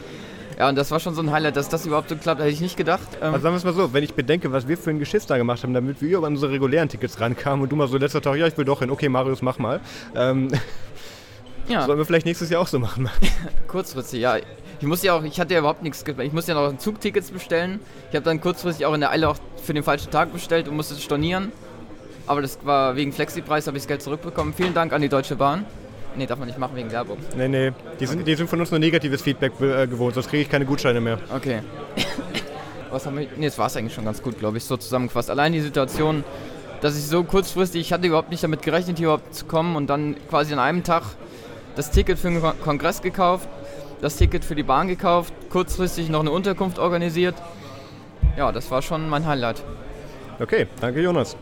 Ja, 0.57 0.69
und 0.69 0.75
das 0.75 0.91
war 0.91 0.99
schon 0.99 1.15
so 1.15 1.21
ein 1.21 1.31
Highlight, 1.31 1.55
dass 1.55 1.69
das 1.69 1.85
überhaupt 1.85 2.09
so 2.09 2.15
klappt, 2.15 2.39
hätte 2.39 2.51
ich 2.51 2.61
nicht 2.61 2.77
gedacht. 2.77 3.07
Ähm 3.21 3.33
also 3.33 3.43
sagen 3.43 3.53
wir 3.55 3.57
es 3.57 3.63
mal 3.63 3.73
so, 3.73 3.93
wenn 3.93 4.03
ich 4.03 4.13
bedenke, 4.13 4.51
was 4.51 4.67
wir 4.67 4.77
für 4.77 4.91
ein 4.91 4.99
Geschiss 4.99 5.25
da 5.25 5.37
gemacht 5.37 5.63
haben, 5.63 5.73
damit 5.73 6.01
wir 6.01 6.17
über 6.17 6.27
unsere 6.27 6.51
regulären 6.51 6.89
Tickets 6.89 7.19
rankamen 7.19 7.63
und 7.63 7.71
du 7.71 7.75
mal 7.75 7.87
so 7.87 7.97
letzter 7.97 8.21
Tag, 8.21 8.37
ja, 8.37 8.47
ich 8.47 8.57
will 8.57 8.65
doch 8.65 8.79
hin, 8.79 8.91
okay, 8.91 9.09
Marius, 9.09 9.41
mach 9.41 9.57
mal. 9.57 9.79
Ähm, 10.15 10.49
ja. 11.67 11.81
Sollen 11.85 11.97
wir 11.97 12.05
vielleicht 12.05 12.25
nächstes 12.25 12.49
Jahr 12.49 12.61
auch 12.61 12.67
so 12.67 12.79
machen? 12.79 13.09
Kurzfristig, 13.67 14.21
ja. 14.21 14.37
Ich 14.83 14.87
musste 14.87 15.07
ja 15.07 15.15
auch, 15.15 15.23
ich 15.23 15.39
hatte 15.39 15.53
ja 15.53 15.61
überhaupt 15.61 15.81
nichts, 15.81 16.03
ich 16.05 16.33
musste 16.33 16.51
ja 16.51 16.61
noch 16.61 16.77
Zugtickets 16.77 17.31
bestellen. 17.31 17.79
Ich 18.09 18.17
habe 18.17 18.25
dann 18.25 18.41
kurzfristig 18.41 18.85
auch 18.85 18.93
in 18.93 18.99
der 18.99 19.11
Eile 19.11 19.29
auch 19.29 19.37
für 19.63 19.73
den 19.73 19.81
falschen 19.81 20.11
Tag 20.11 20.33
bestellt 20.33 20.67
und 20.67 20.75
musste 20.75 20.99
stornieren. 20.99 21.53
Aber 22.27 22.41
das 22.41 22.59
war 22.65 22.97
wegen 22.97 23.13
Flexipreis, 23.13 23.65
habe 23.65 23.77
ich 23.77 23.83
das 23.83 23.87
Geld 23.87 24.01
zurückbekommen. 24.01 24.53
Vielen 24.53 24.73
Dank 24.73 24.91
an 24.91 25.01
die 25.01 25.07
Deutsche 25.07 25.37
Bahn. 25.37 25.65
Nee, 26.17 26.25
darf 26.25 26.37
man 26.37 26.49
nicht 26.49 26.57
machen 26.57 26.75
wegen 26.75 26.91
Werbung. 26.91 27.17
Nee, 27.37 27.47
nee. 27.47 27.71
Die 27.97 28.05
sind, 28.05 28.27
die 28.27 28.35
sind 28.35 28.49
von 28.49 28.59
uns 28.59 28.71
nur 28.71 28.79
negatives 28.81 29.21
Feedback 29.21 29.53
äh, 29.61 29.87
gewohnt, 29.87 30.15
sonst 30.15 30.27
kriege 30.27 30.43
ich 30.43 30.49
keine 30.49 30.65
Gutscheine 30.65 30.99
mehr. 30.99 31.17
Okay. 31.33 31.61
Was 32.91 33.05
haben 33.05 33.17
wir. 33.17 33.27
Nee, 33.37 33.45
das 33.45 33.57
war 33.57 33.67
es 33.67 33.77
eigentlich 33.77 33.93
schon 33.93 34.03
ganz 34.03 34.21
gut, 34.21 34.37
glaube 34.37 34.57
ich, 34.57 34.65
so 34.65 34.75
zusammengefasst. 34.75 35.29
Allein 35.29 35.53
die 35.53 35.61
Situation, 35.61 36.25
dass 36.81 36.97
ich 36.97 37.05
so 37.05 37.23
kurzfristig, 37.23 37.79
ich 37.79 37.93
hatte 37.93 38.05
überhaupt 38.05 38.31
nicht 38.31 38.43
damit 38.43 38.61
gerechnet, 38.61 38.97
hier 38.97 39.07
überhaupt 39.07 39.33
zu 39.33 39.45
kommen 39.45 39.77
und 39.77 39.87
dann 39.87 40.17
quasi 40.29 40.51
an 40.51 40.59
einem 40.59 40.83
Tag 40.83 41.03
das 41.77 41.89
Ticket 41.89 42.19
für 42.19 42.29
den 42.29 42.41
Kongress 42.61 43.01
gekauft, 43.01 43.47
das 44.03 44.17
Ticket 44.17 44.43
für 44.43 44.53
die 44.53 44.63
Bahn 44.63 44.89
gekauft, 44.89 45.33
kurzfristig 45.49 46.09
noch 46.09 46.19
eine 46.19 46.31
Unterkunft 46.31 46.77
organisiert. 46.77 47.35
Ja, 48.37 48.51
das 48.51 48.69
war 48.69 48.81
schon 48.81 49.09
mein 49.09 49.25
Highlight. 49.25 49.63
Okay, 50.39 50.67
danke 50.81 51.01
Jonas. 51.01 51.37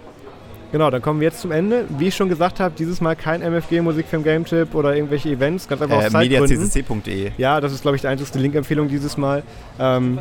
Genau, 0.71 0.89
dann 0.91 1.01
kommen 1.01 1.19
wir 1.19 1.27
jetzt 1.27 1.41
zum 1.41 1.51
Ende. 1.51 1.85
Wie 1.97 2.09
ich 2.09 2.15
schon 2.15 2.29
gesagt 2.29 2.59
habe, 2.59 2.75
dieses 2.77 3.01
Mal 3.01 3.15
kein 3.15 3.41
MFG 3.41 3.81
Musikfilm 3.81 4.23
Game 4.23 4.45
Tip 4.45 4.75
oder 4.75 4.95
irgendwelche 4.95 5.29
Events, 5.29 5.67
ganz 5.67 5.81
einfach 5.81 6.01
äh, 6.01 6.05
aus 6.05 6.13
mediaccc.de. 6.13 7.31
Ja, 7.37 7.59
das 7.59 7.73
ist 7.73 7.81
glaube 7.81 7.95
ich 7.95 8.01
die 8.01 8.07
einzige 8.07 8.37
Link-Empfehlung 8.37 8.87
dieses 8.87 9.17
Mal. 9.17 9.41
Ähm, 9.79 10.19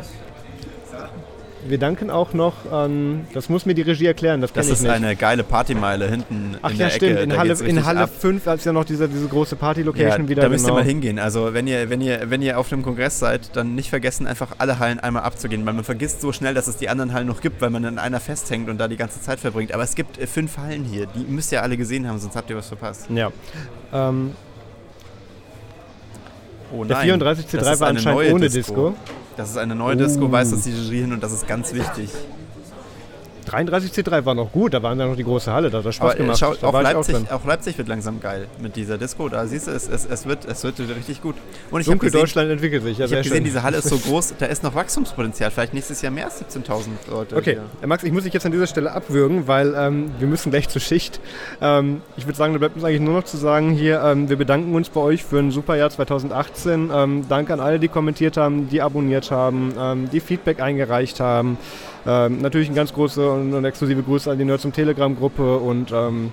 wir 1.67 1.77
danken 1.77 2.09
auch 2.09 2.33
noch 2.33 2.71
an, 2.71 3.25
das 3.33 3.49
muss 3.49 3.65
mir 3.65 3.73
die 3.73 3.81
Regie 3.81 4.05
erklären, 4.05 4.41
das 4.41 4.53
Das 4.53 4.67
ist 4.67 4.81
nicht. 4.81 4.91
eine 4.91 5.15
geile 5.15 5.43
Partymeile 5.43 6.07
hinten 6.09 6.57
Ach 6.61 6.71
in 6.71 6.77
ja, 6.77 6.85
der 6.85 6.91
stimmt. 6.91 7.11
Ecke. 7.11 7.23
In 7.23 7.37
Halle, 7.37 7.53
in 7.53 7.85
Halle 7.85 8.07
5 8.07 8.47
als 8.47 8.65
ja 8.65 8.73
noch 8.73 8.85
diese, 8.85 9.07
diese 9.07 9.27
große 9.27 9.55
Party-Location 9.55 10.23
ja, 10.23 10.29
wieder. 10.29 10.41
Da 10.43 10.49
müsst 10.49 10.65
genau. 10.65 10.77
ihr 10.77 10.81
mal 10.81 10.87
hingehen. 10.87 11.19
Also 11.19 11.53
wenn 11.53 11.67
ihr, 11.67 11.89
wenn, 11.89 12.01
ihr, 12.01 12.29
wenn 12.29 12.41
ihr 12.41 12.57
auf 12.57 12.69
dem 12.69 12.81
Kongress 12.83 13.19
seid, 13.19 13.55
dann 13.55 13.75
nicht 13.75 13.89
vergessen, 13.89 14.27
einfach 14.27 14.55
alle 14.57 14.79
Hallen 14.79 14.99
einmal 14.99 15.23
abzugehen, 15.23 15.65
weil 15.65 15.73
man 15.73 15.83
vergisst 15.83 16.21
so 16.21 16.31
schnell, 16.31 16.53
dass 16.53 16.67
es 16.67 16.77
die 16.77 16.89
anderen 16.89 17.13
Hallen 17.13 17.27
noch 17.27 17.41
gibt, 17.41 17.61
weil 17.61 17.69
man 17.69 17.83
in 17.83 17.99
einer 17.99 18.19
festhängt 18.19 18.69
und 18.69 18.77
da 18.77 18.87
die 18.87 18.97
ganze 18.97 19.21
Zeit 19.21 19.39
verbringt. 19.39 19.73
Aber 19.73 19.83
es 19.83 19.95
gibt 19.95 20.17
äh, 20.17 20.27
fünf 20.27 20.57
Hallen 20.57 20.83
hier, 20.83 21.07
die 21.07 21.31
müsst 21.31 21.51
ihr 21.51 21.61
alle 21.61 21.77
gesehen 21.77 22.07
haben, 22.07 22.19
sonst 22.19 22.35
habt 22.35 22.49
ihr 22.49 22.57
was 22.57 22.67
verpasst. 22.67 23.07
Ja. 23.09 23.31
Ähm, 23.93 24.31
oh 26.73 26.83
der 26.83 26.97
34C3 26.97 27.79
war 27.79 27.87
anscheinend 27.89 28.33
ohne 28.33 28.49
Disco. 28.49 28.89
Disco. 28.89 29.20
Das 29.37 29.49
ist 29.49 29.57
eine 29.57 29.75
neue 29.75 29.95
Disco, 29.95 30.25
uh. 30.25 30.31
weiß 30.31 30.51
das 30.51 30.63
die 30.63 30.71
Jury 30.71 30.99
hin 30.99 31.13
und 31.13 31.23
das 31.23 31.31
ist 31.31 31.47
ganz 31.47 31.73
wichtig. 31.73 32.09
33C3 33.49 34.25
war 34.25 34.35
noch 34.35 34.51
gut, 34.51 34.73
da 34.73 34.83
waren 34.83 34.97
dann 34.97 35.09
noch 35.09 35.15
die 35.15 35.23
große 35.23 35.51
Halle, 35.51 35.69
da 35.69 35.79
hat 35.79 35.85
das 35.85 35.95
Spaß 35.95 36.15
äh, 36.15 36.17
gemacht. 36.17 36.39
Schau, 36.39 36.53
auch, 36.61 36.81
Leipzig, 36.81 37.15
auch, 37.15 37.31
auch, 37.31 37.45
Leipzig 37.45 37.77
wird 37.77 37.87
langsam 37.87 38.19
geil 38.19 38.47
mit 38.59 38.75
dieser 38.75 38.97
Disco. 38.97 39.29
Da 39.29 39.45
siehst 39.45 39.67
du, 39.67 39.71
es, 39.71 39.87
es, 39.87 40.05
es, 40.05 40.25
wird, 40.25 40.45
es 40.45 40.63
wird 40.63 40.79
richtig 40.79 41.21
gut. 41.21 41.35
Und 41.69 41.81
ich 41.81 41.87
Dunkel 41.87 42.07
gesehen, 42.07 42.21
Deutschland 42.21 42.51
entwickelt 42.51 42.83
sich. 42.83 42.97
Ja, 42.97 43.05
ich 43.05 43.11
habe 43.11 43.23
gesehen, 43.23 43.43
diese 43.43 43.63
Halle 43.63 43.77
ist 43.77 43.89
so 43.89 43.97
groß, 44.09 44.35
da 44.39 44.45
ist 44.45 44.63
noch 44.63 44.75
Wachstumspotenzial. 44.75 45.51
Vielleicht 45.51 45.73
nächstes 45.73 46.01
Jahr 46.01 46.11
mehr 46.11 46.25
als 46.25 46.41
17.000 46.41 47.09
Leute. 47.09 47.35
Okay, 47.35 47.53
hier. 47.53 47.63
Äh, 47.81 47.87
Max, 47.87 48.03
ich 48.03 48.11
muss 48.11 48.23
dich 48.23 48.33
jetzt 48.33 48.45
an 48.45 48.51
dieser 48.51 48.67
Stelle 48.67 48.91
abwürgen, 48.91 49.47
weil 49.47 49.73
ähm, 49.75 50.11
wir 50.19 50.27
müssen 50.27 50.51
gleich 50.51 50.69
zur 50.69 50.81
Schicht. 50.81 51.19
Ähm, 51.61 52.01
ich 52.17 52.25
würde 52.25 52.37
sagen, 52.37 52.53
da 52.53 52.59
bleibt 52.59 52.75
uns 52.75 52.83
eigentlich 52.83 53.01
nur 53.01 53.15
noch 53.15 53.23
zu 53.23 53.37
sagen 53.37 53.71
hier, 53.71 54.01
ähm, 54.03 54.29
wir 54.29 54.37
bedanken 54.37 54.73
uns 54.75 54.89
bei 54.89 55.01
euch 55.01 55.23
für 55.23 55.39
ein 55.39 55.51
super 55.51 55.75
Jahr 55.75 55.89
2018. 55.89 56.91
Ähm, 56.93 57.25
danke 57.27 57.53
an 57.53 57.59
alle, 57.59 57.79
die 57.79 57.87
kommentiert 57.87 58.37
haben, 58.37 58.69
die 58.69 58.81
abonniert 58.81 59.31
haben, 59.31 59.73
ähm, 59.77 60.09
die 60.11 60.19
Feedback 60.19 60.61
eingereicht 60.61 61.19
haben. 61.19 61.57
Ähm, 62.07 62.41
natürlich 62.41 62.69
ein 62.69 62.75
ganz 62.75 62.93
große 62.93 63.31
und, 63.31 63.53
und 63.53 63.65
exklusive 63.65 64.01
Grüße 64.01 64.31
an 64.31 64.37
die 64.37 64.45
Nerds 64.45 64.63
zum 64.63 64.73
Telegram-Gruppe 64.73 65.57
und 65.57 65.91
ähm, 65.91 66.31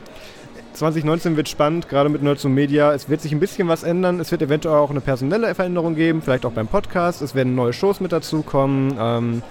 2019 0.72 1.36
wird 1.36 1.48
spannend, 1.48 1.88
gerade 1.88 2.08
mit 2.08 2.22
Nerds 2.22 2.44
und 2.44 2.54
Media. 2.54 2.92
Es 2.92 3.08
wird 3.08 3.20
sich 3.20 3.32
ein 3.32 3.40
bisschen 3.40 3.66
was 3.68 3.82
ändern. 3.82 4.20
Es 4.20 4.30
wird 4.30 4.42
eventuell 4.42 4.76
auch 4.76 4.90
eine 4.90 5.00
personelle 5.00 5.52
Veränderung 5.54 5.96
geben, 5.96 6.22
vielleicht 6.22 6.46
auch 6.46 6.52
beim 6.52 6.68
Podcast. 6.68 7.20
Es 7.20 7.34
werden 7.34 7.54
neue 7.54 7.72
Shows 7.72 8.00
mit 8.00 8.12
dazukommen. 8.12 8.96
Ähm, 8.98 9.42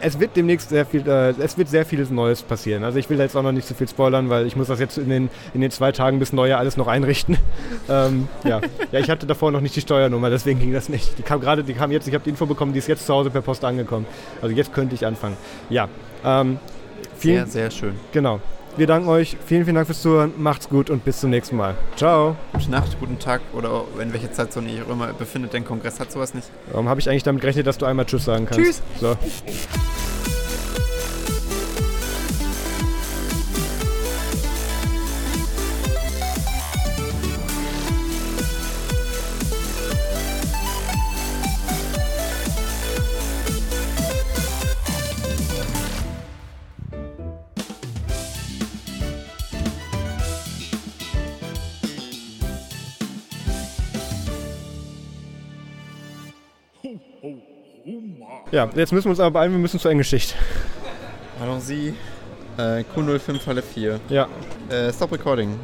es 0.00 0.20
wird 0.20 0.36
demnächst 0.36 0.68
sehr 0.68 0.86
viel, 0.86 1.06
äh, 1.06 1.30
es 1.30 1.56
wird 1.58 1.68
sehr 1.68 1.84
vieles 1.84 2.10
Neues 2.10 2.42
passieren. 2.42 2.84
Also 2.84 2.98
ich 2.98 3.08
will 3.10 3.18
jetzt 3.18 3.36
auch 3.36 3.42
noch 3.42 3.52
nicht 3.52 3.66
zu 3.66 3.74
so 3.74 3.78
viel 3.78 3.88
spoilern, 3.88 4.28
weil 4.30 4.46
ich 4.46 4.56
muss 4.56 4.68
das 4.68 4.80
jetzt 4.80 4.98
in 4.98 5.08
den, 5.08 5.30
in 5.54 5.60
den 5.60 5.70
zwei 5.70 5.92
Tagen 5.92 6.18
bis 6.18 6.32
Neujahr 6.32 6.58
alles 6.58 6.76
noch 6.76 6.86
einrichten. 6.86 7.38
ähm, 7.88 8.28
ja. 8.44 8.60
ja, 8.92 9.00
ich 9.00 9.10
hatte 9.10 9.26
davor 9.26 9.50
noch 9.50 9.60
nicht 9.60 9.76
die 9.76 9.80
Steuernummer, 9.80 10.30
deswegen 10.30 10.60
ging 10.60 10.72
das 10.72 10.88
nicht. 10.88 11.18
Die 11.18 11.22
kam 11.22 11.40
gerade, 11.40 11.64
die 11.64 11.74
kam 11.74 11.90
jetzt, 11.92 12.06
ich 12.08 12.14
habe 12.14 12.24
die 12.24 12.30
Info 12.30 12.46
bekommen, 12.46 12.72
die 12.72 12.78
ist 12.78 12.88
jetzt 12.88 13.06
zu 13.06 13.14
Hause 13.14 13.30
per 13.30 13.42
Post 13.42 13.64
angekommen. 13.64 14.06
Also 14.42 14.54
jetzt 14.54 14.72
könnte 14.72 14.94
ich 14.94 15.06
anfangen. 15.06 15.36
Ja. 15.70 15.88
Ähm, 16.24 16.58
vielen, 17.16 17.46
sehr, 17.46 17.70
sehr 17.70 17.70
schön. 17.70 17.94
Genau. 18.12 18.40
Wir 18.76 18.86
danken 18.86 19.08
euch. 19.08 19.38
Vielen, 19.46 19.64
vielen 19.64 19.76
Dank 19.76 19.86
fürs 19.86 20.02
Zuhören. 20.02 20.34
Macht's 20.36 20.68
gut 20.68 20.90
und 20.90 21.02
bis 21.02 21.20
zum 21.20 21.30
nächsten 21.30 21.56
Mal. 21.56 21.74
Ciao. 21.96 22.36
Gute 22.52 22.70
Nacht, 22.70 23.00
guten 23.00 23.18
Tag 23.18 23.40
oder 23.54 23.84
in 24.00 24.12
welcher 24.12 24.30
Zeitzone 24.30 24.68
ihr 24.68 24.86
immer 24.86 25.14
befindet. 25.14 25.54
Dein 25.54 25.64
Kongress 25.64 25.98
hat 25.98 26.12
sowas 26.12 26.34
nicht. 26.34 26.50
Warum 26.72 26.86
habe 26.88 27.00
ich 27.00 27.08
eigentlich 27.08 27.22
damit 27.22 27.40
gerechnet, 27.40 27.66
dass 27.66 27.78
du 27.78 27.86
einmal 27.86 28.04
Tschüss 28.04 28.26
sagen 28.26 28.44
kannst? 28.44 28.62
Tschüss. 28.62 28.82
So. 29.00 29.16
Ja, 58.52 58.68
jetzt 58.76 58.92
müssen 58.92 59.06
wir 59.06 59.10
uns 59.10 59.20
aber 59.20 59.32
beeilen, 59.32 59.52
wir 59.52 59.58
müssen 59.58 59.80
zur 59.80 59.90
Engeschicht. 59.90 60.36
Allons-y. 61.40 61.94
Äh, 62.58 62.84
Q05 62.94 63.40
Falle 63.40 63.62
4. 63.62 64.00
Ja. 64.08 64.28
Äh, 64.70 64.92
stop 64.92 65.12
recording. 65.12 65.58